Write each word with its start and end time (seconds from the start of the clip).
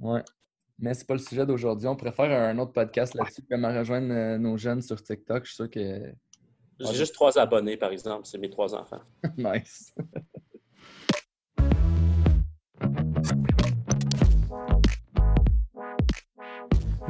Ouais. 0.00 0.22
Mais 0.78 0.94
c'est 0.94 1.06
pas 1.06 1.14
le 1.14 1.20
sujet 1.20 1.44
d'aujourd'hui. 1.44 1.86
On 1.88 1.96
préfère 1.96 2.30
un 2.30 2.58
autre 2.58 2.72
podcast 2.72 3.14
là-dessus, 3.14 3.42
comment 3.50 3.68
rejoindre 3.68 4.12
euh, 4.12 4.38
nos 4.38 4.56
jeunes 4.56 4.80
sur 4.80 5.02
TikTok. 5.02 5.44
Je 5.44 5.48
suis 5.48 5.56
sûr 5.56 5.70
que. 5.70 6.12
J'ai 6.80 6.94
juste 6.94 7.14
trois 7.14 7.38
abonnés, 7.38 7.76
par 7.76 7.92
exemple. 7.92 8.26
C'est 8.26 8.38
mes 8.38 8.48
trois 8.48 8.74
enfants. 8.74 9.02
nice. 9.36 9.94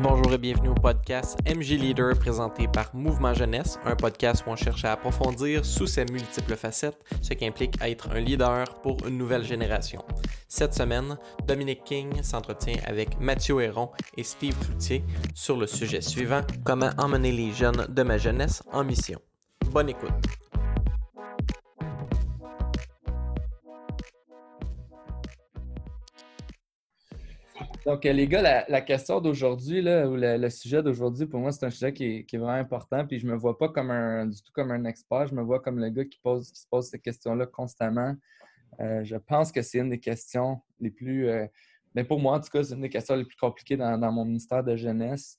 Bonjour 0.02 0.32
et 0.32 0.38
bienvenue 0.38 0.70
au 0.70 0.74
podcast 0.74 1.38
MG 1.46 1.78
Leader 1.78 2.18
présenté 2.18 2.66
par 2.66 2.88
Mouvement 2.94 3.34
Jeunesse, 3.34 3.78
un 3.84 3.94
podcast 3.94 4.42
où 4.46 4.50
on 4.50 4.56
cherche 4.56 4.82
à 4.86 4.92
approfondir 4.92 5.62
sous 5.62 5.86
ses 5.86 6.06
multiples 6.06 6.56
facettes 6.56 6.98
ce 7.20 7.34
qui 7.34 7.44
implique 7.44 7.74
être 7.82 8.08
un 8.10 8.20
leader 8.20 8.80
pour 8.80 8.96
une 9.06 9.18
nouvelle 9.18 9.44
génération. 9.44 10.02
Cette 10.48 10.72
semaine, 10.72 11.18
Dominique 11.46 11.84
King 11.84 12.22
s'entretient 12.22 12.80
avec 12.86 13.20
Mathieu 13.20 13.60
Héron 13.60 13.90
et 14.16 14.22
Steve 14.22 14.56
Cloutier 14.64 15.04
sur 15.34 15.58
le 15.58 15.66
sujet 15.66 16.00
suivant 16.00 16.40
Comment 16.64 16.92
emmener 16.96 17.32
les 17.32 17.52
jeunes 17.52 17.86
de 17.86 18.02
ma 18.02 18.16
jeunesse 18.16 18.62
en 18.72 18.84
mission. 18.84 19.20
Bonne 19.70 19.90
écoute. 19.90 20.14
Donc, 27.86 28.04
euh, 28.04 28.12
les 28.12 28.28
gars, 28.28 28.66
la, 28.68 28.80
question 28.82 29.20
d'aujourd'hui, 29.20 29.80
ou 29.80 30.16
le, 30.16 30.48
sujet 30.50 30.82
d'aujourd'hui, 30.82 31.26
pour 31.26 31.40
moi, 31.40 31.50
c'est 31.50 31.64
un 31.64 31.70
sujet 31.70 31.92
qui 31.94 32.26
est, 32.30 32.36
vraiment 32.36 32.52
important. 32.52 33.06
Puis 33.06 33.18
je 33.18 33.26
me 33.26 33.34
vois 33.34 33.56
pas 33.56 33.70
comme 33.70 33.90
un, 33.90 34.26
du 34.26 34.42
tout 34.42 34.52
comme 34.52 34.70
un 34.70 34.84
expert. 34.84 35.26
Je 35.26 35.34
me 35.34 35.42
vois 35.42 35.60
comme 35.60 35.78
le 35.78 35.88
gars 35.88 36.04
qui, 36.04 36.18
pose, 36.22 36.48
se 36.52 36.66
pose 36.70 36.88
ces 36.88 36.98
questions-là 36.98 37.46
constamment. 37.46 38.14
Euh, 38.80 39.02
je 39.02 39.16
pense 39.16 39.50
que 39.50 39.62
c'est 39.62 39.78
une 39.78 39.88
des 39.88 39.98
questions 39.98 40.60
les 40.78 40.90
plus. 40.90 41.24
mais 41.24 41.32
euh, 41.32 41.46
ben, 41.94 42.06
pour 42.06 42.20
moi, 42.20 42.36
en 42.36 42.40
tout 42.40 42.50
cas, 42.50 42.62
c'est 42.62 42.74
une 42.74 42.82
des 42.82 42.90
questions 42.90 43.16
les 43.16 43.24
plus 43.24 43.36
compliquées 43.36 43.78
dans, 43.78 44.12
mon 44.12 44.26
ministère 44.26 44.62
de 44.62 44.76
jeunesse. 44.76 45.38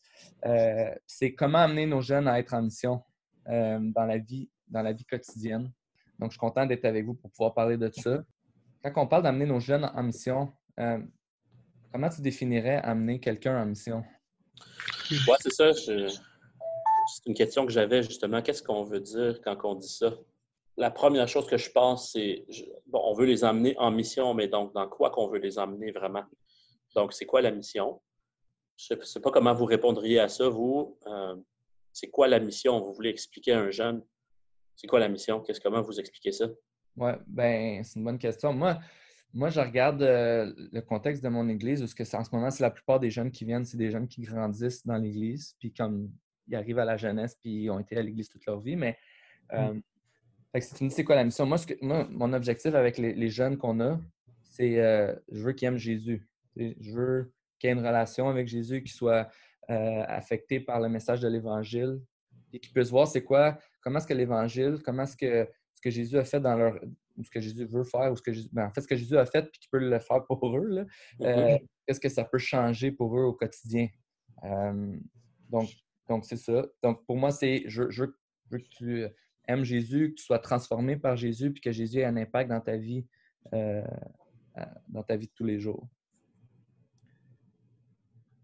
c'est 1.05 1.33
comment 1.36 1.59
amener 1.59 1.86
nos 1.86 2.02
jeunes 2.02 2.28
à 2.28 2.39
être 2.39 2.53
en 2.55 2.64
mission 2.64 3.03
dans, 3.45 4.05
la 4.05 4.17
vie, 4.17 4.50
dans 4.67 4.81
la 4.81 4.94
vie 4.94 5.05
quotidienne. 5.05 5.72
Donc, 6.20 6.31
je 6.31 6.33
suis 6.33 6.39
content 6.39 6.66
d'être 6.66 6.86
avec 6.86 7.05
vous 7.05 7.14
pour 7.14 7.31
pouvoir 7.31 7.53
parler 7.53 7.78
de 7.78 7.89
ça. 7.94 8.23
Quand 8.83 9.03
on 9.03 9.08
parle 9.08 9.23
d'amener 9.23 9.45
nos 9.45 9.59
jeunes 9.59 9.86
en 9.86 10.03
mission, 10.03 10.52
Comment 11.92 12.09
tu 12.09 12.22
définirais 12.22 12.78
amener 12.84 13.20
quelqu'un 13.20 13.61
en 13.61 13.66
mission? 13.66 14.03
Oui, 15.11 15.36
c'est 15.39 15.52
ça. 15.52 15.73
C'est 15.73 17.25
une 17.25 17.33
question 17.33 17.66
que 17.66 17.72
j'avais 17.72 18.02
justement. 18.02 18.42
Qu'est-ce 18.42 18.64
qu'on 18.64 18.83
veut 18.83 19.02
dire 19.02 19.42
quand 19.44 19.58
on 19.64 19.75
dit 19.75 19.89
ça? 19.89 20.14
La 20.78 20.89
première 20.89 21.28
chose 21.28 21.48
que 21.48 21.58
je 21.58 21.70
pense, 21.70 22.14
c'est 22.14 22.45
bon, 22.88 23.02
on 23.03 23.14
veut 23.14 23.25
les 23.25 23.44
amener 23.44 23.75
en 23.78 23.92
mission, 23.92 24.33
mais 24.33 24.48
donc 24.48 24.73
dans 24.73 24.88
quoi 24.88 25.09
qu'on 25.09 25.28
veut 25.28 25.39
les 25.39 25.59
emmener 25.59 25.92
vraiment? 25.92 26.23
Donc, 26.95 27.11
c'est 27.14 27.25
quoi 27.25 27.42
la 27.42 27.52
mission? 27.52 28.02
Je 28.78 28.94
ne 28.94 29.02
sais 29.03 29.20
pas 29.20 29.31
comment 29.31 29.53
vous 29.53 29.66
répondriez 29.66 30.20
à 30.20 30.30
ça, 30.30 30.48
vous. 30.48 30.98
Euh, 31.08 31.36
c'est 31.92 32.09
quoi 32.09 32.28
la 32.28 32.39
mission? 32.39 32.80
Vous 32.80 32.94
voulez 32.94 33.09
expliquer 33.09 33.52
à 33.52 33.59
un 33.59 33.70
jeune? 33.70 34.02
C'est 34.76 34.88
quoi 34.88 35.00
la 35.00 35.09
mission? 35.09 35.42
Qu'est-ce, 35.42 35.59
comment 35.59 35.81
vous 35.81 36.00
expliquez 36.00 36.31
ça? 36.31 36.48
Oui, 36.95 37.11
ben 37.28 37.83
c'est 37.83 38.00
une 38.00 38.05
bonne 38.05 38.17
question. 38.17 38.53
Moi, 38.53 38.80
moi, 39.33 39.49
je 39.49 39.59
regarde 39.59 40.01
euh, 40.01 40.53
le 40.71 40.81
contexte 40.81 41.23
de 41.23 41.29
mon 41.29 41.47
église, 41.47 41.79
parce 41.79 41.93
que 41.93 42.03
en 42.15 42.23
ce 42.23 42.29
moment, 42.33 42.51
c'est 42.51 42.63
la 42.63 42.71
plupart 42.71 42.99
des 42.99 43.09
jeunes 43.09 43.31
qui 43.31 43.45
viennent, 43.45 43.65
c'est 43.65 43.77
des 43.77 43.91
jeunes 43.91 44.07
qui 44.07 44.21
grandissent 44.21 44.85
dans 44.85 44.97
l'église, 44.97 45.55
puis 45.59 45.73
comme 45.73 46.11
ils 46.47 46.55
arrivent 46.55 46.79
à 46.79 46.85
la 46.85 46.97
jeunesse, 46.97 47.37
puis 47.39 47.63
ils 47.63 47.69
ont 47.69 47.79
été 47.79 47.97
à 47.97 48.02
l'église 48.02 48.29
toute 48.29 48.45
leur 48.45 48.59
vie. 48.59 48.75
Mais 48.75 48.97
euh, 49.53 49.73
si 50.59 50.75
tu 50.75 50.83
me 50.83 50.89
dis 50.89 50.95
c'est 50.95 51.03
quoi 51.03 51.15
la 51.15 51.23
mission, 51.23 51.45
moi, 51.45 51.57
mon 51.81 52.33
objectif 52.33 52.73
avec 52.75 52.97
les, 52.97 53.29
jeunes 53.29 53.57
qu'on 53.57 53.79
a, 53.79 53.99
c'est 54.43 54.79
euh, 54.79 55.15
je 55.31 55.43
veux 55.43 55.53
qu'ils 55.53 55.69
aiment 55.69 55.77
Jésus. 55.77 56.27
Je 56.57 56.91
veux 56.91 57.33
qu'il 57.57 57.69
y 57.69 57.71
ait 57.71 57.75
une 57.75 57.85
relation 57.85 58.27
avec 58.27 58.47
Jésus 58.47 58.83
qui 58.83 58.91
soit 58.91 59.29
euh, 59.69 60.03
affectée 60.07 60.59
par 60.59 60.81
le 60.81 60.89
message 60.89 61.21
de 61.21 61.27
l'Évangile 61.27 62.02
et 62.52 62.59
qu'ils 62.59 62.73
puissent 62.73 62.89
voir 62.89 63.07
c'est 63.07 63.23
quoi, 63.23 63.57
comment 63.81 63.99
est-ce 63.99 64.07
que 64.07 64.13
l'Évangile, 64.13 64.79
comment 64.83 65.03
est-ce 65.03 65.15
que 65.15 65.47
ce 65.73 65.81
que 65.81 65.89
Jésus 65.89 66.17
a 66.17 66.25
fait 66.25 66.41
dans 66.41 66.55
leur, 66.55 66.80
ou 67.21 67.23
ce 67.23 67.30
que 67.30 67.39
Jésus 67.39 67.65
veut 67.65 67.83
faire, 67.83 68.11
ou 68.11 68.15
ce 68.15 68.21
que 68.21 68.32
ben, 68.52 68.65
en 68.65 68.71
fait, 68.71 68.82
ce 68.82 68.87
que 68.87 68.95
Jésus 68.95 69.17
a 69.17 69.26
fait 69.26 69.43
puis 69.43 69.59
qu'il 69.59 69.70
peut 69.70 69.77
le 69.77 69.99
faire 69.99 70.26
pour 70.26 70.58
eux, 70.58 70.70
euh, 70.80 70.86
mm-hmm. 71.20 71.67
qu'est-ce 71.86 71.99
que 71.99 72.09
ça 72.09 72.26
peut 72.26 72.39
changer 72.39 72.92
pour 72.92 73.17
eux 73.17 73.23
au 73.23 73.33
quotidien? 73.33 73.87
Euh, 74.43 74.98
donc, 75.49 75.70
donc 76.09 76.26
c'est 76.26 76.37
ça. 76.37 76.65
Donc, 76.82 77.05
pour 77.05 77.17
moi, 77.17 77.32
c'est 77.32 77.64
je, 77.67 77.89
je, 77.89 78.05
veux 78.49 78.58
que 78.58 78.70
tu 78.70 79.05
aimes 79.48 79.64
Jésus, 79.64 80.09
que 80.09 80.15
tu 80.15 80.26
sois 80.26 80.39
transformé 80.39 80.98
par 80.98 81.15
Jésus, 81.15 81.52
puis 81.52 81.61
que 81.61 81.71
Jésus 81.71 81.99
ait 81.99 82.05
un 82.05 82.17
impact 82.17 82.49
dans 82.49 82.59
ta 82.59 82.76
vie, 82.76 83.05
euh, 83.53 83.83
dans 84.88 85.03
ta 85.03 85.15
vie 85.15 85.27
de 85.27 85.33
tous 85.33 85.45
les 85.45 85.59
jours. 85.59 85.88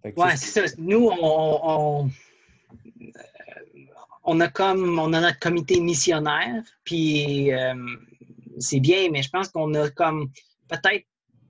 Oui, 0.03 0.29
c'est 0.35 0.67
ça. 0.67 0.75
Nous, 0.77 1.09
on, 1.09 2.09
on, 4.23 4.39
a 4.39 4.47
comme 4.47 4.99
on 4.99 5.11
a 5.13 5.19
notre 5.19 5.39
comité 5.39 5.81
missionnaire, 5.81 6.63
puis 6.85 7.51
c'est 8.59 8.79
bien, 8.79 9.09
mais 9.11 9.21
je 9.21 9.29
pense 9.29 9.49
qu'on 9.49 9.73
a 9.73 9.89
comme 9.89 10.29
peut-être 10.67 11.05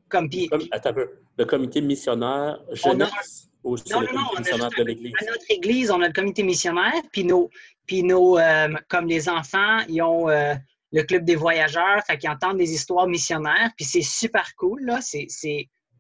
comme. 0.10 0.30
attends 0.72 0.90
un 0.90 0.94
peu. 0.94 1.10
Le 1.38 1.46
comité 1.46 1.82
missionnaire 1.82 2.60
jeunesse 2.72 3.50
ou 3.64 3.76
non, 3.92 4.02
le 4.02 4.08
comité 4.08 4.38
missionnaire 4.40 4.70
de 4.78 4.84
l'Église? 4.84 5.14
À 5.22 5.26
notre 5.26 5.46
Église, 5.50 5.92
on 5.92 6.02
a 6.02 6.08
le 6.08 6.14
comité 6.14 6.44
missionnaire, 6.44 7.02
puis 7.12 7.24
nos, 7.24 7.50
puis 7.86 8.04
nos 8.04 8.38
euh, 8.38 8.74
comme 8.88 9.08
les 9.08 9.30
enfants, 9.30 9.80
ils 9.88 10.02
ont 10.02 10.30
euh, 10.30 10.56
le 10.92 11.04
club 11.04 11.26
des 11.26 11.36
voyageurs, 11.36 12.02
fait 12.08 12.18
qu'ils 12.18 12.30
entendent 12.30 12.58
des 12.58 12.72
histoires 12.72 13.08
missionnaires, 13.08 13.72
puis 13.76 13.86
c'est 13.86 14.02
super 14.02 14.56
cool, 14.56 14.84
là. 14.86 15.00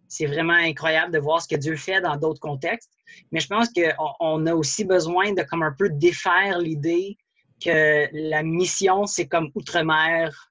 C'est 0.10 0.26
vraiment 0.26 0.54
incroyable 0.54 1.12
de 1.12 1.20
voir 1.20 1.42
ce 1.42 1.50
que 1.50 1.58
Dieu 1.58 1.76
fait 1.76 2.00
dans 2.00 2.16
d'autres 2.16 2.40
contextes. 2.40 2.90
Mais 3.32 3.42
je 3.42 3.48
pense 3.48 3.68
qu'on 3.70 4.14
on 4.22 4.46
a 4.48 4.56
aussi 4.56 4.86
besoin 4.86 5.34
de 5.34 5.44
comme 5.44 5.64
un 5.64 5.76
peu 5.78 5.90
défaire 5.90 6.60
l'idée 6.60 7.18
que 7.62 8.08
la 8.14 8.42
mission, 8.44 9.06
c'est 9.06 9.28
comme 9.28 9.52
outre-mer 9.54 10.47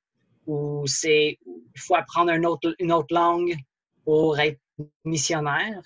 où 0.46 0.84
c'est 0.86 1.38
il 1.76 1.80
faut 1.80 1.94
apprendre 1.94 2.32
une 2.32 2.46
autre, 2.46 2.74
une 2.78 2.92
autre 2.92 3.14
langue 3.14 3.54
pour 4.04 4.38
être 4.38 4.60
missionnaire. 5.04 5.82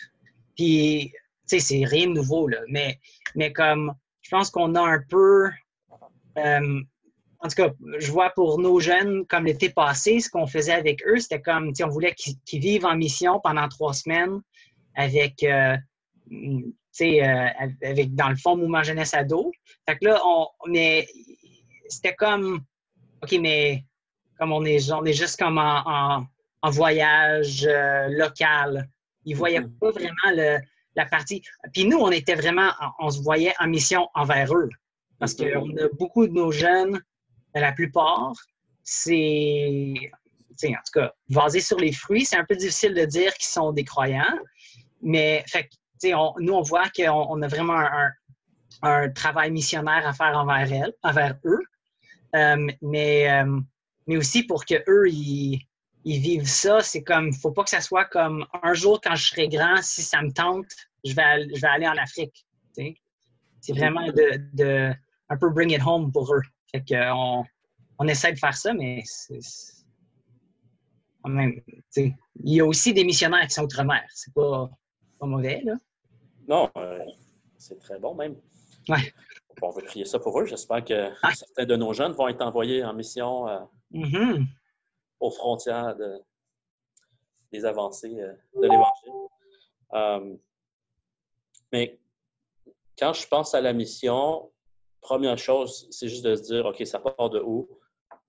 Puis, 0.57 1.13
tu 1.49 1.59
sais, 1.59 1.61
c'est 1.61 1.85
rien 1.85 2.07
de 2.07 2.13
nouveau, 2.13 2.49
là. 2.49 2.59
Mais, 2.69 2.99
mais 3.35 3.53
comme, 3.53 3.95
je 4.23 4.31
pense 4.31 4.51
qu'on 4.51 4.75
a 4.75 4.81
un 4.81 5.03
peu. 5.09 5.51
Euh, 6.39 6.81
en 7.43 7.49
tout 7.49 7.57
cas, 7.57 7.71
je 7.99 8.13
vois 8.13 8.31
pour 8.31 8.61
nos 8.61 8.81
jeunes, 8.81 9.27
comme 9.27 9.47
l'été 9.47 9.71
passé, 9.71 10.21
ce 10.21 10.29
qu'on 10.29 10.47
faisait 10.47 10.75
avec 10.75 11.03
eux, 11.07 11.19
c'était 11.19 11.41
comme, 11.41 11.73
on 11.83 11.89
voulait 11.89 12.15
qu'ils 12.15 12.61
vivent 12.61 12.85
en 12.85 12.97
mission 12.97 13.41
pendant 13.43 13.67
trois 13.69 13.95
semaines 13.95 14.43
avec, 14.95 15.43
euh, 15.43 15.77
euh, 16.31 17.47
avec, 17.83 18.15
dans 18.15 18.29
le 18.29 18.37
fond, 18.37 18.57
Mouvement 18.57 18.83
Jeunesse 18.83 19.15
Ado. 19.15 19.51
Fait 19.89 19.97
que 19.97 20.05
là, 20.05 20.21
on, 20.23 20.49
mais 20.69 21.09
c'était 21.89 22.15
comme, 22.15 22.63
OK, 23.23 23.33
mais 23.41 23.85
comme 24.41 24.53
on 24.53 24.65
est, 24.65 24.91
on 24.91 25.05
est 25.05 25.13
juste 25.13 25.39
comme 25.39 25.59
en, 25.59 26.25
voyage 26.71 27.67
euh, 27.67 28.09
local. 28.09 28.89
Ils 29.25 29.35
ne 29.35 29.39
voyaient 29.39 29.61
mm-hmm. 29.61 29.79
pas 29.79 29.91
vraiment 29.91 30.61
la 30.97 31.07
partie. 31.07 31.43
Puis 31.75 31.85
nous, 31.85 31.99
on 31.99 32.11
était 32.11 32.35
vraiment, 32.35 32.71
on 32.99 33.11
se 33.11 33.23
voyait 33.23 33.55
en 33.61 33.69
mission 33.69 34.09
envers 34.15 34.53
eux. 34.55 34.71
Parce 35.19 35.35
mm-hmm. 35.35 35.53
qu'on 35.53 35.85
a 35.85 35.89
beaucoup 35.99 36.27
de 36.27 36.33
nos 36.33 36.51
jeunes, 36.51 37.01
la 37.55 37.73
plupart, 37.73 38.33
c'est, 38.83 39.95
en 40.65 40.69
tout 40.69 40.93
cas, 40.95 41.13
basé 41.29 41.61
sur 41.61 41.79
les 41.79 41.93
fruits. 41.93 42.25
C'est 42.25 42.39
un 42.39 42.47
peu 42.47 42.57
difficile 42.57 42.95
de 42.95 43.05
dire 43.05 43.35
qu'ils 43.35 43.53
sont 43.53 43.73
des 43.73 43.85
croyants. 43.85 44.39
Mais, 45.03 45.45
fait, 45.49 45.69
nous, 46.03 46.55
on 46.55 46.63
voit 46.63 46.89
qu'on 46.89 47.43
a 47.43 47.49
vraiment 47.49 47.83
un, 48.83 49.11
travail 49.11 49.51
missionnaire 49.51 50.07
à 50.07 50.15
faire 50.15 50.39
envers, 50.39 50.73
elles, 50.73 50.95
envers 51.03 51.37
eux. 51.45 51.61
Euh, 52.35 52.69
mais 52.81 53.31
euh, 53.31 53.61
mais 54.11 54.17
aussi 54.17 54.43
pour 54.43 54.65
que 54.65 54.75
eux 54.89 55.09
ils, 55.09 55.65
vivent 56.05 56.49
ça. 56.49 56.81
C'est 56.81 57.05
comme, 57.05 57.33
faut 57.33 57.53
pas 57.53 57.63
que 57.63 57.71
ça 57.71 57.81
soit 57.81 58.07
comme 58.07 58.45
un 58.65 58.75
jour 58.75 59.01
quand 59.01 59.15
je 59.15 59.29
serai 59.29 59.49
grand, 59.49 59.81
si 59.83 60.03
ça 60.03 60.21
me 60.21 60.33
tente, 60.33 60.67
je 61.05 61.15
vais, 61.15 61.49
je 61.55 61.61
vais 61.61 61.69
aller 61.69 61.87
en 61.87 61.97
Afrique. 61.97 62.45
C'est 62.73 63.73
vraiment 63.73 64.05
de, 64.09 64.93
un 65.29 65.37
peu 65.37 65.49
bring 65.51 65.71
it 65.71 65.81
home 65.87 66.11
pour 66.11 66.35
eux. 66.35 66.43
Fait 66.73 66.83
on, 67.13 67.45
on 68.01 68.09
essaie 68.09 68.33
de 68.33 68.39
faire 68.39 68.57
ça, 68.57 68.73
mais 68.73 69.01
c'est 69.05 69.39
même, 71.25 71.61
il 71.97 72.15
y 72.55 72.61
a 72.61 72.67
aussi 72.67 72.93
des 72.93 73.05
missionnaires 73.05 73.47
qui 73.47 73.55
sont 73.55 73.63
outre-mer. 73.63 74.03
C'est 74.13 74.35
pas, 74.35 74.69
pas 75.21 75.27
mauvais, 75.27 75.61
là. 75.65 75.75
Non, 76.49 76.69
euh, 76.79 76.99
c'est 77.59 77.79
très 77.79 78.01
bon 78.01 78.15
même. 78.17 78.35
Ouais. 78.89 79.15
On 79.63 79.71
veut 79.71 79.83
crier 79.83 80.05
ça 80.05 80.19
pour 80.19 80.41
eux. 80.41 80.47
J'espère 80.47 80.85
que 80.85 81.11
certains 81.35 81.67
de 81.67 81.77
nos 81.77 81.93
jeunes 81.93 82.13
vont 82.13 82.27
être 82.27 82.41
envoyés 82.43 82.83
en 82.83 82.93
mission 82.93 83.47
euh, 83.47 83.59
Mm-hmm. 83.93 84.47
aux 85.19 85.31
frontières 85.31 85.97
des 87.53 87.65
avancées 87.65 88.21
euh, 88.21 88.33
de 88.55 88.69
l'Évangile. 88.69 89.29
Euh, 89.95 90.37
mais 91.73 91.99
quand 92.99 93.13
je 93.13 93.27
pense 93.27 93.55
à 93.55 93.61
la 93.61 93.73
mission, 93.73 94.53
première 95.01 95.39
chose, 95.39 95.89
c'est 95.91 96.09
juste 96.09 96.25
de 96.25 96.37
se 96.37 96.43
dire, 96.43 96.67
OK, 96.67 96.85
ça 96.87 97.01
part 97.01 97.31
de 97.31 97.41
où? 97.41 97.69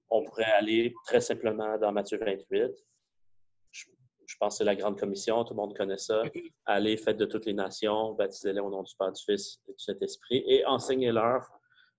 On 0.10 0.24
pourrait 0.24 0.52
aller 0.52 0.94
très 1.06 1.22
simplement 1.22 1.78
dans 1.78 1.92
Matthieu 1.92 2.18
28. 2.18 2.72
Je, 3.72 3.86
je 4.26 4.38
pense 4.38 4.56
que 4.56 4.58
c'est 4.58 4.64
la 4.64 4.76
Grande 4.76 5.00
Commission, 5.00 5.44
tout 5.44 5.54
le 5.54 5.58
monde 5.58 5.78
connaît 5.78 5.98
ça. 5.98 6.24
Allez, 6.66 6.98
faites 6.98 7.18
de 7.18 7.26
toutes 7.26 7.46
les 7.46 7.54
nations, 7.54 8.14
baptisez-les 8.14 8.60
au 8.60 8.70
nom 8.70 8.84
du 8.84 8.94
Père, 8.96 9.12
du 9.12 9.24
Fils 9.24 9.62
et 9.68 9.74
du 9.74 9.80
Saint-Esprit 9.80 10.44
et 10.48 10.66
enseignez-leur 10.66 11.48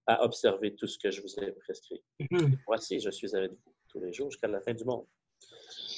à 0.06 0.24
observer 0.24 0.74
tout 0.74 0.86
ce 0.86 0.98
que 0.98 1.10
je 1.10 1.22
vous 1.22 1.34
ai 1.40 1.52
prescrit. 1.52 2.02
Voici, 2.66 3.00
je 3.00 3.10
suis 3.10 3.34
avec 3.36 3.50
vous 3.50 3.74
tous 3.88 4.00
les 4.00 4.12
jours 4.12 4.30
jusqu'à 4.30 4.48
la 4.48 4.60
fin 4.60 4.74
du 4.74 4.84
monde. 4.84 5.06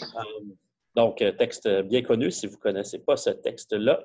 Euh, 0.03 0.45
donc, 0.95 1.23
euh, 1.23 1.33
texte 1.33 1.69
bien 1.83 2.03
connu. 2.03 2.31
Si 2.31 2.47
vous 2.47 2.57
ne 2.57 2.61
connaissez 2.61 2.99
pas 2.99 3.17
ce 3.17 3.31
texte-là, 3.31 4.05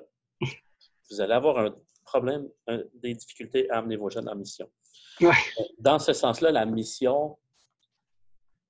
vous 1.10 1.20
allez 1.20 1.34
avoir 1.34 1.58
un 1.58 1.74
problème, 2.04 2.48
des 2.94 3.14
difficultés 3.14 3.70
à 3.70 3.78
amener 3.78 3.96
vos 3.96 4.10
jeunes 4.10 4.28
en 4.28 4.34
mission. 4.34 4.70
Dans 5.78 5.98
ce 5.98 6.12
sens-là, 6.12 6.50
la 6.50 6.66
mission, 6.66 7.36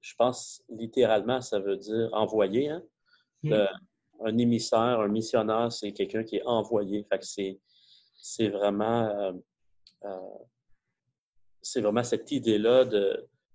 je 0.00 0.14
pense 0.16 0.62
littéralement, 0.68 1.40
ça 1.40 1.58
veut 1.58 1.76
dire 1.76 2.08
envoyer. 2.12 2.68
Hein? 2.68 2.82
Mm. 3.42 3.66
un 4.24 4.38
émissaire, 4.38 5.00
un 5.00 5.08
missionnaire, 5.08 5.72
c'est 5.72 5.92
quelqu'un 5.92 6.24
qui 6.24 6.36
est 6.36 6.44
envoyé. 6.44 7.04
Fait 7.04 7.18
que 7.18 7.24
c'est, 7.24 8.48
vraiment, 8.48 9.06
euh, 9.06 9.32
euh, 10.04 10.18
c'est 11.62 11.80
vraiment 11.80 12.04
cette 12.04 12.30
idée-là 12.30 12.84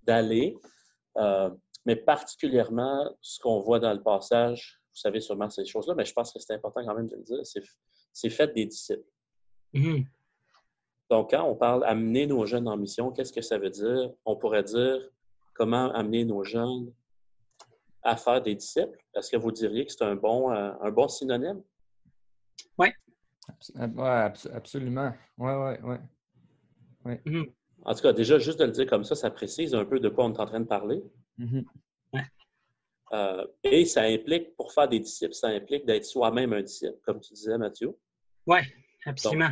d'aller. 0.03 0.57
Euh, 1.17 1.49
mais 1.85 1.95
particulièrement, 1.95 3.09
ce 3.21 3.39
qu'on 3.39 3.59
voit 3.59 3.79
dans 3.79 3.93
le 3.93 4.01
passage, 4.01 4.81
vous 4.91 4.99
savez 4.99 5.19
sûrement 5.19 5.49
ces 5.49 5.65
choses-là, 5.65 5.93
mais 5.95 6.05
je 6.05 6.13
pense 6.13 6.31
que 6.33 6.39
c'est 6.39 6.53
important 6.53 6.83
quand 6.85 6.95
même 6.95 7.07
de 7.07 7.15
le 7.15 7.23
dire, 7.23 7.39
c'est, 8.13 8.29
fait 8.29 8.53
des 8.53 8.65
disciples. 8.65 9.03
Mm-hmm. 9.73 10.05
Donc, 11.11 11.31
quand 11.31 11.43
on 11.43 11.55
parle 11.55 11.83
amener 11.85 12.25
nos 12.25 12.45
jeunes 12.45 12.67
en 12.67 12.77
mission, 12.77 13.11
qu'est-ce 13.11 13.33
que 13.33 13.41
ça 13.41 13.57
veut 13.57 13.69
dire? 13.69 14.11
On 14.25 14.35
pourrait 14.35 14.63
dire 14.63 14.99
comment 15.53 15.91
amener 15.93 16.25
nos 16.25 16.43
jeunes 16.43 16.91
à 18.01 18.15
faire 18.15 18.41
des 18.41 18.55
disciples? 18.55 18.97
Est-ce 19.13 19.29
que 19.31 19.37
vous 19.37 19.51
diriez 19.51 19.85
que 19.85 19.91
c'est 19.91 20.03
un 20.03 20.15
bon, 20.15 20.51
euh, 20.51 20.71
un 20.81 20.91
bon 20.91 21.07
synonyme? 21.07 21.61
Oui. 22.77 22.87
Ouais, 23.75 24.31
absolument. 24.53 25.13
Oui, 25.37 25.51
oui, 25.51 25.73
oui. 25.83 25.95
Ouais. 27.05 27.21
Mm-hmm. 27.25 27.53
En 27.85 27.93
tout 27.93 28.01
cas, 28.01 28.13
déjà, 28.13 28.39
juste 28.39 28.59
de 28.59 28.65
le 28.65 28.71
dire 28.71 28.87
comme 28.87 29.03
ça, 29.03 29.15
ça 29.15 29.29
précise 29.29 29.75
un 29.75 29.85
peu 29.85 29.99
de 29.99 30.09
quoi 30.09 30.25
on 30.25 30.33
est 30.33 30.39
en 30.39 30.45
train 30.45 30.59
de 30.59 30.65
parler. 30.65 31.03
Mm-hmm. 31.39 31.65
Euh, 33.13 33.45
et 33.63 33.85
ça 33.85 34.01
implique, 34.01 34.55
pour 34.55 34.73
faire 34.73 34.89
des 34.89 34.99
disciples, 34.99 35.33
ça 35.33 35.47
implique 35.47 35.85
d'être 35.85 36.05
soi-même 36.05 36.53
un 36.53 36.63
disciple, 36.63 36.97
comme 37.03 37.21
tu 37.21 37.33
disais, 37.33 37.57
Mathieu. 37.57 37.95
Oui, 38.47 38.59
absolument. 39.05 39.51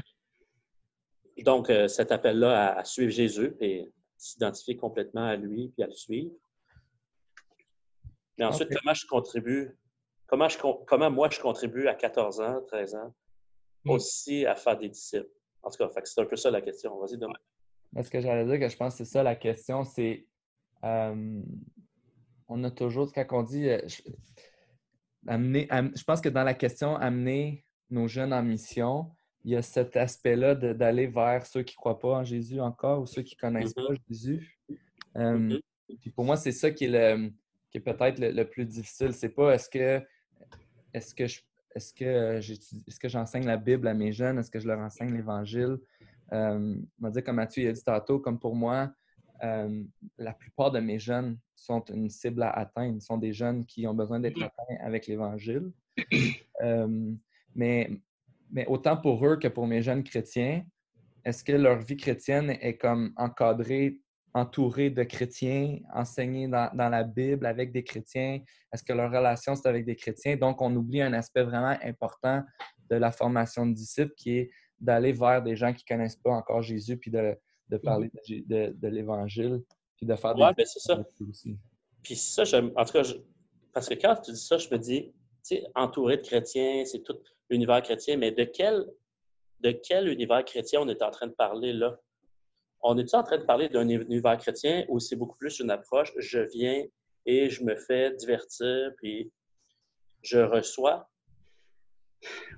Donc, 1.37 1.69
euh, 1.69 1.87
cet 1.87 2.11
appel-là 2.11 2.75
à, 2.75 2.83
suivre 2.83 3.11
Jésus 3.11 3.55
et 3.59 3.91
s'identifier 4.17 4.75
complètement 4.75 5.25
à 5.25 5.35
lui 5.35 5.69
puis 5.69 5.83
à 5.83 5.87
le 5.87 5.93
suivre. 5.93 6.33
Mais 8.37 8.45
ensuite, 8.45 8.69
comment 8.75 8.93
je 8.95 9.05
contribue, 9.05 9.77
comment, 10.25 10.49
je, 10.49 10.57
comment 10.57 11.11
moi 11.11 11.29
je 11.29 11.39
contribue 11.39 11.87
à 11.87 11.93
14 11.93 12.41
ans, 12.41 12.61
13 12.67 12.95
ans, 12.95 13.15
hmm. 13.85 13.91
aussi 13.91 14.45
à 14.45 14.55
faire 14.55 14.77
des 14.77 14.89
disciples? 14.89 15.29
En 15.61 15.69
tout 15.69 15.77
cas, 15.77 15.89
c'est 16.03 16.21
un 16.21 16.25
peu 16.25 16.35
ça 16.35 16.49
la 16.49 16.61
question. 16.61 16.97
Vas-y, 16.99 17.17
demain. 17.17 17.33
Ce 18.01 18.09
que 18.09 18.21
j'allais 18.21 18.45
dire, 18.45 18.59
que 18.59 18.71
je 18.71 18.77
pense 18.77 18.93
que 18.93 19.03
c'est 19.03 19.11
ça 19.11 19.23
la 19.23 19.35
question, 19.35 19.83
c'est 19.83 20.25
euh, 20.83 21.41
on 22.47 22.63
a 22.63 22.71
toujours, 22.71 23.11
quand 23.13 23.25
on 23.31 23.43
dit 23.43 23.69
euh, 23.69 23.79
amener, 25.27 25.67
je 25.71 26.03
pense 26.03 26.21
que 26.21 26.29
dans 26.29 26.43
la 26.43 26.53
question 26.53 26.95
amener 26.95 27.65
nos 27.89 28.07
jeunes 28.07 28.33
en 28.33 28.43
mission, 28.43 29.11
il 29.43 29.51
y 29.51 29.55
a 29.55 29.61
cet 29.61 29.97
aspect-là 29.97 30.55
d'aller 30.55 31.07
vers 31.07 31.45
ceux 31.45 31.63
qui 31.63 31.75
ne 31.75 31.77
croient 31.77 31.99
pas 31.99 32.19
en 32.19 32.23
Jésus 32.23 32.59
encore 32.61 33.01
ou 33.01 33.05
ceux 33.05 33.21
qui 33.21 33.35
ne 33.35 33.41
connaissent 33.41 33.73
pas 33.73 33.81
mm-hmm. 33.81 34.07
Jésus. 34.09 34.59
Euh, 35.17 35.37
mm-hmm. 35.37 35.61
Puis 35.99 36.09
pour 36.11 36.25
moi, 36.25 36.37
c'est 36.37 36.51
ça 36.51 36.71
qui 36.71 36.85
est, 36.85 36.89
le, 36.89 37.29
qui 37.69 37.77
est 37.77 37.81
peut-être 37.81 38.19
le, 38.19 38.43
plus 38.45 38.65
difficile. 38.65 39.13
C'est 39.13 39.29
pas 39.29 39.53
est-ce 39.53 39.69
que 39.69 40.01
est-ce 40.93 41.13
que 41.13 41.27
je 41.27 41.41
est-ce 41.75 41.93
que 41.93 42.37
est-ce 42.37 42.99
que 42.99 43.09
j'enseigne 43.09 43.45
la 43.45 43.57
Bible 43.57 43.87
à 43.87 43.93
mes 43.93 44.11
jeunes? 44.11 44.37
Est-ce 44.37 44.51
que 44.51 44.59
je 44.59 44.67
leur 44.67 44.79
enseigne 44.79 45.13
l'Évangile? 45.13 45.77
Euh, 46.33 46.75
on 46.99 47.03
va 47.03 47.11
dire 47.11 47.23
comme 47.23 47.35
Mathieu 47.35 47.69
a 47.69 47.73
dit 47.73 47.83
tantôt, 47.83 48.19
comme 48.19 48.39
pour 48.39 48.55
moi, 48.55 48.91
euh, 49.43 49.83
la 50.17 50.33
plupart 50.33 50.71
de 50.71 50.79
mes 50.79 50.99
jeunes 50.99 51.37
sont 51.55 51.83
une 51.85 52.09
cible 52.09 52.43
à 52.43 52.49
atteindre. 52.51 53.01
Sont 53.01 53.17
des 53.17 53.33
jeunes 53.33 53.65
qui 53.65 53.85
ont 53.87 53.93
besoin 53.93 54.19
d'être 54.19 54.37
mm-hmm. 54.37 54.45
atteints 54.45 54.85
avec 54.85 55.07
l'Évangile. 55.07 55.71
mais 57.55 57.89
mais 58.53 58.67
autant 58.67 58.95
pour 58.95 59.25
eux 59.25 59.37
que 59.37 59.47
pour 59.47 59.67
mes 59.67 59.81
jeunes 59.81 60.03
chrétiens, 60.03 60.63
est-ce 61.25 61.43
que 61.43 61.53
leur 61.53 61.79
vie 61.79 61.97
chrétienne 61.97 62.51
est 62.61 62.77
comme 62.77 63.11
encadrée, 63.17 63.99
entourée 64.33 64.91
de 64.91 65.03
chrétiens, 65.03 65.79
enseignée 65.93 66.47
dans, 66.47 66.69
la 66.75 67.03
Bible 67.03 67.47
avec 67.47 67.71
des 67.71 67.83
chrétiens? 67.83 68.41
Est-ce 68.71 68.83
que 68.83 68.93
leur 68.93 69.11
relation, 69.11 69.55
c'est 69.55 69.67
avec 69.67 69.85
des 69.85 69.95
chrétiens? 69.95 70.35
Donc, 70.35 70.61
on 70.61 70.73
oublie 70.75 71.01
un 71.01 71.13
aspect 71.13 71.43
vraiment 71.43 71.75
important 71.81 72.43
de 72.91 72.95
la 72.95 73.11
formation 73.11 73.65
de 73.65 73.73
disciples 73.73 74.13
qui 74.15 74.37
est 74.37 74.51
d'aller 74.83 75.13
vers 75.13 75.41
des 75.41 75.55
gens 75.55 75.73
qui 75.73 75.85
ne 75.89 75.95
connaissent 75.95 76.17
pas 76.17 76.31
encore 76.31 76.61
Jésus, 76.61 76.97
puis 76.97 77.09
de, 77.09 77.37
parler 77.83 78.11
de, 78.27 78.87
l'Évangile, 78.87 79.63
puis 79.95 80.05
de 80.05 80.15
faire 80.15 80.35
des... 80.35 80.43
Oui, 80.43 80.49
ben, 80.55 80.65
c'est 80.65 80.79
ça. 80.79 81.03
Puis 82.03 82.15
ça, 82.15 82.43
en 82.75 82.85
tout 82.85 82.93
cas, 82.93 83.03
parce 83.71 83.87
que 83.87 83.95
quand 83.95 84.15
tu 84.17 84.31
dis 84.31 84.39
ça, 84.39 84.57
je 84.57 84.69
me 84.69 84.77
dis, 84.77 85.13
tu 85.47 85.55
sais, 85.55 85.63
entouré 85.73 86.17
de 86.17 86.21
chrétiens, 86.21 86.83
c'est 86.85 87.01
tout 87.01 87.17
l'univers 87.49 87.81
chrétien, 87.81 88.17
mais 88.17 88.31
de 88.31 88.43
quel, 88.43 88.85
de 89.61 89.71
quel 89.71 90.09
univers 90.09 90.43
chrétien 90.43 90.81
on 90.81 90.89
est 90.89 91.01
en 91.01 91.11
train 91.11 91.27
de 91.27 91.33
parler 91.33 91.71
là? 91.71 91.97
On 92.81 92.97
est 92.97 93.13
en 93.13 93.23
train 93.23 93.37
de 93.37 93.45
parler 93.45 93.69
d'un 93.69 93.87
univers 93.87 94.37
chrétien 94.37 94.85
où 94.89 94.99
c'est 94.99 95.15
beaucoup 95.15 95.37
plus 95.37 95.59
une 95.59 95.71
approche, 95.71 96.11
je 96.17 96.39
viens 96.39 96.83
et 97.25 97.49
je 97.49 97.63
me 97.63 97.77
fais 97.77 98.13
divertir, 98.15 98.91
puis 98.97 99.31
je 100.21 100.39
reçois? 100.39 101.09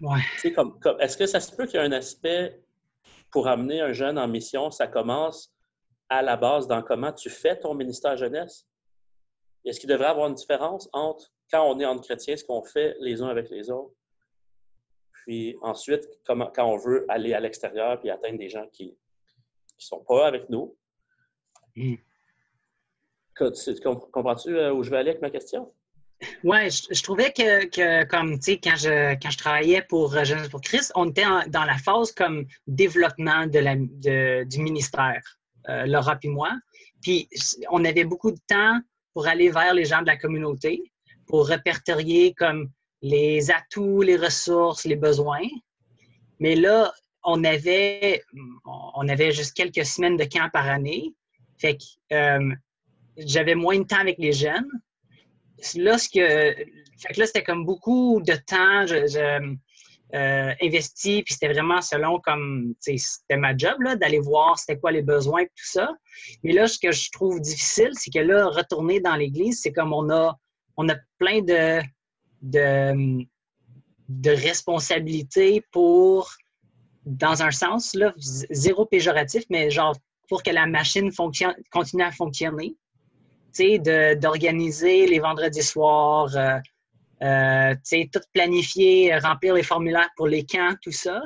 Ouais. 0.01 0.51
Comme, 0.51 0.79
comme, 0.79 0.99
Est-ce 1.01 1.17
que 1.17 1.25
ça 1.25 1.39
se 1.39 1.55
peut 1.55 1.65
qu'il 1.65 1.79
y 1.79 1.83
ait 1.83 1.85
un 1.85 1.91
aspect 1.91 2.61
pour 3.31 3.47
amener 3.47 3.81
un 3.81 3.91
jeune 3.91 4.17
en 4.17 4.27
mission, 4.27 4.71
ça 4.71 4.87
commence 4.87 5.53
à 6.09 6.21
la 6.21 6.37
base 6.37 6.67
dans 6.67 6.81
comment 6.81 7.11
tu 7.11 7.29
fais 7.29 7.57
ton 7.57 7.73
ministère 7.73 8.15
jeunesse? 8.17 8.67
Est-ce 9.65 9.79
qu'il 9.79 9.89
devrait 9.89 10.07
y 10.07 10.11
avoir 10.11 10.27
une 10.27 10.35
différence 10.35 10.87
entre 10.93 11.31
quand 11.51 11.63
on 11.63 11.79
est 11.79 11.85
entre 11.85 12.03
chrétiens, 12.03 12.35
ce 12.35 12.43
qu'on 12.43 12.63
fait 12.63 12.95
les 12.99 13.21
uns 13.21 13.27
avec 13.27 13.49
les 13.49 13.69
autres, 13.69 13.93
puis 15.25 15.57
ensuite, 15.61 16.07
quand 16.25 16.51
on 16.59 16.77
veut 16.77 17.05
aller 17.09 17.33
à 17.33 17.39
l'extérieur 17.39 17.99
puis 17.99 18.11
atteindre 18.11 18.37
des 18.37 18.49
gens 18.49 18.67
qui 18.71 18.89
ne 18.89 18.95
sont 19.77 20.03
pas 20.03 20.27
avec 20.27 20.49
nous? 20.49 20.77
Mm. 21.75 21.95
Comprends-tu 23.35 24.57
euh, 24.57 24.71
où 24.71 24.83
je 24.83 24.91
vais 24.91 24.97
aller 24.97 25.09
avec 25.09 25.21
ma 25.21 25.31
question? 25.31 25.73
Oui, 26.43 26.69
je, 26.69 27.01
trouvais 27.03 27.31
que, 27.31 28.03
comme, 28.05 28.35
tu 28.39 28.53
sais, 28.53 28.57
quand 28.57 28.75
je, 28.75 29.13
quand 29.21 29.31
je 29.31 29.37
travaillais 29.37 29.81
pour 29.81 30.15
euh, 30.15 30.23
Jeunesse 30.23 30.49
pour 30.49 30.61
Christ, 30.61 30.91
on 30.95 31.09
était 31.09 31.25
dans 31.47 31.65
la 31.65 31.77
phase 31.77 32.11
comme 32.11 32.45
développement 32.67 33.45
du 33.47 34.59
ministère, 34.59 35.21
euh, 35.69 35.85
Laura 35.85 36.17
et 36.21 36.27
moi. 36.27 36.51
Puis, 37.01 37.27
on 37.69 37.83
avait 37.85 38.03
beaucoup 38.03 38.31
de 38.31 38.39
temps 38.47 38.79
pour 39.13 39.27
aller 39.27 39.49
vers 39.49 39.73
les 39.73 39.85
gens 39.85 40.01
de 40.01 40.07
la 40.07 40.17
communauté, 40.17 40.81
pour 41.27 41.47
répertorier 41.47 42.33
comme 42.33 42.69
les 43.01 43.51
atouts, 43.51 44.01
les 44.01 44.17
ressources, 44.17 44.85
les 44.85 44.95
besoins. 44.95 45.47
Mais 46.39 46.55
là, 46.55 46.93
on 47.23 47.43
avait, 47.43 48.23
on 48.95 49.07
avait 49.07 49.31
juste 49.31 49.53
quelques 49.53 49.85
semaines 49.85 50.17
de 50.17 50.25
camp 50.25 50.49
par 50.51 50.67
année. 50.67 51.13
Fait 51.57 51.77
que 51.77 51.83
euh, 52.13 52.53
j'avais 53.17 53.55
moins 53.55 53.79
de 53.79 53.83
temps 53.83 53.99
avec 53.99 54.17
les 54.19 54.33
jeunes. 54.33 54.69
Là, 55.75 55.97
ce 55.97 56.09
que, 56.09 56.55
là, 57.17 57.25
c'était 57.25 57.43
comme 57.43 57.65
beaucoup 57.65 58.21
de 58.21 58.33
temps 58.33 58.85
je, 58.85 59.55
euh, 60.13 60.53
investi, 60.61 61.23
puis 61.23 61.33
c'était 61.33 61.51
vraiment 61.51 61.81
selon 61.81 62.19
comme, 62.19 62.75
c'était 62.79 63.37
ma 63.37 63.57
job, 63.57 63.75
d'aller 63.99 64.19
voir 64.19 64.57
c'était 64.59 64.79
quoi 64.79 64.91
les 64.91 65.01
besoins 65.01 65.41
et 65.41 65.47
tout 65.47 65.65
ça. 65.65 65.91
Mais 66.43 66.53
là, 66.53 66.67
ce 66.67 66.77
que 66.77 66.91
je 66.91 67.09
trouve 67.11 67.41
difficile, 67.41 67.91
c'est 67.93 68.11
que 68.11 68.19
là, 68.19 68.47
retourner 68.47 68.99
dans 68.99 69.15
l'église, 69.15 69.61
c'est 69.61 69.73
comme 69.73 69.93
on 69.93 70.09
a, 70.11 70.37
on 70.77 70.87
a 70.89 70.95
plein 71.17 71.41
de, 71.41 71.81
de, 72.43 73.25
de 74.09 74.29
responsabilité 74.29 75.63
pour, 75.71 76.31
dans 77.05 77.41
un 77.41 77.51
sens, 77.51 77.95
là, 77.95 78.13
zéro 78.17 78.85
péjoratif, 78.85 79.43
mais 79.49 79.71
genre 79.71 79.95
pour 80.29 80.43
que 80.43 80.51
la 80.51 80.67
machine 80.67 81.11
fonctionne, 81.11 81.55
continue 81.71 82.03
à 82.03 82.11
fonctionner. 82.11 82.75
D'organiser 83.57 85.07
les 85.07 85.19
vendredis 85.19 85.63
soirs, 85.63 86.35
euh, 86.35 86.59
euh, 87.23 87.73
tout 88.11 88.19
planifier, 88.33 89.17
remplir 89.17 89.53
les 89.53 89.63
formulaires 89.63 90.09
pour 90.17 90.27
les 90.27 90.45
camps, 90.45 90.75
tout 90.81 90.91
ça. 90.91 91.21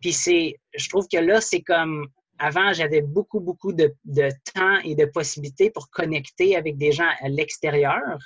Puis 0.00 0.12
c'est, 0.12 0.56
je 0.74 0.88
trouve 0.88 1.06
que 1.12 1.18
là, 1.18 1.40
c'est 1.40 1.60
comme, 1.60 2.08
avant, 2.38 2.72
j'avais 2.72 3.02
beaucoup, 3.02 3.40
beaucoup 3.40 3.72
de, 3.72 3.94
de, 4.04 4.30
temps 4.54 4.78
et 4.84 4.94
de 4.94 5.04
possibilités 5.04 5.70
pour 5.70 5.90
connecter 5.90 6.56
avec 6.56 6.78
des 6.78 6.92
gens 6.92 7.10
à 7.20 7.28
l'extérieur. 7.28 8.18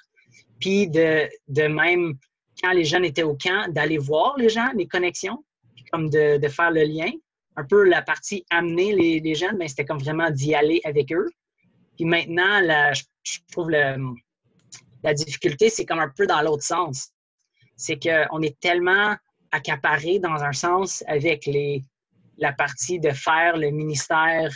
Puis 0.60 0.88
de, 0.88 1.28
de 1.48 1.62
même, 1.62 2.14
quand 2.62 2.72
les 2.72 2.84
jeunes 2.84 3.04
étaient 3.04 3.22
au 3.22 3.36
camp, 3.36 3.72
d'aller 3.72 3.98
voir 3.98 4.36
les 4.36 4.48
gens, 4.48 4.68
les 4.76 4.86
connexions, 4.86 5.44
comme 5.90 6.10
de, 6.10 6.38
de, 6.38 6.48
faire 6.48 6.70
le 6.70 6.84
lien. 6.84 7.10
Un 7.56 7.64
peu 7.64 7.84
la 7.84 8.00
partie 8.00 8.46
amener 8.50 8.94
les, 8.94 9.20
les 9.20 9.34
jeunes, 9.34 9.52
mais 9.52 9.64
ben, 9.64 9.68
c'était 9.68 9.84
comme 9.84 9.98
vraiment 9.98 10.30
d'y 10.30 10.54
aller 10.54 10.80
avec 10.84 11.12
eux. 11.12 11.28
Puis 11.96 12.04
maintenant, 12.04 12.60
je, 12.94 13.38
trouve 13.50 13.70
le, 13.70 13.96
la 15.02 15.14
difficulté, 15.14 15.70
c'est 15.70 15.84
comme 15.84 16.00
un 16.00 16.12
peu 16.16 16.26
dans 16.26 16.42
l'autre 16.42 16.64
sens. 16.64 17.10
c'est 17.76 17.98
qu'on 17.98 18.42
est 18.42 18.58
tellement 18.60 19.16
accaparé 19.50 20.18
dans 20.18 20.42
un 20.42 20.52
sens 20.52 21.04
avec 21.06 21.46
les, 21.46 21.82
la 22.38 22.52
partie 22.52 22.98
de 22.98 23.10
faire 23.10 23.56
le 23.56 23.70
ministère 23.70 24.50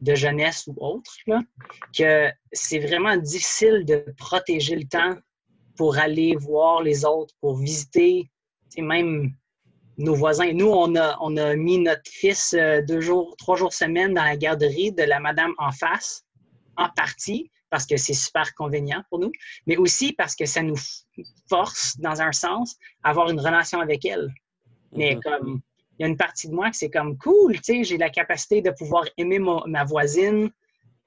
de 0.00 0.14
jeunesse 0.14 0.66
ou 0.66 0.74
autre, 0.78 1.12
que 1.96 2.30
c'est 2.52 2.80
vraiment 2.80 3.16
difficile 3.16 3.84
de 3.84 4.04
protéger 4.16 4.74
le 4.74 4.84
temps 4.84 5.16
pour 5.76 5.98
aller 5.98 6.34
voir 6.36 6.82
les 6.82 7.04
autres, 7.04 7.34
pour 7.40 7.56
visiter 7.56 8.28
même 8.78 9.32
nos 9.98 10.14
voisins. 10.14 10.52
Nous, 10.52 10.68
on 10.68 10.96
a, 10.96 11.16
on 11.20 11.36
a 11.36 11.54
mis 11.54 11.78
notre 11.78 12.10
fils 12.10 12.54
euh, 12.54 12.82
deux 12.82 13.00
jours, 13.00 13.36
trois 13.36 13.56
jours 13.56 13.72
semaine 13.72 14.14
dans 14.14 14.24
la 14.24 14.36
garderie 14.36 14.92
de 14.92 15.02
la 15.02 15.20
madame 15.20 15.52
en 15.58 15.70
face, 15.70 16.24
en 16.76 16.88
partie, 16.90 17.50
parce 17.70 17.86
que 17.86 17.96
c'est 17.96 18.14
super 18.14 18.54
convenient 18.54 19.02
pour 19.08 19.18
nous, 19.18 19.32
mais 19.66 19.76
aussi 19.76 20.12
parce 20.12 20.34
que 20.34 20.44
ça 20.44 20.62
nous 20.62 20.76
force, 21.48 21.98
dans 21.98 22.20
un 22.20 22.32
sens, 22.32 22.76
à 23.02 23.10
avoir 23.10 23.30
une 23.30 23.40
relation 23.40 23.80
avec 23.80 24.04
elle. 24.04 24.32
Mais 24.92 25.14
mm-hmm. 25.14 25.22
comme, 25.22 25.62
il 25.98 26.02
y 26.02 26.04
a 26.04 26.08
une 26.08 26.16
partie 26.16 26.48
de 26.48 26.54
moi 26.54 26.70
qui 26.70 26.78
c'est 26.78 26.90
comme 26.90 27.16
cool, 27.18 27.54
tu 27.56 27.62
sais, 27.62 27.84
j'ai 27.84 27.98
la 27.98 28.10
capacité 28.10 28.60
de 28.60 28.70
pouvoir 28.70 29.04
aimer 29.16 29.38
ma 29.38 29.84
voisine 29.84 30.50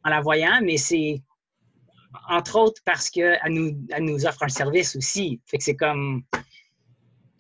en 0.04 0.10
la 0.10 0.22
voyant, 0.22 0.60
mais 0.62 0.78
c'est 0.78 1.22
entre 2.30 2.58
autres 2.58 2.82
parce 2.86 3.10
qu'elle 3.10 3.40
nous, 3.50 3.78
nous 4.00 4.26
offre 4.26 4.44
un 4.44 4.50
service 4.50 4.96
aussi. 4.96 5.42
Fait 5.46 5.58
que 5.58 5.64
c'est 5.64 5.76
comme. 5.76 6.24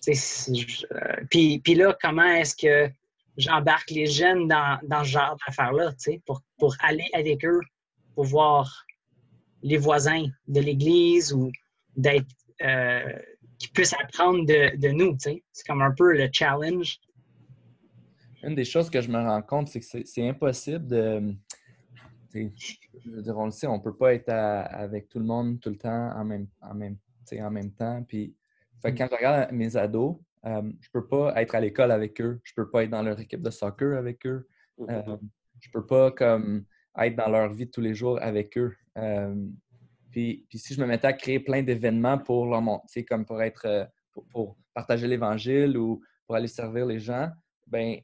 Euh, 0.07 0.13
puis, 1.31 1.59
puis 1.59 1.73
là, 1.73 1.97
comment 1.99 2.25
est-ce 2.25 2.55
que 2.55 2.91
j'embarque 3.37 3.89
les 3.89 4.05
jeunes 4.05 4.47
dans, 4.47 4.79
dans 4.83 5.03
ce 5.03 5.09
genre 5.09 5.35
d'affaires-là, 5.47 5.93
pour, 6.27 6.41
pour 6.59 6.75
aller 6.81 7.07
avec 7.13 7.43
eux, 7.43 7.59
pour 8.15 8.25
voir 8.25 8.85
les 9.61 9.77
voisins 9.77 10.25
de 10.47 10.61
l'Église 10.61 11.33
ou 11.33 11.51
d'être. 11.95 12.27
Euh, 12.61 13.19
qui 13.57 13.69
puissent 13.69 13.93
apprendre 13.93 14.45
de, 14.45 14.75
de 14.75 14.89
nous, 14.89 15.15
C'est 15.17 15.41
comme 15.65 15.81
un 15.81 15.91
peu 15.91 16.11
le 16.11 16.27
challenge. 16.31 16.99
Une 18.43 18.53
des 18.53 18.65
choses 18.65 18.89
que 18.89 19.01
je 19.01 19.09
me 19.09 19.17
rends 19.17 19.41
compte, 19.41 19.69
c'est 19.69 19.79
que 19.79 19.85
c'est 20.05 20.27
impossible 20.27 20.85
de 20.87 21.35
on 23.33 23.45
le 23.45 23.51
sait, 23.51 23.67
on 23.67 23.77
ne 23.77 23.81
peut 23.81 23.95
pas 23.95 24.13
être 24.13 24.29
avec 24.29 25.09
tout 25.09 25.19
le 25.19 25.25
monde 25.25 25.59
tout 25.59 25.69
le 25.69 25.77
temps 25.77 26.11
en 26.15 26.25
même, 26.25 26.47
en 26.61 26.73
même, 26.73 26.97
en 27.31 27.51
même 27.51 27.71
temps. 27.71 28.03
Puis, 28.07 28.35
fait, 28.81 28.91
mm. 28.91 28.97
quand 28.97 29.07
je 29.11 29.15
regarde 29.15 29.51
mes 29.51 29.75
ados, 29.77 30.17
euh, 30.45 30.61
je 30.61 30.67
ne 30.67 30.91
peux 30.91 31.07
pas 31.07 31.41
être 31.41 31.55
à 31.55 31.59
l'école 31.59 31.91
avec 31.91 32.19
eux. 32.21 32.39
Je 32.43 32.53
ne 32.55 32.63
peux 32.63 32.69
pas 32.69 32.83
être 32.83 32.89
dans 32.89 33.01
leur 33.01 33.19
équipe 33.19 33.41
de 33.41 33.49
soccer 33.49 33.97
avec 33.97 34.25
eux. 34.25 34.47
Mm-hmm. 34.79 35.09
Euh, 35.09 35.17
je 35.59 35.69
ne 35.69 35.71
peux 35.71 35.85
pas 35.85 36.11
comme, 36.11 36.65
être 36.99 37.15
dans 37.15 37.29
leur 37.29 37.51
vie 37.51 37.65
de 37.65 37.71
tous 37.71 37.81
les 37.81 37.93
jours 37.93 38.19
avec 38.21 38.57
eux. 38.57 38.75
Euh, 38.97 39.35
puis, 40.11 40.45
puis, 40.49 40.57
si 40.57 40.73
je 40.73 40.81
me 40.81 40.85
mettais 40.85 41.07
à 41.07 41.13
créer 41.13 41.39
plein 41.39 41.61
d'événements 41.61 42.17
pour 42.17 42.45
leur 42.45 42.61
montrer, 42.61 43.03
comme 43.03 43.25
pour 43.25 43.41
être 43.41 43.89
pour, 44.31 44.57
partager 44.73 45.07
l'Évangile 45.07 45.77
ou 45.77 46.01
pour 46.25 46.35
aller 46.35 46.47
servir 46.47 46.85
les 46.85 46.99
gens, 46.99 47.29
ben 47.67 47.99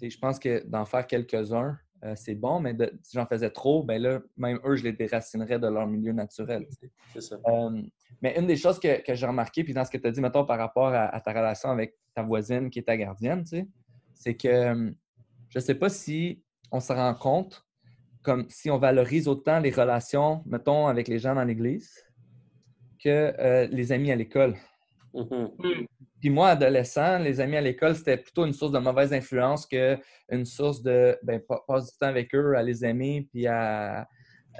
je 0.00 0.18
pense 0.18 0.38
que 0.38 0.66
d'en 0.66 0.84
faire 0.84 1.06
quelques-uns, 1.06 1.78
euh, 2.04 2.14
c'est 2.16 2.34
bon, 2.34 2.58
mais 2.58 2.76
si 3.02 3.16
j'en 3.16 3.26
faisais 3.26 3.50
trop, 3.50 3.84
ben 3.84 4.02
là, 4.02 4.20
même 4.36 4.58
eux, 4.64 4.74
je 4.74 4.82
les 4.82 4.92
déracinerais 4.92 5.60
de 5.60 5.68
leur 5.68 5.86
milieu 5.86 6.12
naturel. 6.12 6.66
C'est 7.12 7.20
ça. 7.20 7.36
Euh, 7.46 7.82
mais 8.20 8.36
une 8.36 8.46
des 8.46 8.56
choses 8.56 8.80
que, 8.80 9.02
j'ai 9.06 9.26
remarqué, 9.26 9.62
puis 9.62 9.72
dans 9.72 9.84
ce 9.84 9.90
que 9.90 9.98
tu 9.98 10.08
as 10.08 10.10
dit, 10.10 10.20
mettons, 10.20 10.44
par 10.44 10.58
rapport 10.58 10.88
à, 10.92 11.20
ta 11.20 11.30
relation 11.30 11.70
avec 11.70 11.96
ta 12.14 12.22
voisine 12.22 12.70
qui 12.70 12.80
est 12.80 12.82
ta 12.82 12.96
gardienne, 12.96 13.44
c'est 14.14 14.36
que 14.36 14.48
euh, 14.48 14.90
je 15.48 15.58
ne 15.58 15.62
sais 15.62 15.76
pas 15.76 15.88
si 15.88 16.42
on 16.72 16.80
se 16.80 16.92
rend 16.92 17.14
compte, 17.14 17.64
comme 18.22 18.46
si 18.48 18.70
on 18.70 18.78
valorise 18.78 19.28
autant 19.28 19.58
les 19.58 19.70
relations, 19.70 20.42
mettons, 20.46 20.86
avec 20.86 21.08
les 21.08 21.18
gens 21.18 21.34
dans 21.34 21.44
l'Église 21.44 21.92
que 23.02 23.66
les 23.70 23.92
amis 23.92 24.12
à 24.12 24.16
l'école. 24.16 24.54
Mm-hmm. 25.14 25.86
Puis 26.22 26.30
moi, 26.30 26.50
adolescent, 26.50 27.18
les 27.18 27.40
amis 27.40 27.56
à 27.56 27.60
l'école, 27.60 27.96
c'était 27.96 28.16
plutôt 28.16 28.46
une 28.46 28.52
source 28.52 28.70
de 28.70 28.78
mauvaise 28.78 29.12
influence 29.12 29.66
qu'une 29.66 30.44
source 30.44 30.80
de 30.80 31.18
ben, 31.24 31.40
passer 31.66 31.90
du 31.90 31.98
temps 31.98 32.06
avec 32.06 32.32
eux, 32.32 32.54
à 32.56 32.62
les 32.62 32.84
aimer, 32.84 33.28
puis 33.32 33.48
à, 33.48 34.08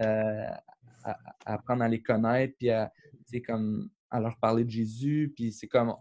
euh, 0.01 0.47
apprendre 1.47 1.85
à 1.85 1.89
les 1.89 2.03
connaître, 2.03 2.55
puis 2.59 2.71
à, 2.71 2.91
comme, 3.47 3.89
à 4.11 4.19
leur 4.19 4.37
parler 4.39 4.65
de 4.65 4.71
Jésus. 4.71 5.33
Puis 5.37 5.53
c'est 5.53 5.69
comme. 5.69 5.95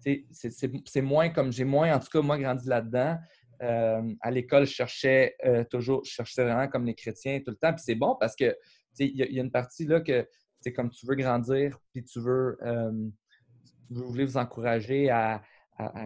C'est 0.00 1.02
moins 1.02 1.30
comme. 1.30 1.50
J'ai 1.50 1.64
moins, 1.64 1.96
en 1.96 1.98
tout 1.98 2.08
cas, 2.12 2.20
moi, 2.20 2.38
grandi 2.38 2.68
là-dedans. 2.68 3.18
Euh, 3.64 4.14
à 4.20 4.30
l'école, 4.30 4.66
je 4.66 4.72
cherchais 4.72 5.34
euh, 5.44 5.64
toujours, 5.64 6.04
je 6.04 6.12
cherchais 6.12 6.44
vraiment 6.44 6.68
comme 6.68 6.84
les 6.84 6.94
chrétiens 6.94 7.40
tout 7.40 7.50
le 7.50 7.56
temps. 7.56 7.72
Puis 7.72 7.82
c'est 7.84 7.94
bon 7.94 8.16
parce 8.18 8.36
que 8.36 8.56
il 8.98 9.16
y, 9.16 9.38
a 9.38 9.42
une 9.42 9.50
partie 9.50 9.86
là 9.86 10.00
que 10.00 10.28
c'est 10.60 10.72
comme 10.72 10.90
tu 10.90 11.04
veux 11.06 11.16
grandir, 11.16 11.76
puis 11.92 12.04
tu 12.04 12.20
veux 12.20 12.56
vous 13.90 14.04
voulez 14.08 14.24
vous 14.24 14.36
encourager 14.36 15.10
à, 15.10 15.42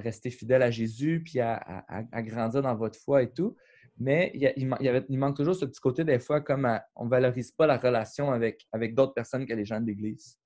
rester 0.02 0.30
fidèle 0.30 0.62
à 0.62 0.70
Jésus, 0.70 1.22
puis 1.22 1.40
à, 1.40 1.84
grandir 2.22 2.62
dans 2.62 2.74
votre 2.74 2.98
foi 2.98 3.22
et 3.22 3.30
tout. 3.30 3.56
Mais 3.98 4.32
il, 4.56 5.18
manque 5.18 5.36
toujours 5.36 5.54
ce 5.54 5.64
petit 5.64 5.80
côté 5.80 6.04
des 6.04 6.18
fois 6.18 6.40
comme 6.40 6.80
on 6.96 7.04
ne 7.04 7.10
valorise 7.10 7.50
pas 7.50 7.66
la 7.66 7.76
relation 7.76 8.30
avec, 8.30 8.66
avec 8.72 8.94
d'autres 8.94 9.12
personnes 9.12 9.44
que 9.44 9.52
les 9.52 9.64
gens 9.64 9.80
de 9.80 9.86
l'Église. 9.86 10.38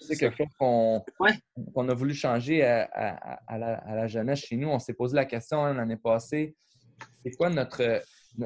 C'est 0.00 0.16
quelque 0.16 0.36
chose 0.36 0.52
qu'on 0.58 1.88
a 1.88 1.94
voulu 1.94 2.14
changer 2.14 2.62
à, 2.64 3.58
la, 3.58 4.06
jeunesse 4.06 4.40
chez 4.40 4.56
nous. 4.56 4.68
On 4.68 4.78
s'est 4.78 4.94
posé 4.94 5.14
la 5.14 5.24
question 5.24 5.64
hein, 5.64 5.74
l'année 5.74 5.96
passée, 5.96 6.56
c'est 7.22 7.32
quoi 7.32 7.50
notre, 7.50 8.02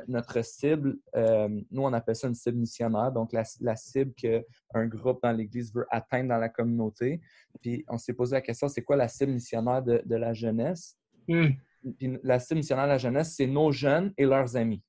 notre 0.08 0.42
cible, 0.44 0.96
euh, 1.16 1.48
nous, 1.70 1.82
on 1.82 1.92
appelle 1.92 2.16
ça 2.16 2.28
une 2.28 2.34
cible 2.34 2.58
missionnaire, 2.58 3.12
donc 3.12 3.32
la, 3.32 3.76
cible 3.76 4.12
qu'un 4.14 4.86
groupe 4.86 5.20
dans 5.22 5.32
l'Église 5.32 5.72
veut 5.74 5.86
atteindre 5.90 6.30
dans 6.30 6.38
la 6.38 6.48
communauté. 6.48 7.20
Puis 7.60 7.84
on 7.88 7.98
s'est 7.98 8.14
posé 8.14 8.36
la 8.36 8.40
question, 8.40 8.68
c'est 8.68 8.82
quoi 8.82 8.96
la 8.96 9.08
cible 9.08 9.32
missionnaire 9.32 9.82
de, 9.82 10.02
la 10.14 10.32
jeunesse? 10.32 10.96
Hmm. 11.28 11.50
Puis 11.98 12.18
la 12.22 12.38
cible 12.38 12.58
missionnaire 12.58 12.86
de 12.86 12.92
la 12.92 12.98
jeunesse, 12.98 13.34
c'est 13.36 13.46
nos 13.46 13.72
jeunes 13.72 14.12
et 14.16 14.24
leurs 14.24 14.56
amis. 14.56 14.82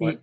Ouais. 0.00 0.18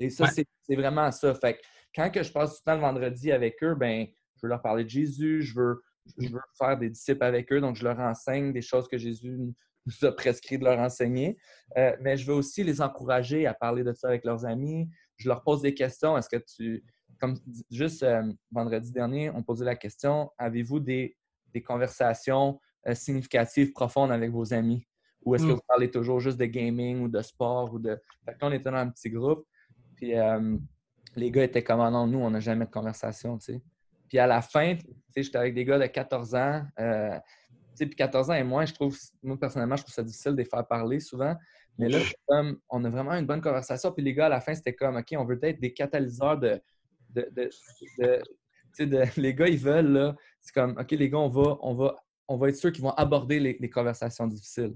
Et 0.00 0.10
ça, 0.10 0.26
c'est 0.26 0.76
vraiment 0.76 1.10
ça. 1.10 1.34
Fait 1.34 1.60
quand 1.94 2.10
que 2.10 2.22
je 2.22 2.32
passe 2.32 2.56
du 2.56 2.62
temps 2.64 2.74
le 2.74 2.80
vendredi 2.80 3.30
avec 3.30 3.62
eux, 3.62 3.74
ben, 3.74 4.06
je 4.36 4.40
veux 4.42 4.48
leur 4.48 4.62
parler 4.62 4.84
de 4.84 4.90
Jésus, 4.90 5.42
je 5.42 5.54
veux, 5.54 5.82
je 6.18 6.28
veux 6.28 6.40
faire 6.58 6.78
des 6.78 6.90
disciples 6.90 7.24
avec 7.24 7.52
eux, 7.52 7.60
donc 7.60 7.76
je 7.76 7.84
leur 7.84 7.98
enseigne 7.98 8.52
des 8.52 8.62
choses 8.62 8.88
que 8.88 8.98
Jésus 8.98 9.36
nous 9.86 10.08
a 10.08 10.12
prescrit 10.12 10.58
de 10.58 10.64
leur 10.64 10.78
enseigner. 10.78 11.36
Euh, 11.76 11.96
mais 12.00 12.16
je 12.16 12.26
veux 12.26 12.34
aussi 12.34 12.64
les 12.64 12.80
encourager 12.80 13.46
à 13.46 13.54
parler 13.54 13.84
de 13.84 13.92
ça 13.92 14.08
avec 14.08 14.24
leurs 14.24 14.44
amis. 14.44 14.88
Je 15.16 15.28
leur 15.28 15.42
pose 15.42 15.62
des 15.62 15.74
questions. 15.74 16.16
Est-ce 16.16 16.28
que 16.28 16.42
tu. 16.42 16.84
Comme 17.20 17.38
juste 17.70 18.02
euh, 18.02 18.22
vendredi 18.50 18.90
dernier, 18.90 19.30
on 19.30 19.42
posait 19.42 19.64
la 19.64 19.76
question 19.76 20.32
avez-vous 20.36 20.80
des, 20.80 21.16
conversations 21.64 22.60
euh, 22.88 22.94
significatives, 22.94 23.72
profondes 23.72 24.10
avec 24.10 24.30
vos 24.30 24.52
amis? 24.52 24.86
Ou 25.24 25.34
est-ce 25.34 25.44
que 25.44 25.50
mm. 25.50 25.54
vous 25.54 25.62
parlez 25.68 25.90
toujours 25.90 26.20
juste 26.20 26.38
de 26.38 26.44
gaming 26.46 27.02
ou 27.02 27.08
de 27.08 27.22
sport 27.22 27.72
ou 27.72 27.78
de. 27.78 27.96
Fait 28.24 28.36
on 28.42 28.52
était 28.52 28.70
dans 28.70 28.76
un 28.76 28.90
petit 28.90 29.10
groupe. 29.10 29.46
Puis 29.96 30.12
les 31.16 31.30
gars 31.30 31.44
étaient 31.44 31.62
comme 31.62 31.80
ah 31.80 31.90
non, 31.90 32.06
nous, 32.06 32.18
on 32.18 32.30
n'a 32.30 32.40
jamais 32.40 32.66
de 32.66 32.70
conversation, 32.70 33.38
tu 33.38 33.54
sais. 33.54 33.62
Puis 34.08 34.18
à 34.18 34.26
la 34.26 34.42
fin, 34.42 34.76
tu 34.76 34.86
sais, 35.10 35.22
j'étais 35.22 35.38
avec 35.38 35.54
des 35.54 35.64
gars 35.64 35.78
de 35.78 35.86
14 35.86 36.34
ans 36.34 36.62
puis 37.78 37.96
14 37.96 38.30
ans 38.30 38.34
et 38.34 38.44
moins, 38.44 38.64
je 38.64 38.74
trouve, 38.74 38.96
moi 39.22 39.38
personnellement, 39.38 39.76
je 39.76 39.82
trouve 39.82 39.94
ça 39.94 40.02
difficile 40.02 40.32
de 40.32 40.38
les 40.38 40.44
faire 40.44 40.66
parler 40.66 41.00
souvent. 41.00 41.34
Mais 41.78 41.88
là, 41.88 41.98
comme, 42.26 42.58
on 42.70 42.84
a 42.84 42.90
vraiment 42.90 43.12
une 43.12 43.26
bonne 43.26 43.40
conversation. 43.40 43.90
Puis 43.90 44.04
les 44.04 44.14
gars, 44.14 44.26
à 44.26 44.28
la 44.28 44.40
fin, 44.40 44.54
c'était 44.54 44.74
comme, 44.74 44.96
OK, 44.96 45.12
on 45.16 45.24
veut 45.24 45.38
être 45.42 45.60
des 45.60 45.72
catalyseurs 45.72 46.38
de. 46.38 46.60
de, 47.10 47.28
de, 47.34 47.50
les 49.20 49.34
gars, 49.34 49.48
ils 49.48 49.58
veulent, 49.58 49.92
là, 49.92 50.16
c'est 50.40 50.54
comme, 50.54 50.76
OK, 50.78 50.92
les 50.92 51.10
gars, 51.10 51.18
on 51.18 51.28
va, 51.28 51.58
on 51.62 51.74
va, 51.74 51.96
on 52.28 52.36
va 52.36 52.48
être 52.48 52.56
ceux 52.56 52.70
qui 52.70 52.80
vont 52.80 52.90
aborder 52.90 53.40
les, 53.40 53.70
conversations 53.70 54.26
difficiles. 54.28 54.72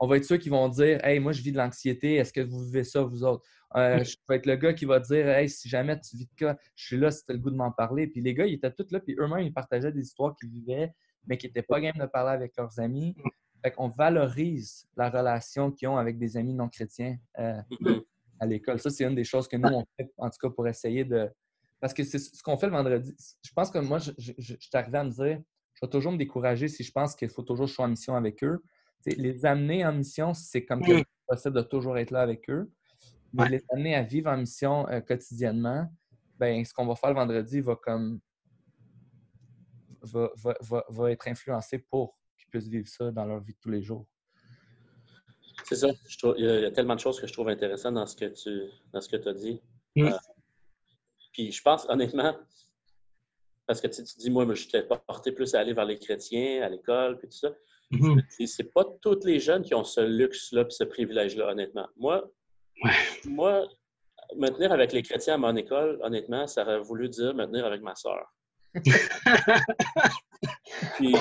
On 0.00 0.08
va 0.08 0.16
être 0.16 0.24
ceux 0.24 0.38
qui 0.38 0.48
vont 0.48 0.68
dire, 0.68 1.04
Hey, 1.04 1.20
moi, 1.20 1.32
je 1.32 1.42
vis 1.42 1.52
de 1.52 1.58
l'anxiété, 1.58 2.14
est-ce 2.16 2.32
que 2.32 2.40
vous 2.40 2.64
vivez 2.64 2.84
ça, 2.84 3.02
vous 3.02 3.22
autres? 3.22 3.44
Euh, 3.76 4.02
je 4.02 4.16
vais 4.28 4.36
être 4.36 4.46
le 4.46 4.56
gars 4.56 4.72
qui 4.72 4.86
va 4.86 4.98
dire, 4.98 5.28
Hey, 5.28 5.48
si 5.48 5.68
jamais 5.68 6.00
tu 6.00 6.16
vis 6.16 6.26
de 6.26 6.34
cas, 6.36 6.56
je 6.74 6.86
suis 6.86 6.96
là 6.96 7.08
as 7.08 7.32
le 7.32 7.38
goût 7.38 7.50
de 7.50 7.56
m'en 7.56 7.70
parler. 7.70 8.06
Puis 8.06 8.20
les 8.20 8.34
gars, 8.34 8.46
ils 8.46 8.54
étaient 8.54 8.72
tous 8.72 8.90
là, 8.90 8.98
puis 8.98 9.14
eux-mêmes, 9.18 9.46
ils 9.46 9.54
partageaient 9.54 9.92
des 9.92 10.02
histoires 10.02 10.34
qu'ils 10.36 10.50
vivaient 10.50 10.92
mais 11.26 11.38
qui 11.38 11.46
n'étaient 11.46 11.62
pas 11.62 11.80
game 11.80 11.96
de 11.96 12.06
parler 12.06 12.32
avec 12.32 12.56
leurs 12.56 12.78
amis. 12.78 13.14
Mm. 13.16 13.28
Fait 13.62 13.72
qu'on 13.72 13.88
valorise 13.88 14.86
la 14.96 15.10
relation 15.10 15.70
qu'ils 15.70 15.88
ont 15.88 15.98
avec 15.98 16.18
des 16.18 16.36
amis 16.36 16.54
non 16.54 16.68
chrétiens 16.68 17.18
euh, 17.38 17.60
mm-hmm. 17.70 18.04
à 18.40 18.46
l'école. 18.46 18.80
Ça, 18.80 18.90
c'est 18.90 19.04
une 19.04 19.14
des 19.14 19.24
choses 19.24 19.46
que 19.46 19.56
nous, 19.56 19.68
on 19.68 19.84
fait, 19.96 20.10
en 20.16 20.30
tout 20.30 20.38
cas, 20.40 20.50
pour 20.50 20.66
essayer 20.66 21.04
de. 21.04 21.30
Parce 21.78 21.94
que 21.94 22.04
c'est 22.04 22.18
ce 22.18 22.42
qu'on 22.42 22.56
fait 22.56 22.66
le 22.66 22.72
vendredi. 22.72 23.14
Je 23.42 23.52
pense 23.52 23.70
que 23.70 23.78
moi, 23.78 23.98
je, 23.98 24.32
suis 24.38 24.70
arrivé 24.74 24.98
à 24.98 25.04
me 25.04 25.10
dire, 25.10 25.40
je 25.74 25.86
vais 25.86 25.90
toujours 25.90 26.12
me 26.12 26.18
décourager 26.18 26.68
si 26.68 26.82
je 26.82 26.92
pense 26.92 27.14
qu'il 27.14 27.28
faut 27.28 27.42
toujours 27.42 27.66
que 27.66 27.70
je 27.70 27.74
sois 27.74 27.86
en 27.86 27.88
mission 27.88 28.14
avec 28.16 28.42
eux. 28.44 28.62
Les 29.06 29.46
amener 29.46 29.84
en 29.84 29.92
mission, 29.92 30.34
c'est 30.34 30.64
comme 30.64 30.80
mm. 30.80 31.02
possible 31.26 31.56
de 31.56 31.62
toujours 31.62 31.98
être 31.98 32.10
là 32.10 32.20
avec 32.22 32.48
eux. 32.50 32.70
Mais 33.32 33.48
les 33.48 33.64
amener 33.72 33.94
à 33.94 34.02
vivre 34.02 34.30
en 34.30 34.36
mission 34.36 34.88
euh, 34.88 35.00
quotidiennement, 35.00 35.88
ben, 36.38 36.64
ce 36.64 36.74
qu'on 36.74 36.86
va 36.86 36.96
faire 36.96 37.10
le 37.10 37.16
vendredi 37.16 37.60
va 37.60 37.76
comme 37.76 38.20
va, 40.02 41.10
être 41.10 41.28
influencé 41.28 41.78
pour 41.78 42.18
qu'ils 42.38 42.48
puissent 42.48 42.68
vivre 42.68 42.88
ça 42.88 43.10
dans 43.10 43.24
leur 43.24 43.40
vie 43.40 43.52
de 43.52 43.58
tous 43.60 43.70
les 43.70 43.82
jours. 43.82 44.06
C'est 45.64 45.76
ça. 45.76 45.88
il, 46.38 46.44
y 46.44 46.64
a, 46.64 46.70
tellement 46.70 46.94
de 46.94 47.00
choses 47.00 47.20
que 47.20 47.26
je 47.26 47.32
trouve 47.32 47.48
intéressantes 47.48 47.94
dans 47.94 48.06
ce 48.06 48.16
que 48.16 48.24
tu 48.24 48.70
dans 48.92 49.00
ce 49.00 49.08
que 49.08 49.28
as 49.28 49.34
dit. 49.34 49.60
Mm. 49.94 50.06
Euh, 50.06 50.18
puis 51.32 51.52
je 51.52 51.62
pense, 51.62 51.86
honnêtement, 51.88 52.34
parce 53.66 53.80
que 53.80 53.86
tu, 53.86 54.02
te 54.02 54.18
dis, 54.18 54.30
moi, 54.30 54.44
je 54.48 54.54
suis 54.54 54.82
porté 55.06 55.32
plus 55.32 55.54
à 55.54 55.60
aller 55.60 55.72
vers 55.72 55.84
les 55.84 55.98
chrétiens, 55.98 56.62
à 56.62 56.68
l'école, 56.68 57.18
puis 57.18 57.28
tout 57.28 57.36
ça. 57.36 57.50
Mhm. 57.90 58.22
C'est 58.46 58.72
pas 58.72 58.84
tous 59.02 59.24
les 59.24 59.40
jeunes 59.40 59.62
qui 59.62 59.74
ont 59.74 59.84
ce 59.84 60.00
luxe-là, 60.00 60.64
ce 60.68 60.84
privilège-là, 60.84 61.48
honnêtement. 61.50 61.88
Moi, 61.96 62.24
moi, 63.24 63.66
me 64.36 64.48
tenir 64.48 64.72
avec 64.72 64.92
les 64.92 65.02
chrétiens 65.02 65.34
à 65.34 65.38
mon 65.38 65.56
école, 65.56 65.98
honnêtement, 66.02 66.46
ça 66.46 66.62
aurait 66.62 66.80
voulu 66.80 67.08
dire 67.08 67.34
me 67.34 67.44
tenir 67.46 67.66
avec 67.66 67.82
ma 67.82 67.94
soeur. 67.94 68.32
puis, 70.94 71.14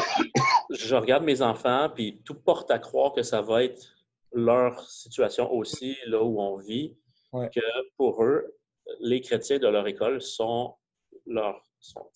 je 0.69 0.95
regarde 0.95 1.23
mes 1.23 1.41
enfants, 1.41 1.89
puis 1.93 2.21
tout 2.23 2.35
porte 2.35 2.69
à 2.69 2.77
croire 2.77 3.13
que 3.13 3.23
ça 3.23 3.41
va 3.41 3.63
être 3.63 3.95
leur 4.31 4.87
situation 4.87 5.51
aussi, 5.51 5.97
là 6.05 6.21
où 6.23 6.39
on 6.39 6.57
vit, 6.57 6.95
que 7.33 7.89
pour 7.97 8.23
eux, 8.23 8.55
les 8.99 9.21
chrétiens 9.21 9.57
de 9.59 9.67
leur 9.67 9.87
école 9.87 10.21
sont, 10.21 10.75
leur, 11.25 11.63
sont 11.79 12.09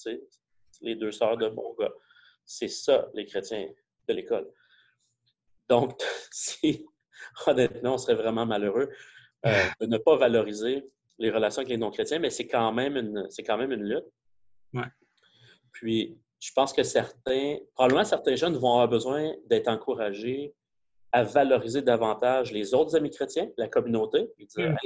les 0.82 0.96
deux 0.96 1.12
sœurs 1.12 1.38
de 1.38 1.50
mon 1.50 1.74
gars. 1.74 1.94
C'est 2.46 2.68
ça, 2.68 3.10
les 3.14 3.26
chrétiens 3.26 3.68
de 4.08 4.14
l'école. 4.14 4.50
Donc, 5.70 6.02
si, 6.32 6.86
honnêtement, 7.48 7.96
on 7.96 7.98
serait 7.98 8.16
vraiment 8.16 8.46
malheureux 8.46 8.90
euh, 9.46 9.64
de 9.82 9.86
ne 9.86 9.98
pas 9.98 10.16
valoriser 10.18 10.84
les 11.20 11.32
relations 11.32 11.60
avec 11.60 11.70
les 11.70 11.78
non-chrétiens, 11.78 12.20
mais 12.20 12.30
c'est 12.30 12.48
quand 12.48 12.72
même 12.72 12.98
une, 12.98 13.26
c'est 13.30 13.44
quand 13.44 13.58
même 13.58 13.72
une 13.72 13.84
lutte. 13.84 14.06
Puis, 15.72 16.18
je 16.40 16.52
pense 16.54 16.74
que 16.74 16.84
certains, 16.84 17.58
probablement 17.74 18.04
certains 18.04 18.36
jeunes 18.36 18.56
vont 18.56 18.74
avoir 18.74 18.88
besoin 18.88 19.34
d'être 19.46 19.68
encouragés 19.68 20.54
à 21.12 21.24
valoriser 21.24 21.82
davantage 21.82 22.52
les 22.52 22.74
autres 22.74 22.96
amis 22.96 23.12
chrétiens, 23.12 23.50
la 23.58 23.68
communauté, 23.68 24.30
dire, 24.40 24.72
mm. 24.72 24.78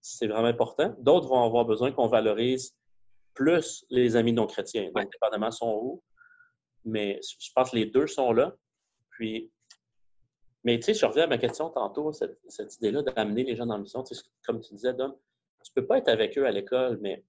c'est 0.00 0.28
vraiment 0.28 0.48
important. 0.48 0.94
D'autres 1.00 1.28
vont 1.28 1.44
avoir 1.44 1.64
besoin 1.64 1.92
qu'on 1.92 2.06
valorise 2.06 2.74
plus 3.34 3.84
les 3.90 4.16
amis 4.16 4.32
non 4.32 4.46
chrétiens, 4.46 4.90
donc 4.94 5.10
dépendamment 5.12 5.50
sont 5.50 5.78
où. 5.82 6.02
Mais 6.88 7.20
je 7.22 7.50
pense 7.54 7.70
que 7.70 7.76
les 7.76 7.86
deux 7.86 8.06
sont 8.06 8.32
là. 8.32 8.54
Puis, 9.10 9.50
mais 10.64 10.78
tu 10.78 10.86
sais, 10.86 10.94
je 10.94 11.06
reviens 11.06 11.24
à 11.24 11.26
ma 11.28 11.38
question 11.38 11.70
tantôt, 11.70 12.12
cette, 12.12 12.76
idée-là 12.76 13.02
d'amener 13.02 13.44
les 13.44 13.56
gens 13.56 13.66
dans 13.66 13.76
la 13.76 13.80
mission. 13.80 14.02
comme 14.44 14.60
tu 14.60 14.74
disais, 14.74 14.94
Dom, 14.94 15.14
tu 15.64 15.72
peux 15.72 15.86
pas 15.86 15.98
être 15.98 16.08
avec 16.08 16.36
eux 16.38 16.46
à 16.46 16.50
l'école, 16.50 16.98
mais 17.00 17.24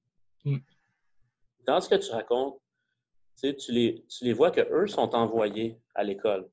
mm. 0.45 0.57
dans 1.65 1.81
ce 1.81 1.89
que 1.89 1.95
tu 1.95 2.11
racontes, 2.11 2.59
tu 3.37 3.55
les, 3.69 4.05
tu 4.07 4.25
les 4.25 4.33
vois 4.33 4.51
qu'eux 4.51 4.87
sont 4.87 5.15
envoyés 5.15 5.79
à 5.95 6.03
l'école. 6.03 6.49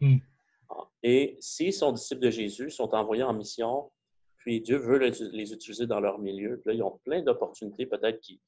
Mm. 0.00 0.18
Et 1.02 1.36
s'ils 1.40 1.72
sont 1.72 1.92
disciples 1.92 2.22
de 2.22 2.30
Jésus, 2.30 2.70
sont 2.70 2.94
envoyés 2.94 3.22
en 3.22 3.32
mission, 3.32 3.90
puis 4.38 4.60
Dieu 4.60 4.76
veut 4.76 4.98
les 4.98 5.52
utiliser 5.52 5.86
dans 5.86 6.00
leur 6.00 6.18
milieu. 6.18 6.60
Puis 6.60 6.70
là, 6.70 6.74
ils 6.74 6.82
ont 6.82 7.00
plein 7.04 7.22
d'opportunités, 7.22 7.86
peut-être 7.86 8.20
qu'ils 8.20 8.40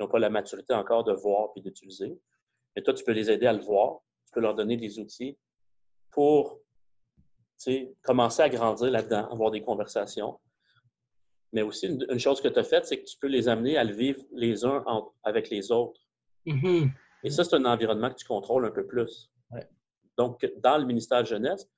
n'ont 0.00 0.08
pas 0.08 0.18
la 0.18 0.30
maturité 0.30 0.74
encore 0.74 1.04
de 1.04 1.12
voir 1.12 1.52
puis 1.52 1.62
d'utiliser. 1.62 2.18
Mais 2.74 2.82
toi, 2.82 2.94
tu 2.94 3.04
peux 3.04 3.12
les 3.12 3.30
aider 3.30 3.46
à 3.46 3.52
le 3.52 3.60
voir. 3.60 4.00
Tu 4.26 4.32
peux 4.32 4.40
leur 4.40 4.54
donner 4.54 4.76
des 4.76 4.98
outils 4.98 5.36
pour 6.10 6.60
commencer 8.02 8.42
à 8.42 8.48
grandir 8.48 8.90
là-dedans, 8.90 9.28
avoir 9.30 9.50
des 9.50 9.62
conversations. 9.62 10.38
Mais 11.52 11.62
aussi, 11.62 11.86
une, 11.86 12.18
chose 12.18 12.40
que 12.40 12.48
tu 12.48 12.58
as 12.58 12.64
faite, 12.64 12.86
c'est 12.86 13.00
que 13.00 13.04
tu 13.04 13.16
peux 13.18 13.26
les 13.26 13.48
amener 13.48 13.76
à 13.76 13.84
le 13.84 13.94
vivre 13.94 14.22
les 14.32 14.64
uns 14.64 14.84
avec 15.24 15.50
les 15.50 15.72
autres. 15.72 16.00
Mm-hmm. 16.46 16.90
Et 17.24 17.30
ça, 17.30 17.44
c'est 17.44 17.56
un 17.56 17.64
environnement 17.64 18.10
que 18.10 18.16
tu 18.16 18.26
contrôles 18.26 18.66
un 18.66 18.70
peu 18.70 18.86
plus. 18.86 19.30
Donc, 20.16 20.44
dans 20.58 20.78
le 20.78 20.84
ministère 20.84 21.22
de 21.22 21.28
jeunesse, 21.28 21.68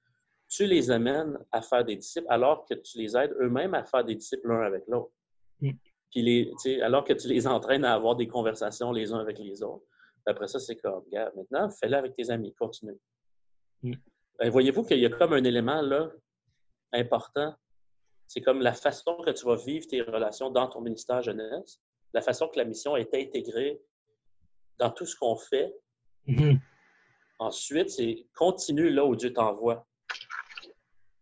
tu 0.48 0.66
les 0.66 0.90
amènes 0.90 1.38
à 1.52 1.62
faire 1.62 1.84
des 1.84 1.96
disciples 1.96 2.26
alors 2.30 2.64
que 2.64 2.74
tu 2.74 2.98
les 2.98 3.16
aides 3.16 3.36
eux-mêmes 3.38 3.74
à 3.74 3.84
faire 3.84 4.02
des 4.02 4.14
disciples 4.14 4.48
l'un 4.48 4.62
avec 4.62 4.84
l'autre. 4.88 5.12
Mm. 5.60 5.72
Puis 6.10 6.22
les, 6.22 6.80
alors 6.80 7.04
que 7.04 7.12
tu 7.12 7.28
les 7.28 7.46
entraînes 7.46 7.84
à 7.84 7.94
avoir 7.94 8.16
des 8.16 8.26
conversations 8.26 8.90
les 8.90 9.12
uns 9.12 9.20
avec 9.20 9.38
les 9.38 9.62
autres. 9.62 9.84
Après 10.26 10.48
ça, 10.48 10.58
c'est 10.58 10.76
comme, 10.76 11.02
regarde, 11.04 11.34
maintenant, 11.34 11.70
fais-le 11.70 11.96
avec 11.96 12.14
tes 12.14 12.30
amis, 12.30 12.54
continue. 12.54 12.98
Mm. 13.82 13.94
Ben, 14.38 14.50
voyez-vous 14.50 14.84
qu'il 14.84 14.98
y 14.98 15.06
a 15.06 15.10
comme 15.10 15.32
un 15.32 15.44
élément 15.44 15.82
là 15.82 16.10
important? 16.92 17.54
C'est 18.26 18.40
comme 18.40 18.60
la 18.60 18.72
façon 18.72 19.16
que 19.18 19.30
tu 19.30 19.44
vas 19.44 19.56
vivre 19.56 19.86
tes 19.86 20.02
relations 20.02 20.50
dans 20.50 20.68
ton 20.68 20.80
ministère 20.80 21.22
jeunesse, 21.22 21.80
la 22.14 22.22
façon 22.22 22.48
que 22.48 22.58
la 22.58 22.64
mission 22.64 22.96
est 22.96 23.12
intégrée 23.14 23.80
dans 24.78 24.90
tout 24.90 25.04
ce 25.04 25.16
qu'on 25.16 25.36
fait. 25.36 25.74
Mm-hmm. 26.26 26.58
Ensuite, 27.38 27.90
c'est 27.90 28.26
continue 28.34 28.90
là 28.90 29.04
où 29.04 29.16
Dieu 29.16 29.32
t'envoie 29.32 29.86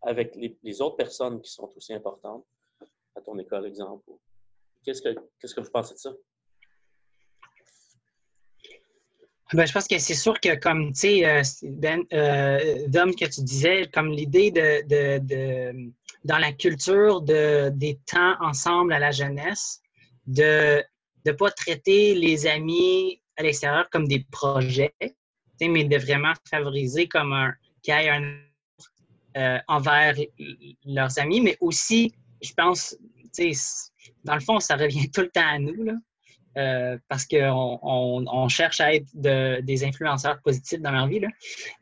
avec 0.02 0.36
les, 0.36 0.80
autres 0.80 0.96
personnes 0.96 1.40
qui 1.40 1.50
sont 1.50 1.70
aussi 1.76 1.92
importantes 1.92 2.46
à 3.16 3.20
ton 3.20 3.38
école, 3.38 3.66
exemple. 3.66 4.10
Qu'est-ce 4.84 5.02
que, 5.02 5.14
qu'est-ce 5.40 5.54
que 5.54 5.60
vous 5.60 5.70
pensez 5.70 5.94
de 5.94 5.98
ça? 5.98 6.12
Ben, 9.54 9.66
je 9.66 9.72
pense 9.72 9.88
que 9.88 9.98
c'est 9.98 10.14
sûr 10.14 10.38
que, 10.40 10.56
comme, 10.56 10.92
tu 10.92 11.00
sais, 11.00 11.26
euh, 11.26 11.42
ben, 11.62 12.02
euh, 12.12 12.86
Dom, 12.88 13.14
que 13.14 13.24
tu 13.24 13.42
disais, 13.42 13.88
comme 13.92 14.10
l'idée 14.10 14.50
de, 14.50 14.86
de, 14.86 15.18
de, 15.24 15.92
dans 16.24 16.36
la 16.36 16.52
culture 16.52 17.22
de, 17.22 17.70
des 17.70 17.98
temps 18.04 18.34
ensemble 18.40 18.92
à 18.92 18.98
la 18.98 19.10
jeunesse, 19.10 19.80
de 20.26 20.82
ne 21.24 21.32
pas 21.32 21.50
traiter 21.50 22.14
les 22.14 22.46
amis 22.46 23.22
à 23.36 23.42
l'extérieur 23.42 23.88
comme 23.90 24.06
des 24.06 24.26
projets, 24.30 24.94
mais 25.60 25.84
de 25.84 25.96
vraiment 25.96 26.34
favoriser 26.50 27.08
comme 27.08 27.32
un, 27.32 27.54
qu'il 27.82 27.94
y 27.94 28.08
un 28.08 28.38
euh, 29.36 29.58
envers 29.66 30.14
leurs 30.84 31.18
amis, 31.18 31.40
mais 31.40 31.56
aussi, 31.60 32.14
je 32.42 32.52
pense, 32.52 32.96
dans 34.24 34.34
le 34.34 34.40
fond, 34.40 34.60
ça 34.60 34.76
revient 34.76 35.10
tout 35.14 35.22
le 35.22 35.30
temps 35.30 35.46
à 35.46 35.58
nous, 35.58 35.84
là, 35.84 35.94
euh, 36.58 36.98
parce 37.08 37.24
qu'on 37.24 37.78
on, 37.82 38.48
cherche 38.48 38.80
à 38.80 38.94
être 38.94 39.06
des 39.14 39.84
influenceurs 39.84 40.40
positifs 40.42 40.80
dans 40.80 40.90
leur 40.90 41.06
vie. 41.06 41.20
Là. 41.20 41.28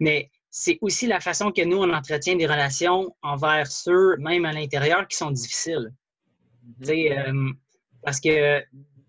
Mais 0.01 0.31
c'est 0.51 0.79
aussi 0.83 1.07
la 1.07 1.21
façon 1.21 1.51
que 1.51 1.63
nous, 1.63 1.79
on 1.79 1.93
entretient 1.93 2.37
des 2.37 2.47
relations 2.47 3.15
envers 3.23 3.67
ceux, 3.67 4.17
même 4.19 4.45
à 4.45 4.53
l'intérieur, 4.53 5.09
qui 5.09 5.17
sont 5.17 5.31
difficiles. 5.31 5.93
Mm-hmm. 6.81 7.19
Euh, 7.19 7.53
parce 8.03 8.21
que 8.21 8.63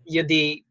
il 0.06 0.14
y 0.14 0.20
a 0.20 0.22
des. 0.22 0.64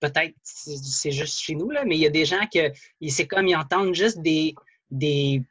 Peut-être 0.00 0.34
c'est 0.42 1.10
juste 1.10 1.40
chez 1.40 1.54
nous, 1.54 1.70
là, 1.70 1.84
mais 1.84 1.96
il 1.96 2.00
y 2.00 2.06
a 2.06 2.10
des 2.10 2.24
gens 2.24 2.46
que 2.52 2.72
c'est 3.08 3.26
comme 3.26 3.48
ils 3.48 3.56
entendent 3.56 3.94
juste 3.94 4.22
des, 4.22 4.54
des 4.90 5.42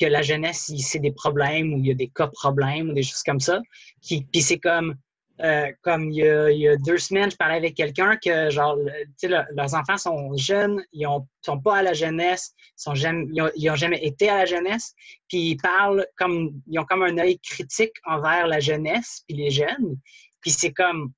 que 0.00 0.06
la 0.06 0.22
jeunesse, 0.22 0.72
c'est 0.78 0.98
des 0.98 1.12
problèmes 1.12 1.74
ou 1.74 1.78
il 1.78 1.86
y 1.86 1.90
a 1.90 1.94
des 1.94 2.08
cas 2.08 2.26
problèmes 2.26 2.90
ou 2.90 2.92
des 2.94 3.02
choses 3.02 3.22
comme 3.22 3.38
ça. 3.38 3.60
Qui, 4.00 4.24
puis 4.24 4.40
c'est 4.40 4.58
comme, 4.58 4.96
euh, 5.42 5.72
comme 5.82 6.10
il 6.10 6.16
y, 6.16 6.68
a, 6.68 6.76
deux 6.76 6.98
semaines, 6.98 7.30
je 7.30 7.36
parlais 7.36 7.56
avec 7.56 7.74
quelqu'un 7.74 8.16
que, 8.16 8.50
genre, 8.50 8.76
sais, 9.16 9.28
leurs 9.28 9.74
enfants 9.74 9.96
sont 9.96 10.36
jeunes, 10.36 10.84
ils 10.92 11.06
ne 11.08 11.18
sont 11.42 11.60
pas 11.60 11.78
à 11.78 11.82
la 11.82 11.94
jeunesse, 11.94 12.54
ils 12.86 13.66
n'ont 13.66 13.76
jamais 13.76 14.04
été 14.04 14.28
à 14.28 14.38
la 14.38 14.44
jeunesse, 14.44 14.94
puis 15.28 15.50
ils 15.50 15.56
parlent 15.56 16.06
comme, 16.16 16.60
ils 16.66 16.78
ont 16.78 16.84
comme 16.84 17.02
un 17.02 17.16
œil 17.18 17.38
critique 17.38 17.94
envers 18.04 18.46
la 18.46 18.60
jeunesse, 18.60 19.22
puis 19.26 19.36
les 19.36 19.50
jeunes. 19.50 19.98
Puis 20.40 20.50
c'est 20.50 20.72
comme, 20.72 21.12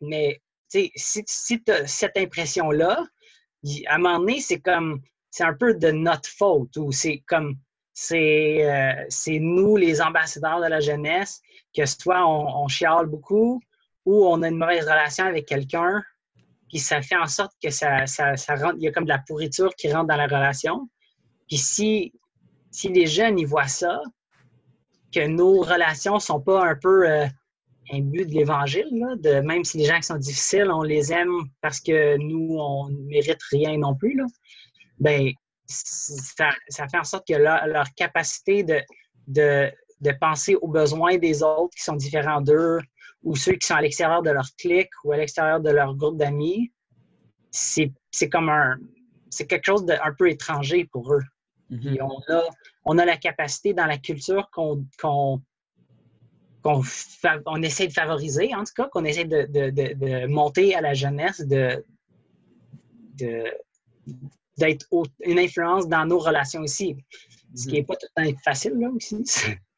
mais, 0.00 0.40
tu 0.70 0.80
sais, 0.80 0.92
si, 0.96 1.22
si 1.26 1.62
tu 1.62 1.70
as 1.70 1.86
cette 1.86 2.16
impression-là, 2.16 3.06
à 3.86 3.94
un 3.94 3.98
moment 3.98 4.18
donné, 4.18 4.40
c'est 4.40 4.60
comme, 4.60 5.00
c'est 5.30 5.44
un 5.44 5.54
peu 5.54 5.74
de 5.74 5.90
notre 5.90 6.28
faute, 6.28 6.76
ou 6.76 6.92
c'est 6.92 7.22
comme, 7.26 7.56
euh, 8.12 9.04
c'est 9.08 9.38
nous, 9.38 9.76
les 9.76 10.00
ambassadeurs 10.00 10.60
de 10.60 10.66
la 10.66 10.80
jeunesse, 10.80 11.40
que 11.76 11.86
soit 11.86 12.26
on, 12.26 12.66
chiale 12.68 13.06
beaucoup 13.06 13.60
ou 14.04 14.26
on 14.26 14.42
a 14.42 14.48
une 14.48 14.58
mauvaise 14.58 14.84
relation 14.84 15.24
avec 15.24 15.46
quelqu'un, 15.46 16.02
puis 16.68 16.78
ça 16.78 17.00
fait 17.02 17.16
en 17.16 17.26
sorte 17.26 17.52
que 17.62 17.70
ça, 17.70 18.06
ça, 18.06 18.34
rentre, 18.56 18.76
il 18.78 18.84
y 18.84 18.88
a 18.88 18.92
comme 18.92 19.04
de 19.04 19.10
la 19.10 19.22
pourriture 19.26 19.74
qui 19.76 19.92
rentre 19.92 20.08
dans 20.08 20.16
la 20.16 20.26
relation. 20.26 20.88
Puis 21.48 21.58
si, 21.58 22.12
si 22.70 22.88
les 22.88 23.06
jeunes 23.06 23.38
y 23.38 23.44
voient 23.44 23.68
ça, 23.68 24.00
que 25.12 25.26
nos 25.26 25.60
relations 25.60 26.18
sont 26.18 26.40
pas 26.40 26.66
un 26.66 26.74
peu 26.74 27.08
euh, 27.08 27.26
but 27.92 28.26
de 28.26 28.34
l'Évangile, 28.34 28.90
de 29.18 29.40
même 29.40 29.64
si 29.64 29.78
les 29.78 29.84
gens 29.84 29.96
qui 29.96 30.04
sont 30.04 30.16
difficiles, 30.16 30.70
on 30.70 30.82
les 30.82 31.12
aime 31.12 31.44
parce 31.60 31.80
que 31.80 32.16
nous, 32.18 32.56
on 32.58 32.88
ne 32.88 32.98
mérite 33.04 33.42
rien 33.50 33.78
non 33.78 33.94
plus, 33.94 34.16
là, 34.16 34.24
ben, 34.98 35.32
ça, 35.66 36.50
fait 36.68 36.98
en 36.98 37.04
sorte 37.04 37.26
que 37.26 37.34
leur, 37.34 37.86
capacité 37.94 38.62
de, 38.62 38.82
de, 39.28 40.12
penser 40.20 40.56
aux 40.56 40.68
besoins 40.68 41.18
des 41.18 41.42
autres 41.42 41.74
qui 41.76 41.82
sont 41.82 41.96
différents 41.96 42.40
d'eux 42.40 42.80
ou 43.22 43.36
ceux 43.36 43.52
qui 43.52 43.66
sont 43.66 43.74
à 43.74 43.80
l'extérieur 43.80 44.22
de 44.22 44.30
leur 44.30 44.48
clique 44.58 44.90
ou 45.04 45.12
à 45.12 45.16
l'extérieur 45.16 45.60
de 45.60 45.70
leur 45.70 45.94
groupe 45.94 46.18
d'amis, 46.18 46.72
c'est 47.50 47.92
comme 48.30 48.48
un. 48.48 48.76
C'est 49.30 49.46
quelque 49.46 49.64
chose 49.64 49.84
d'un 49.84 50.14
peu 50.16 50.30
étranger 50.30 50.88
pour 50.92 51.12
eux. 51.12 51.22
Mm-hmm. 51.70 52.02
on, 52.02 52.32
a, 52.32 52.42
on 52.84 52.98
a 52.98 53.04
la 53.04 53.16
capacité 53.16 53.72
dans 53.72 53.86
la 53.86 53.98
culture 53.98 54.48
qu'on 54.52 54.84
qu'on 56.64 57.62
essaie 57.62 57.86
de 57.88 57.92
favoriser, 57.92 58.54
en 58.54 58.64
tout 58.64 58.72
cas, 58.74 58.88
qu'on 58.88 59.04
essaie 59.04 59.26
de, 59.26 59.46
de, 59.46 59.70
de, 59.70 60.26
monter 60.26 60.74
à 60.74 60.80
la 60.80 60.94
jeunesse, 60.94 61.40
de, 61.40 61.84
d'être 64.56 64.86
une 65.24 65.38
influence 65.38 65.88
dans 65.88 66.06
nos 66.06 66.18
relations 66.18 66.62
aussi. 66.62 66.96
Ce 67.54 67.66
qui 67.66 67.74
n'est 67.74 67.84
pas 67.84 67.96
tout 67.96 68.06
le 68.16 68.24
temps 68.32 68.38
facile, 68.44 68.74
là, 68.78 68.88
aussi. 68.90 69.16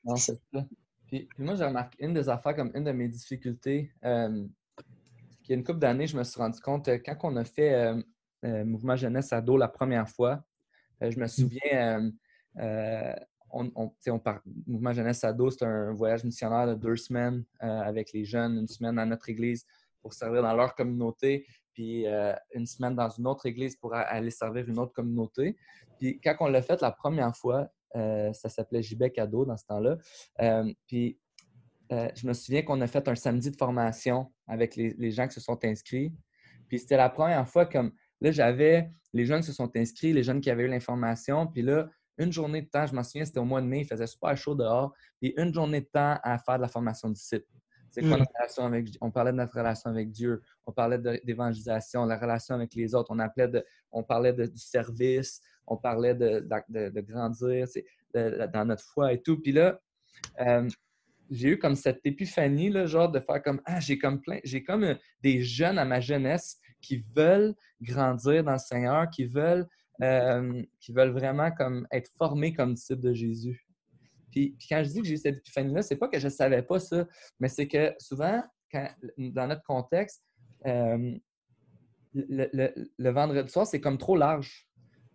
Non, 0.05 0.17
c'est 0.17 0.39
ça. 0.53 0.67
Puis, 1.07 1.29
moi, 1.39 1.55
j'ai 1.55 1.65
remarqué 1.65 2.05
une 2.05 2.15
des 2.15 2.29
affaires 2.29 2.57
comme 2.57 2.71
une 2.75 2.85
de 2.85 2.93
mes 2.93 3.09
difficultés, 3.09 3.91
euh, 4.05 4.47
il 5.49 5.53
y 5.53 5.53
a 5.55 5.59
une 5.59 5.65
couple 5.65 5.79
d'années, 5.79 6.07
je 6.07 6.17
me 6.17 6.25
suis 6.25 6.41
rendu 6.41 6.61
compte, 6.61 6.89
euh, 6.89 6.99
quand 7.05 7.17
on 7.23 7.37
a 7.37 7.45
fait 7.45 7.73
euh, 7.73 8.03
euh, 8.45 8.65
Mouvement 8.65 8.97
Jeunesse 8.97 9.33
Ado 9.33 9.57
la 9.57 9.69
première 9.69 10.09
fois, 10.09 10.43
je 11.01 11.19
me 11.19 11.25
mm. 11.25 11.29
souviens, 11.29 12.11
on, 13.51 13.71
on, 13.77 13.93
Mouvement 14.67 14.93
Jeunesse 14.93 15.23
Ado, 15.25 15.51
c'est 15.51 15.65
un 15.65 15.93
voyage 15.93 16.25
missionnaire 16.25 16.67
de 16.67 16.75
deux 16.75 16.97
semaines 16.97 17.45
avec 17.61 18.13
les 18.13 18.25
jeunes, 18.25 18.59
une 18.59 18.67
semaine 18.67 18.99
à 18.99 19.05
notre 19.05 19.29
église 19.29 19.67
pour 20.01 20.15
servir 20.15 20.43
dans 20.43 20.55
leur 20.55 20.75
communauté, 20.75 21.47
puis 21.77 22.07
une 22.55 22.67
semaine 22.67 22.95
dans 22.95 23.11
une 23.11 23.27
autre 23.27 23.45
église 23.45 23.77
pour 23.77 23.95
aller 23.95 24.31
servir 24.31 24.67
une 24.67 24.79
autre 24.79 24.95
communauté. 24.95 25.59
Puis 25.99 26.19
quand 26.21 26.35
on 26.41 26.49
l'a 26.49 26.63
fait 26.63 26.81
la 26.81 26.91
première 26.91 27.37
fois, 27.37 27.69
ça 27.93 28.49
s'appelait 28.49 28.83
JBEC 28.83 29.19
Ado 29.19 29.45
dans 29.45 29.59
ce 29.59 29.67
temps-là. 29.67 29.99
puis 30.87 31.21
je 31.91 32.27
me 32.27 32.33
souviens 32.33 32.63
qu'on 32.63 32.81
a 32.81 32.87
fait 32.87 33.07
un 33.09 33.15
samedi 33.15 33.51
de 33.51 33.57
formation 33.57 34.33
avec 34.49 34.75
les, 34.75 35.11
gens 35.11 35.29
qui 35.29 35.35
se 35.35 35.41
sont 35.41 35.63
inscrits. 35.65 36.15
Puis 36.67 36.79
c'était 36.79 36.97
la 36.97 37.11
première 37.11 37.47
fois 37.47 37.67
comme 37.67 37.93
là, 38.23 38.31
j'avais 38.31 38.91
les 39.13 39.27
jeunes 39.27 39.41
qui 39.41 39.49
se 39.49 39.53
sont 39.53 39.71
inscrits, 39.77 40.15
les 40.15 40.23
jeunes 40.23 40.41
qui 40.41 40.51
avaient 40.51 40.65
eu 40.65 40.69
l'information. 40.69 41.47
Puis 41.47 41.61
là, 41.61 41.91
une 42.17 42.33
journée 42.33 42.63
de 42.63 42.69
temps, 42.69 42.87
je 42.87 42.95
m'en 42.95 43.03
souviens, 43.03 43.27
c'était 43.27 43.41
au 43.41 43.45
mois 43.45 43.61
de 43.61 43.67
mai, 43.67 43.81
il 43.81 43.87
faisait 43.87 44.07
super 44.07 44.35
chaud 44.35 44.55
dehors. 44.55 44.95
Puis 45.21 45.35
une 45.37 45.53
journée 45.53 45.83
de 45.83 45.89
temps 45.93 46.19
à 46.23 46.39
faire 46.39 46.57
de 46.57 46.63
la 46.63 46.69
formation 46.69 47.11
disciple. 47.11 47.47
C'est 47.91 48.03
quoi 48.03 48.17
mm. 48.17 48.21
notre 48.21 48.33
relation 48.35 48.65
avec 48.67 48.89
On 49.01 49.11
parlait 49.11 49.33
de 49.33 49.37
notre 49.37 49.57
relation 49.57 49.91
avec 49.91 50.11
Dieu, 50.11 50.43
on 50.67 50.73
parlait 50.73 50.99
d'évangélisation, 51.25 52.05
la 52.05 52.19
relation 52.19 52.55
avec 52.55 52.75
les 52.75 52.95
autres, 52.95 53.11
on, 53.11 53.19
appelait 53.19 53.49
de, 53.49 53.65
on 53.93 54.03
parlait 54.03 54.33
de, 54.33 54.47
du 54.47 54.59
service, 54.59 55.41
on 55.67 55.77
parlait 55.77 56.15
de, 56.15 56.47
de 56.69 57.01
grandir 57.01 57.67
dans 58.15 58.65
notre 58.65 58.83
foi 58.83 59.13
et 59.13 59.21
tout. 59.21 59.41
Puis 59.41 59.53
là, 59.53 59.81
euh, 60.41 60.69
j'ai 61.31 61.51
eu 61.51 61.59
comme 61.59 61.75
cette 61.75 62.01
épiphanie, 62.05 62.71
là, 62.71 62.87
genre 62.87 63.11
de 63.11 63.21
faire 63.21 63.43
comme 63.43 63.61
Ah, 63.65 63.81
j'ai 63.81 63.99
comme 63.99 64.21
plein, 64.21 64.39
j'ai 64.45 64.63
comme 64.63 64.85
euh, 64.85 64.95
des 65.23 65.43
jeunes 65.43 65.79
à 65.79 65.85
ma 65.85 66.01
jeunesse 66.01 66.59
qui 66.81 67.05
veulent 67.15 67.55
grandir 67.81 68.45
dans 68.45 68.53
le 68.53 68.59
Seigneur, 68.59 69.11
qui 69.11 69.25
veulent, 69.25 69.67
euh, 70.03 70.63
qui 70.81 70.93
veulent 70.93 71.11
vraiment 71.11 71.51
comme 71.51 71.87
être 71.91 72.11
formés 72.17 72.53
comme 72.53 72.75
disciples 72.75 73.03
de 73.03 73.13
Jésus. 73.13 73.66
Puis, 74.31 74.57
quand 74.69 74.83
je 74.85 74.91
dis 74.91 75.01
que 75.01 75.07
j'ai 75.07 75.15
eu 75.15 75.19
cette 75.19 75.39
épiphanie-là, 75.39 75.83
c'est 75.83 75.97
pas 75.97 76.09
que 76.09 76.19
je 76.19 76.27
ne 76.27 76.31
savais 76.31 76.63
pas 76.63 76.79
ça, 76.79 77.07
mais 77.41 77.49
c'est 77.49 77.69
que 77.69 77.95
souvent, 77.99 78.43
dans 79.19 79.47
notre 79.47 79.63
contexte, 79.63 80.23
euh, 80.67 81.17
le, 82.15 83.11
vendredi 83.11 83.51
soir, 83.51 83.67
c'est 83.67 83.81
comme 83.81 83.99
trop 83.99 84.17
large. 84.17 84.69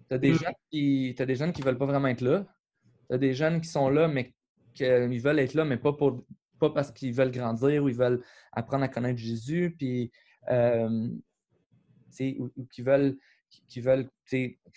Tu 0.09 0.15
as 0.15 0.17
des, 0.17 0.33
mm. 0.33 0.37
qui, 0.71 1.15
as 1.17 1.25
des 1.25 1.35
jeunes 1.35 1.53
qui 1.53 1.61
ne 1.61 1.65
veulent 1.65 1.77
pas 1.77 1.85
vraiment 1.85 2.07
être 2.07 2.21
là. 2.21 2.45
Tu 3.09 3.15
as 3.15 3.17
des 3.17 3.33
jeunes 3.33 3.61
qui 3.61 3.69
sont 3.69 3.89
là, 3.89 4.07
mais 4.07 4.33
qu'ils 4.73 5.21
veulent 5.21 5.39
être 5.39 5.53
là, 5.53 5.65
mais 5.65 5.77
pas, 5.77 5.93
pour, 5.93 6.23
pas 6.59 6.69
parce 6.69 6.91
qu'ils 6.91 7.13
veulent 7.13 7.31
grandir 7.31 7.83
ou 7.83 7.89
ils 7.89 7.95
veulent 7.95 8.23
apprendre 8.53 8.83
à 8.83 8.87
connaître 8.87 9.19
Jésus, 9.19 9.75
puis 9.77 10.11
euh, 10.49 11.07
ou, 12.37 12.65
qui 12.71 12.81
veulent, 12.81 13.17
qui 13.67 13.81
veulent 13.81 14.09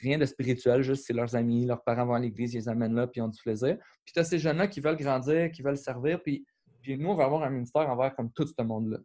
rien 0.00 0.18
de 0.18 0.24
spirituel, 0.24 0.82
juste 0.82 1.04
c'est 1.06 1.12
leurs 1.12 1.34
amis, 1.37 1.66
leurs 1.66 1.82
parents 1.82 2.06
vont 2.06 2.14
à 2.14 2.18
l'église, 2.18 2.54
ils 2.54 2.58
les 2.58 2.68
amènent 2.68 2.94
là, 2.94 3.06
puis 3.06 3.20
ils 3.20 3.22
ont 3.22 3.28
du 3.28 3.40
plaisir. 3.40 3.76
Puis 4.04 4.12
tu 4.12 4.20
as 4.20 4.24
ces 4.24 4.38
jeunes-là 4.38 4.68
qui 4.68 4.80
veulent 4.80 4.96
grandir, 4.96 5.50
qui 5.50 5.62
veulent 5.62 5.76
servir, 5.76 6.22
puis, 6.22 6.44
puis 6.82 6.98
nous, 6.98 7.10
on 7.10 7.14
va 7.14 7.24
avoir 7.24 7.42
un 7.42 7.50
ministère 7.50 7.88
envers 7.88 8.14
comme 8.14 8.30
tout 8.32 8.46
ce 8.46 8.62
monde-là. 8.62 8.98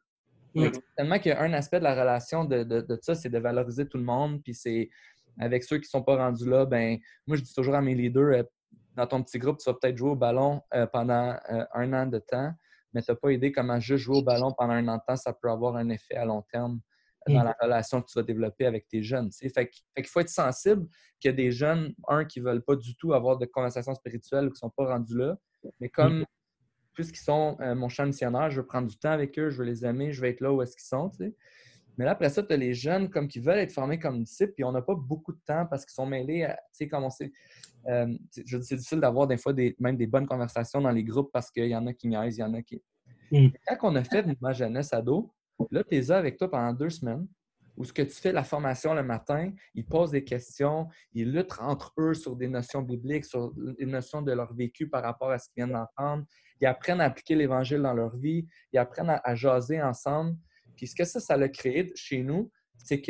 Tellement 0.97 1.19
qu'il 1.19 1.31
y 1.31 1.35
a 1.35 1.41
un 1.41 1.53
aspect 1.53 1.79
de 1.79 1.83
la 1.83 1.93
relation 1.93 2.43
de, 2.43 2.63
de, 2.63 2.81
de 2.81 2.99
ça, 3.01 3.13
c'est 3.13 3.29
de 3.29 3.37
valoriser 3.37 3.87
tout 3.87 3.97
le 3.97 4.03
monde, 4.03 4.41
puis 4.43 4.53
c'est 4.53 4.89
avec 5.39 5.63
ceux 5.63 5.77
qui 5.77 5.85
ne 5.85 5.89
sont 5.89 6.03
pas 6.03 6.17
rendus 6.17 6.49
là, 6.49 6.65
ben 6.65 6.97
moi 7.27 7.37
je 7.37 7.43
dis 7.43 7.53
toujours 7.53 7.75
à 7.75 7.81
mes 7.81 7.95
leaders, 7.95 8.39
euh, 8.39 8.43
dans 8.95 9.07
ton 9.07 9.23
petit 9.23 9.39
groupe, 9.39 9.59
tu 9.59 9.69
vas 9.69 9.77
peut-être 9.79 9.95
jouer 9.95 10.09
au 10.09 10.15
ballon 10.15 10.61
euh, 10.73 10.85
pendant 10.87 11.37
euh, 11.51 11.63
un 11.73 11.93
an 11.93 12.05
de 12.07 12.19
temps, 12.19 12.51
mais 12.93 13.01
tu 13.01 13.11
n'as 13.11 13.15
pas 13.15 13.31
idée 13.31 13.51
comment 13.51 13.79
juste 13.79 14.03
jouer 14.03 14.17
au 14.17 14.23
ballon 14.23 14.53
pendant 14.57 14.73
un 14.73 14.87
an 14.87 14.97
de 14.97 15.01
temps, 15.07 15.15
ça 15.15 15.31
peut 15.31 15.49
avoir 15.49 15.75
un 15.75 15.89
effet 15.89 16.15
à 16.15 16.25
long 16.25 16.43
terme 16.51 16.81
dans 17.33 17.43
la 17.43 17.55
relation 17.61 18.01
que 18.01 18.07
tu 18.07 18.17
vas 18.17 18.23
développer 18.23 18.65
avec 18.65 18.87
tes 18.87 19.03
jeunes. 19.03 19.29
Fait, 19.31 19.69
qu'il 19.69 20.07
faut 20.07 20.19
être 20.19 20.29
sensible 20.29 20.87
qu'il 21.19 21.29
y 21.29 21.33
a 21.33 21.35
des 21.35 21.51
jeunes, 21.51 21.93
un, 22.07 22.25
qui 22.25 22.39
ne 22.39 22.45
veulent 22.45 22.63
pas 22.63 22.75
du 22.75 22.95
tout 22.95 23.13
avoir 23.13 23.37
de 23.37 23.45
conversation 23.45 23.93
spirituelle 23.93 24.45
ou 24.45 24.49
qui 24.49 24.55
ne 24.63 24.69
sont 24.69 24.73
pas 24.75 24.85
rendus 24.85 25.17
là, 25.17 25.37
mais 25.79 25.89
comme 25.89 26.25
plus 26.93 27.07
qu'ils 27.07 27.19
sont 27.19 27.57
mon 27.75 27.89
champ 27.89 28.05
missionnaire, 28.05 28.49
je 28.49 28.61
veux 28.61 28.67
prendre 28.67 28.87
du 28.87 28.97
temps 28.97 29.11
avec 29.11 29.37
eux, 29.39 29.49
je 29.49 29.57
veux 29.57 29.65
les 29.65 29.85
aimer, 29.85 30.11
je 30.11 30.21
veux 30.21 30.27
être 30.27 30.41
là 30.41 30.51
où 30.51 30.61
est-ce 30.61 30.75
qu'ils 30.75 30.87
sont. 30.87 31.11
Mais 31.97 32.05
là, 32.05 32.11
après 32.11 32.29
ça, 32.29 32.43
tu 32.43 32.53
as 32.53 32.57
les 32.57 32.73
jeunes 32.73 33.09
comme 33.09 33.27
qui 33.27 33.39
veulent 33.39 33.59
être 33.59 33.73
formés 33.73 33.99
comme 33.99 34.23
disciples, 34.23 34.53
puis 34.53 34.63
on 34.63 34.71
n'a 34.71 34.81
pas 34.81 34.95
beaucoup 34.95 35.33
de 35.33 35.39
temps 35.45 35.65
parce 35.69 35.85
qu'ils 35.85 35.93
sont 35.93 36.05
mêlés 36.05 36.43
à, 36.43 36.53
tu 36.53 36.61
sais, 36.71 36.87
comme 36.87 37.03
on 37.03 37.09
sait, 37.09 37.31
euh, 37.87 38.17
c'est 38.31 38.45
difficile 38.45 38.99
d'avoir 38.99 39.27
des 39.27 39.37
fois 39.37 39.53
des, 39.53 39.75
même 39.79 39.97
des 39.97 40.07
bonnes 40.07 40.27
conversations 40.27 40.81
dans 40.81 40.91
les 40.91 41.03
groupes 41.03 41.29
parce 41.31 41.51
qu'il 41.51 41.67
y 41.67 41.75
en 41.75 41.87
a 41.87 41.93
qui 41.93 42.07
niaisent, 42.07 42.37
il 42.37 42.41
y 42.41 42.43
en 42.43 42.53
a 42.53 42.61
qui. 42.61 42.81
Mm. 43.31 43.49
Quand 43.67 43.91
on 43.91 43.95
a 43.95 44.03
fait 44.03 44.25
ma 44.41 44.53
jeunesse 44.53 44.93
ado, 44.93 45.33
là, 45.71 45.83
tu 45.83 45.95
es 45.95 46.01
là 46.01 46.17
avec 46.17 46.37
toi 46.37 46.49
pendant 46.49 46.73
deux 46.73 46.89
semaines 46.89 47.27
où 47.77 47.85
ce 47.85 47.93
que 47.93 48.01
tu 48.01 48.15
fais 48.15 48.33
la 48.33 48.43
formation 48.43 48.93
le 48.93 49.03
matin, 49.03 49.53
ils 49.73 49.85
posent 49.85 50.11
des 50.11 50.25
questions, 50.25 50.89
ils 51.13 51.31
luttent 51.31 51.59
entre 51.61 51.93
eux 51.97 52.13
sur 52.13 52.35
des 52.35 52.49
notions 52.49 52.81
bibliques, 52.81 53.23
sur 53.23 53.53
des 53.55 53.85
notions 53.85 54.21
de 54.21 54.33
leur 54.33 54.53
vécu 54.53 54.89
par 54.89 55.01
rapport 55.01 55.31
à 55.31 55.39
ce 55.39 55.47
qu'ils 55.49 55.63
viennent 55.63 55.73
d'entendre. 55.73 56.25
Ils 56.59 56.67
apprennent 56.67 56.99
à 56.99 57.05
appliquer 57.05 57.35
l'Évangile 57.35 57.81
dans 57.81 57.93
leur 57.93 58.17
vie, 58.17 58.45
ils 58.73 58.79
apprennent 58.79 59.09
à, 59.09 59.21
à 59.23 59.33
jaser 59.33 59.81
ensemble. 59.81 60.35
Puis 60.75 60.87
ce 60.87 60.95
que 60.95 61.05
ça, 61.05 61.21
ça 61.21 61.35
a 61.35 61.47
créé 61.47 61.89
chez 61.95 62.21
nous, 62.21 62.51
c'est 62.77 63.01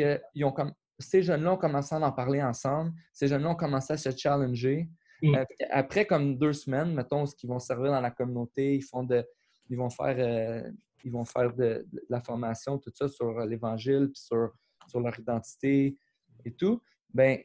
ont 0.42 0.52
comme 0.52 0.72
ces 1.00 1.22
jeunes-là 1.22 1.54
ont 1.54 1.56
commencé 1.56 1.94
à 1.94 1.98
en 1.98 2.12
parler 2.12 2.42
ensemble. 2.42 2.92
Ces 3.12 3.26
jeunes-là 3.28 3.50
ont 3.50 3.56
commencé 3.56 3.94
à 3.94 3.96
se 3.96 4.10
challenger. 4.16 4.88
Mm. 5.22 5.34
Euh, 5.34 5.44
après, 5.70 6.06
comme 6.06 6.38
deux 6.38 6.52
semaines, 6.52 6.94
mettons, 6.94 7.26
ce 7.26 7.34
qu'ils 7.34 7.48
vont 7.48 7.58
servir 7.58 7.90
dans 7.90 8.00
la 8.00 8.10
communauté, 8.10 8.76
ils, 8.76 8.82
font 8.82 9.02
de, 9.02 9.26
ils 9.68 9.76
vont 9.76 9.90
faire, 9.90 10.16
euh, 10.18 10.70
ils 11.04 11.12
vont 11.12 11.24
faire 11.24 11.54
de, 11.54 11.86
la 12.08 12.20
formation, 12.20 12.78
tout 12.78 12.90
ça 12.94 13.08
sur 13.08 13.40
l'Évangile, 13.40 14.10
puis 14.12 14.22
sur, 14.22 14.52
sur 14.88 15.00
leur 15.00 15.18
identité 15.18 15.96
et 16.44 16.52
tout. 16.52 16.82
Ben, 17.12 17.38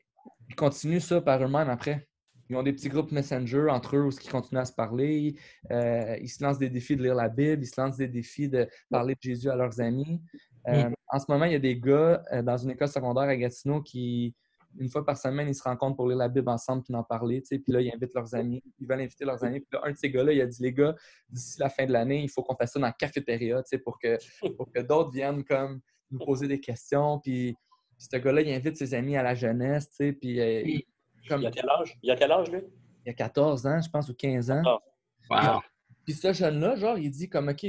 ils 0.49 0.55
continuent 0.55 0.99
ça 0.99 1.21
par 1.21 1.41
eux-mêmes 1.43 1.69
après. 1.69 2.07
Ils 2.49 2.55
ont 2.55 2.63
des 2.63 2.73
petits 2.73 2.89
groupes 2.89 3.11
Messenger 3.11 3.67
entre 3.69 3.95
eux 3.95 4.03
où 4.03 4.09
ils 4.11 4.29
continuent 4.29 4.59
à 4.59 4.65
se 4.65 4.73
parler. 4.73 5.35
Euh, 5.71 6.15
ils 6.21 6.29
se 6.29 6.43
lancent 6.43 6.59
des 6.59 6.69
défis 6.69 6.95
de 6.95 7.03
lire 7.03 7.15
la 7.15 7.29
Bible. 7.29 7.63
Ils 7.63 7.67
se 7.67 7.81
lancent 7.81 7.97
des 7.97 8.07
défis 8.07 8.49
de 8.49 8.67
parler 8.89 9.15
de 9.15 9.21
Jésus 9.21 9.49
à 9.49 9.55
leurs 9.55 9.81
amis. 9.81 10.21
Euh, 10.67 10.89
en 11.11 11.19
ce 11.19 11.25
moment, 11.27 11.45
il 11.45 11.53
y 11.53 11.55
a 11.55 11.59
des 11.59 11.79
gars 11.79 12.23
euh, 12.31 12.41
dans 12.43 12.57
une 12.57 12.71
école 12.71 12.87
secondaire 12.87 13.23
à 13.23 13.35
Gatineau 13.35 13.81
qui, 13.81 14.35
une 14.79 14.89
fois 14.89 15.05
par 15.05 15.17
semaine, 15.17 15.47
ils 15.47 15.55
se 15.55 15.63
rencontrent 15.63 15.95
pour 15.95 16.07
lire 16.07 16.17
la 16.17 16.27
Bible 16.27 16.49
ensemble 16.49 16.83
puis 16.83 16.93
en 16.95 17.03
parler. 17.03 17.41
Puis 17.41 17.61
là, 17.67 17.81
ils 17.81 17.91
invitent 17.93 18.13
leurs 18.13 18.33
amis. 18.35 18.63
Ils 18.79 18.87
veulent 18.87 19.01
inviter 19.01 19.25
leurs 19.25 19.43
amis. 19.43 19.59
Puis 19.59 19.69
là, 19.73 19.81
un 19.85 19.91
de 19.91 19.97
ces 19.97 20.09
gars-là, 20.09 20.33
il 20.33 20.41
a 20.41 20.45
dit 20.45 20.61
Les 20.61 20.73
gars, 20.73 20.95
d'ici 21.29 21.59
la 21.59 21.69
fin 21.69 21.85
de 21.85 21.91
l'année, 21.91 22.23
il 22.23 22.29
faut 22.29 22.43
qu'on 22.43 22.55
fasse 22.55 22.73
ça 22.73 22.79
dans 22.79 22.87
la 22.87 22.93
cafétéria 22.93 23.61
pour 23.83 23.99
que, 23.99 24.17
pour 24.57 24.71
que 24.71 24.79
d'autres 24.81 25.11
viennent 25.11 25.43
comme 25.43 25.81
nous 26.11 26.19
poser 26.19 26.47
des 26.47 26.59
questions. 26.59 27.19
Puis 27.19 27.55
ce 27.97 28.17
gars-là, 28.17 28.41
il 28.41 28.53
invite 28.53 28.77
ses 28.77 28.93
amis 28.93 29.15
à 29.17 29.23
la 29.23 29.35
jeunesse. 29.35 29.89
Puis 29.97 30.17
il 30.21 30.35
y 30.35 31.47
a 31.47 31.51
quel 31.51 31.69
âge? 31.69 31.97
Il 32.03 32.07
y 32.07 32.11
a 32.11 32.15
quel 32.15 32.31
âge, 32.31 32.51
lui? 32.51 32.61
Il 33.05 33.09
y 33.09 33.11
a 33.11 33.13
14 33.13 33.67
ans, 33.67 33.81
je 33.81 33.89
pense, 33.89 34.09
ou 34.09 34.15
15 34.15 34.51
ans. 34.51 34.63
Wow. 35.29 35.61
Puis 36.05 36.13
ce 36.13 36.33
jeune-là, 36.33 36.75
genre, 36.75 36.97
il 36.99 37.09
dit 37.09 37.29
comme, 37.29 37.49
OK, 37.49 37.65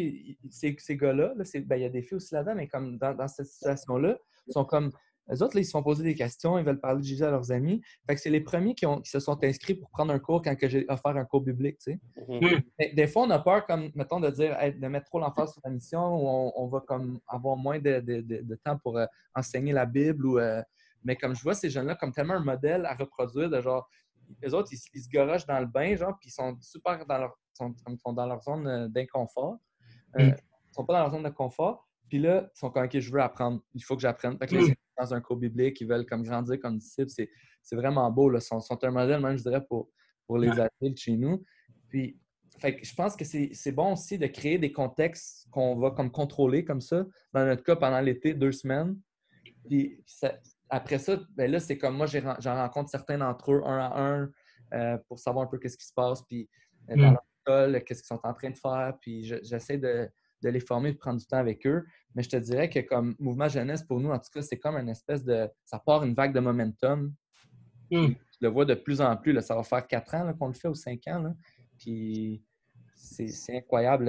ces, 0.50 0.76
ces 0.78 0.96
gars-là, 0.96 1.32
ben, 1.34 1.76
il 1.76 1.82
y 1.82 1.84
a 1.86 1.88
des 1.88 2.02
filles 2.02 2.16
aussi 2.16 2.34
là-dedans, 2.34 2.54
mais 2.54 2.68
comme 2.68 2.98
dans, 2.98 3.28
cette 3.28 3.46
situation-là, 3.46 4.18
ils 4.46 4.52
sont 4.52 4.64
comme, 4.64 4.92
les 5.28 5.42
autres, 5.42 5.56
là, 5.56 5.60
ils 5.60 5.64
se 5.64 5.72
sont 5.72 5.82
posés 5.82 6.04
des 6.04 6.14
questions, 6.14 6.58
ils 6.58 6.64
veulent 6.64 6.80
parler 6.80 7.00
de 7.00 7.06
Jésus 7.06 7.24
à 7.24 7.30
leurs 7.30 7.50
amis. 7.50 7.82
Fait 8.06 8.14
que 8.14 8.20
c'est 8.20 8.30
les 8.30 8.40
premiers 8.40 8.74
qui, 8.74 8.86
ont, 8.86 9.00
qui, 9.00 9.10
se 9.10 9.20
sont 9.20 9.42
inscrits 9.42 9.74
pour 9.74 9.90
prendre 9.90 10.12
un 10.12 10.18
cours 10.18 10.42
quand 10.42 10.54
j'ai 10.62 10.84
offert 10.88 11.16
un 11.16 11.24
cours 11.24 11.44
tu 11.44 11.74
sais. 11.78 11.98
Mm-hmm. 12.28 12.94
Des 12.94 13.06
fois, 13.06 13.22
on 13.22 13.30
a 13.30 13.38
peur, 13.38 13.66
comme, 13.66 13.90
mettons, 13.94 14.20
de 14.20 14.30
dire, 14.30 14.56
de 14.56 14.88
mettre 14.88 15.06
trop 15.06 15.18
l'emphase 15.18 15.52
sur 15.52 15.62
la 15.64 15.70
mission, 15.70 16.14
ou 16.14 16.52
on, 16.54 16.66
va 16.68 16.80
comme 16.80 17.18
avoir 17.26 17.56
moins 17.56 17.78
de, 17.78 18.00
de, 18.00 18.20
de, 18.20 18.54
temps 18.64 18.78
pour 18.78 18.98
euh, 18.98 19.06
enseigner 19.34 19.72
la 19.72 19.86
Bible 19.86 20.26
ou 20.26 20.38
euh, 20.38 20.62
mais 21.06 21.16
comme 21.16 21.34
je 21.34 21.42
vois 21.42 21.54
ces 21.54 21.70
jeunes-là 21.70 21.94
comme 21.94 22.12
tellement 22.12 22.34
un 22.34 22.44
modèle 22.44 22.84
à 22.84 22.94
reproduire 22.94 23.48
de 23.48 23.60
genre, 23.60 23.88
les 24.42 24.52
autres, 24.52 24.72
ils, 24.72 25.00
se 25.00 25.08
garochent 25.08 25.46
dans 25.46 25.60
le 25.60 25.66
bain, 25.66 25.94
genre, 25.96 26.16
puis 26.18 26.28
ils 26.28 26.32
sont 26.32 26.58
super 26.60 27.06
dans 27.06 27.18
leur, 27.18 27.38
sont, 27.54 27.74
dans 28.12 28.26
leur 28.26 28.42
zone 28.42 28.66
euh, 28.66 28.88
d'inconfort. 28.88 29.56
Euh, 30.18 30.30
mm. 30.30 30.36
Ils 30.36 30.74
sont 30.74 30.84
pas 30.84 30.94
dans 30.94 31.00
leur 31.00 31.10
zone 31.10 31.22
de 31.22 31.28
confort. 31.30 31.85
Puis 32.08 32.18
là, 32.18 32.50
ils 32.54 32.58
sont 32.58 32.70
comme, 32.70 32.84
OK, 32.84 32.98
je 32.98 33.12
veux 33.12 33.20
apprendre. 33.20 33.60
Il 33.74 33.82
faut 33.82 33.96
que 33.96 34.02
j'apprenne. 34.02 34.38
Fait 34.38 34.46
que 34.46 34.56
mm. 34.56 34.74
dans 34.98 35.14
un 35.14 35.20
cours 35.20 35.36
biblique, 35.36 35.80
ils 35.80 35.88
veulent 35.88 36.06
comme 36.06 36.22
grandir 36.22 36.58
comme 36.60 36.78
disciples. 36.78 37.10
C'est 37.62 37.76
vraiment 37.76 38.10
beau. 38.10 38.30
Là. 38.30 38.38
Ils 38.38 38.62
sont, 38.62 38.84
un 38.84 38.90
modèle, 38.90 39.20
même, 39.20 39.36
je 39.36 39.42
dirais, 39.42 39.64
pour, 39.66 39.90
pour 40.26 40.38
les 40.38 40.50
adultes 40.50 40.98
chez 40.98 41.16
nous. 41.16 41.44
Puis, 41.88 42.18
fait 42.58 42.76
que 42.76 42.86
je 42.86 42.94
pense 42.94 43.16
que 43.16 43.24
c'est 43.24 43.72
bon 43.72 43.92
aussi 43.92 44.18
de 44.18 44.26
créer 44.26 44.58
des 44.58 44.72
contextes 44.72 45.46
qu'on 45.50 45.76
va 45.76 45.90
comme 45.90 46.10
contrôler 46.10 46.64
comme 46.64 46.80
ça. 46.80 47.04
Dans 47.32 47.44
notre 47.44 47.62
cas, 47.62 47.76
pendant 47.76 48.00
l'été, 48.00 48.34
deux 48.34 48.52
semaines. 48.52 48.98
Puis 49.68 50.02
ça, 50.06 50.38
après 50.70 50.98
ça, 50.98 51.18
ben 51.36 51.50
là, 51.50 51.60
c'est 51.60 51.76
comme 51.76 51.96
moi, 51.96 52.06
j'en 52.06 52.54
rencontre 52.54 52.90
certains 52.90 53.18
d'entre 53.18 53.52
eux 53.52 53.62
un 53.64 53.78
à 53.78 54.00
un 54.00 54.30
euh, 54.74 54.98
pour 55.08 55.18
savoir 55.18 55.44
un 55.44 55.48
peu 55.48 55.58
qu'est-ce 55.58 55.76
qui 55.76 55.86
se 55.86 55.92
passe, 55.92 56.22
puis 56.22 56.48
euh, 56.90 56.96
dans 56.96 57.12
mm. 57.12 57.72
leur 57.72 57.84
qu'est-ce 57.84 58.02
qu'ils 58.02 58.16
sont 58.16 58.20
en 58.24 58.34
train 58.34 58.50
de 58.50 58.56
faire, 58.56 58.94
puis 59.00 59.24
j'essaie 59.42 59.78
de, 59.78 60.08
les 60.42 60.60
former, 60.60 60.92
de 60.92 60.98
prendre 60.98 61.18
du 61.18 61.26
temps 61.26 61.38
avec 61.38 61.66
eux. 61.66 61.84
Mais 62.14 62.22
je 62.22 62.28
te 62.28 62.36
dirais 62.36 62.68
que 62.68 62.80
comme 62.80 63.14
mouvement 63.18 63.48
jeunesse, 63.48 63.82
pour 63.82 64.00
nous, 64.00 64.10
en 64.10 64.18
tout 64.18 64.30
cas, 64.32 64.42
c'est 64.42 64.58
comme 64.58 64.76
une 64.76 64.88
espèce 64.88 65.24
de... 65.24 65.48
Ça 65.64 65.78
part 65.78 66.04
une 66.04 66.14
vague 66.14 66.34
de 66.34 66.40
momentum. 66.40 67.14
Mm. 67.90 68.06
Je 68.08 68.38
le 68.40 68.48
vois 68.48 68.64
de 68.64 68.74
plus 68.74 69.00
en 69.00 69.16
plus. 69.16 69.32
Là, 69.32 69.40
ça 69.40 69.54
va 69.54 69.62
faire 69.62 69.86
quatre 69.86 70.14
ans 70.14 70.32
qu'on 70.34 70.48
le 70.48 70.54
fait 70.54 70.68
ou 70.68 70.74
cinq 70.74 71.06
ans. 71.08 71.20
Là. 71.20 71.34
Puis 71.78 72.42
c'est 72.94 73.56
incroyable 73.56 74.06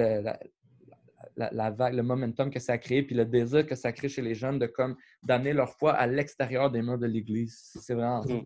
la, 1.36 1.70
vague, 1.70 1.94
le 1.94 2.02
momentum 2.02 2.50
que 2.50 2.58
ça 2.58 2.74
a 2.74 2.78
créé, 2.78 3.02
puis 3.02 3.14
le 3.14 3.24
désir 3.24 3.66
que 3.66 3.74
ça 3.74 3.92
crée 3.92 4.08
chez 4.08 4.22
les 4.22 4.34
jeunes 4.34 4.58
de 4.58 4.66
comme 4.66 4.96
d'amener 5.22 5.52
leur 5.52 5.70
foi 5.70 5.92
à 5.92 6.06
l'extérieur 6.06 6.70
des 6.70 6.82
murs 6.82 6.98
de 6.98 7.06
l'Église. 7.06 7.56
C'est 7.80 7.94
vraiment 7.94 8.22
ça. 8.22 8.34
Hmm. 8.34 8.44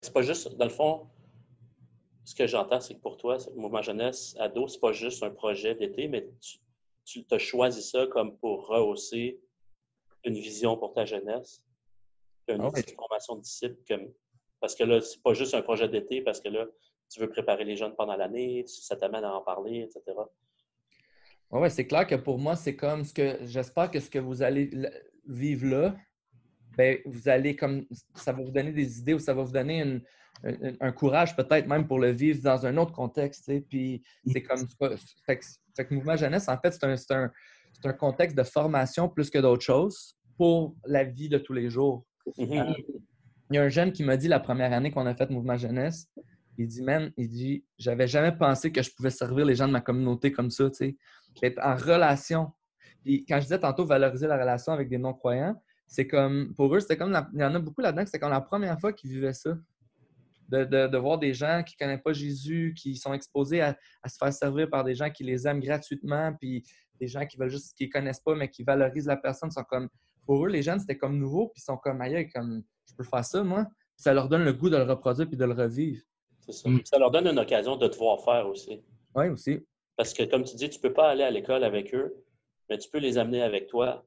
C'est 0.00 0.12
pas 0.12 0.22
juste, 0.22 0.56
dans 0.56 0.66
le 0.66 0.70
fond, 0.70 1.06
ce 2.24 2.34
que 2.34 2.46
j'entends, 2.46 2.80
c'est 2.80 2.94
que 2.94 3.00
pour 3.00 3.16
toi, 3.16 3.38
le 3.54 3.60
mouvement 3.60 3.82
jeunesse 3.82 4.36
ado, 4.38 4.68
c'est 4.68 4.80
pas 4.80 4.92
juste 4.92 5.22
un 5.22 5.30
projet 5.30 5.74
d'été, 5.74 6.08
mais 6.08 6.28
tu, 7.04 7.24
tu 7.24 7.34
as 7.34 7.38
choisi 7.38 7.82
ça 7.82 8.06
comme 8.06 8.36
pour 8.38 8.68
rehausser 8.68 9.40
une 10.24 10.34
vision 10.34 10.76
pour 10.76 10.92
ta 10.92 11.04
jeunesse, 11.04 11.62
une 12.48 12.60
ah 12.60 12.70
formation 12.96 13.36
de 13.36 13.42
disciples. 13.42 13.80
Comme, 13.88 14.12
parce 14.60 14.74
que 14.74 14.84
là, 14.84 15.00
c'est 15.00 15.20
pas 15.22 15.34
juste 15.34 15.54
un 15.54 15.62
projet 15.62 15.88
d'été, 15.88 16.22
parce 16.22 16.40
que 16.40 16.48
là, 16.48 16.66
tu 17.10 17.20
veux 17.20 17.28
préparer 17.28 17.64
les 17.64 17.76
jeunes 17.76 17.94
pendant 17.96 18.16
l'année, 18.16 18.64
ça 18.66 18.96
t'amène 18.96 19.24
à 19.24 19.34
en 19.34 19.42
parler, 19.42 19.80
etc. 19.80 20.16
Oui, 21.50 21.70
c'est 21.70 21.86
clair 21.86 22.06
que 22.06 22.14
pour 22.14 22.38
moi, 22.38 22.56
c'est 22.56 22.76
comme 22.76 23.04
ce 23.04 23.12
que 23.12 23.38
j'espère 23.42 23.90
que 23.90 24.00
ce 24.00 24.08
que 24.08 24.18
vous 24.18 24.42
allez 24.42 24.70
vivre 25.26 25.66
là, 25.66 25.96
ben, 26.76 26.98
vous 27.04 27.28
allez 27.28 27.54
comme 27.54 27.86
ça 28.14 28.32
va 28.32 28.42
vous 28.42 28.50
donner 28.50 28.72
des 28.72 29.00
idées 29.00 29.12
ou 29.12 29.18
ça 29.18 29.34
va 29.34 29.42
vous 29.42 29.52
donner 29.52 30.00
un, 30.44 30.92
courage 30.92 31.36
peut-être 31.36 31.66
même 31.66 31.86
pour 31.86 31.98
le 31.98 32.10
vivre 32.10 32.42
dans 32.42 32.66
un 32.66 32.76
autre 32.76 32.92
contexte. 32.92 33.50
Puis 33.68 34.02
c'est 34.26 34.42
comme 34.42 34.66
fait 35.26 35.38
que, 35.84 35.94
Mouvement 35.94 36.16
Jeunesse, 36.16 36.48
en 36.48 36.58
fait, 36.58 36.72
c'est 36.72 37.12
un, 37.12 37.30
un, 37.84 37.92
contexte 37.92 38.36
de 38.36 38.42
formation 38.42 39.08
plus 39.08 39.30
que 39.30 39.38
d'autres 39.38 39.62
choses 39.62 40.16
pour 40.36 40.74
la 40.86 41.04
vie 41.04 41.28
de 41.28 41.38
tous 41.38 41.52
les 41.52 41.70
jours. 41.70 42.04
Mm-hmm. 42.38 42.70
Euh, 42.70 42.74
il 43.50 43.56
y 43.56 43.58
a 43.58 43.62
un 43.62 43.68
jeune 43.68 43.92
qui 43.92 44.02
m'a 44.02 44.16
dit 44.16 44.28
la 44.28 44.40
première 44.40 44.72
année 44.72 44.90
qu'on 44.90 45.06
a 45.06 45.14
fait 45.14 45.28
Mouvement 45.30 45.56
Jeunesse, 45.56 46.08
il 46.58 46.66
dit, 46.66 46.82
man, 46.82 47.12
il 47.16 47.28
dit, 47.28 47.64
j'avais 47.78 48.06
jamais 48.06 48.32
pensé 48.32 48.72
que 48.72 48.82
je 48.82 48.90
pouvais 48.94 49.10
servir 49.10 49.44
les 49.44 49.54
gens 49.54 49.66
de 49.66 49.72
ma 49.72 49.80
communauté 49.80 50.32
comme 50.32 50.50
ça, 50.50 50.68
tu 50.70 50.76
sais, 50.76 50.96
être 51.42 51.58
en 51.62 51.76
relation. 51.76 52.52
Puis 53.02 53.24
quand 53.26 53.36
je 53.36 53.42
disais 53.42 53.58
tantôt 53.58 53.84
valoriser 53.84 54.26
la 54.26 54.38
relation 54.38 54.72
avec 54.72 54.88
des 54.88 54.98
non-croyants, 54.98 55.60
c'est 55.86 56.06
comme, 56.06 56.54
pour 56.54 56.74
eux, 56.74 56.80
c'était 56.80 56.96
comme, 56.96 57.18
il 57.34 57.40
y 57.40 57.44
en 57.44 57.54
a 57.54 57.58
beaucoup 57.58 57.80
là-dedans, 57.80 58.04
c'était 58.06 58.18
comme 58.18 58.30
la 58.30 58.40
première 58.40 58.78
fois 58.80 58.92
qu'ils 58.92 59.10
vivaient 59.10 59.34
ça. 59.34 59.56
De, 60.52 60.96
voir 60.98 61.18
des 61.18 61.32
gens 61.32 61.62
qui 61.64 61.76
ne 61.80 61.86
connaissent 61.86 62.02
pas 62.02 62.12
Jésus, 62.12 62.74
qui 62.76 62.96
sont 62.96 63.14
exposés 63.14 63.62
à, 63.62 63.76
se 64.06 64.16
faire 64.18 64.32
servir 64.32 64.68
par 64.68 64.84
des 64.84 64.94
gens 64.94 65.08
qui 65.10 65.24
les 65.24 65.46
aiment 65.46 65.60
gratuitement, 65.60 66.34
puis 66.38 66.62
des 67.00 67.08
gens 67.08 67.24
qui 67.26 67.38
veulent 67.38 67.50
juste, 67.50 67.74
qui 67.76 67.88
connaissent 67.88 68.20
pas, 68.20 68.34
mais 68.34 68.50
qui 68.50 68.62
valorisent 68.62 69.06
la 69.06 69.16
personne, 69.16 69.50
sont 69.50 69.64
comme, 69.64 69.88
pour 70.26 70.44
eux, 70.44 70.48
les 70.48 70.62
jeunes, 70.62 70.78
c'était 70.78 70.98
comme 70.98 71.18
nouveau, 71.18 71.48
puis 71.48 71.60
ils 71.60 71.64
sont 71.64 71.78
comme, 71.78 72.00
aïe, 72.02 72.28
comme, 72.28 72.62
je 72.86 72.94
peux 72.94 73.04
faire 73.04 73.24
ça, 73.24 73.42
moi. 73.42 73.66
Ça 73.96 74.12
leur 74.12 74.28
donne 74.28 74.44
le 74.44 74.52
goût 74.52 74.68
de 74.68 74.76
le 74.76 74.84
reproduire 74.84 75.28
puis 75.28 75.36
de 75.36 75.44
le 75.44 75.54
revivre. 75.54 76.02
Ça. 76.48 76.68
Mm. 76.68 76.80
ça. 76.84 76.98
leur 76.98 77.10
donne 77.10 77.28
une 77.28 77.38
occasion 77.38 77.76
de 77.76 77.86
te 77.88 77.96
voir 77.96 78.22
faire 78.22 78.46
aussi. 78.48 78.82
Oui, 79.14 79.28
aussi. 79.28 79.60
Parce 79.96 80.12
que, 80.12 80.24
comme 80.24 80.44
tu 80.44 80.56
dis, 80.56 80.68
tu 80.68 80.78
ne 80.78 80.82
peux 80.82 80.92
pas 80.92 81.10
aller 81.10 81.22
à 81.22 81.30
l'école 81.30 81.64
avec 81.64 81.94
eux, 81.94 82.14
mais 82.68 82.78
tu 82.78 82.90
peux 82.90 82.98
les 82.98 83.18
amener 83.18 83.42
avec 83.42 83.68
toi. 83.68 84.04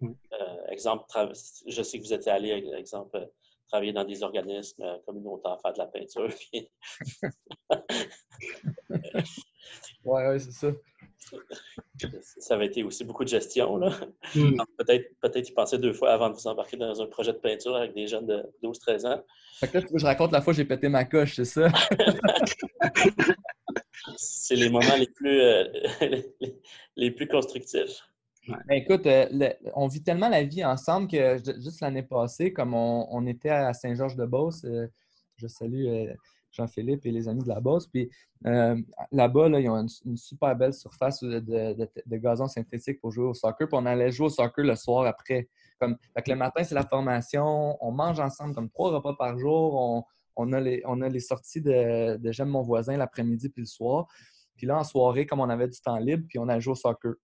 Mm. 0.00 0.12
Euh, 0.32 0.66
exemple, 0.68 1.04
je 1.66 1.82
sais 1.82 1.98
que 1.98 2.04
vous 2.04 2.12
étiez 2.12 2.32
allé, 2.32 2.50
exemple, 2.76 3.16
euh, 3.16 3.26
travailler 3.68 3.92
dans 3.92 4.04
des 4.04 4.22
organismes 4.22 4.82
euh, 4.82 4.98
communautaires, 5.06 5.58
faire 5.62 5.72
de 5.72 5.78
la 5.78 5.86
peinture. 5.86 6.28
oui, 10.04 10.22
ouais, 10.22 10.38
c'est 10.38 10.52
ça. 10.52 10.68
Ça 12.38 12.54
avait 12.54 12.66
été 12.66 12.82
aussi 12.82 13.04
beaucoup 13.04 13.24
de 13.24 13.28
gestion. 13.28 13.76
Là. 13.76 13.90
Mm. 14.34 14.56
Peut-être 14.78 15.10
peut 15.20 15.30
y 15.34 15.52
penser 15.52 15.78
deux 15.78 15.92
fois 15.92 16.12
avant 16.12 16.30
de 16.30 16.34
vous 16.34 16.46
embarquer 16.46 16.76
dans 16.76 17.00
un 17.02 17.06
projet 17.06 17.32
de 17.32 17.38
peinture 17.38 17.76
avec 17.76 17.94
des 17.94 18.06
jeunes 18.06 18.26
de 18.26 18.42
12-13 18.62 19.06
ans. 19.06 19.22
Fait 19.60 19.68
que 19.68 19.78
là, 19.78 19.84
je 19.92 20.06
raconte 20.06 20.32
la 20.32 20.40
fois 20.40 20.52
où 20.52 20.56
j'ai 20.56 20.64
pété 20.64 20.88
ma 20.88 21.04
coche, 21.04 21.36
c'est 21.36 21.44
ça? 21.44 21.68
c'est 24.16 24.56
les 24.56 24.70
moments 24.70 24.96
les 24.96 25.08
plus, 25.08 25.40
euh, 25.40 25.64
les, 26.96 27.10
plus 27.10 27.28
constructifs. 27.28 28.08
Ben, 28.48 28.74
écoute, 28.76 29.06
euh, 29.06 29.52
on 29.74 29.88
vit 29.88 30.02
tellement 30.02 30.28
la 30.28 30.42
vie 30.42 30.64
ensemble 30.64 31.08
que 31.08 31.36
juste 31.36 31.80
l'année 31.80 32.02
passée, 32.02 32.52
comme 32.52 32.74
on, 32.74 33.26
était 33.26 33.50
à 33.50 33.72
Saint-Georges-de-Beauce, 33.74 34.64
euh, 34.64 34.86
je 35.36 35.46
salue 35.46 35.86
Jean-Philippe 36.50 37.04
et 37.04 37.10
les 37.10 37.28
amis 37.28 37.42
de 37.42 37.48
la 37.48 37.60
Beauce, 37.60 37.86
puis 37.86 38.10
là-bas, 38.42 39.48
là, 39.48 39.60
ils 39.60 39.68
ont 39.68 39.86
une, 40.04 40.16
super 40.16 40.56
belle 40.56 40.72
surface 40.72 41.22
de, 41.22 42.16
gazon 42.16 42.48
synthétique 42.48 43.00
pour 43.00 43.12
jouer 43.12 43.26
au 43.26 43.34
soccer, 43.34 43.68
puis 43.68 43.78
on 43.78 43.86
allait 43.86 44.10
jouer 44.10 44.26
au 44.26 44.30
soccer 44.30 44.64
le 44.64 44.76
soir 44.76 45.06
après. 45.06 45.48
Comme, 45.78 45.96
le 46.26 46.34
matin, 46.34 46.64
c'est 46.64 46.74
la 46.74 46.86
formation, 46.86 47.76
on 47.84 47.92
mange 47.92 48.18
ensemble 48.18 48.54
comme 48.54 48.70
trois 48.70 48.90
repas 48.90 49.14
par 49.14 49.38
jour, 49.38 50.04
on, 50.36 50.52
a 50.52 50.60
les, 50.60 51.20
sorties 51.20 51.60
de, 51.60 52.18
J'aime 52.32 52.48
mon 52.48 52.62
voisin 52.62 52.96
l'après-midi 52.96 53.50
puis 53.50 53.62
le 53.62 53.66
soir. 53.66 54.06
Puis 54.56 54.66
là, 54.66 54.78
en 54.78 54.84
soirée, 54.84 55.26
comme 55.26 55.40
on 55.40 55.48
avait 55.48 55.68
du 55.68 55.80
temps 55.80 55.98
libre, 55.98 56.24
puis 56.28 56.38
on 56.38 56.48
a 56.48 56.58
joué 56.58 56.72
au 56.72 56.74
soccer. 56.74 57.14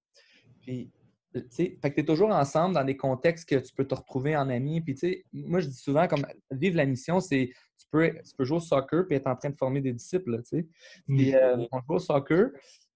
Fait 1.50 1.90
que 1.90 1.94
tu 1.94 2.00
es 2.00 2.04
toujours 2.04 2.30
ensemble 2.30 2.74
dans 2.74 2.84
des 2.84 2.96
contextes 2.96 3.48
que 3.48 3.56
tu 3.56 3.74
peux 3.74 3.86
te 3.86 3.94
retrouver 3.94 4.36
en 4.36 4.48
ami. 4.48 4.80
Puis, 4.80 4.94
tu 4.94 5.00
sais, 5.00 5.24
moi, 5.32 5.60
je 5.60 5.68
dis 5.68 5.76
souvent, 5.76 6.06
comme 6.06 6.24
vivre 6.50 6.76
la 6.76 6.86
mission, 6.86 7.20
c'est 7.20 7.50
tu 7.78 7.86
peux, 7.90 8.10
tu 8.10 8.36
peux 8.36 8.44
jouer 8.44 8.58
au 8.58 8.60
soccer 8.60 9.06
puis 9.06 9.16
être 9.16 9.26
en 9.26 9.36
train 9.36 9.50
de 9.50 9.56
former 9.56 9.80
des 9.80 9.92
disciples, 9.92 10.36
tu 10.42 10.58
sais. 10.58 10.66
Puis, 11.08 11.34
euh, 11.34 11.56
on 11.72 11.80
joue 11.80 11.94
au 11.94 11.98
soccer. 11.98 12.50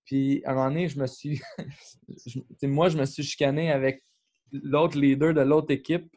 Puis, 0.05 0.43
à 0.45 0.53
un 0.53 0.55
moment 0.55 0.69
donné, 0.69 0.89
je 0.89 0.99
me 1.01 1.07
suis. 1.07 1.41
moi, 2.63 2.89
je 2.89 2.97
me 2.97 3.05
suis 3.05 3.23
chicané 3.23 3.73
avec 3.73 4.03
l'autre 4.53 4.99
leader 4.99 5.35
de 5.35 5.43
l'autre 5.43 5.73
équipe 5.73 6.11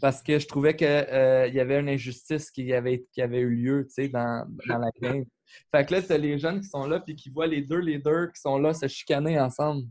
parce 0.00 0.22
que 0.22 0.38
je 0.38 0.46
trouvais 0.46 0.76
qu'il 0.76 0.86
euh, 0.86 1.48
y 1.48 1.60
avait 1.60 1.80
une 1.80 1.88
injustice 1.88 2.50
qui 2.50 2.72
avait, 2.72 3.06
qui 3.12 3.22
avait 3.22 3.40
eu 3.40 3.54
lieu 3.54 3.88
dans, 4.12 4.46
dans 4.68 4.78
la 4.78 4.90
game. 5.00 5.24
Fait 5.70 5.86
que 5.86 5.94
là, 5.94 6.02
tu 6.02 6.18
les 6.18 6.38
jeunes 6.38 6.60
qui 6.60 6.68
sont 6.68 6.86
là 6.86 7.00
puis 7.00 7.14
qui 7.14 7.30
voient 7.30 7.46
les 7.46 7.62
deux 7.62 7.78
leaders 7.78 8.32
qui 8.32 8.40
sont 8.40 8.58
là 8.58 8.74
se 8.74 8.88
chicaner 8.88 9.38
ensemble. 9.38 9.84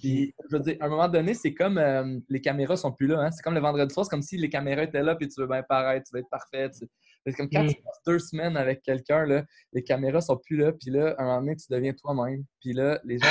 Puis, 0.00 0.34
je 0.50 0.56
veux 0.56 0.62
dire, 0.62 0.76
à 0.80 0.86
un 0.86 0.88
moment 0.88 1.08
donné, 1.08 1.34
c'est 1.34 1.52
comme 1.52 1.76
euh, 1.76 2.18
les 2.28 2.40
caméras 2.40 2.76
sont 2.76 2.90
plus 2.90 3.06
là. 3.06 3.20
Hein. 3.20 3.30
C'est 3.30 3.42
comme 3.42 3.54
le 3.54 3.60
vendredi 3.60 3.92
soir, 3.92 4.06
c'est 4.06 4.10
comme 4.10 4.22
si 4.22 4.38
les 4.38 4.48
caméras 4.48 4.84
étaient 4.84 5.02
là 5.02 5.14
puis 5.14 5.28
tu 5.28 5.40
veux 5.40 5.46
bien 5.46 5.62
paraître, 5.62 6.06
tu 6.08 6.14
veux 6.14 6.20
être 6.20 6.30
parfait. 6.30 6.70
C'est 6.72 7.32
comme 7.34 7.50
quand 7.50 7.64
mm. 7.64 7.68
tu 7.68 7.82
passes 7.82 8.02
deux 8.06 8.18
semaines 8.18 8.56
avec 8.56 8.82
quelqu'un, 8.82 9.44
les 9.72 9.84
caméras 9.84 10.22
sont 10.22 10.38
plus 10.38 10.56
là. 10.56 10.72
Puis 10.72 10.90
là, 10.90 11.14
à 11.18 11.22
un 11.22 11.26
moment 11.26 11.40
donné, 11.40 11.56
tu 11.56 11.66
deviens 11.70 11.92
toi-même. 11.92 12.44
Puis 12.60 12.72
là, 12.72 12.98
les 13.04 13.18
gens 13.18 13.28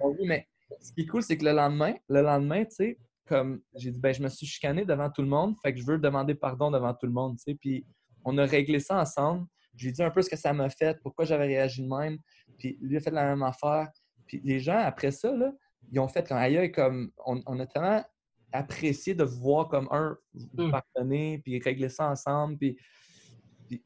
ont 0.00 0.16
mais 0.24 0.48
ce 0.80 0.92
qui 0.92 1.02
est 1.02 1.06
cool, 1.06 1.22
c'est 1.22 1.36
que 1.36 1.44
le 1.44 1.52
lendemain, 1.52 1.94
le 2.08 2.22
lendemain, 2.22 2.64
tu 2.64 2.74
sais, 2.74 2.98
comme 3.28 3.60
j'ai 3.76 3.92
dit, 3.92 4.00
ben, 4.00 4.12
je 4.12 4.22
me 4.22 4.28
suis 4.28 4.46
chicané 4.46 4.84
devant 4.84 5.10
tout 5.10 5.22
le 5.22 5.28
monde, 5.28 5.54
fait 5.62 5.72
que 5.72 5.80
je 5.80 5.86
veux 5.86 5.98
demander 5.98 6.34
pardon 6.34 6.70
devant 6.70 6.94
tout 6.94 7.06
le 7.06 7.12
monde, 7.12 7.36
tu 7.36 7.52
sais. 7.52 7.54
Puis 7.60 7.86
on 8.24 8.36
a 8.38 8.44
réglé 8.44 8.80
ça 8.80 9.00
ensemble. 9.00 9.46
J'ai 9.76 9.92
dit 9.92 10.02
un 10.02 10.10
peu 10.10 10.22
ce 10.22 10.30
que 10.30 10.36
ça 10.36 10.52
m'a 10.52 10.68
fait, 10.68 10.98
pourquoi 11.02 11.24
j'avais 11.24 11.46
réagi 11.46 11.82
de 11.82 11.88
même. 11.88 12.18
Puis 12.58 12.78
lui 12.80 12.96
a 12.96 13.00
fait 13.00 13.10
la 13.10 13.24
même 13.24 13.42
affaire. 13.42 13.88
Puis 14.26 14.40
les 14.42 14.58
gens, 14.58 14.78
après 14.78 15.12
ça, 15.12 15.34
là, 15.34 15.52
ils 15.90 16.00
ont 16.00 16.08
fait 16.08 16.26
comme 16.26 16.38
aïe, 16.38 16.70
comme 16.72 17.10
on, 17.24 17.58
a 17.58 17.66
tellement 17.66 18.04
apprécié 18.52 19.14
de 19.14 19.24
voir 19.24 19.68
comme 19.68 19.88
un 19.90 20.16
vous 20.34 20.64
hmm. 20.64 20.70
pardonner, 20.70 21.40
puis 21.44 21.58
régler 21.60 21.88
ça 21.88 22.10
ensemble. 22.10 22.58
Puis, 22.58 22.76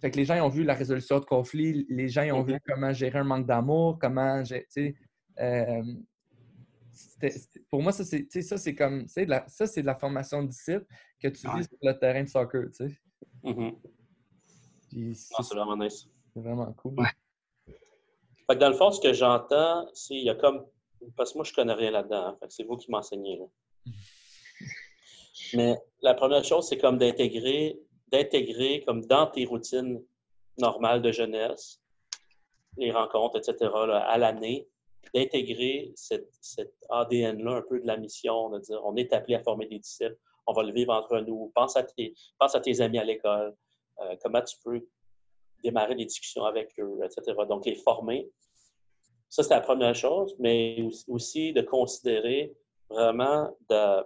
fait 0.00 0.10
que 0.10 0.16
les 0.16 0.24
gens 0.24 0.36
ont 0.44 0.48
vu 0.48 0.62
la 0.62 0.74
résolution 0.74 1.18
de 1.18 1.24
conflit, 1.24 1.86
les 1.88 2.08
gens 2.08 2.24
ont 2.34 2.42
vu 2.42 2.58
comment 2.66 2.92
gérer 2.92 3.18
un 3.18 3.24
manque 3.24 3.46
d'amour, 3.46 3.98
comment, 3.98 4.42
tu 4.42 4.62
sais, 4.68 4.94
euh, 5.40 5.82
pour 7.70 7.82
moi, 7.82 7.92
ça, 7.92 8.04
c'est, 8.04 8.42
ça, 8.42 8.58
c'est 8.58 8.74
comme, 8.74 9.04
de 9.04 9.24
la, 9.24 9.46
ça, 9.48 9.66
c'est 9.66 9.82
de 9.82 9.86
la 9.86 9.94
formation 9.94 10.42
de 10.42 10.48
disciple 10.48 10.86
que 11.22 11.28
tu 11.28 11.46
vis 11.56 11.64
sur 11.64 11.78
le 11.82 11.92
terrain 11.92 12.22
de 12.22 12.28
soccer, 12.28 12.66
tu 12.76 12.88
sais. 12.88 13.00
Mm-hmm. 13.44 15.14
c'est 15.14 15.54
vraiment 15.54 15.76
nice. 15.76 16.08
C'est 16.34 16.40
vraiment 16.40 16.72
cool. 16.74 16.96
Fait 17.66 18.56
que 18.56 18.60
dans 18.60 18.68
le 18.68 18.74
fond, 18.74 18.90
ce 18.90 19.00
que 19.00 19.12
j'entends, 19.12 19.86
c'est 19.94 20.14
il 20.14 20.24
y 20.24 20.30
a 20.30 20.34
comme. 20.34 20.66
Parce 21.16 21.32
que 21.32 21.38
moi, 21.38 21.44
je 21.44 21.52
connais 21.52 21.72
rien 21.72 21.90
là-dedans. 21.90 22.36
Hein, 22.40 22.46
c'est 22.48 22.64
vous 22.64 22.76
qui 22.76 22.90
m'enseignez. 22.90 23.38
Là. 23.38 23.46
Mais 25.54 25.78
la 26.02 26.14
première 26.14 26.44
chose, 26.44 26.68
c'est 26.68 26.78
comme 26.78 26.98
d'intégrer, 26.98 27.80
d'intégrer 28.08 28.82
comme 28.86 29.04
dans 29.06 29.26
tes 29.26 29.44
routines 29.44 30.02
normales 30.58 31.02
de 31.02 31.12
jeunesse, 31.12 31.80
les 32.76 32.90
rencontres, 32.90 33.38
etc., 33.38 33.70
à 33.74 34.18
l'année, 34.18 34.68
d'intégrer 35.14 35.92
cet, 35.96 36.28
ADN-là 36.88 37.56
un 37.56 37.62
peu 37.62 37.80
de 37.80 37.86
la 37.86 37.96
mission, 37.96 38.50
de 38.50 38.58
dire 38.60 38.80
on 38.84 38.96
est 38.96 39.12
appelé 39.12 39.34
à 39.34 39.42
former 39.42 39.66
des 39.66 39.78
disciples, 39.78 40.16
on 40.46 40.52
va 40.52 40.62
le 40.62 40.72
vivre 40.72 40.92
entre 40.92 41.18
nous, 41.20 41.50
pense 41.54 41.76
à 41.76 41.82
tes, 41.82 42.14
pense 42.38 42.54
à 42.54 42.60
tes 42.60 42.80
amis 42.80 42.98
à 42.98 43.04
l'école, 43.04 43.54
euh, 44.00 44.16
comment 44.22 44.42
tu 44.42 44.56
peux 44.64 44.86
démarrer 45.62 45.94
des 45.94 46.04
discussions 46.04 46.44
avec 46.44 46.72
eux, 46.78 46.98
etc. 47.04 47.36
Donc, 47.48 47.66
les 47.66 47.74
former. 47.74 48.30
Ça, 49.30 49.44
c'est 49.44 49.54
la 49.54 49.60
première 49.60 49.94
chose, 49.94 50.34
mais 50.38 50.84
aussi 51.08 51.52
de 51.52 51.62
considérer 51.62 52.52
vraiment 52.90 53.56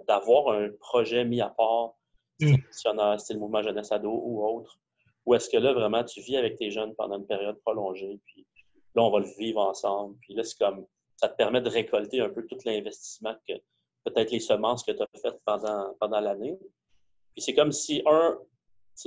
d'avoir 0.07 0.51
un 0.55 0.69
projet 0.79 1.25
mis 1.25 1.41
à 1.41 1.49
part, 1.49 1.95
mmh. 2.41 2.57
style 3.17 3.39
mouvement 3.39 3.63
jeunesse 3.63 3.91
ado 3.91 4.11
ou 4.11 4.47
autre, 4.47 4.79
où 5.25 5.35
est-ce 5.35 5.49
que 5.49 5.57
là, 5.57 5.73
vraiment, 5.73 6.05
tu 6.05 6.21
vis 6.21 6.37
avec 6.37 6.57
tes 6.57 6.71
jeunes 6.71 6.95
pendant 6.95 7.17
une 7.19 7.27
période 7.27 7.59
prolongée, 7.65 8.21
puis 8.27 8.47
là, 8.95 9.03
on 9.03 9.11
va 9.11 9.21
le 9.21 9.29
vivre 9.39 9.61
ensemble. 9.61 10.17
Puis 10.21 10.35
là, 10.35 10.45
c'est 10.45 10.59
comme, 10.59 10.87
ça 11.17 11.29
te 11.29 11.37
permet 11.37 11.63
de 11.63 11.71
récolter 11.71 12.21
un 12.21 12.29
peu 12.29 12.47
tout 12.47 12.59
l'investissement 12.67 13.35
que, 13.49 13.55
peut-être 14.05 14.31
les 14.31 14.41
semences 14.41 14.85
que 14.85 14.93
tu 14.93 15.03
as 15.03 15.09
faites 15.21 15.41
pendant, 15.47 15.95
pendant 15.99 16.21
l'année. 16.21 16.59
Puis 17.33 17.43
c'est 17.43 17.55
comme 17.55 17.73
si 17.73 18.03
un, 18.05 18.39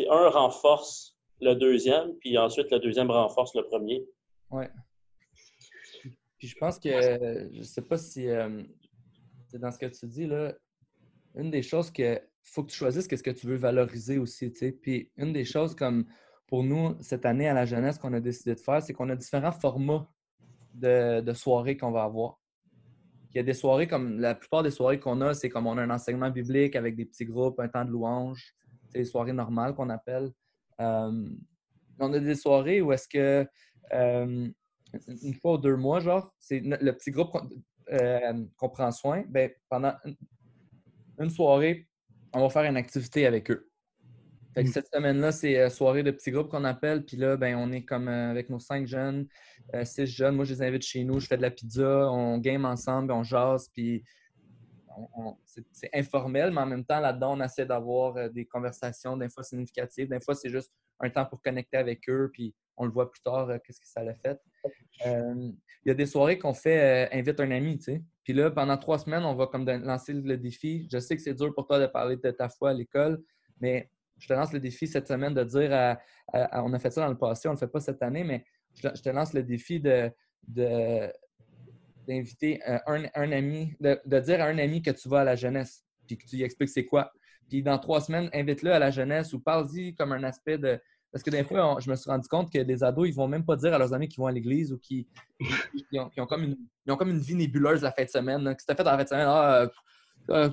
un 0.09 0.29
renforce 0.29 1.15
le 1.39 1.53
deuxième, 1.53 2.15
puis 2.15 2.37
ensuite 2.39 2.71
le 2.71 2.79
deuxième 2.79 3.11
renforce 3.11 3.53
le 3.53 3.63
premier. 3.63 4.03
Ouais. 4.49 4.69
Puis 6.37 6.47
je 6.47 6.55
pense 6.57 6.79
que, 6.79 7.49
je 7.53 7.61
sais 7.63 7.81
pas 7.81 7.97
si 7.97 8.27
euh, 8.27 8.63
c'est 9.47 9.59
dans 9.59 9.71
ce 9.71 9.77
que 9.77 9.87
tu 9.87 10.05
dis, 10.05 10.27
là, 10.27 10.53
une 11.35 11.51
des 11.51 11.61
choses 11.61 11.91
que 11.91 12.19
faut 12.41 12.63
que 12.63 12.71
tu 12.71 12.77
choisisses 12.77 13.07
qu'est-ce 13.07 13.23
que 13.23 13.31
tu 13.31 13.47
veux 13.47 13.55
valoriser 13.55 14.17
aussi. 14.17 14.49
Puis 14.81 15.11
une 15.17 15.33
des 15.33 15.45
choses 15.45 15.75
comme 15.75 16.05
pour 16.47 16.63
nous, 16.63 16.95
cette 17.01 17.25
année 17.25 17.47
à 17.47 17.53
la 17.53 17.65
jeunesse 17.65 17.97
qu'on 17.97 18.13
a 18.13 18.21
décidé 18.21 18.55
de 18.55 18.59
faire, 18.59 18.81
c'est 18.81 18.93
qu'on 18.93 19.09
a 19.09 19.15
différents 19.15 19.51
formats 19.51 20.09
de, 20.73 21.33
soirées 21.33 21.75
qu'on 21.75 21.91
va 21.91 22.03
avoir. 22.03 22.39
Il 23.31 23.37
y 23.37 23.39
a 23.39 23.43
des 23.43 23.53
soirées 23.53 23.87
comme 23.87 24.19
la 24.19 24.33
plupart 24.33 24.63
des 24.63 24.71
soirées 24.71 24.99
qu'on 24.99 25.19
a, 25.21 25.33
c'est 25.33 25.49
comme 25.49 25.67
on 25.67 25.77
a 25.77 25.83
un 25.83 25.89
enseignement 25.89 26.29
biblique 26.29 26.75
avec 26.75 26.95
des 26.95 27.05
petits 27.05 27.25
groupes, 27.25 27.59
un 27.59 27.67
temps 27.67 27.83
de 27.83 27.91
louange. 27.91 28.55
C'est 28.89 28.99
les 28.99 29.05
soirées 29.05 29.33
normales 29.33 29.75
qu'on 29.75 29.89
appelle. 29.89 30.31
Euh, 30.79 31.29
on 31.99 32.13
a 32.13 32.19
des 32.19 32.35
soirées 32.35 32.81
où 32.81 32.93
est-ce 32.93 33.07
que 33.09 33.45
euh, 33.93 34.49
une 35.21 35.33
fois 35.33 35.53
ou 35.53 35.57
deux 35.57 35.75
mois, 35.75 35.99
genre, 35.99 36.33
c'est 36.39 36.59
le 36.59 36.91
petit 36.91 37.11
groupe 37.11 37.35
euh, 37.91 38.45
qu'on 38.57 38.69
prend 38.69 38.91
soin, 38.91 39.23
ben, 39.29 39.49
pendant 39.69 39.93
une 41.19 41.29
soirée, 41.29 41.87
on 42.33 42.41
va 42.41 42.49
faire 42.49 42.63
une 42.63 42.75
activité 42.75 43.25
avec 43.25 43.49
eux. 43.49 43.69
Mm. 44.57 44.65
cette 44.65 44.93
semaine-là, 44.93 45.31
c'est 45.31 45.57
euh, 45.57 45.69
soirée 45.69 46.03
de 46.03 46.11
petits 46.11 46.31
groupes 46.31 46.49
qu'on 46.49 46.65
appelle. 46.65 47.05
Puis 47.05 47.15
là, 47.15 47.37
ben, 47.37 47.55
on 47.55 47.71
est 47.71 47.83
comme 47.83 48.09
euh, 48.09 48.31
avec 48.31 48.49
nos 48.49 48.59
cinq 48.59 48.87
jeunes, 48.87 49.27
six 49.83 50.07
jeunes. 50.07 50.35
Moi, 50.35 50.43
je 50.43 50.55
les 50.55 50.63
invite 50.63 50.83
chez 50.83 51.05
nous. 51.05 51.21
Je 51.21 51.27
fais 51.27 51.37
de 51.37 51.41
la 51.41 51.51
pizza. 51.51 52.11
On 52.11 52.39
game 52.39 52.65
ensemble, 52.65 53.13
on 53.13 53.23
jase. 53.23 53.69
Puis 53.73 54.03
c'est 55.71 55.89
informel, 55.93 56.51
mais 56.51 56.61
en 56.61 56.65
même 56.65 56.83
temps, 56.83 56.99
là-dedans, 56.99 57.37
on 57.37 57.41
essaie 57.41 57.65
d'avoir 57.65 58.29
des 58.31 58.45
conversations, 58.45 59.15
des 59.15 59.29
fois 59.29 59.43
significatives. 59.43 60.09
Des 60.09 60.19
fois, 60.19 60.35
c'est 60.35 60.49
juste 60.49 60.73
un 60.99 61.09
temps 61.09 61.25
pour 61.25 61.41
connecter 61.41 61.77
avec 61.77 62.09
eux. 62.09 62.31
Puis 62.33 62.53
on 62.75 62.85
le 62.85 62.91
voit 62.91 63.09
plus 63.09 63.21
tard, 63.21 63.47
qu'est-ce 63.63 63.79
que 63.79 63.87
ça 63.87 64.03
l'a 64.03 64.15
fait. 64.15 64.41
Il 65.05 65.53
y 65.85 65.91
a 65.91 65.93
des 65.93 66.05
soirées 66.05 66.37
qu'on 66.37 66.53
fait 66.53 67.09
invite 67.13 67.39
un 67.39 67.51
ami, 67.51 67.77
tu 67.77 67.83
sais. 67.85 68.03
Puis 68.23 68.33
là, 68.33 68.51
pendant 68.51 68.77
trois 68.77 68.99
semaines, 68.99 69.23
on 69.23 69.35
va 69.35 69.47
comme 69.47 69.65
lancer 69.65 70.11
le 70.13 70.37
défi. 70.37 70.87
Je 70.91 70.99
sais 70.99 71.15
que 71.15 71.21
c'est 71.21 71.33
dur 71.33 71.53
pour 71.55 71.65
toi 71.65 71.79
de 71.79 71.87
parler 71.87 72.17
de 72.17 72.31
ta 72.31 72.49
foi 72.49 72.71
à 72.71 72.73
l'école, 72.73 73.23
mais 73.61 73.89
je 74.19 74.27
te 74.27 74.33
lance 74.33 74.51
le 74.51 74.59
défi 74.59 74.87
cette 74.87 75.07
semaine 75.07 75.33
de 75.33 75.43
dire 75.43 75.73
à, 75.73 76.63
on 76.63 76.73
a 76.73 76.79
fait 76.79 76.91
ça 76.91 77.01
dans 77.01 77.09
le 77.09 77.17
passé, 77.17 77.47
on 77.47 77.51
ne 77.51 77.55
le 77.55 77.59
fait 77.59 77.67
pas 77.67 77.79
cette 77.79 78.01
année, 78.01 78.23
mais 78.23 78.43
je, 78.75 78.89
te 78.89 79.09
lance 79.09 79.33
le 79.33 79.43
défi 79.43 79.79
de, 79.79 80.11
d'inviter 82.07 82.59
un, 82.65 83.31
ami, 83.31 83.73
de, 83.79 84.19
dire 84.19 84.41
à 84.41 84.45
un 84.45 84.57
ami 84.57 84.81
que 84.81 84.91
tu 84.91 85.07
vas 85.07 85.21
à 85.21 85.23
la 85.23 85.35
jeunesse, 85.35 85.85
puis 86.05 86.17
que 86.17 86.25
tu 86.25 86.35
lui 86.37 86.43
expliques 86.43 86.69
c'est 86.69 86.85
quoi. 86.85 87.11
Puis 87.49 87.63
dans 87.63 87.79
trois 87.79 88.01
semaines, 88.01 88.29
invite-le 88.33 88.73
à 88.73 88.79
la 88.79 88.91
jeunesse 88.91 89.31
ou 89.33 89.39
parle-y 89.39 89.95
comme 89.95 90.11
un 90.11 90.23
aspect 90.23 90.57
de. 90.57 90.79
Parce 91.11 91.23
que 91.23 91.29
des 91.29 91.43
fois, 91.43 91.77
je 91.79 91.89
me 91.89 91.95
suis 91.95 92.09
rendu 92.09 92.27
compte 92.27 92.51
que 92.51 92.59
des 92.59 92.83
ados, 92.83 93.07
ils 93.07 93.15
vont 93.15 93.27
même 93.27 93.45
pas 93.45 93.55
dire 93.55 93.73
à 93.73 93.77
leurs 93.77 93.93
amis 93.93 94.07
qu'ils 94.07 94.19
vont 94.19 94.27
à 94.27 94.31
l'église 94.31 94.73
ou 94.73 94.77
qui 94.77 95.07
ont, 95.93 96.25
comme 96.25 96.43
une, 96.43 96.57
ils 96.85 96.91
ont 96.91 96.97
comme 96.97 97.09
une 97.09 97.19
vie 97.19 97.35
nébuleuse 97.35 97.81
la 97.81 97.91
fin 97.91 98.03
de 98.03 98.09
semaine. 98.09 98.43
Qu'est-ce 98.43 98.65
que 98.65 98.71
tu 98.73 98.77
fait 98.77 98.83
dans 98.83 98.91
la 98.91 98.97
fin 98.97 99.03
de 99.03 99.09
semaine? 99.09 99.27
Ah, 99.27 99.61
euh, 99.61 99.67
euh, 100.29 100.49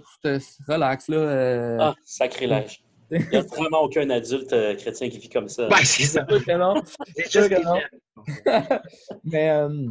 relax, 0.69 1.09
là. 1.09 1.17
Euh. 1.17 1.79
ah, 1.81 1.95
sacrilège. 2.05 2.83
Il 3.11 3.19
n'y 3.29 3.37
a 3.37 3.43
vraiment 3.43 3.83
aucun 3.83 4.09
adulte 4.11 4.53
euh, 4.53 4.75
chrétien 4.77 5.09
qui 5.09 5.19
vit 5.19 5.29
comme 5.29 5.49
ça. 5.49 5.69
C'est 5.85 6.05
ça. 6.05 6.25
que 6.25 6.57
non. 6.57 6.83
C'est 7.17 7.49
que 7.49 7.63
non. 7.63 7.81
mais, 9.25 9.51
euh, 9.51 9.89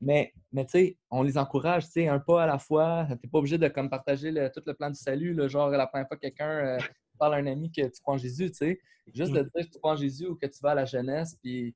mais, 0.00 0.32
mais 0.52 0.64
tu 0.64 0.70
sais, 0.70 0.96
on 1.10 1.22
les 1.22 1.36
encourage, 1.36 1.86
tu 1.86 1.92
sais, 1.92 2.08
un 2.08 2.18
pas 2.18 2.44
à 2.44 2.46
la 2.46 2.58
fois. 2.58 3.06
Tu 3.06 3.12
n'es 3.12 3.30
pas 3.30 3.38
obligé 3.38 3.58
de 3.58 3.68
comme, 3.68 3.90
partager 3.90 4.32
tout 4.54 4.62
le 4.64 4.74
plan 4.74 4.88
du 4.90 4.98
salut, 4.98 5.34
le 5.34 5.48
genre 5.48 5.68
la 5.68 5.86
première 5.86 6.08
fois 6.08 6.16
que 6.16 6.22
quelqu'un 6.22 6.78
euh, 7.18 7.30
parle 7.30 7.34
à 7.34 7.36
un 7.38 7.46
ami 7.46 7.70
que 7.70 7.82
tu 7.82 8.00
crois 8.00 8.14
en 8.14 8.18
Jésus, 8.18 8.50
tu 8.50 8.56
sais. 8.56 8.80
Juste 9.14 9.32
de 9.32 9.40
mm. 9.40 9.50
dire 9.54 9.66
que 9.66 9.72
tu 9.72 9.78
crois 9.78 9.92
en 9.92 9.96
Jésus 9.96 10.26
ou 10.26 10.36
que 10.36 10.46
tu 10.46 10.58
vas 10.62 10.70
à 10.70 10.74
la 10.74 10.84
jeunesse, 10.84 11.36
puis 11.42 11.74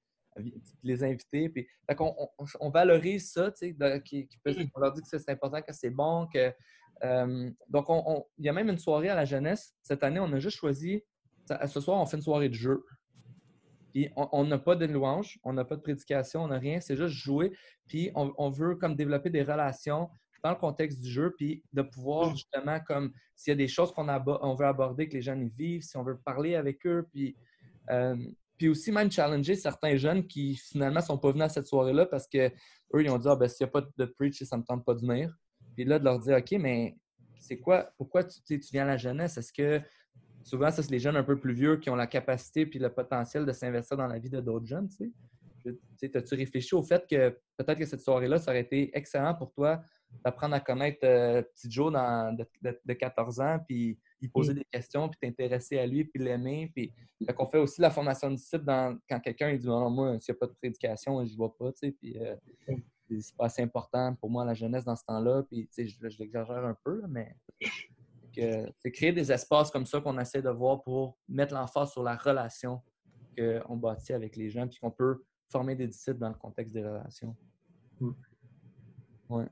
les 0.83 1.05
inviter. 1.05 1.49
Puis, 1.49 1.67
on, 1.99 2.29
on, 2.61 2.71
valorise 2.71 3.33
ça, 3.33 3.51
tu 3.51 3.77
sais, 3.77 4.03
qui, 4.05 4.29
mm. 4.47 4.53
on 4.75 4.81
leur 4.81 4.93
dit 4.93 5.03
que 5.03 5.09
c'est 5.09 5.31
important, 5.31 5.61
que 5.61 5.73
c'est 5.73 5.91
bon, 5.91 6.27
que 6.33 6.53
euh, 7.05 7.51
donc, 7.69 7.87
il 8.39 8.45
y 8.45 8.49
a 8.49 8.53
même 8.53 8.69
une 8.69 8.79
soirée 8.79 9.09
à 9.09 9.15
la 9.15 9.25
jeunesse. 9.25 9.75
Cette 9.83 10.03
année, 10.05 10.21
on 10.21 10.33
a 10.33 10.39
juste 10.39 10.59
choisi, 10.59 11.03
ce 11.49 11.81
soir, 11.81 12.01
on 12.01 12.07
fait 12.07 12.17
une 12.17 12.23
soirée 12.23 12.49
de 12.49 12.55
jeu. 12.55 12.85
Puis 13.93 14.09
on 14.17 14.45
n'a 14.45 14.59
pas 14.59 14.75
de 14.75 14.87
louange, 14.87 15.39
on 15.45 15.53
n'a 15.53 15.67
pas 15.67 15.77
de 15.77 15.83
prédication, 15.83 16.45
on 16.45 16.49
n'a 16.49 16.59
rien, 16.59 16.81
c'est 16.81 16.97
juste 16.97 17.15
jouer. 17.15 17.53
Puis 17.89 18.11
on, 18.15 18.49
veut 18.49 18.77
comme 18.77 18.97
développer 18.97 19.29
des 19.29 19.43
relations 19.43 20.09
dans 20.43 20.51
le 20.51 20.57
contexte 20.57 21.01
du 21.01 21.11
jeu, 21.11 21.35
puis 21.37 21.63
de 21.73 21.83
pouvoir 21.83 22.31
mm. 22.31 22.37
justement, 22.37 22.81
comme 22.81 23.13
s'il 23.37 23.53
y 23.53 23.55
a 23.55 23.57
des 23.57 23.69
choses 23.69 23.93
qu'on 23.93 24.09
on 24.09 24.55
veut 24.55 24.67
aborder, 24.67 25.09
que 25.09 25.15
les 25.15 25.23
jeunes 25.23 25.43
y 25.43 25.51
vivent, 25.51 25.83
si 25.83 25.97
on 25.97 26.03
veut 26.03 26.19
parler 26.19 26.55
avec 26.55 26.87
eux, 26.87 27.07
puis, 27.13 27.37
euh, 27.91 28.17
puis 28.59 28.69
aussi 28.69 28.93
même 28.93 29.11
challenger 29.11 29.55
certains 29.55 29.97
jeunes 29.97 30.27
qui 30.27 30.57
finalement 30.57 31.01
ne 31.01 31.05
sont 31.05 31.19
pas 31.19 31.31
venus 31.31 31.45
à 31.45 31.49
cette 31.49 31.67
soirée-là 31.67 32.07
parce 32.07 32.27
qu'eux, 32.27 32.51
ils 32.95 33.11
ont 33.11 33.19
dit 33.19 33.29
ah, 33.29 33.37
ben, 33.37 33.49
s'il 33.49 33.65
n'y 33.65 33.71
a 33.71 33.73
pas 33.73 33.87
de 33.97 34.05
preach, 34.05 34.43
ça 34.43 34.57
ne 34.57 34.63
me 34.63 34.67
tente 34.67 34.85
pas 34.85 34.95
de 34.95 35.01
venir. 35.01 35.35
Puis 35.75 35.85
là, 35.85 35.99
de 35.99 36.05
leur 36.05 36.19
dire, 36.19 36.37
OK, 36.37 36.53
mais 36.61 36.97
c'est 37.41 37.59
quoi, 37.59 37.91
pourquoi 37.97 38.25
tu, 38.25 38.41
tu 38.45 38.59
viens 38.73 38.85
à 38.85 38.89
la 38.89 38.97
jeunesse? 38.97 39.39
Est-ce 39.39 39.53
que 39.53 39.81
souvent, 40.45 40.71
ça, 40.71 40.83
c'est 40.83 40.91
les 40.91 40.99
jeunes 40.99 41.17
un 41.17 41.23
peu 41.23 41.39
plus 41.39 41.55
vieux 41.55 41.77
qui 41.77 41.91
ont 41.91 41.97
la 41.97 42.07
capacité 42.07 42.67
puis 42.67 42.79
le 42.79 42.93
potentiel 42.93 43.47
de 43.47 43.53
s'investir 43.53 43.97
dans 43.97 44.07
la 44.07 44.19
vie 44.19 44.31
de 44.31 44.41
d'autres 44.41 44.67
jeunes, 44.67 44.89
tu 44.89 45.13
sais? 46.01 46.17
As-tu 46.17 46.35
réfléchi 46.35 46.75
au 46.75 46.83
fait 46.83 47.07
que 47.09 47.31
peut-être 47.57 47.79
que 47.79 47.87
cette 47.87 48.01
soirée-là, 48.01 48.39
ça 48.39 48.51
aurait 48.51 48.63
été 48.63 48.91
excellent 48.97 49.35
pour 49.35 49.53
toi 49.53 49.81
d'apprendre 50.25 50.55
à 50.55 50.61
connaître 50.61 51.01
euh, 51.05 51.42
petit 51.42 51.70
Joe 51.70 51.92
de, 51.92 52.92
14 52.92 53.40
ans, 53.40 53.59
puis 53.66 53.98
poser 54.33 54.53
mm. 54.53 54.57
des 54.57 54.64
questions, 54.70 55.09
puis 55.09 55.18
t'intéresser 55.20 55.79
à 55.79 55.87
lui, 55.87 56.05
puis 56.05 56.22
l'aimer. 56.22 56.70
Puis 56.75 56.92
qu'on 57.37 57.46
fait 57.46 57.59
aussi 57.59 57.81
la 57.81 57.90
formation 57.90 58.31
de 58.31 58.37
disciple 58.37 58.64
dans, 58.64 58.98
quand 59.09 59.20
quelqu'un 59.20 59.55
dit 59.57 59.66
non, 59.66 59.90
moi, 59.90 60.20
s'il 60.20 60.33
n'y 60.33 60.37
a 60.37 60.40
pas 60.40 60.46
de 60.46 60.55
prédication, 60.55 61.25
je 61.25 61.33
ne 61.33 61.37
vois 61.37 61.57
pas. 61.57 61.72
Tu 61.72 61.88
sais, 61.88 61.92
puis, 61.92 62.18
euh, 62.18 62.37
mm 62.68 62.77
c'est 63.20 63.37
pas 63.37 63.46
assez 63.46 63.62
important 63.62 64.14
pour 64.14 64.31
moi 64.31 64.44
la 64.44 64.55
jeunesse 64.55 64.85
dans 64.85 64.96
ce 64.96 65.05
temps-là. 65.05 65.42
Puis, 65.42 65.68
je, 65.77 66.09
je 66.09 66.18
l'exagère 66.18 66.64
un 66.64 66.77
peu, 66.85 67.03
mais 67.09 67.37
c'est 68.35 68.90
créer 68.92 69.12
des 69.12 69.31
espaces 69.31 69.70
comme 69.70 69.87
ça 69.87 70.01
qu'on 70.01 70.18
essaie 70.18 70.42
de 70.42 70.51
voir 70.51 70.83
pour 70.83 71.18
mettre 71.29 71.53
l'emphase 71.55 71.90
sur 71.90 72.03
la 72.03 72.16
relation 72.16 72.81
qu'on 73.37 73.77
bâtit 73.77 74.12
avec 74.12 74.37
les 74.37 74.51
gens, 74.51 74.66
puis 74.68 74.79
qu'on 74.79 74.90
peut 74.90 75.25
former 75.51 75.75
des 75.75 75.87
disciples 75.87 76.18
dans 76.18 76.29
le 76.29 76.35
contexte 76.35 76.72
des 76.72 76.83
relations. 76.83 77.37
Mm. 78.01 78.11
Ouais. 79.31 79.48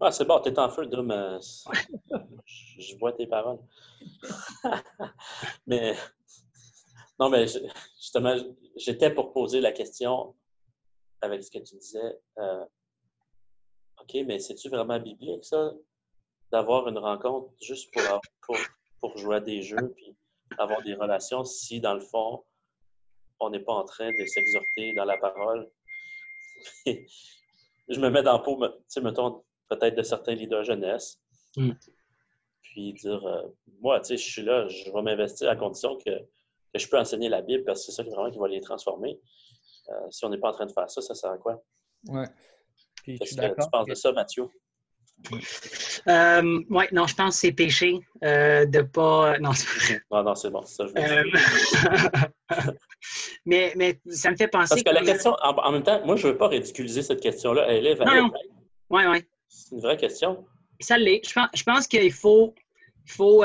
Ah, 0.00 0.12
c'est 0.12 0.24
bon, 0.24 0.40
t'es 0.40 0.56
en 0.58 0.68
feu, 0.68 0.86
Drum. 0.86 1.12
je 2.46 2.96
vois 2.98 3.12
tes 3.12 3.26
paroles. 3.26 3.58
mais 5.66 5.96
non, 7.18 7.28
mais 7.30 7.46
justement, 7.96 8.36
j'étais 8.76 9.12
pour 9.12 9.32
poser 9.32 9.60
la 9.60 9.72
question 9.72 10.34
avec 11.20 11.42
ce 11.42 11.50
que 11.50 11.58
tu 11.58 11.76
disais, 11.76 12.16
euh, 12.38 12.64
OK, 14.00 14.14
mais 14.24 14.38
c'est-tu 14.38 14.68
vraiment 14.68 15.00
biblique, 15.00 15.44
ça, 15.44 15.72
d'avoir 16.52 16.86
une 16.88 16.98
rencontre 16.98 17.52
juste 17.60 17.92
pour, 17.92 18.20
pour, 18.42 18.56
pour, 19.00 19.18
jouer 19.18 19.36
à 19.36 19.40
des 19.40 19.62
jeux 19.62 19.92
puis 19.96 20.16
avoir 20.58 20.80
des 20.82 20.94
relations 20.94 21.44
si, 21.44 21.80
dans 21.80 21.94
le 21.94 22.00
fond, 22.00 22.44
on 23.40 23.50
n'est 23.50 23.60
pas 23.60 23.74
en 23.74 23.84
train 23.84 24.10
de 24.12 24.24
s'exhorter 24.24 24.92
dans 24.94 25.04
la 25.04 25.18
parole? 25.18 25.68
je 27.88 28.00
me 28.00 28.10
mets 28.10 28.22
dans 28.22 28.38
le 28.38 28.42
pot, 28.42 28.56
tu 28.66 28.72
sais, 28.88 29.00
mettons, 29.00 29.42
peut-être 29.68 29.96
de 29.96 30.02
certains 30.02 30.34
leaders 30.34 30.64
jeunesse. 30.64 31.20
Mm. 31.56 31.72
Puis 32.62 32.92
dire, 32.94 33.26
euh, 33.26 33.42
moi, 33.80 34.00
tu 34.00 34.08
sais, 34.08 34.16
je 34.16 34.30
suis 34.30 34.42
là, 34.42 34.68
je 34.68 34.90
vais 34.90 35.02
m'investir 35.02 35.48
à 35.48 35.56
condition 35.56 35.96
que, 35.96 36.10
que, 36.10 36.78
je 36.78 36.88
peux 36.88 36.98
enseigner 36.98 37.28
la 37.28 37.42
Bible 37.42 37.64
parce 37.64 37.80
que 37.80 37.86
c'est 37.86 37.96
ça 37.96 38.04
qui, 38.04 38.10
vraiment 38.10 38.30
qui 38.30 38.38
va 38.38 38.48
les 38.48 38.60
transformer. 38.60 39.18
Euh, 39.88 40.10
si 40.10 40.24
on 40.24 40.28
n'est 40.28 40.38
pas 40.38 40.50
en 40.50 40.52
train 40.52 40.66
de 40.66 40.72
faire 40.72 40.90
ça, 40.90 41.00
ça 41.00 41.14
sert 41.14 41.30
à 41.30 41.38
quoi? 41.38 41.62
Oui. 42.08 42.24
Qu'est-ce 43.04 43.36
que 43.36 43.62
tu 43.62 43.70
penses 43.70 43.86
de 43.86 43.94
ça, 43.94 44.12
Mathieu? 44.12 44.48
Euh, 46.06 46.60
oui, 46.70 46.84
non, 46.92 47.06
je 47.06 47.14
pense 47.14 47.34
que 47.34 47.40
c'est 47.40 47.52
péché 47.52 47.98
euh, 48.24 48.64
de 48.66 48.82
pas. 48.82 49.38
Non, 49.38 49.52
c'est 49.52 49.66
vrai. 49.66 50.00
Non, 50.10 50.22
non, 50.22 50.34
c'est 50.34 50.50
bon, 50.50 50.62
ça, 50.62 50.84
je 50.86 50.92
euh, 50.96 51.24
mais, 53.48 53.72
mais 53.76 53.98
ça 54.10 54.30
me 54.30 54.36
fait 54.36 54.48
penser. 54.48 54.68
Parce 54.70 54.82
que 54.82 54.90
la 54.90 55.02
question, 55.02 55.34
en, 55.42 55.72
même 55.72 55.82
temps, 55.82 56.04
moi, 56.04 56.16
je 56.16 56.26
ne 56.26 56.32
veux 56.32 56.38
pas 56.38 56.48
ridiculiser 56.48 57.02
cette 57.02 57.20
question-là. 57.20 57.66
Elle 57.68 57.86
est 57.86 57.94
valide. 57.94 58.30
Oui, 58.90 59.02
oui. 59.08 59.24
C'est 59.48 59.74
une 59.74 59.80
vraie 59.80 59.96
question. 59.96 60.44
Ça 60.80 60.98
l'est. 60.98 61.26
Je 61.26 61.32
pense, 61.32 61.48
je 61.54 61.62
pense 61.62 61.86
qu'il 61.86 62.12
faut, 62.12 62.54
faut 63.06 63.44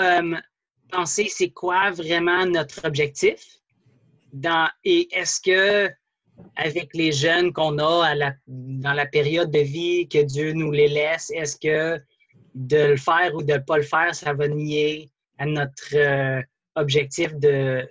penser 0.91 1.27
c'est 1.29 1.49
quoi 1.49 1.91
vraiment 1.91 2.45
notre 2.45 2.85
objectif. 2.85 3.59
Dans, 4.33 4.67
et 4.83 5.07
est-ce 5.15 5.39
que 5.39 5.91
avec 6.55 6.93
les 6.93 7.11
jeunes 7.11 7.53
qu'on 7.53 7.77
a 7.79 8.13
dans 8.47 8.93
la 8.93 9.05
période 9.05 9.51
de 9.51 9.59
vie 9.59 10.07
que 10.07 10.23
Dieu 10.23 10.53
nous 10.53 10.71
les 10.71 10.87
laisse, 10.87 11.31
est-ce 11.31 11.57
que 11.57 12.01
de 12.55 12.77
le 12.77 12.97
faire 12.97 13.33
ou 13.35 13.43
de 13.43 13.53
ne 13.53 13.57
pas 13.59 13.77
le 13.77 13.83
faire, 13.83 14.13
ça 14.13 14.33
va 14.33 14.47
nier 14.47 15.09
à 15.37 15.45
notre 15.45 15.95
euh, 15.95 16.41
objectif 16.75 17.33
de, 17.35 17.87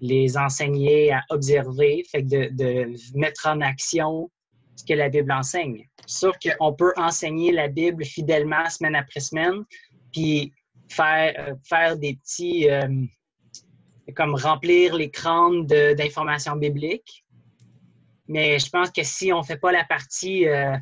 les 0.00 0.36
enseigner 0.36 1.12
à 1.12 1.22
observer, 1.28 2.04
fait 2.10 2.22
de, 2.22 2.48
de, 2.52 2.94
mettre 3.14 3.46
en 3.46 3.60
action 3.60 4.30
ce 4.76 4.84
que 4.84 4.94
la 4.94 5.08
Bible 5.08 5.30
enseigne. 5.30 5.86
Sauf 6.06 6.36
qu'on 6.38 6.72
peut 6.72 6.92
enseigner 6.96 7.52
la 7.52 7.68
Bible 7.68 8.04
fidèlement 8.04 8.68
semaine 8.70 8.96
après 8.96 9.20
semaine, 9.20 9.64
puis 10.12 10.52
faire, 10.88 11.34
euh, 11.38 11.54
faire 11.64 11.96
des 11.96 12.16
petits... 12.16 12.68
Euh, 12.70 12.88
comme 14.16 14.34
remplir 14.34 14.96
les 14.96 15.08
crânes 15.08 15.66
d'informations 15.66 16.56
bibliques, 16.56 17.24
mais 18.26 18.58
je 18.58 18.68
pense 18.68 18.90
que 18.90 19.04
si 19.04 19.32
on 19.32 19.38
ne 19.38 19.44
fait 19.44 19.56
pas 19.56 19.70
la 19.70 19.84
partie 19.84 20.48
euh, 20.48 20.76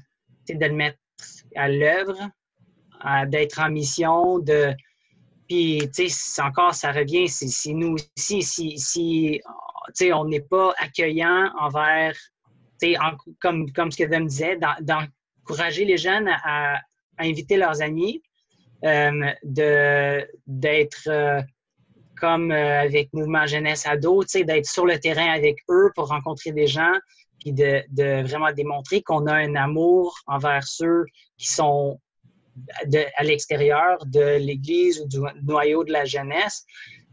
de 0.48 0.64
le 0.64 0.72
mettre 0.72 0.98
à 1.54 1.68
l'œuvre, 1.68 2.16
d'être 3.26 3.60
en 3.60 3.70
mission, 3.70 4.38
de. 4.38 4.74
Puis, 5.48 5.88
encore, 6.38 6.74
ça 6.74 6.92
revient, 6.92 7.26
c'est 7.28 7.72
nous 7.72 7.96
aussi, 8.16 8.42
si, 8.42 8.78
si 8.78 9.40
on 10.12 10.24
n'est 10.26 10.40
pas 10.40 10.74
accueillant 10.78 11.50
envers, 11.58 12.14
comme, 13.40 13.72
comme 13.72 13.90
ce 13.90 13.96
que 13.96 14.04
Dom 14.04 14.26
disait, 14.26 14.58
d'encourager 14.80 15.86
les 15.86 15.96
jeunes 15.96 16.28
à, 16.44 16.80
inviter 17.18 17.56
leurs 17.56 17.82
amis, 17.82 18.22
euh, 18.84 19.32
d'être 19.42 21.08
euh, 21.08 21.42
comme 22.20 22.52
euh, 22.52 22.82
avec 22.82 23.12
Mouvement 23.12 23.44
Jeunesse 23.46 23.86
Ado, 23.86 24.22
d'être 24.22 24.66
sur 24.66 24.86
le 24.86 25.00
terrain 25.00 25.32
avec 25.32 25.56
eux 25.68 25.90
pour 25.96 26.08
rencontrer 26.08 26.52
des 26.52 26.68
gens, 26.68 26.92
puis 27.40 27.52
de 27.52 28.22
vraiment 28.22 28.52
démontrer 28.52 29.02
qu'on 29.02 29.26
a 29.26 29.34
un 29.34 29.56
amour 29.56 30.16
envers 30.28 30.62
ceux 30.62 31.06
qui 31.38 31.48
sont 31.48 31.98
à 33.16 33.24
l'extérieur 33.24 34.04
de 34.06 34.36
l'Église 34.38 35.00
ou 35.00 35.08
du 35.08 35.18
noyau 35.42 35.84
de 35.84 35.92
la 35.92 36.04
jeunesse, 36.04 36.64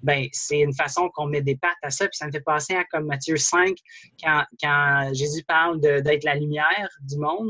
ben 0.04 0.28
c'est 0.32 0.60
une 0.60 0.74
façon 0.74 1.10
qu'on 1.14 1.26
met 1.28 1.42
des 1.42 1.56
pattes 1.56 1.74
à 1.82 1.90
ça. 1.90 2.08
Puis 2.08 2.18
ça 2.18 2.28
me 2.28 2.32
fait 2.32 2.42
penser 2.42 2.74
à 2.76 2.84
comme 2.86 3.06
Matthieu 3.06 3.38
5, 3.38 3.76
quand, 4.24 5.14
Jésus 5.14 5.44
parle 5.44 5.80
d'être 5.80 6.24
la 6.24 6.36
lumière 6.36 6.90
du 7.02 7.18
monde, 7.18 7.50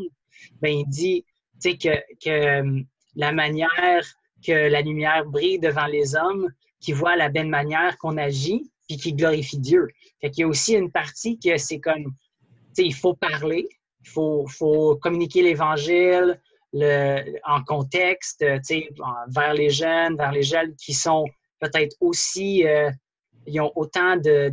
ben 0.62 0.74
il 0.74 0.88
dit 0.88 1.26
que, 1.64 1.96
que 2.24 2.84
la 3.16 3.32
manière 3.32 4.06
que 4.46 4.70
la 4.70 4.82
lumière 4.82 5.26
brille 5.26 5.60
devant 5.60 5.88
les 5.88 6.16
hommes, 6.16 6.50
qui 6.80 6.92
voient 6.92 7.16
la 7.16 7.30
belle 7.30 7.48
manière 7.48 7.98
qu'on 7.98 8.18
agit, 8.18 8.72
puis 8.88 8.98
qui 8.98 9.14
glorifie 9.14 9.58
Dieu. 9.58 9.88
Fait 10.22 10.30
qu'il 10.30 10.42
y 10.42 10.44
a 10.44 10.48
aussi 10.48 10.76
une 10.76 10.92
partie 10.92 11.40
que 11.40 11.58
c'est 11.58 11.80
comme, 11.80 12.14
il 12.78 12.94
faut 12.94 13.16
parler, 13.16 13.68
il 14.04 14.10
faut, 14.10 14.46
faut 14.48 14.96
communiquer 14.98 15.42
l'Évangile, 15.42 16.40
en 16.84 17.64
contexte, 17.64 18.42
euh, 18.42 18.60
vers 19.30 19.54
les 19.54 19.70
jeunes, 19.70 20.18
vers 20.18 20.32
les 20.32 20.44
jeunes 20.44 20.76
qui 20.76 20.94
sont 20.94 21.26
peut-être 21.60 21.96
aussi, 22.02 22.66
euh, 22.68 22.92
ils 23.48 23.60
ont 23.62 23.72
autant 23.76 24.18
de, 24.18 24.52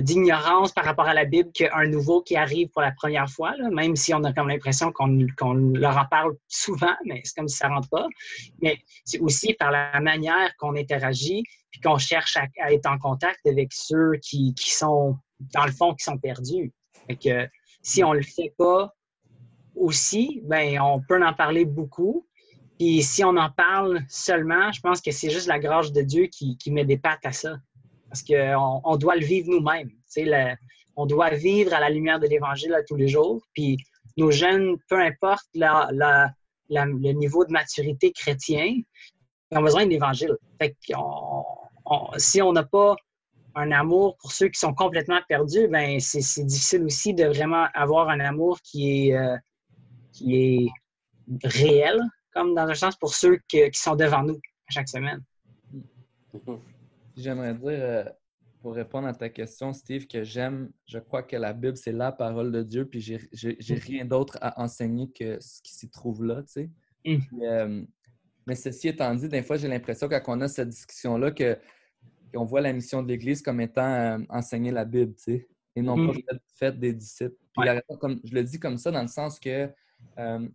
d'ignorance 0.00 0.72
par 0.72 0.84
rapport 0.84 1.06
à 1.06 1.14
la 1.14 1.24
Bible 1.24 1.50
qu'un 1.52 1.86
nouveau 1.86 2.22
qui 2.22 2.36
arrive 2.36 2.68
pour 2.68 2.80
la 2.80 2.92
première 2.92 3.28
fois, 3.28 3.54
même 3.70 3.94
si 3.94 4.14
on 4.14 4.24
a 4.24 4.32
comme 4.32 4.48
l'impression 4.48 4.90
qu'on, 4.92 5.54
leur 5.74 5.98
en 5.98 6.06
parle 6.06 6.34
souvent, 6.48 6.94
mais 7.04 7.20
c'est 7.24 7.34
comme 7.36 7.48
si 7.48 7.58
ça 7.58 7.68
ne 7.68 7.74
rentre 7.74 7.88
pas. 7.90 8.06
Mais 8.62 8.78
c'est 9.04 9.18
aussi 9.18 9.52
par 9.54 9.70
la 9.70 10.00
manière 10.00 10.50
qu'on 10.58 10.76
interagit, 10.76 11.42
puis 11.70 11.80
qu'on 11.80 11.98
cherche 11.98 12.36
à, 12.36 12.72
être 12.72 12.86
en 12.86 12.98
contact 12.98 13.46
avec 13.46 13.72
ceux 13.72 14.12
qui, 14.22 14.54
qui, 14.54 14.70
sont, 14.70 15.18
dans 15.52 15.66
le 15.66 15.72
fond, 15.72 15.94
qui 15.94 16.04
sont 16.04 16.18
perdus. 16.18 16.72
Fait 17.06 17.16
que 17.16 17.48
si 17.82 18.02
on 18.02 18.12
ne 18.12 18.18
le 18.18 18.24
fait 18.24 18.54
pas, 18.56 18.95
aussi, 19.76 20.40
ben, 20.44 20.80
on 20.80 21.00
peut 21.00 21.22
en 21.22 21.32
parler 21.32 21.64
beaucoup. 21.64 22.26
Puis 22.78 23.02
si 23.02 23.24
on 23.24 23.36
en 23.36 23.50
parle 23.50 24.00
seulement, 24.08 24.70
je 24.72 24.80
pense 24.80 25.00
que 25.00 25.10
c'est 25.10 25.30
juste 25.30 25.46
la 25.46 25.58
grâce 25.58 25.92
de 25.92 26.02
Dieu 26.02 26.26
qui, 26.26 26.58
met 26.70 26.84
des 26.84 26.98
pattes 26.98 27.24
à 27.24 27.32
ça. 27.32 27.56
Parce 28.08 28.22
qu'on 28.22 28.80
on 28.84 28.96
doit 28.96 29.16
le 29.16 29.24
vivre 29.24 29.50
nous-mêmes. 29.50 29.90
On 30.96 31.06
doit 31.06 31.30
vivre 31.30 31.74
à 31.74 31.80
la 31.80 31.90
lumière 31.90 32.20
de 32.20 32.26
l'Évangile 32.26 32.76
tous 32.86 32.96
les 32.96 33.08
jours. 33.08 33.42
Puis 33.54 33.78
nos 34.16 34.30
jeunes, 34.30 34.76
peu 34.88 35.00
importe 35.00 35.46
le 35.54 37.12
niveau 37.12 37.44
de 37.44 37.52
maturité 37.52 38.12
chrétien, 38.12 38.74
ils 39.50 39.58
ont 39.58 39.62
besoin 39.62 39.84
de 39.84 39.90
l'Évangile. 39.90 40.36
si 42.18 42.42
on 42.42 42.52
n'a 42.52 42.64
pas 42.64 42.96
un 43.54 43.72
amour 43.72 44.16
pour 44.18 44.32
ceux 44.32 44.48
qui 44.48 44.60
sont 44.60 44.74
complètement 44.74 45.20
perdus, 45.28 45.66
ben 45.68 45.98
c'est 45.98 46.44
difficile 46.44 46.84
aussi 46.84 47.14
de 47.14 47.24
vraiment 47.24 47.66
avoir 47.74 48.10
un 48.10 48.20
amour 48.20 48.60
qui 48.62 49.08
est, 49.08 49.16
euh, 49.16 49.36
qui 50.16 50.34
est 50.36 50.68
réel, 51.44 52.00
comme 52.32 52.54
dans 52.54 52.66
un 52.66 52.74
sens 52.74 52.96
pour 52.96 53.14
ceux 53.14 53.38
qui 53.48 53.68
sont 53.72 53.96
devant 53.96 54.22
nous 54.22 54.40
chaque 54.68 54.88
semaine. 54.88 55.22
J'aimerais 57.16 57.54
dire, 57.54 57.68
euh, 57.68 58.04
pour 58.60 58.74
répondre 58.74 59.06
à 59.06 59.14
ta 59.14 59.28
question, 59.28 59.72
Steve, 59.72 60.06
que 60.06 60.22
j'aime, 60.22 60.70
je 60.86 60.98
crois 60.98 61.22
que 61.22 61.36
la 61.36 61.52
Bible, 61.52 61.76
c'est 61.76 61.92
la 61.92 62.12
parole 62.12 62.52
de 62.52 62.62
Dieu, 62.62 62.86
puis 62.86 63.00
j'ai 63.00 63.18
mm. 63.32 63.78
rien 63.78 64.04
d'autre 64.04 64.38
à 64.40 64.60
enseigner 64.62 65.10
que 65.10 65.38
ce 65.40 65.62
qui 65.62 65.74
s'y 65.74 65.88
trouve 65.88 66.24
là, 66.24 66.42
tu 66.42 66.48
sais. 66.48 66.70
Mm. 67.04 67.42
Euh, 67.42 67.84
mais 68.46 68.54
ceci 68.54 68.88
étant 68.88 69.14
dit, 69.14 69.28
des 69.28 69.42
fois, 69.42 69.56
j'ai 69.56 69.68
l'impression, 69.68 70.08
quand 70.08 70.22
on 70.28 70.40
a 70.40 70.48
cette 70.48 70.68
discussion-là, 70.68 71.30
que 71.30 71.58
qu'on 72.34 72.44
voit 72.44 72.60
la 72.60 72.72
mission 72.72 73.02
de 73.02 73.08
l'Église 73.08 73.40
comme 73.40 73.60
étant 73.60 73.86
euh, 73.86 74.18
enseigner 74.28 74.72
la 74.72 74.84
Bible, 74.84 75.14
tu 75.14 75.22
sais, 75.22 75.48
et 75.74 75.82
non 75.82 75.96
mm. 75.96 76.22
pas 76.22 76.36
fait 76.54 76.78
des 76.78 76.92
disciples. 76.92 77.36
comme, 77.98 78.20
je 78.24 78.34
le 78.34 78.42
dis 78.42 78.58
comme 78.58 78.78
ça 78.78 78.90
dans 78.90 79.02
le 79.02 79.08
sens 79.08 79.38
que 79.38 79.70
euh, 80.18 80.48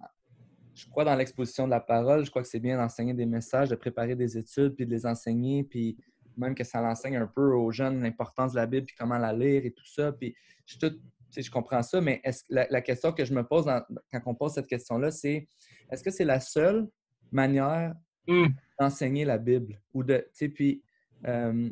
je 0.74 0.88
crois 0.90 1.04
dans 1.04 1.16
l'exposition 1.16 1.66
de 1.66 1.72
la 1.72 1.80
parole, 1.80 2.26
je 2.26 2.30
crois 2.30 2.42
que 2.42 2.48
c'est 2.48 2.60
bien 2.60 2.78
d'enseigner 2.78 3.14
des 3.14 3.26
messages, 3.26 3.70
de 3.70 3.76
préparer 3.76 4.16
des 4.16 4.38
études, 4.38 4.76
puis 4.76 4.86
de 4.86 4.92
les 4.92 5.06
enseigner, 5.06 5.64
puis 5.64 5.98
même 6.38 6.56
que 6.56 6.64
ça 6.64 6.82
l'enseigne 6.82 7.18
un 7.18 7.28
peu 7.28 7.54
aux 7.54 7.72
jeunes 7.72 8.02
l'importance 8.02 8.54
de 8.54 8.58
la 8.58 8.66
Bible, 8.66 8.86
puis 8.86 8.96
comment 8.98 9.18
la 9.18 9.34
lire 9.34 9.66
et 9.66 9.72
tout 9.72 9.86
ça. 9.86 10.12
Puis 10.12 10.36
je, 10.66 10.78
tout, 10.78 10.98
je 11.36 11.52
comprends 11.52 11.84
ça, 11.84 12.02
mais 12.02 12.22
la, 12.50 12.82
question 12.82 13.12
que 13.12 13.26
je 13.26 13.34
me 13.34 13.44
pose 13.44 13.66
quand 13.66 14.22
on 14.26 14.36
pose 14.36 14.54
cette 14.54 14.68
question-là, 14.68 15.12
c'est 15.12 15.48
est-ce 15.92 16.04
que 16.04 16.12
c'est 16.12 16.26
la 16.26 16.40
seule 16.40 16.88
manière 17.32 17.94
hmm. 18.28 18.48
d'enseigner 18.80 19.26
la 19.26 19.38
Bible? 19.38 19.80
Ou 19.94 20.04
de, 20.04 20.26
puis, 20.56 20.84
euh, 21.28 21.70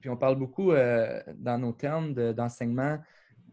puis 0.00 0.10
on 0.10 0.16
parle 0.16 0.36
beaucoup 0.36 0.72
euh, 0.72 1.22
dans 1.34 1.58
nos 1.58 1.72
termes 1.72 2.14
d'enseignement 2.32 2.98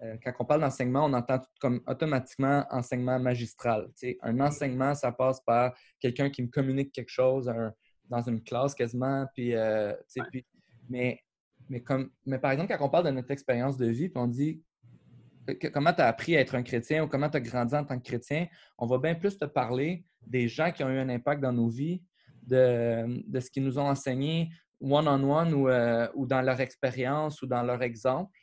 euh, 0.02 0.16
quand 0.24 0.34
on 0.40 0.46
parle 0.46 0.62
d'enseignement, 0.62 1.06
on 1.06 1.14
entend 1.14 1.40
comme 1.60 1.82
automatiquement 1.88 2.66
enseignement 2.70 3.20
magistral. 3.20 3.90
un 4.22 4.40
enseignement, 4.40 4.96
ça 4.96 5.12
passe 5.12 5.42
par 5.42 5.74
quelqu'un 6.00 6.30
qui 6.30 6.42
me 6.42 6.48
communique 6.48 6.92
quelque 6.92 7.10
chose 7.10 7.52
dans 8.10 8.22
une 8.22 8.42
classe 8.42 8.74
quasiment. 8.74 9.28
Puis, 9.34 9.56
euh, 9.56 9.94
mais, 10.90 11.22
mais, 11.70 11.82
comme, 11.82 12.12
mais 12.26 12.40
par 12.40 12.52
exemple, 12.52 12.74
quand 12.76 12.86
on 12.86 12.90
parle 12.90 13.06
de 13.06 13.12
notre 13.12 13.32
expérience 13.32 13.78
de 13.78 13.88
vie, 13.88 14.10
puis 14.10 14.22
on 14.22 14.28
dit 14.28 14.64
comment 15.74 15.94
tu 15.94 16.02
as 16.02 16.08
appris 16.08 16.38
à 16.38 16.42
être 16.42 16.56
un 16.56 16.64
chrétien 16.64 17.04
ou 17.04 17.08
comment 17.08 17.30
tu 17.30 17.38
as 17.38 17.42
grandi 17.42 17.76
en 17.76 17.84
tant 17.84 17.98
que 18.00 18.04
chrétien, 18.04 18.48
on 18.78 18.86
va 18.86 18.98
bien 19.00 19.16
plus 19.16 19.38
te 19.38 19.46
parler 19.46 20.06
des 20.26 20.48
gens 20.48 20.72
qui 20.72 20.84
ont 20.84 20.90
eu 20.90 21.00
un 21.00 21.10
impact 21.10 21.42
dans 21.42 21.54
nos 21.54 21.70
vies, 21.70 22.04
de, 22.44 23.24
de 23.28 23.40
ce 23.40 23.50
qu'ils 23.50 23.64
nous 23.64 23.80
ont 23.80 23.88
enseigné 23.88 24.50
one-on-one 24.82 25.54
ou, 25.54 25.70
euh, 25.70 26.08
ou 26.16 26.26
dans 26.26 26.42
leur 26.42 26.60
expérience 26.62 27.42
ou 27.42 27.48
dans 27.48 27.64
leur 27.64 27.82
exemple 27.84 28.39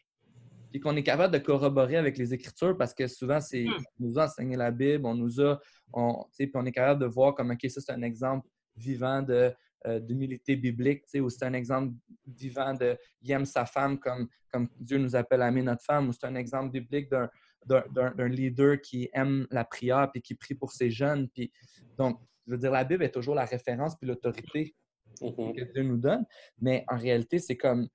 puis 0.77 0.81
qu'on 0.83 0.95
est 0.95 1.03
capable 1.03 1.33
de 1.33 1.39
corroborer 1.39 1.97
avec 1.97 2.19
les 2.19 2.35
Écritures 2.35 2.77
parce 2.77 2.93
que 2.93 3.07
souvent, 3.07 3.41
c'est 3.41 3.65
hmm. 3.65 3.83
on 3.99 4.05
nous 4.05 4.19
a 4.19 4.25
enseigné 4.27 4.57
la 4.57 4.71
Bible, 4.71 5.07
on 5.07 5.15
nous 5.15 5.41
a, 5.41 5.59
on, 5.95 6.27
puis 6.37 6.51
on 6.53 6.67
est 6.67 6.73
capable 6.73 7.01
de 7.01 7.07
voir 7.07 7.35
comme, 7.35 7.51
OK, 7.51 7.71
ça, 7.71 7.81
c'est 7.81 7.93
un 7.93 8.03
exemple 8.03 8.47
vivant 8.77 9.23
de, 9.23 9.55
euh, 9.87 10.01
d'humilité 10.01 10.55
biblique, 10.55 11.05
ou 11.15 11.31
c'est 11.31 11.47
un 11.47 11.55
exemple 11.55 11.95
vivant 12.27 12.75
de 12.75 12.95
il 13.23 13.31
aime 13.33 13.47
sa 13.47 13.65
femme 13.65 13.99
comme, 13.99 14.29
comme 14.53 14.69
Dieu 14.79 14.99
nous 14.99 15.17
appelle 15.17 15.41
à 15.41 15.49
aimer 15.49 15.63
notre 15.63 15.83
femme, 15.83 16.11
ou 16.11 16.13
c'est 16.13 16.27
un 16.27 16.35
exemple 16.35 16.73
biblique 16.73 17.09
d'un, 17.09 17.31
d'un, 17.65 18.29
leader 18.29 18.79
qui 18.83 19.09
aime 19.15 19.47
la 19.51 19.65
prière 19.65 20.11
puis 20.13 20.21
qui 20.21 20.35
prie 20.35 20.57
pour 20.57 20.73
ses 20.73 20.91
jeunes. 20.91 21.27
Puis, 21.31 21.51
donc, 21.97 22.21
je 22.47 22.53
veux 22.53 22.59
dire, 22.59 22.71
la 22.71 22.85
Bible 22.85 23.03
est 23.03 23.13
toujours 23.13 23.35
la 23.35 23.47
référence 23.47 23.97
puis 23.97 24.07
l'autorité 24.07 24.77
mm-hmm. 25.23 25.57
que 25.57 25.73
Dieu 25.73 25.85
nous 25.85 25.97
donne, 25.97 26.27
mais 26.61 26.85
en 26.89 26.99
réalité, 26.99 27.39
c'est 27.39 27.57
comme 27.57 27.89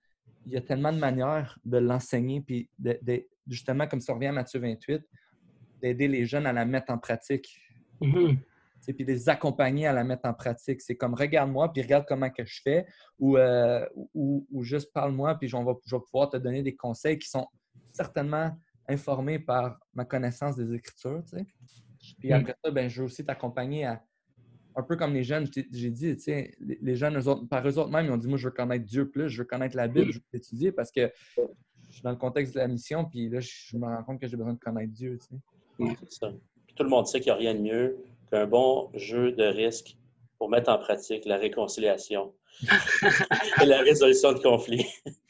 il 0.46 0.54
y 0.54 0.58
a 0.58 0.62
tellement 0.62 0.92
de 0.92 0.98
manières 0.98 1.58
de 1.66 1.78
l'enseigner, 1.78 2.42
puis 2.42 2.70
de, 2.80 3.00
justement, 3.48 3.88
comme 3.88 4.02
ça 4.02 4.14
revient 4.14 4.28
à 4.28 4.32
Matthieu 4.32 4.60
28, 4.60 5.02
d'aider 5.82 6.08
les 6.08 6.26
jeunes 6.26 6.46
à 6.46 6.54
la 6.54 6.66
mettre 6.66 6.92
en 6.92 6.98
pratique. 6.98 7.60
Mm-hmm. 8.02 8.38
Puis 8.84 9.06
les 9.06 9.30
accompagner 9.30 9.86
à 9.86 9.94
la 9.94 10.04
mettre 10.04 10.26
en 10.28 10.34
pratique. 10.34 10.82
C'est 10.82 10.96
comme 10.96 11.14
regarde-moi, 11.14 11.72
puis 11.72 11.84
regarde 11.84 12.06
comment 12.08 12.32
que 12.32 12.44
je 12.44 12.62
fais, 12.64 12.88
ou, 13.20 13.38
euh, 13.38 13.86
ou, 14.16 14.64
juste 14.64 14.92
parle-moi, 14.92 15.36
puis 15.36 15.48
je 15.48 15.56
vais, 15.56 15.64
je 15.86 15.96
vais 15.96 16.02
pouvoir 16.02 16.30
te 16.30 16.38
donner 16.38 16.64
des 16.64 16.76
conseils 16.76 17.20
qui 17.20 17.30
sont 17.30 17.48
certainement 17.92 18.58
informés 18.88 19.38
par 19.38 19.80
ma 19.94 20.06
connaissance 20.06 20.56
des 20.56 20.74
Écritures. 20.74 21.24
Puis 22.20 22.30
mm. 22.30 22.34
après 22.34 22.56
ça, 22.64 22.72
ben, 22.72 22.90
je 22.90 23.02
veux 23.02 23.06
aussi 23.06 23.24
t'accompagner 23.24 23.86
à 23.86 24.04
un 24.76 24.84
peu 24.84 24.96
comme 24.96 25.14
les 25.14 25.24
jeunes, 25.24 25.48
j'ai 25.72 25.90
dit, 25.90 26.18
les 26.60 26.96
jeunes, 26.96 27.20
par 27.50 27.68
eux 27.68 27.78
autres 27.78 27.90
même, 27.90 28.06
ils 28.06 28.12
ont 28.12 28.18
dit, 28.18 28.28
moi, 28.28 28.38
je 28.38 28.48
veux 28.48 28.54
connaître 28.54 28.86
Dieu 28.86 29.10
plus, 29.10 29.30
je 29.30 29.40
veux 29.40 29.48
connaître 29.48 29.76
la 29.76 29.88
Bible, 29.88 30.12
je 30.12 30.20
veux 30.20 30.26
l'étudier 30.34 30.72
parce 30.72 30.92
que 30.92 31.12
je 31.38 31.94
suis 31.94 32.04
dans 32.04 32.12
le 32.12 32.18
contexte 32.18 32.54
de 32.54 32.60
la 32.60 32.68
mission, 32.68 33.06
puis 33.06 33.30
là, 33.30 33.40
je 33.42 33.78
me 33.78 33.86
rends 33.86 34.04
compte 34.04 34.22
que 34.22 34.28
j'ai 34.28 34.38
besoin 34.38 34.54
de 34.54 34.60
connaître 34.60 34.94
Dieu. 34.94 35.18
tout 35.78 36.84
le 36.84 36.90
monde 36.90 37.08
sait 37.08 37.20
qu'il 37.20 37.34
n'y 37.34 37.38
a 37.38 37.52
rien 37.52 37.56
de 37.56 37.62
mieux 37.62 37.98
qu'un 38.30 38.48
bon 38.48 38.90
jeu 38.94 39.34
de 39.34 39.44
risque 39.44 39.98
pour 40.38 40.50
mettre 40.50 40.72
en 40.72 40.78
pratique 40.78 41.26
la 41.26 41.38
réconciliation 41.38 42.34
et 43.62 43.66
la 43.66 43.82
résolution 43.82 44.34
de 44.34 44.40
conflits. 44.40 44.86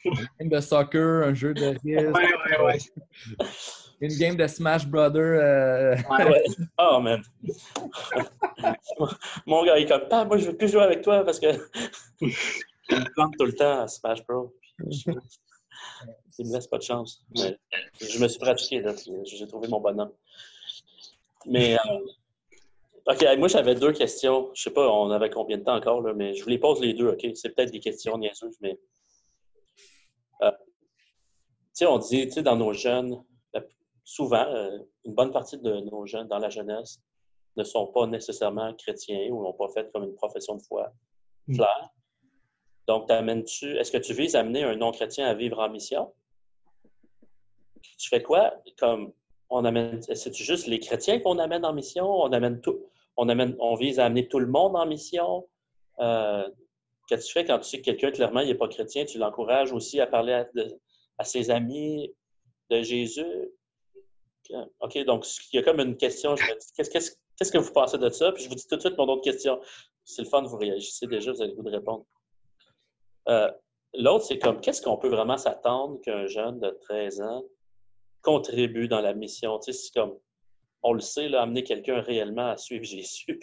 un 0.06 0.10
game 0.40 0.48
de 0.48 0.60
soccer, 0.60 1.26
un 1.26 1.34
jeu 1.34 1.54
de 1.54 1.66
risque. 1.66 1.84
Ouais, 1.84 2.02
ouais, 2.12 2.64
ouais. 2.64 3.46
Une 4.02 4.18
game 4.18 4.34
de 4.34 4.48
Smash 4.48 4.84
Brother. 4.88 5.22
Euh... 5.22 5.94
Ouais, 6.10 6.44
Oh, 6.76 6.98
man. 6.98 7.22
Mon 9.46 9.64
gars, 9.64 9.78
il 9.78 9.84
est 9.84 9.88
comme, 9.88 10.02
ah, 10.10 10.24
moi, 10.24 10.38
je 10.38 10.46
veux 10.46 10.56
plus 10.56 10.68
jouer 10.68 10.82
avec 10.82 11.02
toi 11.02 11.24
parce 11.24 11.38
que. 11.38 11.46
il 12.20 12.28
me 12.90 13.14
plante 13.14 13.34
tout 13.38 13.44
le 13.44 13.52
temps 13.52 13.82
à 13.82 13.88
Smash 13.88 14.26
Bros. 14.26 14.52
Il 16.38 16.46
me 16.48 16.54
laisse 16.54 16.66
pas 16.66 16.78
de 16.78 16.82
chance. 16.82 17.24
je 17.34 18.18
me 18.18 18.26
suis 18.26 18.40
pratiqué, 18.40 18.82
J'ai 19.24 19.46
trouvé 19.46 19.68
mon 19.68 19.80
bonhomme. 19.80 20.12
Mais, 21.46 21.74
euh, 21.74 21.98
OK, 23.06 23.24
moi, 23.38 23.48
j'avais 23.48 23.74
deux 23.74 23.92
questions. 23.92 24.50
Je 24.54 24.62
sais 24.62 24.70
pas, 24.70 24.88
on 24.88 25.10
avait 25.10 25.28
combien 25.28 25.58
de 25.58 25.64
temps 25.64 25.76
encore, 25.76 26.00
là, 26.00 26.14
mais 26.14 26.34
je 26.34 26.42
vous 26.42 26.48
les 26.48 26.58
pose 26.58 26.80
les 26.80 26.94
deux, 26.94 27.08
OK? 27.08 27.26
C'est 27.34 27.50
peut-être 27.50 27.70
des 27.70 27.80
questions 27.80 28.16
niaiseuses, 28.16 28.56
mais... 28.62 28.80
Euh, 30.40 30.50
tu 30.50 30.66
sais, 31.74 31.86
on 31.86 31.98
dit, 31.98 32.26
tu 32.26 32.32
sais, 32.32 32.42
dans 32.42 32.56
nos 32.56 32.72
jeunes, 32.72 33.22
souvent, 34.04 34.46
euh, 34.46 34.78
une 35.04 35.14
bonne 35.14 35.32
partie 35.32 35.58
de 35.58 35.80
nos 35.80 36.06
jeunes 36.06 36.28
dans 36.28 36.38
la 36.38 36.50
jeunesse 36.50 37.00
ne 37.56 37.64
sont 37.64 37.86
pas 37.88 38.06
nécessairement 38.06 38.72
chrétiens 38.74 39.28
ou 39.30 39.42
n'ont 39.42 39.52
pas 39.52 39.68
fait 39.68 39.90
comme 39.92 40.04
une 40.04 40.14
profession 40.14 40.56
de 40.56 40.62
foi 40.62 40.92
hmm. 41.48 41.56
claire. 41.56 41.88
Donc, 42.88 43.06
t'amènes-tu, 43.06 43.76
est-ce 43.76 43.92
que 43.92 43.98
tu 43.98 44.12
vises 44.12 44.34
à 44.34 44.40
amener 44.40 44.64
un 44.64 44.76
non-chrétien 44.76 45.26
à 45.26 45.34
vivre 45.34 45.60
en 45.60 45.68
mission? 45.68 46.12
Tu 47.98 48.08
fais 48.08 48.22
quoi? 48.22 48.54
Comme, 48.78 49.12
on 49.50 49.64
amène, 49.64 50.02
c'est-tu 50.02 50.42
juste 50.42 50.66
les 50.66 50.80
chrétiens 50.80 51.20
qu'on 51.20 51.38
amène 51.38 51.64
en 51.64 51.72
mission? 51.72 52.10
On 52.10 52.32
amène 52.32 52.60
tout, 52.60 52.80
on 53.16 53.28
amène, 53.28 53.54
on 53.60 53.74
vise 53.76 54.00
à 54.00 54.06
amener 54.06 54.26
tout 54.26 54.40
le 54.40 54.46
monde 54.46 54.74
en 54.74 54.86
mission? 54.86 55.46
Euh, 56.00 56.48
qu'est-ce 57.06 57.22
que 57.22 57.26
tu 57.26 57.32
fais 57.34 57.44
quand 57.44 57.58
tu 57.58 57.68
sais 57.68 57.78
que 57.78 57.84
quelqu'un, 57.84 58.10
clairement, 58.10 58.40
il 58.40 58.48
n'est 58.48 58.54
pas 58.54 58.68
chrétien? 58.68 59.04
Tu 59.04 59.18
l'encourages 59.18 59.72
aussi 59.72 60.00
à 60.00 60.06
parler 60.06 60.32
à, 60.32 60.48
à 61.18 61.24
ses 61.24 61.50
amis 61.50 62.12
de 62.70 62.82
Jésus? 62.82 63.52
OK, 64.80 64.98
donc 65.04 65.26
il 65.52 65.56
y 65.56 65.58
a 65.58 65.62
comme 65.62 65.80
une 65.80 65.96
question. 65.96 66.34
Qu'est-ce 66.76 67.52
que 67.52 67.58
vous 67.58 67.72
pensez 67.72 67.98
de 67.98 68.08
ça? 68.10 68.32
Puis 68.32 68.44
je 68.44 68.48
vous 68.48 68.54
dis 68.54 68.66
tout 68.66 68.76
de 68.76 68.80
suite 68.80 68.96
mon 68.98 69.08
autre 69.08 69.22
question. 69.22 69.60
C'est 70.04 70.22
le 70.22 70.28
fun, 70.28 70.42
vous 70.42 70.56
réagissez 70.56 71.06
déjà, 71.06 71.32
vous 71.32 71.42
allez 71.42 71.54
vous 71.54 71.62
répondre. 71.62 72.04
Euh, 73.28 73.50
l'autre, 73.94 74.24
c'est 74.24 74.38
comme 74.38 74.60
qu'est-ce 74.60 74.82
qu'on 74.82 74.96
peut 74.96 75.08
vraiment 75.08 75.38
s'attendre 75.38 76.00
qu'un 76.00 76.26
jeune 76.26 76.58
de 76.60 76.70
13 76.82 77.20
ans 77.20 77.44
contribue 78.20 78.88
dans 78.88 79.00
la 79.00 79.14
mission? 79.14 79.58
Tu 79.58 79.72
sais, 79.72 79.78
c'est 79.78 79.94
comme, 79.94 80.18
on 80.82 80.92
le 80.92 81.00
sait, 81.00 81.28
là, 81.28 81.42
amener 81.42 81.62
quelqu'un 81.62 82.00
réellement 82.00 82.50
à 82.50 82.56
suivre 82.56 82.84
Jésus, 82.84 83.40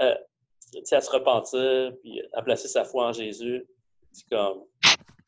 euh, 0.00 0.14
tu 0.72 0.80
sais, 0.84 0.96
à 0.96 1.00
se 1.00 1.10
repentir, 1.10 1.92
puis 2.02 2.20
à 2.32 2.42
placer 2.42 2.68
sa 2.68 2.84
foi 2.84 3.08
en 3.08 3.12
Jésus. 3.12 3.64
C'est 4.12 4.28
comme, 4.28 4.64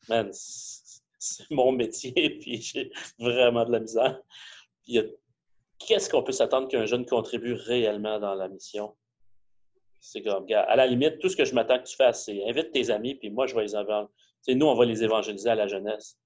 man, 0.09 0.29
c'est 0.33 1.51
mon 1.51 1.71
métier, 1.71 2.11
puis 2.41 2.61
j'ai 2.61 2.91
vraiment 3.17 3.65
de 3.65 3.71
la 3.71 3.79
misère 3.79 4.21
qu'est-ce 5.79 6.09
qu'on 6.09 6.23
peut 6.23 6.31
s'attendre 6.31 6.67
qu'un 6.67 6.85
jeune 6.85 7.05
contribue 7.05 7.53
réellement 7.53 8.19
dans 8.19 8.35
la 8.35 8.47
mission? 8.47 8.95
C'est 9.99 10.21
comme, 10.21 10.45
à 10.51 10.75
la 10.75 10.87
limite, 10.87 11.19
tout 11.19 11.29
ce 11.29 11.35
que 11.35 11.45
je 11.45 11.53
m'attends 11.53 11.77
que 11.79 11.87
tu 11.87 11.95
fasses, 11.95 12.25
c'est 12.25 12.47
invite 12.47 12.71
tes 12.71 12.89
amis, 12.89 13.15
puis 13.15 13.29
moi, 13.29 13.47
je 13.47 13.55
vais 13.55 13.63
les 13.63 13.75
évangéliser. 13.75 14.55
Nous, 14.55 14.65
on 14.65 14.75
va 14.75 14.85
les 14.85 15.03
évangéliser 15.03 15.49
à 15.49 15.55
la 15.55 15.67
jeunesse. 15.67 16.17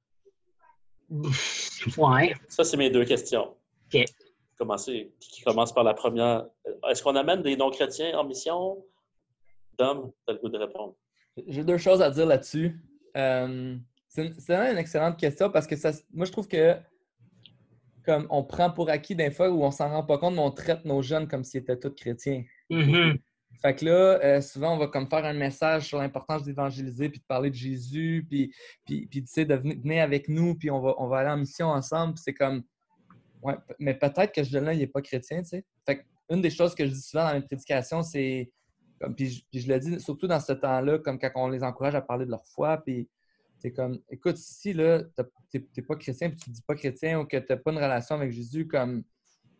Ouais. 1.97 2.33
Ça, 2.47 2.63
c'est 2.63 2.77
mes 2.77 2.89
deux 2.89 3.03
questions. 3.03 3.57
OK. 3.93 4.05
Commencer, 4.57 5.11
qui 5.19 5.41
commence 5.41 5.73
par 5.73 5.83
la 5.83 5.93
première. 5.93 6.45
Est-ce 6.89 7.03
qu'on 7.03 7.17
amène 7.17 7.41
des 7.41 7.57
non-chrétiens 7.57 8.17
en 8.17 8.23
mission? 8.23 8.81
Dom, 9.77 10.13
tu 10.25 10.31
as 10.31 10.33
le 10.33 10.39
goût 10.39 10.47
de 10.47 10.57
répondre. 10.57 10.95
J'ai 11.47 11.65
deux 11.65 11.77
choses 11.77 12.01
à 12.01 12.09
dire 12.09 12.25
là-dessus. 12.25 12.79
Euh, 13.17 13.75
c'est 14.07 14.31
une, 14.49 14.77
excellente 14.77 15.19
question 15.19 15.49
parce 15.49 15.67
que 15.67 15.75
ça, 15.75 15.91
moi, 16.13 16.25
je 16.25 16.31
trouve 16.31 16.47
que 16.47 16.77
comme 18.05 18.27
on 18.29 18.43
prend 18.43 18.69
pour 18.69 18.89
acquis 18.89 19.15
des 19.15 19.31
fois 19.31 19.49
où 19.49 19.63
on 19.63 19.71
s'en 19.71 19.89
rend 19.89 20.03
pas 20.03 20.17
compte, 20.17 20.35
mais 20.35 20.41
on 20.41 20.51
traite 20.51 20.85
nos 20.85 21.01
jeunes 21.01 21.27
comme 21.27 21.43
s'ils 21.43 21.61
étaient 21.61 21.79
tous 21.79 21.91
chrétiens. 21.91 22.43
Mm-hmm. 22.69 23.19
Fait 23.61 23.75
que 23.75 23.85
là, 23.85 24.19
euh, 24.23 24.41
souvent, 24.41 24.75
on 24.75 24.77
va 24.77 24.87
comme 24.87 25.07
faire 25.07 25.23
un 25.23 25.33
message 25.33 25.87
sur 25.87 25.97
l'importance 25.99 26.43
d'évangéliser, 26.43 27.09
puis 27.09 27.19
de 27.19 27.25
parler 27.25 27.49
de 27.49 27.55
Jésus, 27.55 28.25
puis, 28.29 28.53
puis, 28.85 29.05
puis 29.05 29.21
de 29.21 29.55
venir, 29.55 30.03
avec 30.03 30.27
nous, 30.27 30.55
puis 30.55 30.69
on 30.69 30.81
va, 30.81 30.95
on 30.97 31.07
va 31.07 31.19
aller 31.19 31.29
en 31.29 31.37
mission 31.37 31.67
ensemble. 31.67 32.17
c'est 32.17 32.33
comme, 32.33 32.63
ouais, 33.41 33.55
mais 33.79 33.93
peut-être 33.93 34.33
que 34.33 34.43
ce 34.43 34.49
jeune-là, 34.49 34.73
il 34.73 34.79
n'est 34.79 34.87
pas 34.87 35.01
chrétien, 35.01 35.41
tu 35.43 35.49
sais. 35.49 35.65
Fait 35.85 36.05
une 36.29 36.41
des 36.41 36.49
choses 36.49 36.73
que 36.73 36.85
je 36.85 36.91
dis 36.91 37.01
souvent 37.01 37.25
dans 37.25 37.33
mes 37.33 37.41
prédications, 37.41 38.01
c'est, 38.03 38.51
comme, 38.99 39.15
puis, 39.15 39.45
je, 39.53 39.67
le 39.67 39.79
dis 39.79 39.99
surtout 39.99 40.27
dans 40.27 40.39
ce 40.39 40.53
temps-là, 40.53 40.99
comme 40.99 41.19
quand 41.19 41.31
on 41.35 41.47
les 41.47 41.63
encourage 41.63 41.95
à 41.95 42.01
parler 42.01 42.25
de 42.25 42.31
leur 42.31 42.45
foi, 42.45 42.77
puis 42.83 43.07
c'est 43.63 43.71
comme, 43.71 43.97
écoute, 44.09 44.35
si 44.35 44.73
là, 44.73 45.03
tu 45.49 45.65
n'es 45.77 45.83
pas 45.83 45.95
chrétien, 45.95 46.29
puis 46.29 46.37
tu 46.37 46.49
ne 46.49 46.55
dis 46.55 46.61
pas 46.63 46.75
chrétien 46.75 47.21
ou 47.21 47.25
que 47.25 47.37
tu 47.37 47.45
n'as 47.49 47.55
pas 47.55 47.71
une 47.71 47.77
relation 47.77 48.15
avec 48.15 48.33
Jésus, 48.33 48.67
comme, 48.67 49.05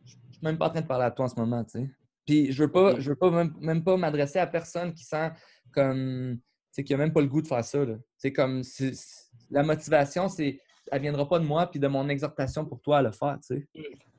je 0.04 0.12
suis 0.12 0.42
même 0.42 0.58
pas 0.58 0.68
en 0.68 0.72
train 0.72 0.82
de 0.82 0.88
parler 0.88 1.06
à 1.06 1.12
toi 1.12 1.24
en 1.24 1.30
ce 1.30 1.40
moment, 1.40 1.64
tu 1.64 1.80
sais. 1.80 1.90
Puis 2.26 2.52
je 2.52 2.64
veux 2.64 2.72
pas, 2.72 3.00
je 3.00 3.12
veux 3.12 3.16
pas 3.16 3.32
même, 3.62 3.82
pas 3.82 3.96
m'adresser 3.96 4.40
à 4.40 4.48
personne 4.48 4.94
qui 4.94 5.06
sent 5.06 5.32
comme, 5.72 6.38
tu 6.76 6.84
qui 6.84 6.94
a 6.94 6.98
même 6.98 7.14
pas 7.14 7.22
le 7.22 7.28
goût 7.28 7.42
de 7.42 7.48
faire 7.48 7.64
ça, 7.64 7.80
C'est 8.18 8.34
comme, 8.34 8.62
la 9.50 9.64
motivation, 9.64 10.28
c'est, 10.28 10.60
elle 10.92 11.02
viendra 11.02 11.26
pas 11.30 11.40
de 11.40 11.46
moi 11.46 11.68
puis 11.68 11.80
de 11.80 11.88
mon 11.88 12.10
exhortation 12.10 12.66
pour 12.66 12.82
toi 12.82 12.98
à 12.98 13.02
le 13.04 13.12
faire, 13.14 13.38
tu 13.40 13.56
sais. 13.56 13.68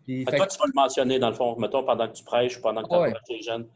Puis, 0.03 0.25
toi, 0.25 0.47
tu 0.47 0.59
vas 0.59 0.67
le 0.67 0.75
mentionner, 0.75 1.19
dans 1.19 1.29
le 1.29 1.37
fond, 1.37 1.59
mettons, 1.59 1.85
pendant 1.85 2.09
que 2.09 2.15
tu 2.15 2.25
prêches 2.25 2.57
ou 2.57 2.63
pendant 2.63 2.83
que 2.83 2.89
tu 2.89 2.95
ouais. 2.95 3.13
les 3.29 3.43
jeunes. 3.43 3.69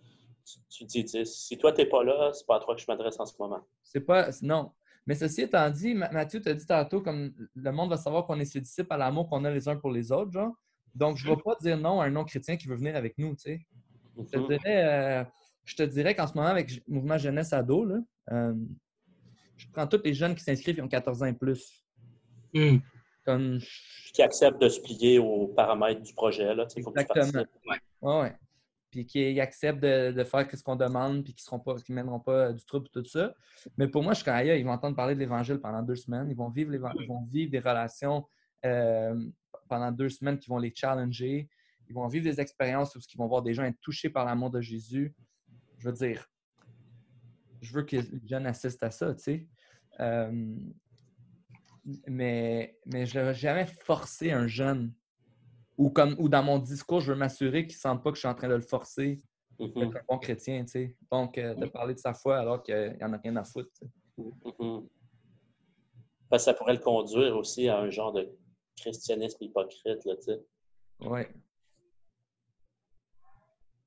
Tu, 0.70 0.84
dis, 0.86 1.06
si 1.26 1.59
toi, 1.59 1.72
tu 1.72 1.82
n'es 1.82 1.86
pas 1.86 2.02
là, 2.02 2.30
c'est 2.32 2.46
pas 2.46 2.56
à 2.56 2.61
toi 2.61 2.74
que 2.74 2.80
je 2.80 2.86
m'adresse 2.88 3.20
en 3.20 3.26
ce 3.26 3.34
moment. 3.38 3.61
C'est 3.82 4.00
pas, 4.00 4.30
non, 4.40 4.72
mais 5.09 5.14
ceci 5.14 5.40
étant 5.40 5.70
dit, 5.70 5.94
Mathieu 5.94 6.38
t'a 6.42 6.52
dit 6.52 6.66
tantôt, 6.66 7.00
comme 7.00 7.32
le 7.54 7.70
monde 7.72 7.88
va 7.88 7.96
savoir 7.96 8.26
qu'on 8.26 8.38
est 8.40 8.44
ses 8.44 8.61
disciples 8.61 8.92
à 8.92 8.98
l'amour 8.98 9.26
qu'on 9.26 9.42
a 9.46 9.50
les 9.50 9.66
uns 9.66 9.76
pour 9.76 9.90
les 9.90 10.12
autres, 10.12 10.30
genre. 10.30 10.52
Donc, 10.94 11.16
je 11.16 11.26
ne 11.26 11.34
vais 11.34 11.40
pas 11.42 11.54
dire 11.62 11.78
non 11.78 12.02
à 12.02 12.04
un 12.04 12.11
non-chrétien 12.11 12.59
qui 12.59 12.68
veut 12.68 12.76
venir 12.76 12.94
avec 12.94 13.16
nous, 13.16 13.34
tu 13.34 13.40
sais. 13.44 13.66
Je 14.18 14.24
te 14.24 14.36
mhm. 14.36 14.48
dirais, 14.48 14.84
euh, 14.84 15.24
je 15.64 15.76
te 15.76 15.82
dirais 15.82 16.14
qu'en 16.14 16.26
ce 16.26 16.34
moment, 16.34 16.48
avec 16.48 16.86
Mouvement 16.86 17.16
Jeunesse 17.16 17.54
Ado, 17.54 17.86
là, 17.86 17.96
euh, 18.32 18.52
je 19.56 19.66
prends 19.72 19.86
tous 19.86 20.02
les 20.04 20.12
jeunes 20.12 20.34
qui 20.34 20.44
s'inscrivent 20.44 20.74
qui 20.74 20.82
ont 20.82 20.88
14 20.88 21.22
ans 21.22 21.26
et 21.26 21.32
plus. 21.32 21.82
Hmm. 22.52 22.76
Comme... 23.24 23.61
Qui 24.12 24.20
acceptent 24.20 24.61
de 24.61 24.68
se 24.68 24.78
plier 24.78 25.18
aux 25.18 25.46
paramètres 25.48 26.02
du 26.02 26.12
projet, 26.12 26.54
là. 26.54 26.66
Exactement. 26.76 27.46
ouais. 28.02 28.20
ouais 28.20 28.36
puis 28.91 29.07
qui 29.07 29.41
acceptent 29.41 29.80
de, 29.82 30.24
faire 30.24 30.47
ce 30.51 30.62
qu'on 30.62 30.76
demande, 30.76 31.24
puis 31.24 31.34
qui 31.34 31.45
ne 31.53 31.95
mèneront 31.95 32.20
pas 32.20 32.53
du 32.53 32.64
trouble 32.64 32.89
tout 32.89 33.05
ça. 33.05 33.34
Mais 33.76 33.89
pour 33.89 34.03
moi, 34.03 34.12
je 34.12 34.18
suis 34.18 34.24
quand 34.24 34.39
ils 34.39 34.64
vont 34.64 34.72
entendre 34.72 34.97
parler 34.97 35.14
de 35.14 35.20
l'Évangile 35.20 35.59
pendant 35.59 35.82
deux 35.82 35.97
semaines. 35.97 36.28
Ils 36.30 36.36
vont 36.36 36.49
vivre, 36.49 36.74
ils 36.74 37.07
vont 37.09 37.24
vivre 37.30 37.51
des 37.51 37.59
relations 37.59 38.26
euh, 38.64 39.14
pendant 39.68 39.93
deux 39.93 40.09
semaines 40.09 40.39
qui 40.39 40.49
vont 40.49 40.59
les 40.59 40.72
challenger. 40.74 41.49
Ils 41.89 41.95
vont 41.95 42.07
vivre 42.09 42.24
des 42.24 42.41
expériences 42.41 42.95
où 42.97 42.99
ils 42.99 43.18
vont 43.18 43.26
voir 43.26 43.43
des 43.43 43.55
gens 43.55 43.64
être 43.64 43.80
touchés 43.80 44.11
par 44.11 44.24
l'amour 44.24 44.51
de 44.51 44.61
Jésus. 44.61 45.14
Je 45.78 45.89
veux 45.89 45.95
dire, 45.95 46.30
je 47.61 47.72
veux 47.72 47.82
que 47.82 47.97
les 47.97 48.05
jeunes 48.26 48.47
assistent 48.47 48.82
à 48.82 48.91
ça, 48.91 49.14
tu 49.14 49.22
sais. 49.22 49.47
Euh, 50.01 50.57
mais, 52.07 52.78
mais 52.86 53.07
je 53.07 53.18
n'ai 53.18 53.34
jamais 53.34 53.66
forcé 53.66 54.30
un 54.30 54.47
jeune 54.47 54.93
ou, 55.79 55.91
comme, 55.91 56.14
ou 56.18 56.29
dans 56.29 56.43
mon 56.43 56.59
discours, 56.59 57.01
je 57.01 57.12
veux 57.12 57.18
m'assurer 57.18 57.66
qu'il 57.66 57.76
ne 57.76 57.81
sente 57.81 58.03
pas 58.03 58.11
que 58.11 58.16
je 58.16 58.20
suis 58.20 58.29
en 58.29 58.35
train 58.35 58.49
de 58.49 58.55
le 58.55 58.61
forcer 58.61 59.22
mm 59.59 59.83
un 59.83 59.91
bon 60.09 60.18
chrétien. 60.18 60.64
sais. 60.66 60.97
Donc, 61.11 61.39
euh, 61.39 61.55
de 61.55 61.66
parler 61.66 61.95
de 61.95 61.99
sa 61.99 62.14
foi 62.14 62.39
alors 62.39 62.62
qu'il 62.62 62.97
n'y 62.97 63.05
en 63.05 63.12
a 63.12 63.16
rien 63.16 63.37
à 63.37 63.45
foutre. 63.45 63.70
Mm 64.18 64.81
ça 66.37 66.53
pourrait 66.53 66.74
le 66.74 66.81
conduire 66.81 67.35
aussi 67.39 67.68
à 67.68 67.79
un 67.79 67.89
genre 67.89 68.12
de 68.12 68.29
christianisme 68.76 69.39
hypocrite. 69.41 70.07
Oui. 71.01 71.22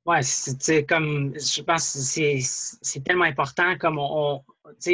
Oui, 0.03 0.23
c'est 0.23 0.85
comme 0.85 1.35
je 1.35 1.61
pense 1.61 1.93
que 1.93 2.39
c'est 2.41 3.03
tellement 3.03 3.25
important 3.25 3.77
comme 3.77 3.99
on, 3.99 4.43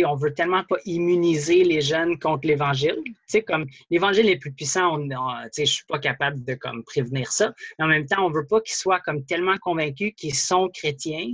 on 0.05 0.15
veut 0.15 0.33
tellement 0.33 0.63
pas 0.63 0.77
immuniser 0.85 1.63
les 1.63 1.81
jeunes 1.81 2.17
contre 2.19 2.47
l'Évangile. 2.47 2.97
Comme 3.45 3.65
l'Évangile 3.89 4.29
est 4.29 4.37
plus 4.37 4.51
puissant, 4.51 4.97
je 4.99 5.61
ne 5.61 5.65
suis 5.65 5.85
pas 5.85 5.99
capable 5.99 6.43
de 6.43 6.53
comme, 6.55 6.83
prévenir 6.83 7.31
ça. 7.31 7.53
Mais 7.77 7.85
en 7.85 7.87
même 7.87 8.05
temps, 8.05 8.25
on 8.25 8.29
ne 8.29 8.35
veut 8.35 8.47
pas 8.47 8.61
qu'ils 8.61 8.75
soient 8.75 8.99
comme, 9.01 9.25
tellement 9.25 9.57
convaincus 9.57 10.13
qu'ils 10.15 10.35
sont 10.35 10.69
chrétiens 10.69 11.33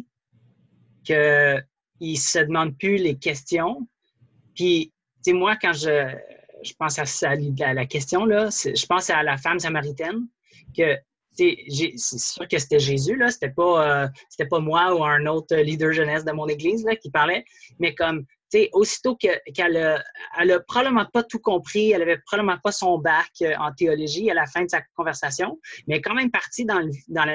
qu'ils 1.03 1.63
ne 1.99 2.15
se 2.15 2.39
demandent 2.39 2.77
plus 2.77 2.97
les 2.97 3.15
questions. 3.15 3.87
Puis, 4.55 4.93
moi, 5.27 5.55
quand 5.55 5.73
je, 5.73 6.15
je 6.63 6.73
pense 6.77 6.97
à, 6.99 7.35
la 7.73 7.85
question, 7.85 8.25
là, 8.25 8.49
je 8.49 8.85
pense 8.85 9.09
à 9.09 9.23
la 9.23 9.37
femme 9.37 9.59
samaritaine 9.59 10.27
que 10.75 10.97
c'est 11.35 11.97
sûr 11.97 12.47
que 12.47 12.59
c'était 12.59 12.79
Jésus, 12.79 13.15
là, 13.15 13.31
c'était 13.31 13.49
pas, 13.49 14.03
euh, 14.03 14.45
pas 14.49 14.59
moi 14.59 14.95
ou 14.95 15.03
un 15.03 15.25
autre 15.25 15.55
leader 15.55 15.91
jeunesse 15.91 16.25
de 16.25 16.31
mon 16.31 16.47
église 16.47 16.83
là, 16.85 16.95
qui 16.95 17.09
parlait, 17.09 17.43
mais 17.79 17.95
comme, 17.95 18.25
tu 18.51 18.59
sais, 18.59 18.69
aussitôt 18.73 19.15
qu'elle 19.15 19.77
a, 19.77 20.03
elle 20.39 20.51
a 20.51 20.59
probablement 20.59 21.07
pas 21.11 21.23
tout 21.23 21.39
compris, 21.39 21.91
elle 21.91 22.03
avait 22.03 22.19
probablement 22.25 22.59
pas 22.63 22.71
son 22.71 22.99
bac 22.99 23.31
euh, 23.41 23.53
en 23.59 23.71
théologie 23.73 24.29
à 24.29 24.33
la 24.33 24.45
fin 24.45 24.63
de 24.63 24.69
sa 24.69 24.81
conversation, 24.95 25.59
mais 25.87 26.01
quand 26.01 26.13
même 26.13 26.31
partie 26.31 26.65
dans, 26.65 26.87
dans 27.07 27.25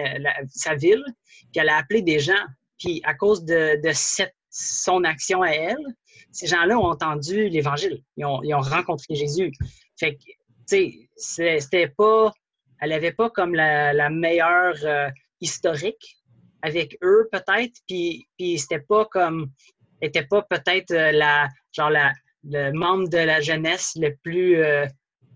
sa 0.49 0.75
ville, 0.75 1.05
puis 1.53 1.61
elle 1.61 1.69
a 1.69 1.77
appelé 1.77 2.03
des 2.03 2.21
gens, 2.21 2.45
puis 2.79 3.01
à 3.05 3.15
cause 3.15 3.45
de, 3.45 3.81
de 3.83 3.91
cette, 3.93 4.35
son 4.51 5.05
action 5.05 5.43
à 5.43 5.51
elle, 5.51 5.85
ces 6.31 6.47
gens-là 6.47 6.79
ont 6.79 6.91
entendu 6.91 7.49
l'Évangile, 7.49 8.03
ils 8.17 8.25
ont, 8.25 8.43
ils 8.43 8.55
ont 8.55 8.61
rencontré 8.61 9.15
Jésus. 9.15 9.53
Fait 9.99 10.15
que, 10.15 10.23
tu 10.69 11.09
sais, 11.17 11.61
c'était 11.61 11.89
pas 11.89 12.33
elle 12.81 12.91
n'avait 12.91 13.13
pas 13.13 13.31
comme 13.31 13.55
la, 13.55 14.11
meilleure 14.11 14.77
euh, 14.85 15.09
historique 15.41 16.17
avec 16.63 16.99
eux, 17.03 17.29
peut-être, 17.31 17.79
puis, 17.87 18.27
puis 18.37 18.59
c'était 18.59 18.81
pas 18.81 19.05
comme, 19.07 19.51
était 20.01 20.27
pas 20.27 20.43
peut-être 20.43 20.91
euh, 20.93 21.13
la, 21.13 21.49
genre 21.73 21.91
la, 21.91 22.13
le 22.45 22.73
membre 22.73 23.09
de 23.09 23.19
la 23.19 23.41
jeunesse 23.41 23.93
le 23.97 24.17
plus 24.23 24.63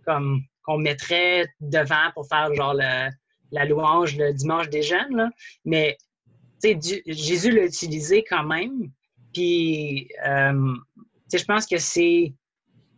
comme 0.06 0.42
qu'on 0.64 0.78
mettrait 0.78 1.46
devant 1.60 2.10
pour 2.14 2.26
faire 2.28 2.54
genre 2.54 2.74
la 2.74 3.64
louange 3.64 4.16
le 4.16 4.32
dimanche 4.32 4.68
des 4.70 4.82
jeunes. 4.82 5.16
Là. 5.16 5.30
Mais 5.64 5.96
Jésus 7.06 7.50
l'a 7.50 7.64
utilisé 7.64 8.24
quand 8.28 8.44
même. 8.44 8.90
Puis, 9.32 10.08
euh, 10.26 10.74
je 11.32 11.44
pense 11.44 11.66
que 11.66 11.78
c'est 11.78 12.32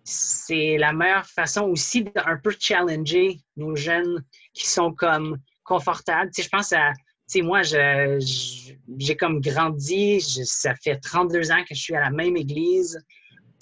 c'est 0.04 0.76
la 0.78 0.92
meilleure 0.92 1.26
façon 1.26 1.62
aussi 1.62 2.04
d'un 2.04 2.38
peu 2.42 2.54
challenger 2.58 3.38
nos 3.56 3.74
jeunes 3.74 4.22
qui 4.52 4.66
sont 4.68 4.92
comme 4.92 5.38
confortables. 5.64 6.30
je 6.36 6.48
pense 6.48 6.72
à, 6.74 6.92
moi, 7.36 7.62
j'ai 7.62 9.16
comme 9.16 9.40
grandi, 9.40 10.20
ça 10.20 10.74
fait 10.76 10.98
32 10.98 11.50
ans 11.50 11.64
que 11.68 11.74
je 11.74 11.80
suis 11.80 11.96
à 11.96 12.00
la 12.00 12.10
même 12.10 12.36
église. 12.36 13.02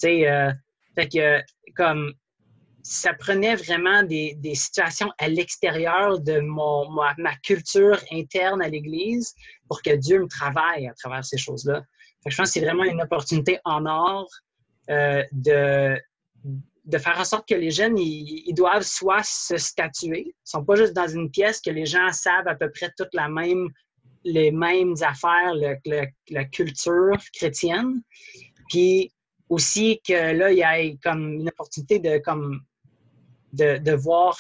Euh, 0.05 0.53
fait 0.97 1.09
que, 1.09 1.41
comme, 1.77 2.13
ça 2.83 3.15
prenait 3.15 3.55
vraiment 3.55 4.03
des, 4.03 4.37
situations 4.55 5.11
à 5.19 5.29
l'extérieur 5.29 6.19
de 6.21 6.41
mon, 6.41 6.91
ma, 6.91 7.37
culture 7.45 7.99
interne 8.11 8.61
à 8.63 8.69
l'Église 8.69 9.35
pour 9.69 9.81
que 9.81 9.95
Dieu 9.95 10.21
me 10.21 10.27
travaille 10.27 10.89
à 10.89 10.95
travers 10.95 11.25
ces 11.25 11.39
choses-là. 11.39 11.83
Je 12.27 12.37
pense 12.37 12.49
que 12.49 12.53
c'est 12.55 12.65
vraiment 12.65 12.85
une 12.85 13.01
opportunité 13.01 13.59
en 13.65 13.87
or 13.87 14.29
euh, 14.91 15.23
de, 15.31 15.97
de 16.85 16.99
faire 16.99 17.19
en 17.19 17.25
sorte 17.25 17.49
que 17.49 17.55
les 17.55 17.71
jeunes, 17.71 17.99
ils, 17.99 18.53
doivent 18.55 18.83
soit 18.83 19.23
se 19.23 19.57
statuer, 19.57 20.23
ils 20.27 20.29
ne 20.29 20.33
sont 20.45 20.65
pas 20.65 20.75
juste 20.75 20.95
dans 20.95 21.07
une 21.07 21.31
pièce 21.31 21.61
que 21.61 21.71
les 21.71 21.87
gens 21.87 22.13
savent 22.13 22.49
à 22.49 22.55
peu 22.55 22.71
près 22.71 22.91
toutes 22.97 23.15
les 24.25 24.51
mêmes 24.51 24.95
affaires, 25.03 25.55
la 26.31 26.45
culture 26.47 27.19
chrétienne, 27.33 28.03
puis 28.69 29.13
aussi 29.49 30.01
que 30.07 30.33
là, 30.33 30.51
il 30.51 30.59
y 30.59 30.63
ait 30.63 30.99
comme 31.03 31.35
une 31.35 31.49
opportunité 31.49 31.99
de 31.99 32.19
comme 32.19 32.63
de, 33.53 33.95
voir 33.95 34.39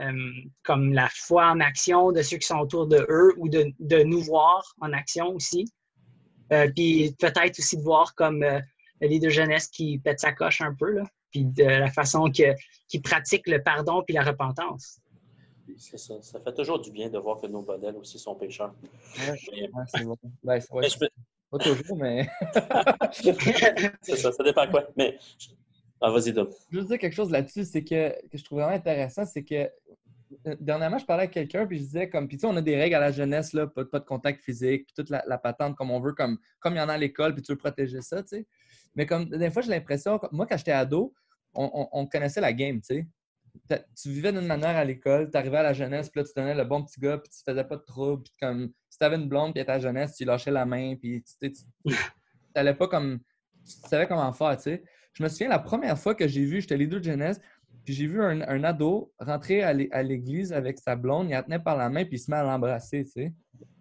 euh, 0.00 0.30
comme 0.62 0.92
la 0.92 1.08
foi 1.10 1.50
en 1.50 1.60
action 1.60 2.12
de 2.12 2.22
ceux 2.22 2.38
qui 2.38 2.46
sont 2.46 2.58
autour 2.58 2.86
de 2.86 3.04
eux 3.08 3.34
ou 3.36 3.48
de, 3.48 4.02
nous 4.04 4.22
voir 4.22 4.62
en 4.80 4.92
action 4.92 5.28
aussi. 5.34 5.66
Euh, 6.52 6.70
puis 6.74 7.14
peut-être 7.18 7.58
aussi 7.58 7.76
de 7.76 7.82
voir 7.82 8.14
comme 8.14 8.42
euh, 8.42 8.60
le 9.02 9.08
leader 9.08 9.30
jeunesse 9.30 9.66
qui 9.66 9.98
pète 9.98 10.20
sa 10.20 10.32
coche 10.32 10.60
un 10.60 10.74
peu, 10.74 10.92
là, 10.92 11.02
puis 11.30 11.44
de 11.44 11.64
la 11.64 11.90
façon 11.90 12.30
qu'il 12.30 12.54
qui 12.88 13.00
pratique 13.00 13.48
le 13.48 13.62
pardon 13.62 14.02
puis 14.06 14.14
la 14.14 14.22
repentance. 14.22 15.00
C'est 15.76 15.98
ça. 15.98 16.14
Ça 16.22 16.40
fait 16.40 16.54
toujours 16.54 16.80
du 16.80 16.90
bien 16.90 17.08
de 17.08 17.18
voir 17.18 17.40
que 17.40 17.46
nos 17.46 17.62
modèles 17.62 17.96
aussi 17.96 18.18
sont 18.18 18.34
pécheurs. 18.36 18.74
Ouais, 19.18 19.38
c'est 19.86 20.04
bon. 20.04 20.16
Ben, 20.42 20.60
Pas 21.50 21.58
toujours, 21.58 21.96
mais. 21.98 22.26
c'est 24.00 24.16
ça, 24.16 24.32
ça 24.32 24.42
dépend 24.42 24.66
quoi. 24.70 24.88
Mais 24.96 25.18
ah, 26.00 26.10
vas-y, 26.10 26.32
Dom. 26.32 26.48
Je 26.70 26.78
veux 26.78 26.84
dire 26.84 26.98
quelque 26.98 27.14
chose 27.14 27.30
là-dessus, 27.30 27.64
c'est 27.64 27.84
que, 27.84 28.14
je 28.32 28.42
trouve 28.42 28.60
vraiment 28.60 28.74
intéressant, 28.74 29.26
c'est 29.26 29.44
que 29.44 29.70
dernièrement, 30.60 30.98
je 30.98 31.04
parlais 31.04 31.24
avec 31.24 31.34
quelqu'un, 31.34 31.66
puis 31.66 31.78
je 31.78 31.82
disais 31.84 32.08
comme, 32.08 32.28
puis 32.28 32.36
tu 32.36 32.42
sais, 32.42 32.46
on 32.46 32.56
a 32.56 32.62
des 32.62 32.76
règles 32.76 32.94
à 32.96 33.00
la 33.00 33.12
jeunesse, 33.12 33.52
là, 33.52 33.66
pas, 33.66 33.84
de 33.84 34.04
contact 34.04 34.42
physique, 34.42 34.86
puis 34.86 34.94
toute 34.94 35.10
la, 35.10 35.38
patente 35.38 35.76
comme 35.76 35.90
on 35.90 36.00
veut, 36.00 36.12
comme, 36.12 36.38
comme 36.60 36.74
il 36.74 36.78
y 36.78 36.80
en 36.80 36.88
a 36.88 36.94
à 36.94 36.98
l'école, 36.98 37.34
puis 37.34 37.42
tu 37.42 37.52
veux 37.52 37.58
protéger 37.58 38.00
ça, 38.00 38.22
tu 38.22 38.28
sais. 38.28 38.46
Mais 38.94 39.06
comme, 39.06 39.26
des 39.26 39.50
fois, 39.50 39.62
j'ai 39.62 39.70
l'impression, 39.70 40.20
moi, 40.32 40.46
quand 40.46 40.56
j'étais 40.56 40.72
ado, 40.72 41.14
on, 41.54 42.06
connaissait 42.06 42.40
la 42.40 42.52
game, 42.52 42.80
tu 42.80 43.06
sais. 43.68 43.80
Tu 44.00 44.08
vivais 44.08 44.32
d'une 44.32 44.46
manière 44.46 44.76
à 44.76 44.84
l'école, 44.84 45.30
tu 45.30 45.36
arrivais 45.36 45.58
à 45.58 45.62
la 45.62 45.72
jeunesse, 45.72 46.08
puis 46.08 46.20
là, 46.20 46.26
tu 46.26 46.32
donnais 46.34 46.54
le 46.54 46.64
bon 46.64 46.82
petit 46.84 47.00
gars, 47.00 47.18
puis 47.18 47.30
tu 47.30 47.42
faisais 47.44 47.64
pas 47.64 47.76
de 47.76 47.82
trouble, 47.82 48.22
puis 48.22 48.32
comme, 48.40 48.72
si 48.88 48.98
tu 48.98 49.04
avais 49.04 49.16
une 49.16 49.28
blonde, 49.28 49.52
puis 49.52 49.60
à 49.60 49.64
ta 49.64 49.78
jeunesse, 49.78 50.16
tu 50.16 50.24
lâchais 50.24 50.50
la 50.50 50.64
main, 50.64 50.96
puis 50.96 51.22
tu 51.40 51.52
n'allais 52.54 52.74
pas 52.74 52.88
comme, 52.88 53.20
tu 53.64 53.88
savais 53.88 54.06
comment 54.06 54.32
faire, 54.32 54.56
tu 54.56 54.62
sais. 54.62 54.84
Je 55.14 55.22
me 55.22 55.28
souviens 55.28 55.48
la 55.48 55.58
première 55.58 55.98
fois 55.98 56.14
que 56.14 56.26
j'ai 56.26 56.44
vu, 56.44 56.60
j'étais 56.60 56.76
leader 56.76 57.00
de 57.00 57.04
jeunesse, 57.04 57.40
puis 57.84 57.94
j'ai 57.94 58.06
vu 58.06 58.22
un, 58.22 58.64
ado 58.64 59.12
rentrer 59.18 59.62
à 59.62 60.02
l'église 60.02 60.52
avec 60.52 60.78
sa 60.78 60.96
blonde, 60.96 61.28
il 61.28 61.32
la 61.32 61.42
tenait 61.42 61.58
par 61.58 61.76
la 61.76 61.88
main, 61.88 62.04
puis 62.04 62.16
il 62.16 62.20
se 62.20 62.30
met 62.30 62.36
à 62.36 62.42
l'embrasser, 62.44 63.04
tu 63.04 63.10
sais. 63.10 63.32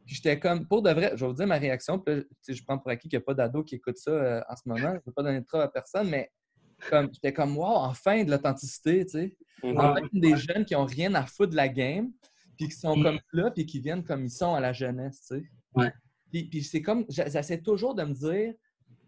Puis 0.05 0.15
j'étais 0.15 0.39
comme, 0.39 0.67
pour 0.67 0.81
de 0.81 0.89
vrai, 0.89 1.11
je 1.15 1.21
vais 1.21 1.27
vous 1.27 1.33
dire 1.33 1.47
ma 1.47 1.57
réaction, 1.57 1.99
puis 1.99 2.25
je 2.47 2.63
prends 2.63 2.77
pour 2.77 2.89
acquis 2.89 3.07
qu'il 3.07 3.17
n'y 3.17 3.23
a 3.23 3.25
pas 3.25 3.33
d'ado 3.33 3.63
qui 3.63 3.75
écoute 3.75 3.97
ça 3.97 4.11
euh, 4.11 4.41
en 4.49 4.55
ce 4.55 4.61
moment, 4.65 4.89
je 4.89 4.95
ne 4.95 5.01
veux 5.05 5.13
pas 5.13 5.23
donner 5.23 5.41
de 5.41 5.45
trop 5.45 5.59
à 5.59 5.71
personne, 5.71 6.09
mais 6.09 6.31
comme 6.89 7.09
j'étais 7.13 7.31
comme, 7.31 7.55
wow, 7.55 7.75
enfin 7.75 8.23
de 8.23 8.31
l'authenticité, 8.31 9.05
tu 9.05 9.11
sais. 9.11 9.37
Enfin, 9.63 9.95
des 10.11 10.35
jeunes 10.35 10.65
qui 10.65 10.73
n'ont 10.73 10.85
rien 10.85 11.13
à 11.13 11.25
foutre 11.25 11.51
de 11.51 11.55
la 11.55 11.69
game, 11.69 12.11
puis 12.57 12.67
qui 12.67 12.75
sont 12.75 12.99
comme 13.01 13.19
là, 13.33 13.51
puis 13.51 13.65
qui 13.65 13.79
viennent 13.79 14.03
comme 14.03 14.25
ils 14.25 14.31
sont 14.31 14.55
à 14.55 14.59
la 14.59 14.73
jeunesse, 14.73 15.21
tu 15.27 15.35
sais. 15.35 15.43
Ouais. 15.75 15.93
Puis, 16.31 16.45
puis 16.45 16.63
c'est 16.63 16.81
comme, 16.81 17.05
j'essaie 17.09 17.61
toujours 17.61 17.93
de 17.93 18.03
me 18.03 18.13
dire, 18.13 18.53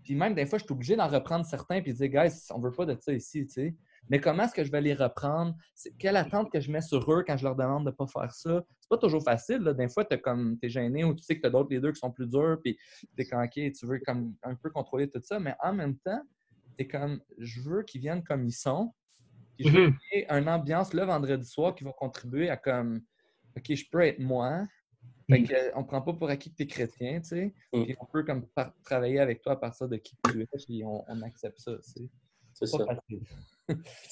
puis 0.04 0.14
même 0.16 0.36
des 0.36 0.46
fois, 0.46 0.60
je 0.60 0.66
suis 0.66 0.74
obligé 0.74 0.96
d'en 0.96 1.08
reprendre 1.08 1.46
certains 1.46 1.82
puis 1.82 1.94
de 1.94 1.98
dire, 1.98 2.10
guys, 2.10 2.34
on 2.52 2.60
veut 2.60 2.72
pas 2.72 2.86
de 2.86 2.96
ça 3.00 3.14
ici, 3.14 3.48
tu 3.48 3.54
sais. 3.54 3.76
Mais 4.10 4.20
comment 4.20 4.44
est-ce 4.44 4.54
que 4.54 4.64
je 4.64 4.72
vais 4.72 4.82
les 4.82 4.94
reprendre? 4.94 5.56
Quelle 5.98 6.18
attente 6.18 6.52
que 6.52 6.60
je 6.60 6.72
mets 6.72 6.82
sur 6.82 7.12
eux 7.12 7.24
quand 7.26 7.38
je 7.38 7.44
leur 7.44 7.56
demande 7.56 7.86
de 7.86 7.90
ne 7.90 7.96
pas 7.96 8.08
faire 8.08 8.34
ça? 8.34 8.64
C'est 8.80 8.90
pas 8.90 8.98
toujours 8.98 9.24
facile. 9.24 9.60
Là. 9.60 9.74
Des 9.74 9.88
fois, 9.88 10.06
tu 10.06 10.16
es, 10.62 10.70
gêné 10.70 11.04
ou 11.04 11.14
tu 11.14 11.24
sais 11.24 11.36
que 11.36 11.42
tu 11.42 11.48
as 11.48 11.50
d'autres 11.50 11.74
leaders 11.74 11.94
qui 11.94 12.00
sont 12.00 12.12
plus 12.12 12.28
durs, 12.28 12.58
puis 12.62 12.78
tu 13.18 13.24
es 13.24 13.36
OK, 13.36 13.74
tu 13.74 13.86
veux 13.86 14.00
comme 14.06 14.36
un 14.44 14.56
peu 14.56 14.70
contrôler 14.70 15.10
tout 15.10 15.22
ça. 15.24 15.40
Mais 15.40 15.56
en 15.62 15.74
même 15.74 15.98
temps, 16.00 16.22
tu 16.78 16.84
es 16.84 16.88
comme, 16.88 17.22
je 17.38 17.62
veux 17.62 17.84
qu'ils 17.84 18.02
viennent 18.02 18.24
comme 18.24 18.46
ils 18.46 18.54
sont. 18.54 18.94
Puis 19.58 19.70
je 19.70 19.74
veux 19.74 19.88
mm-hmm. 19.90 19.98
ait 20.12 20.28
une 20.30 20.50
ambiance 20.50 20.94
le 20.94 21.04
vendredi 21.04 21.46
soir 21.46 21.76
qui 21.76 21.84
va 21.84 21.92
contribuer 21.94 22.50
à 22.50 22.58
comme, 22.58 23.02
OK, 23.56 23.74
je 23.74 23.86
peux 23.90 24.02
être 24.02 24.20
moi, 24.20 24.66
fait 25.30 25.40
mm. 25.40 25.72
qu'on 25.74 25.82
ne 25.82 25.86
prend 25.86 26.02
pas 26.02 26.14
pour 26.14 26.30
acquis 26.30 26.52
que 26.52 26.56
tu 26.56 26.64
es 26.64 26.68
chrétien, 26.68 27.22
tu 27.22 27.28
sais. 27.28 27.54
Mm. 27.72 27.84
Puis 27.84 27.96
on 28.00 28.06
peut 28.06 28.24
comme 28.24 28.46
travailler 28.84 29.20
avec 29.20 29.42
toi 29.42 29.54
à 29.54 29.56
partir 29.56 29.88
de 29.88 29.98
qui 29.98 30.18
tu 30.24 30.42
es, 30.42 30.48
puis 30.66 30.84
on, 30.86 31.22
accepte 31.22 31.60
ça, 31.60 31.72
C'est 32.54 32.68
ça. 32.68 32.86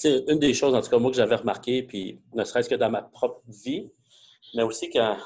une 0.04 0.38
des 0.38 0.54
choses, 0.54 0.74
en 0.74 0.80
tout 0.80 0.90
cas, 0.90 0.98
moi, 0.98 1.10
que 1.10 1.16
j'avais 1.16 1.36
remarqué, 1.36 1.82
puis 1.82 2.20
ne 2.34 2.44
serait-ce 2.44 2.68
que 2.68 2.74
dans 2.74 2.90
ma 2.90 3.02
propre 3.02 3.42
vie, 3.48 3.90
mais 4.54 4.62
aussi 4.62 4.90
quand 4.90 5.16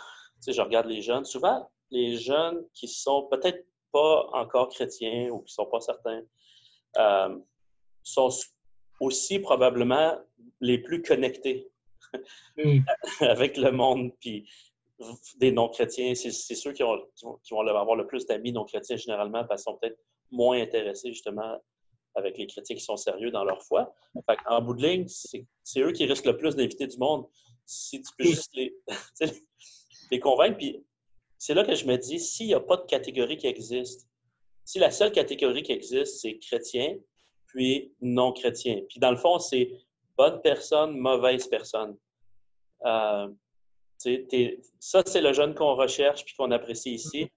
je 0.46 0.60
regarde 0.60 0.86
les 0.86 1.00
jeunes, 1.00 1.24
souvent, 1.24 1.68
les 1.90 2.16
jeunes 2.16 2.64
qui 2.74 2.88
sont 2.88 3.28
peut-être 3.30 3.64
pas 3.92 4.28
encore 4.32 4.68
chrétiens 4.68 5.30
ou 5.30 5.38
qui 5.40 5.52
ne 5.52 5.64
sont 5.64 5.66
pas 5.66 5.80
certains, 5.80 6.22
euh, 6.98 7.38
sont 8.02 8.28
aussi 9.00 9.38
probablement 9.38 10.18
les 10.60 10.78
plus 10.78 11.02
connectés 11.02 11.68
mm. 12.56 12.80
avec 13.20 13.56
le 13.56 13.70
monde. 13.72 14.12
Puis 14.20 14.48
des 15.38 15.52
non-chrétiens, 15.52 16.14
c'est 16.14 16.30
ceux 16.30 16.72
qui, 16.72 16.82
ont, 16.82 16.98
qui, 17.14 17.54
vont 17.54 17.60
avoir 17.66 17.96
le 17.96 18.06
plus 18.06 18.26
d'amis 18.26 18.52
non-chrétiens 18.52 18.96
généralement 18.96 19.44
parce 19.44 19.62
qu'ils 19.62 19.72
sont 19.72 19.78
peut-être 19.78 19.98
moins 20.30 20.60
intéressés 20.60 21.08
justement 21.12 21.58
avec 22.16 22.38
les 22.38 22.46
chrétiens 22.46 22.74
qui 22.74 22.82
sont 22.82 22.96
sérieux 22.96 23.30
dans 23.30 23.44
leur 23.44 23.62
foi. 23.62 23.94
en 24.46 24.62
bout 24.62 24.74
de 24.74 24.86
ligne, 24.86 25.06
c'est 25.06 25.80
eux 25.80 25.92
qui 25.92 26.06
risquent 26.06 26.26
le 26.26 26.36
plus 26.36 26.56
d'inviter 26.56 26.86
du 26.86 26.98
monde. 26.98 27.26
Si 27.66 28.00
tu 28.00 28.10
peux 28.16 28.24
juste 28.24 28.54
les, 28.54 28.74
convaincre. 30.20 30.56
Puis 30.56 30.84
c'est 31.38 31.54
là 31.54 31.64
que 31.64 31.74
je 31.74 31.84
me 31.86 31.96
dis, 31.96 32.18
s'il 32.18 32.46
n'y 32.46 32.54
a 32.54 32.60
pas 32.60 32.78
de 32.78 32.86
catégorie 32.86 33.36
qui 33.36 33.46
existe, 33.46 34.08
si 34.64 34.78
la 34.78 34.90
seule 34.90 35.12
catégorie 35.12 35.62
qui 35.62 35.72
existe, 35.72 36.20
c'est 36.20 36.38
chrétien, 36.38 36.96
puis 37.46 37.92
non-chrétien. 38.00 38.82
Puis 38.88 38.98
dans 38.98 39.10
le 39.10 39.16
fond, 39.16 39.38
c'est 39.38 39.70
bonne 40.16 40.40
personne, 40.42 40.96
mauvaise 40.96 41.46
personne. 41.46 41.96
Euh, 42.84 43.28
ça, 44.78 45.02
c'est 45.06 45.20
le 45.20 45.32
jeune 45.32 45.54
qu'on 45.54 45.74
recherche 45.74 46.24
puis 46.24 46.34
qu'on 46.34 46.50
apprécie 46.50 46.94
ici. 46.94 47.28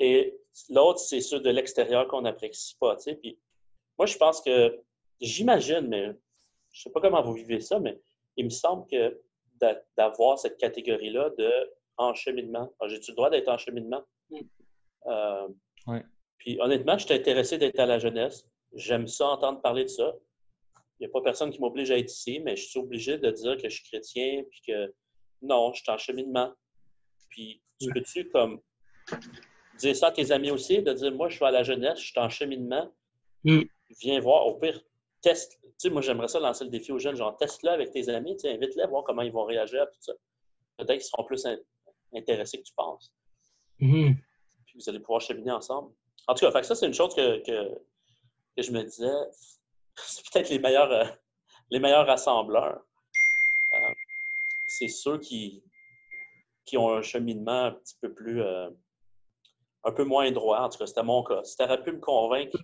Et 0.00 0.38
l'autre, 0.70 1.00
c'est 1.00 1.20
ceux 1.20 1.40
de 1.40 1.50
l'extérieur 1.50 2.08
qu'on 2.08 2.22
n'apprécie 2.22 2.76
pas. 2.78 2.96
Puis 3.20 3.38
moi, 3.98 4.06
je 4.06 4.16
pense 4.16 4.40
que, 4.40 4.78
j'imagine, 5.20 5.88
mais 5.88 6.04
je 6.72 6.80
ne 6.80 6.82
sais 6.84 6.90
pas 6.90 7.00
comment 7.00 7.22
vous 7.22 7.34
vivez 7.34 7.60
ça, 7.60 7.80
mais 7.80 8.00
il 8.36 8.44
me 8.44 8.50
semble 8.50 8.86
que 8.86 9.20
d'avoir 9.96 10.38
cette 10.38 10.56
catégorie-là 10.58 11.30
de 11.36 11.50
encheminement. 11.96 12.72
Ah, 12.78 12.86
j'ai-tu 12.86 13.10
le 13.10 13.16
droit 13.16 13.28
d'être 13.28 13.48
en 13.48 13.58
cheminement? 13.58 14.04
Mm. 14.30 14.38
Euh, 15.06 15.48
puis 16.38 16.58
honnêtement, 16.60 16.96
je 16.96 17.06
suis 17.06 17.14
intéressé 17.14 17.58
d'être 17.58 17.80
à 17.80 17.86
la 17.86 17.98
jeunesse. 17.98 18.46
J'aime 18.72 19.08
ça 19.08 19.26
entendre 19.26 19.60
parler 19.60 19.82
de 19.82 19.88
ça. 19.88 20.14
Il 21.00 21.04
n'y 21.04 21.06
a 21.06 21.10
pas 21.10 21.22
personne 21.22 21.50
qui 21.50 21.60
m'oblige 21.60 21.90
à 21.90 21.98
être 21.98 22.12
ici, 22.12 22.40
mais 22.40 22.56
je 22.56 22.68
suis 22.68 22.78
obligé 22.78 23.18
de 23.18 23.30
dire 23.30 23.56
que 23.56 23.68
je 23.68 23.74
suis 23.74 23.88
chrétien 23.88 24.44
puis 24.48 24.60
que 24.68 24.94
non, 25.42 25.72
je 25.72 25.82
suis 25.82 25.90
en 25.90 25.98
cheminement. 25.98 26.52
Puis, 27.30 27.62
tu 27.80 27.90
peux-tu 27.90 28.28
comme 28.30 28.60
dire 29.78 29.96
ça 29.96 30.08
à 30.08 30.12
tes 30.12 30.30
amis 30.32 30.50
aussi, 30.50 30.82
de 30.82 30.92
dire, 30.92 31.12
moi, 31.12 31.28
je 31.28 31.36
suis 31.36 31.44
à 31.44 31.50
la 31.50 31.62
jeunesse, 31.62 32.00
je 32.00 32.06
suis 32.06 32.18
en 32.18 32.28
cheminement? 32.28 32.92
Mm. 33.44 33.62
Viens 34.00 34.20
voir, 34.20 34.46
au 34.46 34.54
pire, 34.54 34.80
teste. 35.22 35.58
Tu 35.62 35.70
sais, 35.78 35.90
moi, 35.90 36.02
j'aimerais 36.02 36.28
ça 36.28 36.40
lancer 36.40 36.64
le 36.64 36.70
défi 36.70 36.92
aux 36.92 36.98
jeunes, 36.98 37.16
genre, 37.16 37.36
teste-le 37.36 37.70
avec 37.70 37.90
tes 37.90 38.08
amis, 38.08 38.36
tu 38.36 38.42
sais, 38.42 38.54
invite-les, 38.54 38.86
voir 38.86 39.04
comment 39.04 39.22
ils 39.22 39.32
vont 39.32 39.44
réagir 39.44 39.82
à 39.82 39.86
tout 39.86 40.00
ça. 40.00 40.12
Peut-être 40.76 40.98
qu'ils 40.98 41.02
seront 41.02 41.24
plus 41.24 41.46
intéressés 42.14 42.58
que 42.58 42.64
tu 42.64 42.74
penses. 42.74 43.12
Mm-hmm. 43.80 44.16
Puis, 44.66 44.78
vous 44.78 44.88
allez 44.88 45.00
pouvoir 45.00 45.20
cheminer 45.20 45.52
ensemble. 45.52 45.92
En 46.26 46.34
tout 46.34 46.50
cas, 46.50 46.62
ça, 46.62 46.74
c'est 46.74 46.86
une 46.86 46.94
chose 46.94 47.14
que, 47.14 47.42
que, 47.44 47.80
je 48.56 48.70
me 48.72 48.82
disais, 48.82 49.12
c'est 49.96 50.30
peut-être 50.30 50.50
les 50.50 50.58
meilleurs, 50.58 50.90
euh, 50.92 51.04
les 51.70 51.78
meilleurs 51.78 52.06
rassembleurs 52.06 52.82
c'est 54.68 54.88
ceux 54.88 55.18
qui, 55.18 55.64
qui 56.64 56.76
ont 56.76 56.92
un 56.92 57.02
cheminement 57.02 57.64
un 57.64 57.72
petit 57.72 57.96
peu 58.00 58.12
plus, 58.12 58.42
euh, 58.42 58.70
un 59.84 59.92
peu 59.92 60.04
moins 60.04 60.30
droit. 60.30 60.60
En 60.60 60.68
tout 60.68 60.78
cas, 60.78 60.86
c'était 60.86 61.02
mon 61.02 61.22
cas. 61.22 61.42
Si 61.44 61.56
tu 61.56 61.62
aurais 61.62 61.82
pu 61.82 61.92
me 61.92 61.98
convaincre 62.00 62.56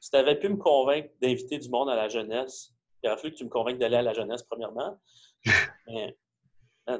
Si 0.00 0.10
tu 0.10 0.16
avais 0.16 0.38
pu 0.38 0.48
me 0.48 0.56
convaincre 0.56 1.10
d'inviter 1.20 1.58
du 1.58 1.68
monde 1.68 1.90
à 1.90 1.94
la 1.94 2.08
jeunesse, 2.08 2.74
il 3.02 3.10
aurait 3.10 3.18
fallu 3.18 3.32
que 3.32 3.38
tu 3.38 3.44
me 3.44 3.50
convainques 3.50 3.78
d'aller 3.78 3.96
à 3.96 4.02
la 4.02 4.14
jeunesse, 4.14 4.42
premièrement. 4.42 4.98
Mais 5.86 6.16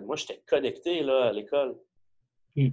moi, 0.03 0.17
j'étais 0.17 0.43
connecté 0.47 1.03
là, 1.03 1.29
à 1.29 1.33
l'école. 1.33 1.77
Hmm. 2.57 2.69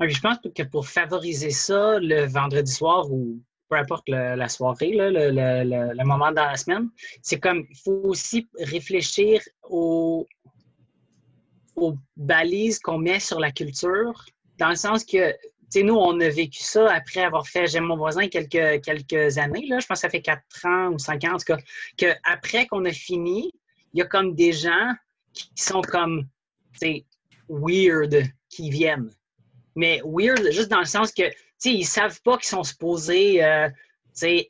je 0.00 0.20
pense 0.20 0.38
que 0.54 0.62
pour 0.62 0.86
favoriser 0.86 1.50
ça 1.50 1.98
le 1.98 2.26
vendredi 2.26 2.70
soir 2.70 3.10
ou 3.10 3.40
peu 3.68 3.76
importe 3.76 4.08
la 4.08 4.48
soirée, 4.48 4.92
le, 4.92 6.04
moment 6.04 6.32
dans 6.32 6.44
la 6.44 6.56
semaine, 6.56 6.90
c'est 7.22 7.40
comme 7.40 7.66
il 7.68 7.76
faut 7.76 8.00
aussi 8.04 8.48
réfléchir 8.58 9.42
aux, 9.62 10.26
aux 11.76 11.94
balises 12.16 12.78
qu'on 12.78 12.98
met 12.98 13.20
sur 13.20 13.40
la 13.40 13.50
culture, 13.50 14.24
dans 14.58 14.68
le 14.68 14.76
sens 14.76 15.04
que 15.04 15.34
nous, 15.82 15.96
on 15.96 16.20
a 16.20 16.28
vécu 16.28 16.62
ça 16.62 16.92
après 16.92 17.22
avoir 17.22 17.46
fait 17.46 17.66
J'aime 17.66 17.84
mon 17.84 17.96
voisin 17.96 18.28
quelques, 18.28 18.82
quelques 18.82 19.38
années. 19.38 19.66
Je 19.66 19.74
pense 19.74 19.86
que 19.86 19.96
ça 19.96 20.08
fait 20.08 20.22
quatre 20.22 20.64
ans 20.64 20.92
ou 20.92 20.98
cinq 20.98 21.24
ans, 21.24 21.34
en 21.34 21.38
tout 21.38 21.46
cas, 21.46 21.58
qu'après 21.96 22.66
qu'on 22.66 22.84
a 22.84 22.92
fini, 22.92 23.50
il 23.92 23.98
y 23.98 24.02
a 24.02 24.06
comme 24.06 24.34
des 24.34 24.52
gens 24.52 24.92
qui 25.32 25.50
sont 25.56 25.82
comme, 25.82 26.26
weird 27.48 28.24
qui 28.48 28.70
viennent. 28.70 29.10
Mais 29.76 30.00
weird, 30.04 30.50
juste 30.50 30.68
dans 30.68 30.80
le 30.80 30.84
sens 30.84 31.12
que, 31.12 31.28
tu 31.28 31.36
sais, 31.58 31.72
ils 31.72 31.84
savent 31.84 32.20
pas 32.22 32.36
qu'ils 32.36 32.48
sont 32.48 32.62
supposés, 32.62 33.42
euh, 33.44 33.68
tu 33.68 34.28
sais, 34.46 34.48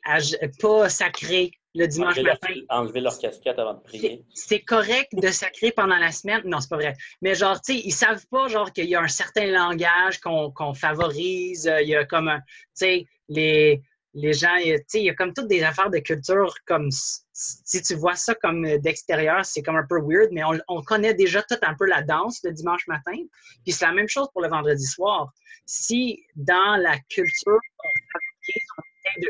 pas 0.59 0.89
sacrés 0.89 1.51
le 1.75 1.87
dimanche 1.87 2.19
matin. 2.21 2.53
enlever 2.69 3.01
leur 3.01 3.17
casquette 3.19 3.59
avant 3.59 3.75
de 3.75 3.81
prier. 3.81 4.23
C'est 4.33 4.61
correct 4.61 5.09
de 5.13 5.27
sacrer 5.27 5.71
pendant 5.71 5.97
la 5.97 6.11
semaine. 6.11 6.41
Non, 6.45 6.59
c'est 6.59 6.69
pas 6.69 6.77
vrai. 6.77 6.95
Mais 7.21 7.35
genre, 7.35 7.61
tu 7.61 7.73
sais, 7.73 7.81
ils 7.83 7.91
savent 7.91 8.25
pas, 8.27 8.47
genre, 8.47 8.71
qu'il 8.71 8.85
y 8.85 8.95
a 8.95 9.01
un 9.01 9.07
certain 9.07 9.47
langage 9.47 10.19
qu'on 10.19 10.73
favorise. 10.73 11.71
Il 11.81 11.89
y 11.89 11.95
a 11.95 12.05
comme 12.05 12.31
tu 12.47 12.51
sais, 12.73 13.05
les, 13.27 13.81
les 14.13 14.33
gens, 14.33 14.55
tu 14.57 14.77
sais, 14.87 14.99
il 15.01 15.05
y 15.05 15.09
a 15.09 15.13
comme 15.13 15.33
toutes 15.33 15.49
des 15.49 15.61
affaires 15.63 15.89
de 15.89 15.99
culture 15.99 16.55
comme 16.65 16.89
si 16.91 17.81
tu 17.81 17.95
vois 17.95 18.15
ça 18.15 18.33
comme 18.35 18.77
d'extérieur, 18.79 19.45
c'est 19.45 19.61
comme 19.61 19.75
un 19.75 19.85
peu 19.87 19.99
weird, 20.01 20.29
mais 20.31 20.43
on, 20.69 20.81
connaît 20.83 21.13
déjà 21.13 21.43
tout 21.43 21.57
un 21.61 21.75
peu 21.75 21.85
la 21.85 22.01
danse 22.01 22.39
le 22.43 22.51
dimanche 22.51 22.87
matin. 22.87 23.17
Puis 23.63 23.73
c'est 23.73 23.85
la 23.85 23.91
même 23.91 24.07
chose 24.07 24.29
pour 24.31 24.41
le 24.41 24.47
vendredi 24.47 24.85
soir. 24.85 25.33
Si 25.65 26.23
dans 26.35 26.77
la 26.77 26.97
culture, 27.09 27.59
on 27.83 29.21
de 29.21 29.29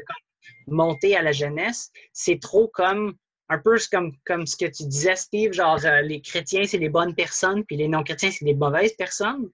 monter 0.68 1.16
à 1.16 1.22
la 1.22 1.32
jeunesse, 1.32 1.92
c'est 2.14 2.40
trop 2.40 2.68
comme 2.68 3.16
un 3.50 3.60
peu 3.60 3.78
comme, 3.92 4.14
comme 4.26 4.48
ce 4.48 4.58
que 4.58 4.66
tu 4.66 4.86
disais, 4.86 5.16
Steve, 5.16 5.54
genre 5.54 5.80
euh, 5.86 6.02
les 6.02 6.22
chrétiens, 6.22 6.66
c'est 6.66 6.78
les 6.78 6.90
bonnes 6.90 7.14
personnes, 7.14 7.64
puis 7.64 7.78
les 7.78 7.88
non-chrétiens, 7.88 8.32
c'est 8.32 8.46
les 8.46 8.56
mauvaises 8.56 8.94
personnes. 8.94 9.50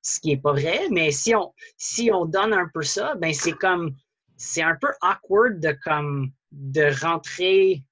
Ce 0.00 0.20
qui 0.20 0.28
n'est 0.28 0.38
pas 0.38 0.52
vrai, 0.52 0.80
mais 0.90 1.10
si 1.10 1.34
on, 1.34 1.52
si 1.76 2.10
on 2.12 2.24
donne 2.24 2.52
un 2.54 2.68
peu 2.72 2.82
ça, 2.82 3.14
ben 3.16 3.34
c'est 3.34 3.52
comme 3.52 3.94
c'est 4.36 4.62
un 4.62 4.76
peu 4.80 4.88
awkward 5.02 5.60
de 5.60 5.76
comme 5.84 6.30
de 6.52 6.90
rentrer 7.04 7.82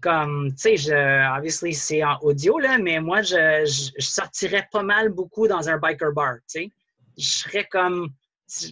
comme 0.00 0.54
tu 0.54 0.78
sais, 0.78 1.26
obviously 1.36 1.74
c'est 1.74 2.04
en 2.04 2.16
audio 2.22 2.58
là, 2.58 2.78
mais 2.78 3.00
moi 3.00 3.22
je, 3.22 3.90
je, 3.98 4.04
sortirais 4.04 4.68
pas 4.70 4.84
mal 4.84 5.08
beaucoup 5.08 5.48
dans 5.48 5.68
un 5.68 5.78
biker 5.78 6.12
bar, 6.12 6.36
tu 6.36 6.60
sais. 6.60 6.70
Je 7.18 7.24
serais 7.24 7.64
comme 7.64 8.10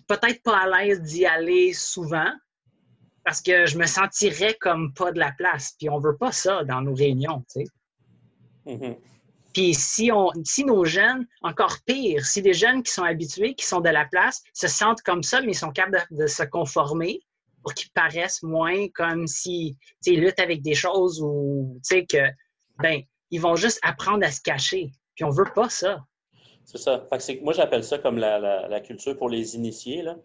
peut-être 0.06 0.42
pas 0.42 0.58
à 0.58 0.68
l'aise 0.68 1.02
d'y 1.02 1.26
aller 1.26 1.72
souvent, 1.72 2.30
parce 3.24 3.40
que 3.40 3.66
je 3.66 3.78
me 3.78 3.86
sentirais 3.86 4.54
comme 4.60 4.92
pas 4.92 5.12
de 5.12 5.18
la 5.18 5.32
place. 5.32 5.74
Puis 5.78 5.88
on 5.88 5.98
veut 5.98 6.16
pas 6.16 6.32
ça 6.32 6.64
dans 6.64 6.80
nos 6.80 6.94
réunions, 6.94 7.44
tu 7.50 7.62
sais. 7.62 7.66
Mm-hmm. 8.66 8.96
Puis 9.54 9.72
si, 9.74 10.10
on, 10.10 10.30
si 10.44 10.64
nos 10.64 10.84
jeunes, 10.84 11.26
encore 11.42 11.76
pire, 11.86 12.26
si 12.26 12.42
des 12.42 12.54
jeunes 12.54 12.82
qui 12.82 12.92
sont 12.92 13.04
habitués, 13.04 13.54
qui 13.54 13.64
sont 13.64 13.80
de 13.80 13.88
la 13.88 14.04
place, 14.04 14.42
se 14.52 14.66
sentent 14.66 15.00
comme 15.02 15.22
ça, 15.22 15.40
mais 15.40 15.52
ils 15.52 15.56
sont 15.56 15.70
capables 15.70 16.04
de, 16.10 16.26
se 16.26 16.42
conformer 16.42 17.20
pour 17.62 17.72
qu'ils 17.72 17.90
paraissent 17.92 18.42
moins 18.42 18.88
comme 18.94 19.26
si, 19.28 19.76
sais, 20.00 20.12
luttent 20.12 20.40
avec 20.40 20.60
des 20.60 20.74
choses 20.74 21.22
ou, 21.22 21.80
tu 21.88 21.96
sais, 21.96 22.04
que, 22.04 22.28
ben, 22.82 23.00
ils 23.30 23.40
vont 23.40 23.54
juste 23.54 23.78
apprendre 23.82 24.26
à 24.26 24.30
se 24.30 24.40
cacher. 24.40 24.90
Puis 25.14 25.24
on 25.24 25.30
veut 25.30 25.50
pas 25.54 25.68
ça. 25.68 26.04
C'est 26.64 26.78
ça. 26.78 27.06
moi, 27.42 27.52
j'appelle 27.52 27.84
ça 27.84 27.98
comme 27.98 28.18
la, 28.18 28.38
la, 28.68 28.80
culture 28.80 29.16
pour 29.16 29.28
les 29.28 29.54
initiés, 29.54 30.02
là. 30.02 30.16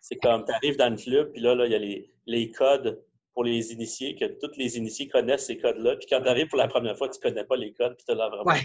C'est 0.00 0.16
comme, 0.16 0.44
tu 0.44 0.52
arrives 0.52 0.76
dans 0.76 0.90
le 0.90 0.96
club, 0.96 1.32
puis 1.32 1.40
là, 1.40 1.54
il 1.64 1.72
y 1.72 1.74
a 1.74 1.78
les, 1.78 2.10
les, 2.26 2.50
codes 2.50 3.02
pour 3.34 3.44
les 3.44 3.72
initiés, 3.72 4.14
que 4.14 4.24
tous 4.24 4.56
les 4.56 4.76
initiés 4.76 5.08
connaissent 5.08 5.46
ces 5.46 5.58
codes-là. 5.58 5.96
Puis 5.96 6.06
quand 6.08 6.20
tu 6.20 6.28
arrives 6.28 6.48
pour 6.48 6.58
la 6.58 6.68
première 6.68 6.96
fois, 6.96 7.08
tu 7.08 7.18
ne 7.18 7.30
connais 7.30 7.44
pas 7.44 7.56
les 7.56 7.72
codes, 7.72 7.96
puis 7.96 8.04
tu 8.06 8.12
as 8.12 8.14
l'air 8.14 8.28
vraiment. 8.28 8.44
Ouais. 8.44 8.60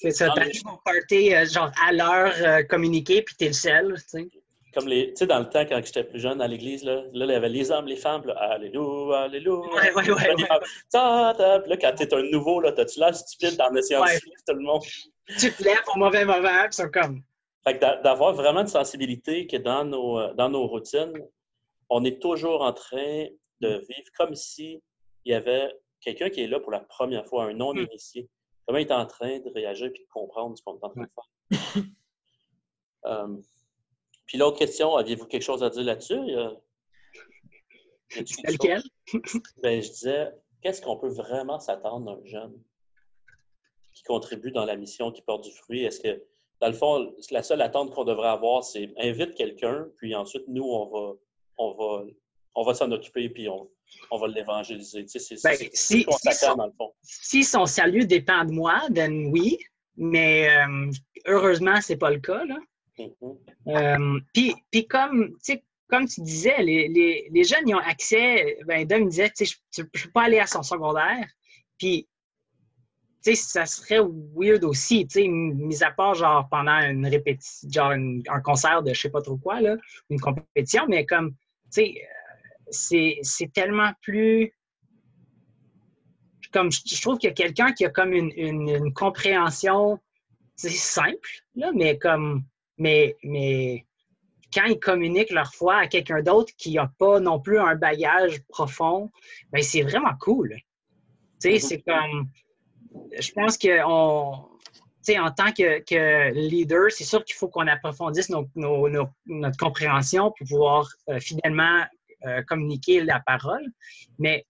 C'est 0.00 0.12
ça, 0.12 0.30
tu 0.30 0.40
arrives 0.40 0.62
au 0.66 0.80
party, 0.84 1.34
euh, 1.34 1.44
genre 1.46 1.72
à 1.84 1.92
l'heure 1.92 2.32
euh, 2.40 2.62
communiquée, 2.62 3.22
puis 3.22 3.34
tu 3.36 3.44
es 3.46 3.48
le 3.48 3.54
seul. 3.54 3.94
Tu 3.94 4.08
sais. 4.08 4.28
Comme 4.72 4.86
les, 4.86 5.08
tu 5.08 5.16
sais, 5.16 5.26
dans 5.26 5.40
le 5.40 5.48
temps, 5.48 5.64
quand 5.66 5.80
j'étais 5.84 6.04
plus 6.04 6.20
jeune 6.20 6.40
à 6.40 6.46
l'église, 6.46 6.84
là, 6.84 7.02
là, 7.12 7.24
il 7.24 7.30
y 7.30 7.34
avait 7.34 7.48
les 7.48 7.70
hommes, 7.70 7.86
les 7.86 7.96
femmes, 7.96 8.24
là, 8.26 8.34
Alléluia, 8.34 9.22
Alléluia. 9.22 9.58
Ouais, 9.74 9.92
ouais, 9.94 10.10
ouais. 10.10 10.34
Puis 10.36 10.46
là, 10.92 11.76
quand 11.80 11.92
tu 11.96 12.02
es 12.02 12.14
un 12.14 12.22
nouveau, 12.30 12.60
là, 12.60 12.70
t'as-tu 12.70 13.00
l'air 13.00 13.14
stupide 13.14 13.60
en 13.60 13.74
essayant 13.74 14.04
de 14.04 14.10
suivre 14.10 14.36
tout 14.46 14.54
le 14.54 14.62
monde? 14.62 14.82
Tu 15.38 15.50
te 15.52 15.64
lèves 15.64 15.82
au 15.94 15.98
mauvais 15.98 16.24
moment, 16.24 16.62
puis 16.64 16.72
c'est 16.72 16.90
comme 16.92 17.22
d'avoir 17.66 18.32
vraiment 18.32 18.60
une 18.60 18.66
sensibilité 18.66 19.46
que 19.46 19.56
dans 19.56 19.84
nos, 19.84 20.18
euh, 20.18 20.34
dans 20.34 20.48
nos 20.48 20.66
routines, 20.66 21.12
on 21.90 22.04
est 22.04 22.20
toujours 22.20 22.62
en 22.62 22.72
train 22.72 23.26
de 23.60 23.68
vivre 23.68 24.10
comme 24.16 24.34
s'il 24.34 24.80
y 25.24 25.34
avait 25.34 25.70
quelqu'un 26.00 26.30
qui 26.30 26.40
est 26.40 26.46
là 26.46 26.60
pour 26.60 26.72
la 26.72 26.80
première 26.80 27.26
fois, 27.26 27.44
un 27.44 27.54
non-initié. 27.54 28.22
Hmm. 28.22 28.28
Comment 28.66 28.78
il 28.78 28.86
est 28.86 28.92
en 28.92 29.06
train 29.06 29.38
de 29.38 29.50
réagir 29.50 29.86
et 29.86 29.98
de 29.98 30.06
comprendre 30.12 30.56
ce 30.56 30.62
qu'on 30.62 30.78
est 30.78 30.84
en 30.84 30.90
train 30.90 31.02
de 31.02 31.10
faire? 31.14 31.84
Euh, 33.04 33.40
puis 34.26 34.38
l'autre 34.38 34.58
question, 34.58 34.96
aviez-vous 34.96 35.26
quelque 35.26 35.44
chose 35.44 35.62
à 35.62 35.70
dire 35.70 35.84
là-dessus? 35.84 36.20
Lequel? 38.44 38.82
Ben, 39.62 39.80
je 39.80 39.88
disais, 39.88 40.32
qu'est-ce 40.62 40.82
qu'on 40.82 40.96
peut 40.96 41.08
vraiment 41.08 41.60
s'attendre 41.60 42.16
d'un 42.16 42.24
jeune 42.24 42.60
qui 43.92 44.02
contribue 44.02 44.50
dans 44.50 44.64
la 44.64 44.76
mission, 44.76 45.12
qui 45.12 45.22
porte 45.22 45.44
du 45.44 45.52
fruit? 45.52 45.84
Est-ce 45.84 46.00
que 46.00 46.22
dans 46.60 46.68
le 46.68 46.72
fond, 46.72 47.14
la 47.30 47.42
seule 47.42 47.62
attente 47.62 47.94
qu'on 47.94 48.04
devrait 48.04 48.28
avoir, 48.28 48.64
c'est 48.64 48.92
invite 48.98 49.34
quelqu'un, 49.34 49.86
puis 49.96 50.14
ensuite, 50.14 50.44
nous, 50.48 50.64
on 50.64 50.86
va, 50.86 51.14
on 51.58 51.72
va, 51.72 52.04
on 52.54 52.64
va 52.64 52.74
s'en 52.74 52.90
occuper, 52.90 53.28
puis 53.28 53.48
on, 53.48 53.68
on 54.10 54.18
va 54.18 54.28
l'évangéliser. 54.28 55.04
Tu 55.04 55.18
sais, 55.18 55.36
c'est 55.36 55.42
ben, 55.42 55.56
si, 55.72 56.04
qu'on 56.04 56.16
si 56.16 56.46
dans 56.56 56.66
le 56.66 56.72
fond. 56.72 56.92
Si 57.02 57.44
son 57.44 57.66
salut 57.66 58.06
dépend 58.06 58.44
de 58.44 58.52
moi, 58.52 58.80
then 58.92 59.30
oui, 59.32 59.58
mais 59.96 60.48
euh, 60.50 60.90
heureusement, 61.26 61.80
c'est 61.80 61.96
pas 61.96 62.10
le 62.10 62.20
cas. 62.20 62.44
Là. 62.44 62.58
Mm-hmm. 62.98 63.36
Euh, 63.68 64.20
puis, 64.34 64.54
puis 64.70 64.86
comme, 64.86 65.36
comme 65.88 66.08
tu 66.08 66.20
disais, 66.22 66.62
les, 66.62 66.88
les, 66.88 67.28
les, 67.30 67.44
jeunes, 67.44 67.68
ils 67.68 67.74
ont 67.74 67.78
accès, 67.78 68.58
ben, 68.66 68.86
Dom 68.86 69.08
disait, 69.08 69.32
je 69.38 69.82
ne 69.82 69.86
peux 69.86 70.10
pas 70.12 70.24
aller 70.24 70.40
à 70.40 70.46
son 70.46 70.62
secondaire, 70.62 71.26
puis 71.78 72.08
ça 73.34 73.66
serait 73.66 74.00
weird 74.34 74.64
aussi, 74.64 75.06
tu 75.06 75.20
sais, 75.20 75.28
mis 75.28 75.82
à 75.82 75.90
part 75.90 76.14
genre 76.14 76.48
pendant 76.50 76.78
une 76.78 77.06
répétition, 77.06 77.70
genre 77.70 77.92
un 77.92 78.40
concert 78.40 78.82
de 78.82 78.92
je 78.92 79.00
sais 79.00 79.10
pas 79.10 79.22
trop 79.22 79.36
quoi, 79.36 79.60
là, 79.60 79.76
une 80.10 80.20
compétition, 80.20 80.86
mais 80.88 81.06
comme, 81.06 81.34
tu 81.72 81.84
sais, 82.70 83.20
c'est, 83.22 83.52
tellement 83.52 83.92
plus. 84.02 84.52
Comme 86.52 86.70
je, 86.72 87.00
trouve 87.00 87.18
qu'il 87.18 87.28
y 87.28 87.32
a 87.32 87.34
quelqu'un 87.34 87.72
qui 87.72 87.84
a 87.84 87.90
comme 87.90 88.12
une, 88.12 88.32
une, 88.36 88.92
compréhension 88.92 89.98
simple, 90.56 91.28
là, 91.54 91.72
mais 91.74 91.98
comme. 91.98 92.44
Mais, 92.80 93.16
mais 93.24 93.84
quand 94.54 94.64
ils 94.64 94.78
communiquent 94.78 95.32
leur 95.32 95.52
foi 95.52 95.76
à 95.78 95.86
quelqu'un 95.88 96.22
d'autre 96.22 96.52
qui 96.56 96.74
n'a 96.74 96.90
pas 96.98 97.18
non 97.20 97.40
plus 97.40 97.58
un 97.58 97.74
bagage 97.74 98.40
profond, 98.48 99.10
ben 99.50 99.62
c'est 99.62 99.82
vraiment 99.82 100.14
cool. 100.20 100.56
Tu 101.40 101.50
sais, 101.50 101.50
mm-hmm. 101.50 101.60
c'est 101.60 101.82
comme 101.82 102.30
je 103.18 103.32
pense 103.32 103.58
que 103.58 103.82
en 105.16 105.30
tant 105.30 105.52
que, 105.52 106.32
leader, 106.32 106.90
c'est 106.90 107.04
sûr 107.04 107.24
qu'il 107.24 107.36
faut 107.36 107.48
qu'on 107.48 107.66
approfondisse 107.66 108.28
notre 108.28 109.58
compréhension 109.58 110.32
pour 110.36 110.46
pouvoir 110.46 110.88
euh, 111.08 111.18
fidèlement 111.20 111.84
euh, 112.26 112.42
communiquer 112.42 113.02
la 113.02 113.20
parole. 113.20 113.64
Mais 114.18 114.44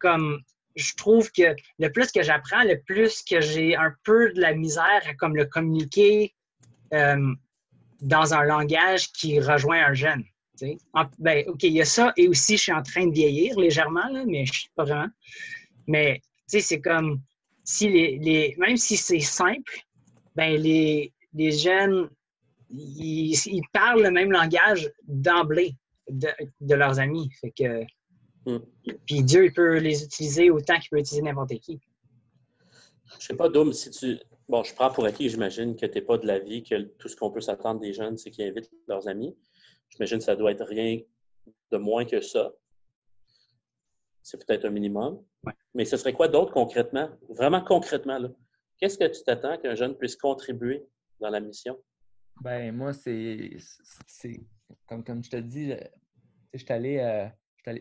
comme 0.00 0.40
je 0.76 0.92
trouve 0.96 1.30
que 1.30 1.54
le 1.78 1.88
plus 1.88 2.10
que 2.10 2.22
j'apprends, 2.22 2.62
le 2.64 2.80
plus 2.82 3.22
que 3.22 3.40
j'ai 3.40 3.76
un 3.76 3.94
peu 4.02 4.32
de 4.32 4.40
la 4.40 4.54
misère 4.54 5.02
à 5.06 5.14
comme 5.14 5.36
le 5.36 5.46
communiquer 5.46 6.34
euh, 6.92 7.32
dans 8.00 8.34
un 8.34 8.42
langage 8.44 9.12
qui 9.12 9.40
rejoint 9.40 9.86
un 9.86 9.94
jeune. 9.94 10.24
ben, 11.18 11.44
OK, 11.48 11.62
il 11.62 11.72
y 11.72 11.80
a 11.80 11.84
ça, 11.84 12.12
et 12.16 12.28
aussi 12.28 12.56
je 12.56 12.62
suis 12.64 12.72
en 12.72 12.82
train 12.82 13.06
de 13.06 13.12
vieillir 13.12 13.58
légèrement, 13.58 14.10
mais 14.26 14.44
je 14.44 14.52
ne 14.52 14.56
suis 14.56 14.70
pas 14.74 14.84
vraiment. 14.84 15.08
Mais 15.86 16.20
c'est 16.46 16.80
comme 16.80 17.20
si 17.64 17.88
les, 17.88 18.54
même 18.58 18.76
si 18.76 18.96
c'est 18.96 19.20
simple, 19.20 19.80
ben 20.36 20.60
les, 20.60 21.12
les 21.32 21.52
jeunes, 21.52 22.10
ils, 22.70 23.62
parlent 23.72 24.02
le 24.02 24.10
même 24.10 24.30
langage 24.30 24.90
d'emblée 25.06 25.74
de, 26.08 26.74
leurs 26.74 27.00
amis. 27.00 27.30
Fait 27.40 27.50
que, 27.50 27.82
hmm. 28.46 28.60
Puis 29.06 29.22
Dieu, 29.22 29.46
il 29.46 29.52
peut 29.52 29.78
les 29.78 30.04
utiliser 30.04 30.50
autant 30.50 30.78
qu'il 30.78 30.90
peut 30.90 30.98
utiliser 30.98 31.22
n'importe 31.22 31.58
qui. 31.60 31.80
Je 33.18 33.26
sais 33.26 33.36
pas, 33.36 33.48
Doom, 33.48 33.72
si 33.72 33.90
tu. 33.90 34.18
Bon, 34.48 34.62
je 34.62 34.74
prends 34.74 34.90
pour 34.90 35.06
acquis, 35.06 35.30
j'imagine 35.30 35.74
que 35.74 35.86
tu 35.86 35.94
n'es 35.94 36.02
pas 36.02 36.18
de 36.18 36.26
l'avis 36.26 36.62
que 36.62 36.82
tout 36.98 37.08
ce 37.08 37.16
qu'on 37.16 37.30
peut 37.30 37.40
s'attendre 37.40 37.80
des 37.80 37.94
jeunes, 37.94 38.18
c'est 38.18 38.30
qu'ils 38.30 38.46
invitent 38.46 38.70
leurs 38.88 39.08
amis. 39.08 39.34
J'imagine 39.88 40.18
que 40.18 40.24
ça 40.24 40.36
doit 40.36 40.52
être 40.52 40.64
rien 40.64 41.00
de 41.70 41.76
moins 41.78 42.04
que 42.04 42.20
ça. 42.20 42.52
C'est 44.24 44.44
peut-être 44.44 44.64
un 44.64 44.70
minimum. 44.70 45.22
Mais 45.74 45.84
ce 45.84 45.96
serait 45.96 46.14
quoi 46.14 46.28
d'autre 46.28 46.52
concrètement? 46.52 47.10
Vraiment 47.28 47.62
concrètement, 47.62 48.18
Qu'est-ce 48.78 48.98
que 48.98 49.06
tu 49.06 49.22
t'attends 49.22 49.56
qu'un 49.56 49.76
jeune 49.76 49.96
puisse 49.96 50.16
contribuer 50.16 50.84
dans 51.20 51.30
la 51.30 51.38
mission? 51.38 51.78
Ben 52.42 52.74
moi, 52.74 52.92
c'est 52.92 53.56
comme, 54.88 55.04
comme 55.04 55.22
je 55.22 55.30
te 55.30 55.36
dis, 55.36 55.72
je 56.52 56.64
allé, 56.70 56.98
euh, 56.98 57.26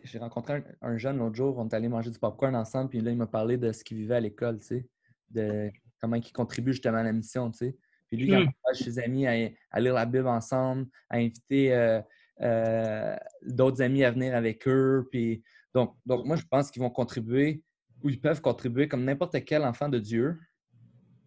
j'ai 0.04 0.20
rencontré 0.20 0.64
un, 0.82 0.98
jeune 0.98 1.18
l'autre 1.18 1.36
jour, 1.36 1.58
on 1.58 1.68
est 1.68 1.74
allé 1.74 1.88
manger 1.88 2.12
du 2.12 2.20
popcorn 2.20 2.56
ensemble, 2.56 2.89
puis 2.89 3.02
là, 3.02 3.10
il 3.10 3.18
m'a 3.18 3.26
parlé 3.26 3.58
de 3.58 3.72
ce 3.72 3.84
qu'il 3.84 3.98
vivait 3.98 4.16
à 4.16 4.20
l'école, 4.20 4.60
tu 4.60 4.68
sais, 4.68 4.88
de 5.32 5.72
comment 6.00 6.18
il 6.18 6.32
contribue 6.32 6.74
justement 6.74 7.00
à 7.00 7.04
la 7.04 7.14
mission, 7.14 7.50
tu 7.50 7.58
sais. 7.58 7.78
Puis 8.10 8.18
lui, 8.18 8.28
il 8.28 8.36
mmh. 8.36 8.48
encourage 8.48 8.78
ses 8.78 9.00
amis 9.00 9.26
à, 9.26 9.80
lire 9.80 9.94
la 9.96 10.06
Bible 10.06 10.28
ensemble, 10.28 10.86
à 11.10 11.18
inviter 11.18 11.74
euh, 11.74 12.00
euh, 12.41 13.16
d'autres 13.41 13.82
amis 13.82 14.04
à 14.04 14.12
venir 14.12 14.36
avec 14.36 14.68
eux. 14.68 15.08
Puis, 15.12 15.44
donc, 15.74 15.95
donc, 16.05 16.26
moi, 16.26 16.36
je 16.36 16.43
pense 16.43 16.69
qu'ils 16.69 16.82
vont 16.82 16.89
contribuer 16.89 17.63
ou 18.03 18.09
ils 18.09 18.19
peuvent 18.19 18.41
contribuer 18.41 18.88
comme 18.88 19.03
n'importe 19.03 19.43
quel 19.45 19.63
enfant 19.63 19.89
de 19.89 19.99
Dieu 19.99 20.38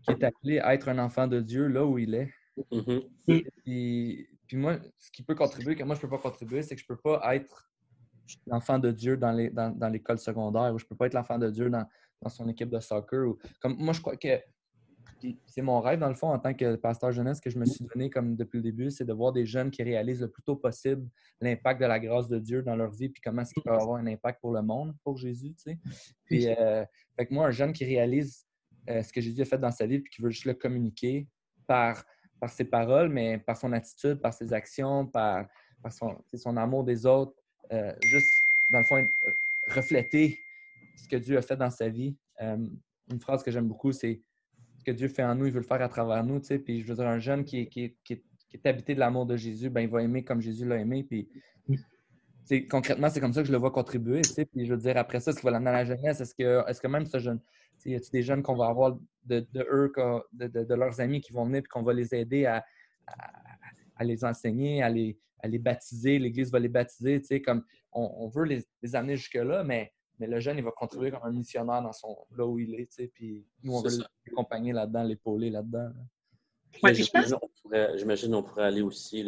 qui 0.02 0.12
est 0.12 0.24
appelé 0.24 0.58
à 0.60 0.74
être 0.74 0.88
un 0.88 0.98
enfant 0.98 1.26
de 1.26 1.40
Dieu 1.40 1.66
là 1.66 1.84
où 1.84 1.98
il 1.98 2.14
est. 2.14 2.32
Mm-hmm. 2.70 3.50
puis, 3.64 4.28
puis, 4.46 4.56
moi, 4.56 4.78
ce 4.98 5.10
qui 5.10 5.22
peut 5.22 5.34
contribuer, 5.34 5.74
que 5.74 5.82
moi, 5.82 5.94
je 5.94 6.00
ne 6.00 6.02
peux 6.02 6.16
pas 6.16 6.22
contribuer, 6.22 6.62
c'est 6.62 6.76
que 6.76 6.80
je 6.80 6.86
ne 6.88 6.94
peux 6.94 7.00
pas 7.00 7.34
être 7.34 7.68
l'enfant 8.46 8.78
de 8.78 8.90
Dieu 8.92 9.16
dans, 9.16 9.32
les, 9.32 9.50
dans, 9.50 9.70
dans 9.76 9.88
l'école 9.88 10.18
secondaire 10.18 10.72
ou 10.72 10.78
je 10.78 10.84
ne 10.84 10.88
peux 10.88 10.96
pas 10.96 11.06
être 11.06 11.14
l'enfant 11.14 11.38
de 11.38 11.50
Dieu 11.50 11.68
dans, 11.68 11.86
dans, 12.22 12.30
son 12.30 12.48
équipe 12.48 12.70
de 12.70 12.78
soccer. 12.78 13.26
Ou, 13.26 13.38
comme, 13.60 13.76
moi, 13.76 13.92
je 13.92 14.00
crois 14.00 14.16
que 14.16 14.40
c'est 15.46 15.62
mon 15.62 15.80
rêve, 15.80 15.98
dans 15.98 16.08
le 16.08 16.14
fond, 16.14 16.28
en 16.28 16.38
tant 16.38 16.54
que 16.54 16.76
pasteur 16.76 17.12
jeunesse, 17.12 17.40
que 17.40 17.50
je 17.50 17.58
me 17.58 17.64
suis 17.64 17.84
donné 17.84 18.10
comme 18.10 18.36
depuis 18.36 18.58
le 18.58 18.62
début, 18.62 18.90
c'est 18.90 19.04
de 19.04 19.12
voir 19.12 19.32
des 19.32 19.46
jeunes 19.46 19.70
qui 19.70 19.82
réalisent 19.82 20.20
le 20.20 20.30
plus 20.30 20.42
tôt 20.42 20.56
possible 20.56 21.08
l'impact 21.40 21.80
de 21.80 21.86
la 21.86 21.98
grâce 21.98 22.28
de 22.28 22.38
Dieu 22.38 22.62
dans 22.62 22.76
leur 22.76 22.90
vie, 22.90 23.08
puis 23.08 23.20
comment 23.22 23.42
est-ce 23.42 23.54
peuvent 23.60 23.80
avoir 23.80 23.96
un 23.98 24.06
impact 24.06 24.40
pour 24.40 24.52
le 24.52 24.62
monde, 24.62 24.94
pour 25.04 25.16
Jésus, 25.16 25.54
tu 25.54 25.72
sais. 25.72 25.78
Puis, 26.26 26.48
euh, 26.48 26.84
moi, 27.30 27.46
un 27.46 27.50
jeune 27.50 27.72
qui 27.72 27.84
réalise 27.84 28.46
euh, 28.88 29.02
ce 29.02 29.12
que 29.12 29.20
Jésus 29.20 29.42
a 29.42 29.44
fait 29.44 29.58
dans 29.58 29.70
sa 29.70 29.86
vie, 29.86 30.00
puis 30.00 30.10
qui 30.10 30.22
veut 30.22 30.30
juste 30.30 30.44
le 30.44 30.54
communiquer 30.54 31.28
par, 31.66 32.04
par 32.40 32.50
ses 32.50 32.64
paroles, 32.64 33.08
mais 33.08 33.38
par 33.38 33.56
son 33.56 33.72
attitude, 33.72 34.20
par 34.20 34.34
ses 34.34 34.52
actions, 34.52 35.06
par, 35.06 35.46
son, 35.90 36.16
son 36.34 36.56
amour 36.56 36.84
des 36.84 37.06
autres, 37.06 37.32
euh, 37.72 37.92
juste, 38.02 38.30
dans 38.70 38.80
le 38.80 38.84
fond, 38.84 39.06
refléter 39.68 40.38
ce 40.96 41.08
que 41.08 41.16
Dieu 41.16 41.36
a 41.36 41.42
fait 41.42 41.56
dans 41.56 41.70
sa 41.70 41.88
vie. 41.88 42.16
une 42.40 43.20
phrase 43.20 43.42
que 43.42 43.50
j'aime 43.50 43.68
beaucoup, 43.68 43.92
c'est 43.92 44.20
que 44.86 44.92
Dieu 44.92 45.08
fait 45.08 45.24
en 45.24 45.34
nous, 45.34 45.46
il 45.46 45.52
veut 45.52 45.60
le 45.60 45.66
faire 45.66 45.82
à 45.82 45.88
travers 45.88 46.22
nous. 46.24 46.38
Tu 46.38 46.46
sais. 46.46 46.58
Puis 46.58 46.80
je 46.80 46.86
veux 46.86 46.94
dire, 46.94 47.08
un 47.08 47.18
jeune 47.18 47.44
qui 47.44 47.60
est, 47.62 47.66
qui 47.66 47.82
est, 47.82 48.66
habité 48.66 48.94
de 48.94 49.00
l'amour 49.00 49.26
de 49.26 49.36
Jésus, 49.36 49.68
ben, 49.68 49.82
il 49.82 49.88
va 49.88 50.02
aimer 50.02 50.24
comme 50.24 50.40
Jésus 50.40 50.64
l'a 50.64 50.78
aimé. 50.78 51.04
Puis 51.04 51.28
concrètement, 52.70 53.10
c'est 53.10 53.20
comme 53.20 53.32
ça 53.32 53.42
que 53.42 53.48
je 53.48 53.52
le 53.52 53.58
vois 53.58 53.72
contribuer. 53.72 54.22
Tu 54.22 54.30
sais. 54.30 54.44
Puis 54.46 54.64
je 54.64 54.72
veux 54.72 54.80
dire, 54.80 54.96
après 54.96 55.20
ça, 55.20 55.30
est-ce 55.30 55.40
qu'il 55.40 55.46
va 55.46 55.50
l'amener 55.50 55.70
à 55.70 55.72
la 55.72 55.84
jeunesse? 55.84 56.20
Est-ce 56.20 56.34
que, 56.34 56.70
est 56.70 56.80
que 56.80 56.86
même 56.86 57.04
ce 57.04 57.18
jeune, 57.18 57.40
y 57.84 57.96
a 57.96 57.98
des 57.98 58.22
jeunes 58.22 58.42
qu'on 58.42 58.54
va 58.54 58.68
avoir 58.68 58.96
de, 59.24 59.46
eux, 59.70 59.92
de, 60.32 60.74
leurs 60.74 61.00
amis 61.00 61.20
qui 61.20 61.32
vont 61.32 61.44
venir 61.44 61.58
et 61.58 61.62
qu'on 61.64 61.82
va 61.82 61.92
les 61.92 62.14
aider 62.14 62.46
à, 62.46 62.64
à, 63.96 64.04
les 64.04 64.24
enseigner, 64.24 64.82
à 64.82 64.88
les, 64.88 65.18
à 65.40 65.48
les 65.48 65.58
baptiser? 65.58 66.18
L'Église 66.18 66.50
va 66.52 66.60
les 66.60 66.68
baptiser. 66.68 67.20
Tu 67.20 67.26
sais, 67.26 67.42
comme 67.42 67.64
on, 67.92 68.28
veut 68.28 68.44
les, 68.44 68.64
les 68.82 68.94
amener 68.94 69.16
jusque-là, 69.16 69.64
mais 69.64 69.92
mais 70.18 70.26
le 70.26 70.40
jeune, 70.40 70.58
il 70.58 70.64
va 70.64 70.70
contribuer 70.70 71.10
comme 71.10 71.24
un 71.24 71.32
missionnaire 71.32 71.82
dans 71.82 71.92
son, 71.92 72.16
là 72.36 72.46
où 72.46 72.58
il 72.58 72.74
est. 72.74 72.86
Tu 72.86 73.04
sais, 73.04 73.10
puis 73.12 73.44
nous, 73.62 73.74
on 73.74 73.82
va 73.82 73.90
l'accompagner 74.26 74.72
là-dedans, 74.72 75.02
l'épauler 75.02 75.50
là-dedans. 75.50 75.90
J'imagine 77.94 78.32
qu'on 78.32 78.42
pourrait 78.42 78.64
aller 78.64 78.82
aussi, 78.82 79.26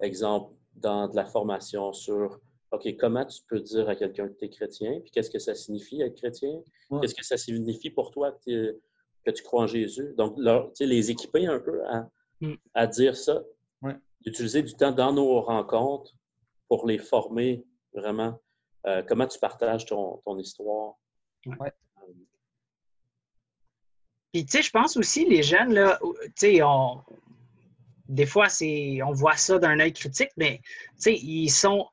exemple, 0.00 0.52
dans 0.74 1.08
de 1.08 1.16
la 1.16 1.24
formation 1.24 1.92
sur 1.92 2.40
OK, 2.72 2.96
comment 2.98 3.24
tu 3.24 3.42
peux 3.48 3.60
dire 3.60 3.88
à 3.88 3.94
quelqu'un 3.94 4.28
que 4.28 4.34
tu 4.34 4.44
es 4.44 4.48
chrétien, 4.48 5.00
puis 5.00 5.10
qu'est-ce 5.10 5.30
que 5.30 5.38
ça 5.38 5.54
signifie 5.54 6.02
être 6.02 6.16
chrétien? 6.16 6.60
Qu'est-ce 7.00 7.14
que 7.14 7.24
ça 7.24 7.36
signifie 7.36 7.90
pour 7.90 8.10
toi 8.10 8.32
que, 8.44 8.76
tu 9.24 9.42
crois 9.42 9.62
en 9.62 9.66
Jésus? 9.66 10.14
Donc, 10.16 10.36
les 10.80 11.10
équiper 11.10 11.46
un 11.46 11.60
peu 11.60 11.84
à, 11.86 12.08
mm. 12.40 12.54
à 12.74 12.86
dire 12.86 13.16
ça. 13.16 13.42
Utiliser 14.24 14.62
du 14.62 14.74
temps 14.74 14.90
dans 14.90 15.12
nos 15.12 15.40
rencontres 15.40 16.12
pour 16.66 16.84
les 16.88 16.98
former 16.98 17.64
vraiment 17.94 18.40
euh, 18.86 19.02
comment 19.06 19.26
tu 19.26 19.38
partages 19.38 19.86
ton, 19.86 20.20
histoire? 20.38 20.94
Ouais. 21.46 21.72
Puis, 24.32 24.44
tu 24.44 24.58
sais, 24.58 24.62
je 24.62 24.70
pense 24.70 24.96
aussi, 24.96 25.24
les 25.24 25.42
jeunes, 25.42 25.72
là, 25.72 25.98
tu 26.00 26.58
sais, 26.58 26.60
des 28.08 28.26
fois, 28.26 28.48
on 29.04 29.12
voit 29.12 29.36
ça 29.36 29.58
d'un 29.58 29.80
œil 29.80 29.92
critique, 29.92 30.30
mais, 30.36 30.60
tu 30.62 30.94
sais, 30.98 31.14
ils 31.14 31.48
sont 31.48 31.88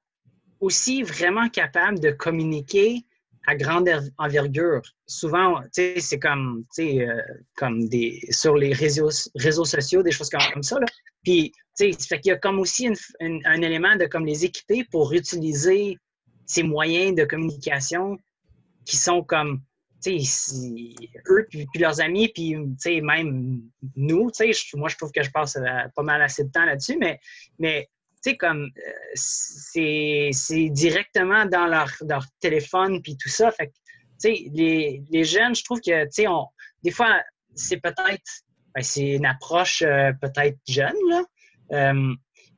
aussi 0.59 1.03
vraiment 1.03 1.49
capables 1.49 1.99
de 1.99 2.11
communiquer 2.11 3.05
à 3.47 3.55
grande 3.55 3.89
envergure. 4.17 4.81
Souvent, 5.05 5.61
tu 5.63 5.69
sais, 5.71 5.99
c'est 5.99 6.19
comme, 6.19 6.65
tu 6.73 6.83
sais, 6.83 7.07
euh, 7.07 7.21
comme 7.55 7.87
des, 7.89 8.19
sur 8.29 8.55
les 8.55 8.73
réseaux, 8.73 9.09
réseaux 9.35 9.65
sociaux, 9.65 10.03
des 10.03 10.11
choses 10.11 10.29
comme, 10.29 10.63
ça, 10.63 10.79
là. 10.79 10.85
Puis, 11.23 11.51
tu 11.77 11.91
sais, 11.91 12.07
fait 12.07 12.19
qu'il 12.19 12.29
y 12.29 12.33
a 12.33 12.37
comme 12.37 12.59
aussi 12.59 12.87
un 12.89 13.61
élément 13.61 13.95
de 13.95 14.05
comme 14.05 14.25
les 14.25 14.45
équiper 14.45 14.85
pour 14.91 15.13
utiliser 15.13 15.97
ces 16.53 16.63
moyens 16.63 17.15
de 17.15 17.25
communication 17.25 18.17
qui 18.85 18.97
sont 18.97 19.23
comme, 19.23 19.61
eux, 20.07 21.47
puis, 21.49 21.67
leurs 21.75 22.01
amis, 22.01 22.29
puis, 22.29 22.55
même 23.01 23.61
nous, 23.95 24.31
moi, 24.75 24.89
je 24.89 24.95
trouve 24.95 25.11
que 25.11 25.23
je 25.23 25.31
passe 25.31 25.55
euh, 25.55 25.87
pas 25.95 26.03
mal 26.03 26.21
assez 26.21 26.43
de 26.43 26.51
temps 26.51 26.65
là-dessus, 26.65 26.97
mais, 26.99 27.19
euh, 27.65 28.61
c'est 29.15 30.69
directement 30.69 31.45
dans 31.45 31.67
leur, 31.67 32.25
téléphone, 32.39 33.01
puis 33.01 33.17
tout 33.17 33.29
ça. 33.29 33.51
Fait 33.51 33.71
sais, 34.17 34.45
les, 34.53 35.23
jeunes, 35.23 35.55
je 35.55 35.63
trouve 35.63 35.81
que, 35.81 36.07
des 36.83 36.91
fois, 36.91 37.21
c'est 37.55 37.77
peut-être, 37.77 38.43
ben, 38.75 38.81
c'est 38.81 39.11
une 39.11 39.25
approche 39.25 39.81
euh, 39.81 40.11
peut-être 40.21 40.57
jeune, 40.67 40.95
là. 41.09 41.93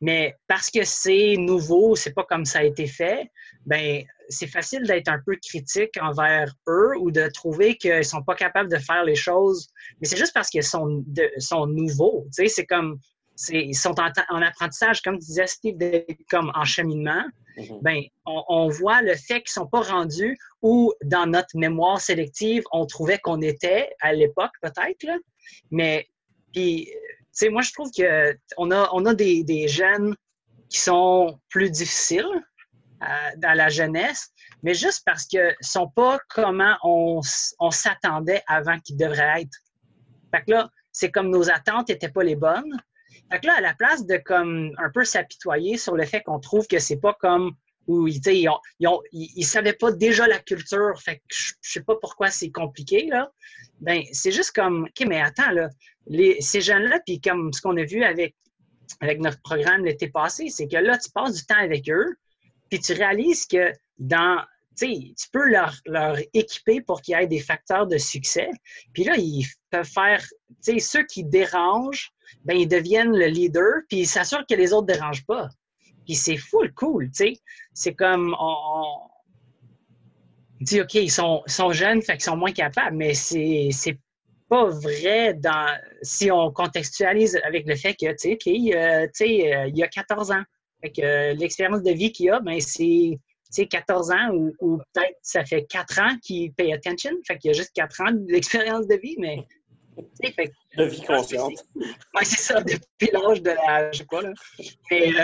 mais 0.01 0.35
parce 0.47 0.69
que 0.69 0.83
c'est 0.83 1.35
nouveau, 1.37 1.95
c'est 1.95 2.13
pas 2.13 2.23
comme 2.23 2.45
ça 2.45 2.59
a 2.59 2.63
été 2.63 2.85
fait, 2.87 3.29
ben 3.65 4.03
c'est 4.29 4.47
facile 4.47 4.83
d'être 4.83 5.07
un 5.07 5.19
peu 5.25 5.35
critique 5.35 5.91
envers 6.01 6.53
eux 6.67 6.93
ou 6.99 7.11
de 7.11 7.27
trouver 7.27 7.77
qu'ils 7.77 8.05
sont 8.05 8.23
pas 8.23 8.35
capables 8.35 8.71
de 8.71 8.77
faire 8.77 9.03
les 9.03 9.15
choses. 9.15 9.69
Mais 9.99 10.07
c'est 10.07 10.17
juste 10.17 10.33
parce 10.33 10.49
qu'ils 10.49 10.63
sont, 10.63 11.03
sont 11.37 11.67
nouveaux. 11.67 12.25
Tu 12.35 12.43
sais, 12.43 12.47
c'est 12.47 12.65
comme 12.65 12.99
ils 13.49 13.75
sont 13.75 13.95
en, 13.99 14.41
apprentissage, 14.41 15.01
comme 15.01 15.17
disait 15.17 15.47
Steve, 15.47 15.77
comme 16.29 16.51
en 16.55 16.63
cheminement. 16.63 17.23
Mm-hmm. 17.57 17.81
Ben, 17.81 18.01
on, 18.25 18.69
voit 18.69 19.01
le 19.01 19.15
fait 19.15 19.41
qu'ils 19.41 19.49
sont 19.49 19.67
pas 19.67 19.81
rendus 19.81 20.37
où 20.61 20.93
dans 21.03 21.25
notre 21.25 21.55
mémoire 21.57 21.99
sélective, 21.99 22.63
on 22.71 22.85
trouvait 22.85 23.19
qu'on 23.19 23.41
était 23.41 23.89
à 24.01 24.13
l'époque 24.13 24.51
peut-être. 24.61 25.05
Mais 25.71 26.07
puis, 26.53 26.85
tu 26.85 26.91
sais, 27.31 27.49
moi 27.49 27.61
je 27.61 27.73
trouve 27.73 27.91
que 27.91 28.37
on 28.57 28.71
a, 28.71 28.89
on 28.93 29.05
a 29.05 29.13
des, 29.13 29.43
des 29.43 29.67
jeunes 29.67 30.15
qui 30.69 30.79
sont 30.79 31.39
plus 31.49 31.69
difficiles 31.69 32.41
dans 33.37 33.53
la 33.53 33.69
jeunesse, 33.69 34.31
mais 34.63 34.73
juste 34.73 35.03
parce 35.05 35.25
que 35.27 35.53
sont 35.61 35.89
pas 35.89 36.19
comment 36.29 36.75
on, 36.83 37.21
s'attendait 37.71 38.41
avant 38.47 38.79
qu'ils 38.79 38.97
devraient 38.97 39.41
être. 39.41 39.57
Fait 40.33 40.43
que 40.43 40.51
là, 40.51 40.69
c'est 40.91 41.11
comme 41.11 41.29
nos 41.29 41.49
attentes 41.49 41.89
n'étaient 41.89 42.09
pas 42.09 42.23
les 42.23 42.35
bonnes. 42.35 42.77
Fait 43.31 43.39
que 43.39 43.47
là, 43.47 43.55
à 43.57 43.61
la 43.61 43.73
place 43.73 44.05
de 44.05 44.17
comme 44.17 44.71
un 44.77 44.89
peu 44.89 45.03
s'apitoyer 45.03 45.77
sur 45.77 45.95
le 45.95 46.05
fait 46.05 46.21
qu'on 46.21 46.39
trouve 46.39 46.67
que 46.67 46.79
c'est 46.79 46.99
pas 46.99 47.13
comme 47.19 47.55
où 47.87 48.07
ils, 48.07 48.19
ils, 48.27 48.49
ils, 49.11 49.45
savaient 49.45 49.73
pas 49.73 49.91
déjà 49.91 50.27
la 50.27 50.39
culture, 50.39 50.99
fait 50.99 51.17
que 51.17 51.23
je, 51.31 51.51
ne 51.51 51.55
sais 51.61 51.81
pas 51.81 51.95
pourquoi 52.01 52.29
c'est 52.31 52.49
compliqué, 52.49 53.07
là. 53.07 53.31
Ben, 53.79 54.01
c'est 54.11 54.31
juste 54.31 54.53
comme, 54.53 54.85
OK, 54.85 55.07
mais 55.07 55.21
attends, 55.21 55.51
là, 55.51 55.69
les, 56.07 56.41
ces 56.41 56.61
jeunes-là, 56.61 56.99
puis 57.05 57.21
comme 57.21 57.53
ce 57.53 57.61
qu'on 57.61 57.77
a 57.77 57.83
vu 57.83 58.03
avec, 58.03 58.35
avec 59.01 59.19
notre 59.19 59.39
programme 59.41 59.85
l'été 59.85 60.09
passé, 60.09 60.49
c'est 60.49 60.67
que 60.67 60.77
là, 60.77 60.97
tu 60.97 61.11
passes 61.11 61.35
du 61.35 61.45
temps 61.45 61.59
avec 61.59 61.89
eux, 61.89 62.15
puis 62.75 62.81
tu 62.81 62.93
réalises 62.93 63.45
que 63.45 63.71
dans 63.97 64.43
tu 64.77 65.29
peux 65.31 65.49
leur, 65.49 65.73
leur, 65.85 66.17
équiper 66.33 66.81
pour 66.81 67.01
qu'il 67.01 67.17
y 67.17 67.23
ait 67.23 67.27
des 67.27 67.39
facteurs 67.39 67.87
de 67.87 67.97
succès. 67.97 68.49
Puis 68.93 69.05
là, 69.05 69.15
ils 69.15 69.45
peuvent 69.69 69.87
faire, 69.87 70.21
tu 70.61 70.73
sais, 70.73 70.79
ceux 70.79 71.05
qui 71.05 71.23
dérangent, 71.23 72.11
ben 72.43 72.57
ils 72.57 72.67
deviennent 72.67 73.15
le 73.15 73.27
leader, 73.27 73.83
puis 73.87 73.99
ils 73.99 74.07
s'assurent 74.07 74.45
que 74.45 74.55
les 74.55 74.73
autres 74.73 74.87
ne 74.87 74.93
dérangent 74.93 75.25
pas. 75.25 75.47
Puis 76.05 76.15
c'est 76.15 76.35
full 76.35 76.73
cool, 76.73 77.05
tu 77.05 77.13
sais. 77.13 77.33
C'est 77.73 77.93
comme, 77.93 78.35
on, 78.37 78.83
dit, 80.59 80.81
OK, 80.81 80.95
ils 80.95 81.09
sont, 81.09 81.43
sont 81.47 81.71
jeunes, 81.71 82.01
fait 82.01 82.13
qu'ils 82.13 82.23
sont 82.23 82.35
moins 82.35 82.51
capables, 82.51 82.97
mais 82.97 83.13
c'est 83.13 83.97
pas 84.49 84.65
vrai 84.65 85.35
dans, 85.35 85.73
si 86.01 86.29
on 86.29 86.51
contextualise 86.51 87.39
avec 87.45 87.65
le 87.65 87.77
fait 87.77 87.93
que, 87.93 88.11
tu 88.11 88.37
sais, 88.37 88.75
euh, 88.75 89.07
euh, 89.07 89.67
il 89.69 89.77
y 89.77 89.83
a 89.83 89.87
14 89.87 90.31
ans. 90.31 90.43
Fait 90.81 90.91
que 90.91 91.01
euh, 91.01 91.33
l'expérience 91.33 91.83
de 91.83 91.91
vie 91.91 92.11
qu'il 92.11 92.29
a, 92.31 92.39
ben, 92.39 92.59
c'est 92.59 93.19
14 93.67 94.11
ans 94.11 94.31
ou, 94.59 94.77
peut-être 94.93 95.17
ça 95.21 95.45
fait 95.45 95.65
4 95.65 95.99
ans 95.99 96.17
qu'il 96.21 96.53
paye 96.53 96.73
attention. 96.73 97.11
Fait 97.25 97.37
qu'il 97.37 97.49
y 97.49 97.53
a 97.53 97.57
juste 97.57 97.71
4 97.73 98.01
ans 98.01 98.11
d'expérience 98.11 98.87
de 98.87 98.95
vie, 98.95 99.15
mais. 99.19 99.45
Fait, 100.21 100.51
de 100.77 100.83
vie 100.83 101.01
consciente. 101.03 101.53
Oui, 101.75 102.23
c'est 102.23 102.41
ça, 102.41 102.61
depuis 102.61 103.09
l'âge 103.13 103.41
de 103.41 103.51
la. 103.51 103.91
Je 103.91 103.99
sais 103.99 104.05
pas, 104.05 104.21
là. 104.21 104.33
Mais, 104.91 105.19
euh, 105.19 105.23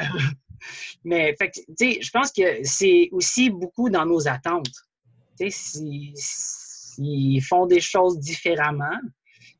Mais, 1.03 1.35
fait, 1.37 1.51
je 1.79 2.09
pense 2.11 2.31
que 2.31 2.63
c'est 2.63 3.09
aussi 3.11 3.49
beaucoup 3.49 3.89
dans 3.89 4.05
nos 4.05 4.27
attentes. 4.27 4.71
S'ils 5.49 6.13
si, 6.15 7.41
font 7.41 7.65
des 7.65 7.81
choses 7.81 8.19
différemment, 8.19 8.99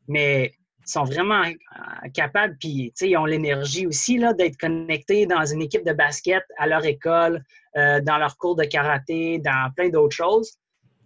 mais 0.07 0.53
sont 0.85 1.03
vraiment 1.03 1.43
euh, 1.43 2.09
capables, 2.13 2.57
puis 2.59 2.93
ils 3.01 3.17
ont 3.17 3.25
l'énergie 3.25 3.87
aussi 3.87 4.19
d'être 4.37 4.57
connectés 4.57 5.25
dans 5.25 5.45
une 5.45 5.61
équipe 5.61 5.85
de 5.85 5.93
basket, 5.93 6.43
à 6.57 6.67
leur 6.67 6.85
école, 6.85 7.43
euh, 7.77 8.01
dans 8.01 8.17
leur 8.17 8.37
cours 8.37 8.55
de 8.55 8.63
karaté, 8.63 9.39
dans 9.39 9.71
plein 9.75 9.89
d'autres 9.89 10.15
choses. 10.15 10.57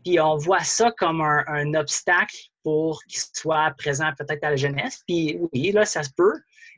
Puis 0.03 0.19
on 0.19 0.37
voit 0.37 0.63
ça 0.63 0.91
comme 0.91 1.21
un, 1.21 1.73
obstacle 1.73 2.37
pour 2.63 3.03
qu'ils 3.03 3.21
soient 3.33 3.71
présents 3.77 4.11
peut-être 4.17 4.43
à 4.43 4.51
la 4.51 4.55
jeunesse. 4.55 5.01
Puis 5.07 5.39
oui, 5.51 5.71
là, 5.71 5.85
ça 5.85 6.03
se 6.03 6.11
peut. 6.15 6.33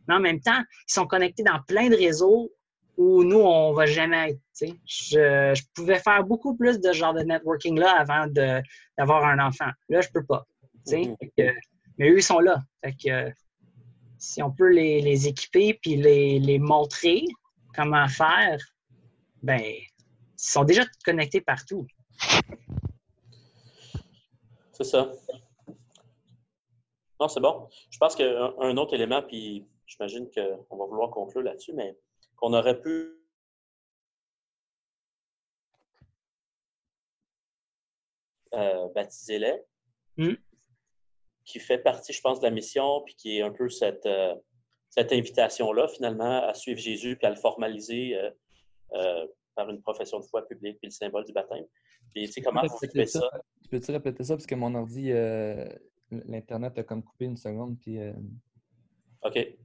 Mais 0.07 0.15
en 0.15 0.19
même 0.19 0.39
temps, 0.39 0.61
ils 0.87 0.93
sont 0.93 1.05
connectés 1.05 1.43
dans 1.43 1.59
plein 1.67 1.89
de 1.89 1.95
réseaux 1.95 2.49
où 2.95 3.23
nous, 3.23 3.39
on 3.39 3.71
ne 3.71 3.75
va 3.75 3.85
jamais 3.85 4.31
être. 4.31 4.73
Je, 4.85 5.53
je, 5.53 5.63
pouvais 5.75 5.99
faire 5.99 6.23
beaucoup 6.23 6.55
plus 6.55 6.79
de 6.79 6.91
genre 6.93 7.13
de 7.13 7.21
networking-là 7.21 7.91
avant 7.91 8.27
d'avoir 8.97 9.25
un 9.25 9.39
enfant. 9.39 9.69
Là, 9.89 10.01
je 10.01 10.07
ne 10.07 10.13
peux 10.13 10.25
pas. 10.25 10.47
Mm-hmm. 10.87 11.53
Mais 11.97 12.09
eux, 12.09 12.17
ils 12.17 12.23
sont 12.23 12.39
là. 12.39 12.63
Fait 12.83 12.93
que, 12.93 13.33
si 14.17 14.41
on 14.41 14.51
peut 14.51 14.71
les, 14.71 15.27
équiper 15.27 15.75
puis 15.81 15.95
les, 15.95 16.39
les, 16.39 16.59
montrer 16.59 17.23
comment 17.75 18.07
faire, 18.07 18.59
ben, 19.43 19.61
ils 19.61 19.87
sont 20.35 20.63
déjà 20.63 20.83
connectés 21.03 21.41
partout. 21.41 21.85
C'est 24.73 24.83
ça. 24.83 25.11
Non, 27.19 27.27
c'est 27.27 27.39
bon. 27.39 27.67
Je 27.89 27.97
pense 27.97 28.15
qu'un 28.15 28.77
autre 28.77 28.93
élément, 28.93 29.23
puis 29.23 29.65
j'imagine 29.87 30.29
qu'on 30.29 30.77
va 30.77 30.85
vouloir 30.85 31.09
conclure 31.09 31.41
là-dessus, 31.41 31.73
mais 31.73 31.97
qu'on 32.35 32.53
aurait 32.53 32.79
pu 32.79 33.17
euh, 38.53 38.87
baptiser 38.93 39.39
les, 39.39 39.63
hmm? 40.17 40.35
Qui 41.47 41.59
fait 41.59 41.79
partie, 41.79 42.13
je 42.13 42.21
pense, 42.21 42.39
de 42.39 42.45
la 42.45 42.51
mission, 42.51 43.01
puis 43.05 43.15
qui 43.15 43.37
est 43.37 43.41
un 43.41 43.51
peu 43.51 43.69
cette, 43.69 44.05
euh, 44.05 44.35
cette 44.89 45.11
invitation-là, 45.13 45.87
finalement, 45.87 46.47
à 46.47 46.53
suivre 46.53 46.79
Jésus, 46.79 47.15
puis 47.15 47.25
à 47.25 47.29
le 47.29 47.37
formaliser 47.37 48.15
euh, 48.93 49.27
par 49.55 49.69
une 49.69 49.81
profession 49.81 50.19
de 50.19 50.25
foi 50.25 50.45
publique, 50.45 50.77
puis 50.79 50.87
le 50.89 50.93
symbole 50.93 51.25
du 51.25 51.33
baptême. 51.33 51.65
Puis, 52.13 52.25
tu 52.25 52.33
sais, 52.33 52.41
comment 52.41 52.61
vous 52.61 52.77
faites 52.77 53.09
ça? 53.09 53.29
Tu 53.63 53.69
peux-tu 53.69 53.91
répéter 53.91 54.23
ça? 54.23 54.35
Parce 54.35 54.45
que 54.45 54.55
mon 54.55 54.75
ordi, 54.75 55.11
l'Internet 56.11 56.77
a 56.77 56.83
comme 56.83 57.01
coupé 57.01 57.25
une 57.25 57.37
seconde, 57.37 57.79
puis... 57.79 57.97
OK. 59.23 59.57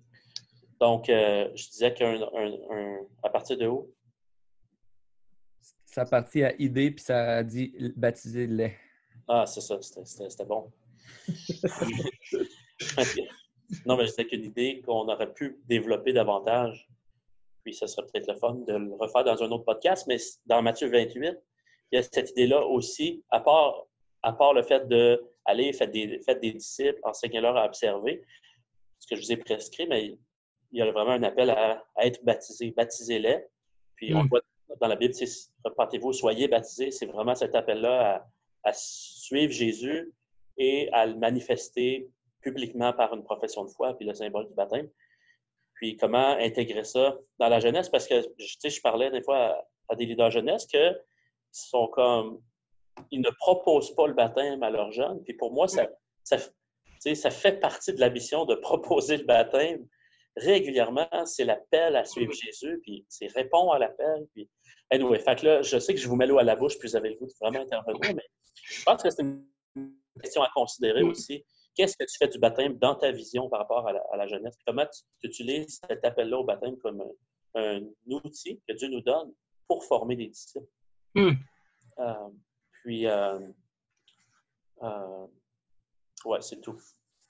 Donc, 0.82 1.08
euh, 1.08 1.48
je 1.54 1.68
disais 1.68 1.94
qu'à 1.94 3.28
partir 3.28 3.56
de 3.56 3.66
où? 3.66 3.92
Ça 5.84 6.04
partit 6.04 6.42
à 6.42 6.54
idée, 6.60 6.90
puis 6.90 7.04
ça 7.04 7.36
a 7.36 7.42
dit 7.44 7.74
baptiser 7.96 8.46
le 8.46 8.56
lait. 8.56 8.76
Ah, 9.28 9.46
c'est 9.46 9.60
ça, 9.60 9.78
c'était 9.80 10.44
bon. 10.44 10.72
non, 13.86 13.96
mais 13.96 14.06
c'était 14.06 14.26
qu'une 14.26 14.44
idée 14.44 14.82
qu'on 14.84 15.08
aurait 15.08 15.32
pu 15.32 15.58
développer 15.66 16.12
davantage. 16.12 16.88
Puis, 17.64 17.74
ça 17.74 17.86
serait 17.86 18.06
peut-être 18.06 18.32
le 18.32 18.38
fun 18.38 18.54
de 18.66 18.74
le 18.74 18.94
refaire 18.94 19.24
dans 19.24 19.42
un 19.42 19.50
autre 19.50 19.64
podcast. 19.64 20.06
Mais 20.08 20.16
dans 20.46 20.62
Matthieu 20.62 20.88
28, 20.88 21.36
il 21.92 21.96
y 21.96 21.98
a 21.98 22.02
cette 22.02 22.30
idée-là 22.30 22.66
aussi, 22.66 23.22
à 23.30 23.40
part, 23.40 23.86
à 24.22 24.32
part 24.32 24.54
le 24.54 24.62
fait 24.62 24.88
d'aller 24.88 25.72
faire 25.72 25.90
des, 25.90 26.20
faire 26.20 26.40
des 26.40 26.52
disciples, 26.52 26.98
enseigner-leur 27.02 27.56
à 27.56 27.66
observer, 27.66 28.22
ce 28.98 29.06
que 29.08 29.16
je 29.16 29.26
vous 29.26 29.32
ai 29.32 29.36
prescrit, 29.36 29.86
mais 29.86 30.16
il 30.72 30.78
y 30.78 30.82
a 30.82 30.90
vraiment 30.90 31.12
un 31.12 31.22
appel 31.22 31.50
à, 31.50 31.84
être 31.98 32.24
baptisé. 32.24 32.72
Baptisez-les. 32.76 33.44
Puis 33.96 34.14
on 34.14 34.24
voit 34.24 34.40
dans 34.80 34.88
la 34.88 34.96
Bible, 34.96 35.14
repentez-vous, 35.64 36.12
soyez 36.12 36.48
baptisés. 36.48 36.90
C'est 36.90 37.06
vraiment 37.06 37.34
cet 37.34 37.54
appel-là 37.54 38.26
à, 38.64 38.72
suivre 38.72 39.52
Jésus 39.52 40.12
et 40.58 40.90
à 40.92 41.06
le 41.06 41.14
manifester 41.14 42.08
publiquement 42.40 42.92
par 42.92 43.14
une 43.14 43.22
profession 43.22 43.64
de 43.64 43.70
foi, 43.70 43.94
puis 43.96 44.06
le 44.06 44.14
symbole 44.14 44.48
du 44.48 44.54
baptême. 44.54 44.88
Puis 45.74 45.96
comment 45.96 46.36
intégrer 46.38 46.84
ça 46.84 47.18
dans 47.38 47.48
la 47.48 47.60
jeunesse? 47.60 47.88
Parce 47.88 48.06
que 48.06 48.22
je 48.38 48.80
parlais 48.80 49.10
des 49.10 49.22
fois 49.22 49.64
à, 49.88 49.94
des 49.96 50.06
leaders 50.06 50.30
jeunesse 50.30 50.66
que 50.66 50.98
sont 51.50 51.88
comme 51.88 52.40
ils 53.10 53.20
ne 53.20 53.30
proposent 53.30 53.94
pas 53.94 54.06
le 54.06 54.14
baptême 54.14 54.62
à 54.62 54.70
leurs 54.70 54.92
jeunes. 54.92 55.22
Puis 55.24 55.34
pour 55.34 55.52
moi, 55.52 55.66
ça, 55.68 55.88
fait 57.30 57.60
partie 57.60 57.92
de 57.92 58.00
la 58.00 58.10
mission 58.10 58.44
de 58.44 58.54
proposer 58.54 59.16
le 59.16 59.24
baptême 59.24 59.86
régulièrement, 60.36 61.08
c'est 61.26 61.44
l'appel 61.44 61.96
à 61.96 62.04
suivre 62.04 62.32
Jésus, 62.32 62.80
puis 62.82 63.04
c'est 63.08 63.30
répondre 63.32 63.72
à 63.72 63.78
l'appel. 63.78 64.26
Puis, 64.34 64.48
anyway, 64.90 65.18
fait 65.18 65.42
là, 65.42 65.62
je 65.62 65.78
sais 65.78 65.94
que 65.94 66.00
je 66.00 66.08
vous 66.08 66.16
mets 66.16 66.26
l'eau 66.26 66.38
à 66.38 66.42
la 66.42 66.56
bouche, 66.56 66.78
puis 66.78 66.88
vous 66.88 66.96
avez 66.96 67.10
le 67.10 67.16
goût 67.16 67.26
de 67.26 67.32
vraiment 67.40 67.60
intervenir, 67.60 68.14
mais 68.14 68.24
je 68.64 68.82
pense 68.82 69.02
que 69.02 69.10
c'est 69.10 69.22
une 69.22 69.44
question 70.20 70.42
à 70.42 70.50
considérer 70.54 71.02
aussi. 71.02 71.44
Qu'est-ce 71.74 71.96
que 71.96 72.04
tu 72.04 72.18
fais 72.18 72.28
du 72.28 72.38
baptême 72.38 72.78
dans 72.78 72.94
ta 72.94 73.10
vision 73.12 73.48
par 73.48 73.60
rapport 73.60 73.88
à 73.88 74.16
la, 74.16 74.26
jeunesse? 74.26 74.56
Comment 74.66 74.84
tu, 74.84 75.28
utilises 75.28 75.80
cet 75.88 76.04
appel-là 76.04 76.38
au 76.38 76.44
baptême 76.44 76.76
comme 76.78 77.02
un, 77.54 77.80
outil 78.06 78.60
que 78.68 78.74
Dieu 78.74 78.88
nous 78.88 79.00
donne 79.00 79.32
pour 79.66 79.84
former 79.84 80.16
des 80.16 80.28
disciples? 80.28 80.66
Hmm. 81.14 81.32
Euh, 81.98 82.28
puis, 82.82 83.06
euh, 83.06 83.38
euh, 84.82 85.26
ouais, 86.24 86.40
c'est 86.40 86.60
tout. 86.60 86.78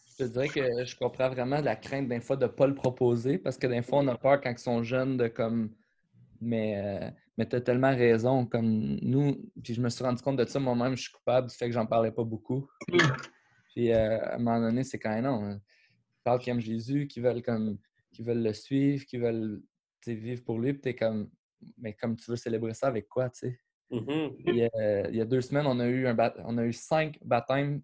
Je 0.07 0.25
te 0.25 0.31
dirais 0.31 0.49
que 0.49 0.85
je 0.85 0.97
comprends 0.97 1.31
vraiment 1.31 1.61
la 1.61 1.77
crainte 1.77 2.09
d'un 2.09 2.21
fois 2.21 2.37
de 2.37 2.45
ne 2.45 2.51
pas 2.51 2.67
le 2.67 2.75
proposer 2.75 3.39
parce 3.39 3.57
que 3.57 3.67
d'un 3.67 3.83
fois, 3.83 4.01
on 4.01 4.09
a 4.09 4.17
peur 4.17 4.41
quand 4.41 4.51
ils 4.51 4.59
sont 4.59 4.83
jeunes 4.83 5.17
de 5.17 5.29
comme. 5.29 5.75
Mais, 6.41 6.77
euh, 6.77 7.11
mais 7.37 7.49
tu 7.49 7.57
as 7.57 7.61
tellement 7.61 7.95
raison. 7.95 8.47
Comme 8.47 8.99
nous, 9.03 9.51
puis 9.63 9.75
je 9.75 9.81
me 9.81 9.89
suis 9.89 10.05
rendu 10.05 10.23
compte 10.23 10.37
de 10.37 10.45
ça 10.45 10.59
moi-même, 10.59 10.97
je 10.97 11.03
suis 11.03 11.13
coupable 11.13 11.49
du 11.49 11.55
fait 11.55 11.67
que 11.67 11.73
j'en 11.73 11.87
parlais 11.87 12.13
pas 12.13 12.25
beaucoup. 12.25 12.69
Puis 13.75 13.93
euh, 13.93 14.21
à 14.21 14.35
un 14.35 14.39
moment 14.39 14.61
donné, 14.61 14.85
c'est 14.85 14.99
quand 14.99 15.11
même 15.11 15.25
non. 15.25 15.45
Hein. 15.45 15.61
Ils 15.61 16.23
parlent 16.25 16.39
qu'ils 16.39 16.53
aiment 16.53 16.61
Jésus, 16.61 17.07
qui 17.07 17.21
veulent 17.21 17.43
comme 17.43 17.79
qui 18.13 18.23
veulent 18.23 18.43
le 18.43 18.53
suivre, 18.53 19.05
qui 19.07 19.17
veulent 19.17 19.63
vivre 20.07 20.45
pour 20.45 20.59
lui, 20.59 20.73
puis 20.73 20.83
t'es 20.83 20.95
comme 20.95 21.31
mais 21.79 21.95
comme 21.95 22.17
tu 22.17 22.31
veux 22.31 22.37
célébrer 22.37 22.75
ça 22.75 22.89
avec 22.89 23.09
quoi, 23.09 23.31
tu 23.31 23.49
sais? 23.49 23.59
Mm-hmm. 23.91 24.71
Euh, 24.75 25.07
il, 25.11 25.17
y 25.17 25.21
a 25.21 25.25
deux 25.25 25.43
semaines, 25.43 25.67
on 25.67 25.79
a 25.79 25.87
eu 25.87 26.07
un 26.07 26.17
on 26.45 26.57
a 26.59 26.65
eu 26.65 26.73
cinq 26.73 27.19
baptêmes, 27.23 27.83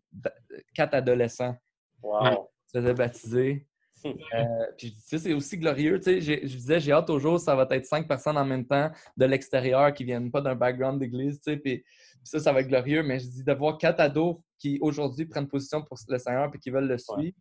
quatre 0.74 0.94
adolescents. 0.94 1.56
Wow. 2.02 2.48
se 2.66 2.78
faisait 2.78 2.94
baptiser. 2.94 3.66
Euh, 4.06 4.66
puis 4.76 4.94
c'est 4.98 5.32
aussi 5.32 5.58
glorieux. 5.58 5.98
Tu 6.00 6.20
sais, 6.20 6.20
je 6.20 6.56
disais, 6.56 6.80
j'ai 6.80 6.92
hâte 6.92 7.10
au 7.10 7.18
jour, 7.18 7.38
ça 7.38 7.54
va 7.54 7.66
être 7.70 7.86
cinq 7.86 8.06
personnes 8.06 8.36
en 8.36 8.44
même 8.44 8.66
temps 8.66 8.90
de 9.16 9.24
l'extérieur 9.24 9.92
qui 9.92 10.04
viennent 10.04 10.30
pas 10.30 10.40
d'un 10.40 10.54
background 10.54 10.98
d'église. 10.98 11.40
Tu 11.40 11.52
sais, 11.52 11.56
puis, 11.56 11.84
ça, 12.22 12.38
ça 12.38 12.52
va 12.52 12.60
être 12.60 12.68
glorieux. 12.68 13.02
Mais 13.02 13.18
je 13.18 13.26
dis 13.26 13.44
de 13.44 13.52
voir 13.52 13.78
quatre 13.78 14.00
ados 14.00 14.36
qui 14.58 14.78
aujourd'hui 14.80 15.26
prennent 15.26 15.48
position 15.48 15.82
pour 15.82 15.98
le 16.08 16.18
Seigneur 16.18 16.50
et 16.52 16.58
qui 16.58 16.70
veulent 16.70 16.88
le 16.88 16.98
suivre, 16.98 17.36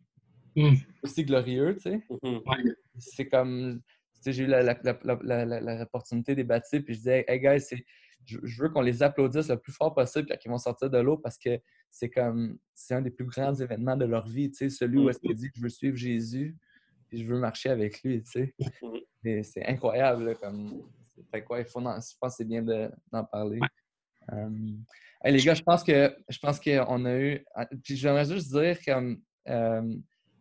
mm. 0.56 0.74
c'est 0.74 0.86
aussi 1.02 1.24
glorieux. 1.24 1.76
Tu 1.76 1.90
sais. 1.90 2.00
Mm-hmm. 2.10 2.74
C'est 2.98 3.28
comme, 3.28 3.80
j'ai 4.32 4.44
eu 4.44 4.46
l'opportunité 4.46 6.32
la, 6.32 6.36
la, 6.36 6.42
des 6.42 6.44
baptiser, 6.44 6.80
puis 6.82 6.94
je 6.94 6.98
disais, 6.98 7.24
hey 7.28 7.40
guys, 7.40 7.60
c'est 7.60 7.84
je, 8.24 8.62
veux 8.62 8.68
qu'on 8.68 8.82
les 8.82 9.02
applaudisse 9.02 9.48
le 9.48 9.58
plus 9.58 9.72
fort 9.72 9.94
possible 9.94 10.28
quand 10.28 10.36
ils 10.44 10.48
vont 10.50 10.58
sortir 10.58 10.90
de 10.90 10.98
l'eau 10.98 11.16
parce 11.16 11.38
que 11.38 11.58
c'est 11.90 12.10
comme 12.10 12.58
c'est 12.74 12.94
un 12.94 13.00
des 13.00 13.10
plus 13.10 13.24
grands 13.24 13.54
événements 13.54 13.96
de 13.96 14.04
leur 14.04 14.26
vie, 14.28 14.50
tu 14.50 14.56
sais, 14.56 14.70
celui 14.70 14.98
où 14.98 15.08
est-ce 15.08 15.18
qu'ils 15.18 15.34
dit 15.34 15.48
que 15.48 15.56
je 15.56 15.62
veux 15.62 15.68
suivre 15.68 15.96
Jésus 15.96 16.56
et 17.10 17.16
je 17.16 17.24
veux 17.24 17.38
marcher 17.38 17.70
avec 17.70 18.02
lui, 18.02 18.22
tu 18.22 18.52
sais. 19.24 19.42
c'est 19.42 19.64
incroyable, 19.66 20.36
comme 20.36 20.82
fait 21.30 21.42
quoi, 21.42 21.60
il 21.60 21.64
faut 21.64 21.80
je 21.80 21.84
pense 21.84 22.14
que 22.20 22.28
c'est 22.36 22.44
bien 22.44 22.62
d'en 22.62 23.24
parler. 23.24 23.60
Euh, 24.32 24.50
les 25.24 25.42
gars, 25.42 25.54
je 25.54 25.62
pense 25.62 25.82
que 25.82 26.14
je 26.28 26.38
pense 26.38 26.60
qu'on 26.60 27.04
a 27.06 27.18
eu. 27.18 27.44
Puis 27.82 27.96
j'aimerais 27.96 28.26
juste 28.26 28.52
dire 28.52 28.78
que 28.80 29.16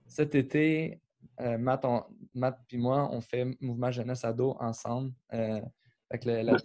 cet 0.08 0.36
été, 0.36 1.00
euh, 1.42 1.58
Matt, 1.58 1.86
et 2.72 2.78
moi, 2.78 3.10
on 3.12 3.22
fait 3.22 3.46
Mouvement 3.62 3.92
Jeunesse 3.92 4.24
Ado 4.26 4.56
ensemble. 4.60 5.12
avec 5.30 6.26
le, 6.26 6.58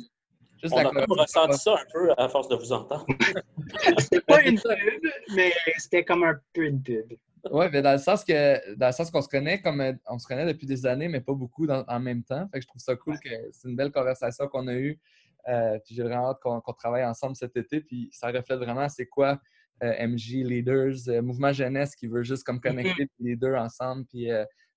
on 0.70 0.76
a 0.78 1.22
ressenti 1.22 1.58
ça 1.58 1.74
un 1.74 1.84
peu 1.92 2.12
à 2.16 2.28
force 2.28 2.48
de 2.48 2.56
vous 2.56 2.72
entendre. 2.72 3.06
c'était 3.98 4.20
pas 4.20 4.42
une 4.42 4.60
pub, 4.60 5.10
mais 5.34 5.52
c'était 5.78 6.04
comme 6.04 6.22
un 6.22 6.38
peu 6.52 6.66
une 6.66 6.82
pub. 6.82 7.12
Oui, 7.50 7.66
mais 7.72 7.82
dans 7.82 7.92
le 7.92 7.98
sens 7.98 8.24
que 8.24 8.74
dans 8.76 8.86
le 8.86 8.92
sens 8.92 9.10
qu'on 9.10 9.22
se 9.22 9.28
connaît 9.28 9.60
comme 9.60 9.82
on 10.08 10.18
se 10.18 10.26
connaît 10.26 10.46
depuis 10.46 10.66
des 10.66 10.86
années, 10.86 11.08
mais 11.08 11.20
pas 11.20 11.34
beaucoup 11.34 11.66
en 11.68 12.00
même 12.00 12.22
temps. 12.22 12.48
Fait 12.52 12.58
que 12.58 12.62
je 12.62 12.68
trouve 12.68 12.80
ça 12.80 12.94
cool 12.94 13.18
que 13.18 13.30
c'est 13.50 13.68
une 13.68 13.74
belle 13.74 13.90
conversation 13.90 14.46
qu'on 14.46 14.68
a 14.68 14.74
eue. 14.74 15.00
Euh, 15.48 15.76
puis 15.84 15.96
j'ai 15.96 16.04
vraiment 16.04 16.30
hâte 16.30 16.38
qu'on 16.40 16.72
travaille 16.72 17.04
ensemble 17.04 17.34
cet 17.34 17.56
été. 17.56 17.80
Puis 17.80 18.08
ça 18.12 18.28
reflète 18.28 18.60
vraiment 18.60 18.88
c'est 18.88 19.06
quoi 19.06 19.32
euh, 19.32 19.36
MJ 19.82 20.44
Leaders, 20.44 21.08
euh, 21.08 21.22
Mouvement 21.22 21.52
Jeunesse 21.52 21.94
qui 21.94 22.06
veut 22.06 22.22
juste 22.22 22.44
comme 22.44 22.60
connecter 22.60 23.08
les 23.18 23.36
deux 23.36 23.54
ensemble 23.54 24.04
puis 24.06 24.28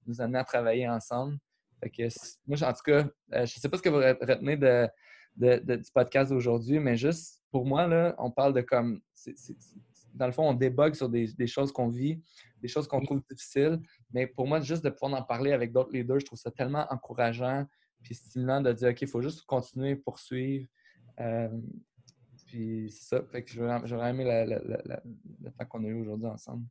nous 0.06 0.22
amener 0.22 0.40
à 0.40 0.44
travailler 0.44 0.88
ensemble. 0.88 1.38
Fait 1.82 1.90
que 1.90 2.04
moi, 2.48 2.62
en 2.64 2.74
tout 2.74 2.84
cas, 2.86 3.08
je 3.32 3.42
ne 3.42 3.46
sais 3.46 3.70
pas 3.70 3.78
ce 3.78 3.82
que 3.82 3.90
vous 3.90 3.98
retenez 3.98 4.58
de, 4.58 4.88
du 5.38 5.92
podcast 5.94 6.32
d'aujourd'hui, 6.32 6.80
mais 6.80 6.96
juste 6.96 7.42
pour 7.52 7.66
moi, 7.66 7.88
là, 7.88 8.16
on 8.18 8.32
parle 8.32 8.54
de 8.54 8.62
comme. 8.62 9.02
dans 10.14 10.26
le 10.26 10.32
fond, 10.32 10.50
on 10.50 10.54
débug 10.54 10.94
sur 10.94 11.10
des, 11.10 11.48
choses 11.48 11.72
qu'on 11.72 11.90
vit, 11.90 12.22
des 12.62 12.68
choses 12.68 12.88
qu'on 12.88 13.02
trouve 13.02 13.22
difficiles. 13.30 13.80
Mais 14.12 14.28
pour 14.28 14.48
moi, 14.48 14.62
juste 14.62 14.84
de 14.84 14.90
pouvoir 14.90 15.22
en 15.22 15.24
parler 15.24 15.52
avec 15.52 15.72
d'autres 15.72 15.92
leaders, 15.94 16.20
je 16.20 16.26
trouve 16.26 16.40
ça 16.40 16.52
tellement 16.52 16.86
encourageant 16.90 17.66
puis 18.06 18.16
stimulant 18.16 18.62
de 18.62 18.72
dire, 18.72 18.90
OK, 18.90 19.02
il 19.02 19.08
faut 19.08 19.22
juste 19.22 19.46
continuer, 19.46 19.96
poursuivre. 19.96 20.68
Euh, 21.20 21.50
puis 22.46 22.90
c'est 22.92 23.16
ça. 23.16 23.24
Fait 23.32 23.44
que 23.44 23.52
j'aurais 23.52 24.10
aimé 24.10 24.24
le 24.24 25.52
temps 25.52 25.66
qu'on 25.66 25.84
a 25.84 25.88
eu 25.88 26.02
aujourd'hui 26.02 26.28
ensemble. 26.28 26.66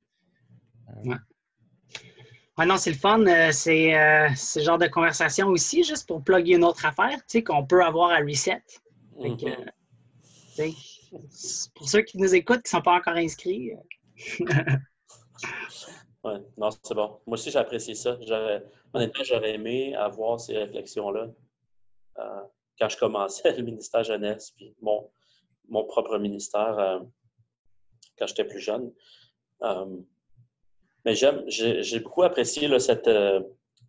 Euh, 0.89 1.11
ouais. 1.11 1.17
Ouais, 2.57 2.67
non, 2.67 2.77
c'est 2.77 2.91
le 2.91 2.97
fun. 2.97 3.25
c'est 3.53 3.93
ce 4.37 4.61
genre 4.61 4.79
de 4.79 4.87
conversation 4.87 5.49
aussi, 5.49 5.83
juste 5.83 6.07
pour 6.07 6.23
plugger 6.23 6.55
une 6.55 6.65
autre 6.65 6.85
affaire, 6.87 7.17
tu 7.17 7.25
sais, 7.27 7.43
qu'on 7.43 7.67
peut 7.67 7.83
avoir 7.85 8.11
à 8.11 8.19
Reset. 8.19 8.63
Mm-hmm. 9.19 9.71
pour 11.75 11.89
ceux 11.89 12.03
qui 12.03 12.19
nous 12.19 12.35
écoutent, 12.35 12.63
qui 12.63 12.75
ne 12.75 12.79
sont 12.79 12.83
pas 12.83 12.97
encore 12.97 13.15
inscrits. 13.15 13.73
Oui, 16.25 16.33
non, 16.57 16.71
c'est 16.83 16.95
bon. 16.95 17.21
Moi 17.27 17.35
aussi, 17.35 17.51
j'ai 17.51 17.59
apprécié 17.59 17.95
ça. 17.95 18.17
Honnêtement, 18.95 19.25
j'aurais 19.25 19.55
aimé 19.55 19.95
avoir 19.95 20.41
ces 20.41 20.57
réflexions-là 20.57 21.29
euh, 22.19 22.41
quand 22.79 22.89
je 22.89 22.97
commençais 22.97 23.53
le 23.57 23.63
ministère 23.63 24.05
jeunesse, 24.05 24.53
puis 24.57 24.75
mon, 24.81 25.11
mon 25.69 25.85
propre 25.85 26.19
ministère 26.19 26.79
euh, 26.79 27.01
quand 28.19 28.27
j'étais 28.27 28.45
plus 28.45 28.61
jeune. 28.61 28.93
Euh, 29.63 29.87
mais 31.05 31.15
j'aime, 31.15 31.45
j'ai 31.49 32.01
beaucoup 32.01 32.23
apprécié 32.23 32.67
là, 32.69 32.79
cette, 32.79 33.11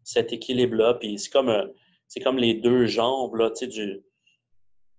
cet 0.04 0.34
équilibre-là. 0.34 0.96
Puis 0.96 1.18
c'est 1.18 1.30
comme, 1.30 1.72
c'est 2.08 2.20
comme 2.20 2.38
les 2.38 2.56
deux 2.56 2.88
jambes 2.88 3.36
là, 3.36 3.52
du, 3.62 4.04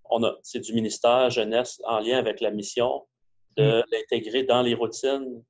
on 0.09 0.23
a, 0.23 0.35
c'est 0.41 0.59
du 0.59 0.73
ministère 0.73 1.29
jeunesse 1.29 1.81
en 1.85 1.99
lien 1.99 2.17
avec 2.17 2.41
la 2.41 2.51
mission, 2.51 3.05
de 3.57 3.63
mm. 3.63 3.83
l'intégrer 3.91 4.43
dans 4.43 4.61
les 4.61 4.73
routines 4.73 5.43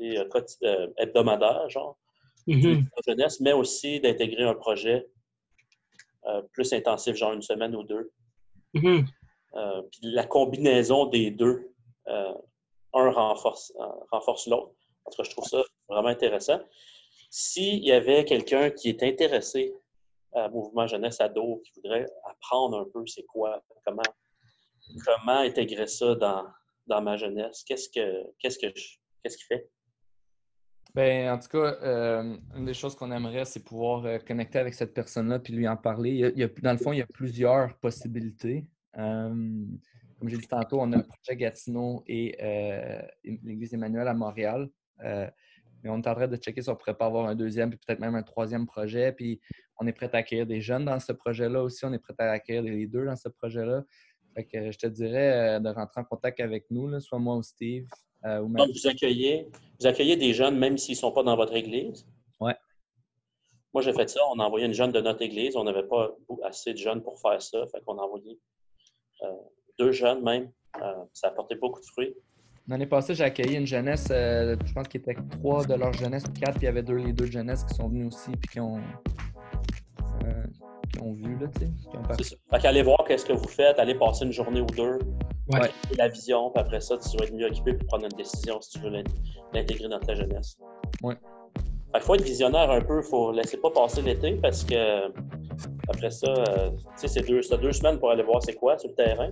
euh, 0.00 0.24
euh, 0.62 0.88
hebdomadaires, 0.96 1.68
genre, 1.68 1.98
mm-hmm. 2.48 2.84
jeunesse, 3.06 3.40
mais 3.40 3.52
aussi 3.52 4.00
d'intégrer 4.00 4.44
un 4.44 4.54
projet 4.54 5.06
euh, 6.26 6.42
plus 6.52 6.72
intensif, 6.72 7.16
genre 7.16 7.32
une 7.32 7.42
semaine 7.42 7.74
ou 7.76 7.82
deux. 7.82 8.10
Mm-hmm. 9.52 9.88
puis 9.90 10.00
la 10.02 10.26
combinaison 10.26 11.06
des 11.06 11.30
deux, 11.30 11.72
un 12.06 13.10
renforce, 13.10 13.72
renforce 14.10 14.46
l'autre. 14.46 14.72
En 15.04 15.10
tout 15.10 15.22
cas, 15.22 15.28
je 15.28 15.30
trouve 15.30 15.44
ça 15.44 15.62
vraiment 15.88 16.08
intéressant. 16.08 16.60
S'il 17.30 17.84
y 17.84 17.92
avait 17.92 18.24
quelqu'un 18.24 18.70
qui 18.70 18.88
est 18.88 19.02
intéressé 19.02 19.72
à 20.34 20.48
Mouvement 20.48 20.86
Jeunesse 20.86 21.20
Ado, 21.20 21.62
qui 21.64 21.72
voudrait 21.76 22.06
apprendre 22.28 22.80
un 22.80 22.86
peu 22.92 23.06
c'est 23.06 23.24
quoi, 23.24 23.62
comment, 23.84 24.02
comment 25.04 25.38
intégrer 25.38 25.86
ça 25.86 26.14
dans, 26.14 26.44
dans 26.86 27.02
ma 27.02 27.16
jeunesse? 27.16 27.64
Qu'est-ce 27.64 27.88
que 27.88 28.24
qu'est-ce 28.38 28.58
que 28.58 28.66
qu'est-ce 29.22 29.36
qu'il 29.36 29.46
fait? 29.46 29.70
Ben, 30.94 31.30
en 31.30 31.38
tout 31.38 31.48
cas, 31.48 31.78
euh, 31.82 32.36
une 32.56 32.64
des 32.64 32.74
choses 32.74 32.96
qu'on 32.96 33.12
aimerait, 33.12 33.44
c'est 33.44 33.62
pouvoir 33.62 34.04
euh, 34.04 34.18
connecter 34.18 34.58
avec 34.58 34.74
cette 34.74 34.92
personne-là 34.92 35.38
puis 35.38 35.52
lui 35.52 35.68
en 35.68 35.76
parler. 35.76 36.32
Il 36.34 36.38
y 36.38 36.42
a, 36.42 36.48
dans 36.48 36.72
le 36.72 36.78
fond, 36.78 36.92
il 36.92 36.98
y 36.98 37.02
a 37.02 37.06
plusieurs 37.06 37.76
possibilités. 37.78 38.66
Euh, 38.98 39.64
comme 40.18 40.28
j'ai 40.28 40.36
dit 40.36 40.48
tantôt, 40.48 40.80
on 40.80 40.92
a 40.92 40.96
le 40.96 41.06
projet 41.06 41.36
Gatineau 41.36 42.02
et 42.06 42.36
l'Église 43.24 43.72
Emmanuel 43.72 44.06
à 44.08 44.14
Montréal. 44.14 44.68
mais 44.98 45.88
on 45.88 45.96
est 46.00 46.08
en 46.08 46.14
train 46.14 46.28
de 46.28 46.36
checker 46.36 46.60
si 46.60 46.68
on 46.68 46.76
pourrait 46.76 46.96
pas 46.96 47.06
avoir 47.06 47.26
un 47.26 47.34
deuxième, 47.34 47.70
puis 47.70 47.78
peut-être 47.78 48.00
même 48.00 48.14
un 48.14 48.22
troisième 48.22 48.66
projet. 48.66 49.12
Puis 49.12 49.40
on 49.78 49.86
est 49.86 49.92
prêt 49.92 50.10
à 50.12 50.18
accueillir 50.18 50.46
des 50.46 50.60
jeunes 50.60 50.84
dans 50.84 51.00
ce 51.00 51.12
projet-là 51.12 51.62
aussi. 51.62 51.84
On 51.86 51.92
est 51.92 51.98
prêt 51.98 52.14
à 52.18 52.32
accueillir 52.32 52.62
les 52.62 52.86
deux 52.86 53.06
dans 53.06 53.16
ce 53.16 53.30
projet-là. 53.30 53.82
Fait 54.34 54.44
que 54.44 54.70
je 54.70 54.78
te 54.78 54.86
dirais 54.86 55.56
euh, 55.56 55.60
de 55.60 55.68
rentrer 55.70 56.00
en 56.00 56.04
contact 56.04 56.40
avec 56.40 56.70
nous, 56.70 57.00
soit 57.00 57.18
moi 57.18 57.36
ou 57.36 57.42
Steve. 57.42 57.86
Euh, 58.24 58.42
Donc, 58.42 58.70
vous 58.70 58.86
accueillez, 58.86 59.48
vous 59.80 59.86
accueillez 59.86 60.16
des 60.16 60.34
jeunes 60.34 60.58
même 60.58 60.78
s'ils 60.78 60.94
ne 60.94 61.00
sont 61.00 61.12
pas 61.12 61.22
dans 61.22 61.36
votre 61.36 61.54
église? 61.54 62.06
Oui. 62.40 62.52
Moi, 63.72 63.82
j'ai 63.82 63.92
fait 63.92 64.08
ça. 64.08 64.20
On 64.34 64.38
a 64.38 64.44
envoyé 64.44 64.66
une 64.66 64.74
jeune 64.74 64.92
de 64.92 65.00
notre 65.00 65.22
église. 65.22 65.56
On 65.56 65.64
n'avait 65.64 65.86
pas 65.86 66.14
assez 66.44 66.72
de 66.72 66.78
jeunes 66.78 67.02
pour 67.02 67.20
faire 67.20 67.40
ça. 67.40 67.66
Fait 67.68 67.80
qu'on 67.84 67.98
a 67.98 68.02
envoyé 68.02 68.32
euh, 68.32 68.36
deux 69.78 69.92
jeunes 69.92 70.22
même. 70.22 70.50
ça 71.12 71.28
a 71.28 71.30
apporté 71.30 71.54
beaucoup 71.56 71.80
de 71.80 71.86
fruits. 71.86 72.14
L'année 72.68 72.86
passée, 72.86 73.14
j'ai 73.14 73.24
accueilli 73.24 73.56
une 73.56 73.66
jeunesse, 73.66 74.06
je 74.08 74.72
pense 74.72 74.86
qu'il 74.88 75.00
était 75.00 75.16
trois 75.30 75.64
de 75.64 75.74
leur 75.74 75.92
jeunesse, 75.92 76.24
quatre, 76.40 76.52
puis 76.52 76.62
il 76.62 76.64
y 76.66 76.68
avait 76.68 76.82
deux, 76.82 76.96
les 76.96 77.12
deux 77.12 77.26
jeunesses 77.26 77.64
qui 77.64 77.74
sont 77.74 77.88
venus 77.88 78.14
aussi, 78.14 78.30
puis 78.32 78.48
qui 78.48 78.60
ont, 78.60 78.80
qui 80.92 81.00
ont 81.00 81.12
vu, 81.14 81.36
là, 81.38 81.48
tu 81.48 81.66
sais. 82.22 82.36
Fait 82.50 82.58
qu'aller 82.60 82.82
voir 82.82 83.04
qu'est-ce 83.08 83.24
que 83.24 83.32
vous 83.32 83.48
faites, 83.48 83.78
aller 83.78 83.94
passer 83.94 84.24
une 84.24 84.32
journée 84.32 84.60
ou 84.60 84.66
deux, 84.66 84.98
ouais. 85.52 85.70
la 85.96 86.08
vision, 86.08 86.50
puis 86.50 86.60
après 86.60 86.80
ça, 86.80 86.96
tu 86.98 87.16
vas 87.16 87.24
être 87.24 87.34
mieux 87.34 87.46
occupé 87.46 87.74
pour 87.74 87.86
prendre 87.88 88.04
une 88.04 88.16
décision 88.16 88.60
si 88.60 88.78
tu 88.78 88.78
veux 88.80 89.02
l'intégrer 89.52 89.88
dans 89.88 90.00
ta 90.00 90.14
jeunesse. 90.14 90.56
Ouais. 91.02 91.16
Qu'il 91.92 92.02
faut 92.02 92.14
être 92.14 92.22
visionnaire 92.22 92.70
un 92.70 92.80
peu, 92.80 92.98
il 92.98 93.08
faut 93.08 93.32
laisser 93.32 93.56
pas 93.56 93.70
passer 93.70 94.02
l'été 94.02 94.32
parce 94.42 94.64
que 94.64 95.08
après 95.88 96.10
ça, 96.10 96.28
euh, 96.28 96.70
tu 96.70 96.84
sais, 96.96 97.08
c'est 97.08 97.26
deux, 97.26 97.40
deux 97.60 97.72
semaines 97.72 97.98
pour 97.98 98.10
aller 98.10 98.22
voir 98.22 98.42
c'est 98.42 98.54
quoi 98.54 98.78
sur 98.78 98.90
le 98.90 98.94
terrain 98.94 99.30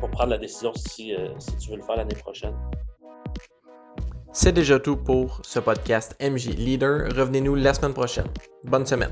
pour 0.00 0.10
prendre 0.10 0.30
la 0.30 0.38
décision 0.38 0.72
si, 0.74 1.14
euh, 1.14 1.28
si 1.38 1.56
tu 1.56 1.70
veux 1.70 1.76
le 1.76 1.82
faire 1.82 1.96
l'année 1.96 2.14
prochaine. 2.14 2.54
C'est 4.32 4.52
déjà 4.52 4.78
tout 4.78 4.96
pour 4.96 5.40
ce 5.44 5.58
podcast 5.58 6.16
MJ 6.22 6.56
Leader. 6.56 7.08
Revenez-nous 7.14 7.56
la 7.56 7.74
semaine 7.74 7.92
prochaine. 7.92 8.26
Bonne 8.64 8.86
semaine. 8.86 9.10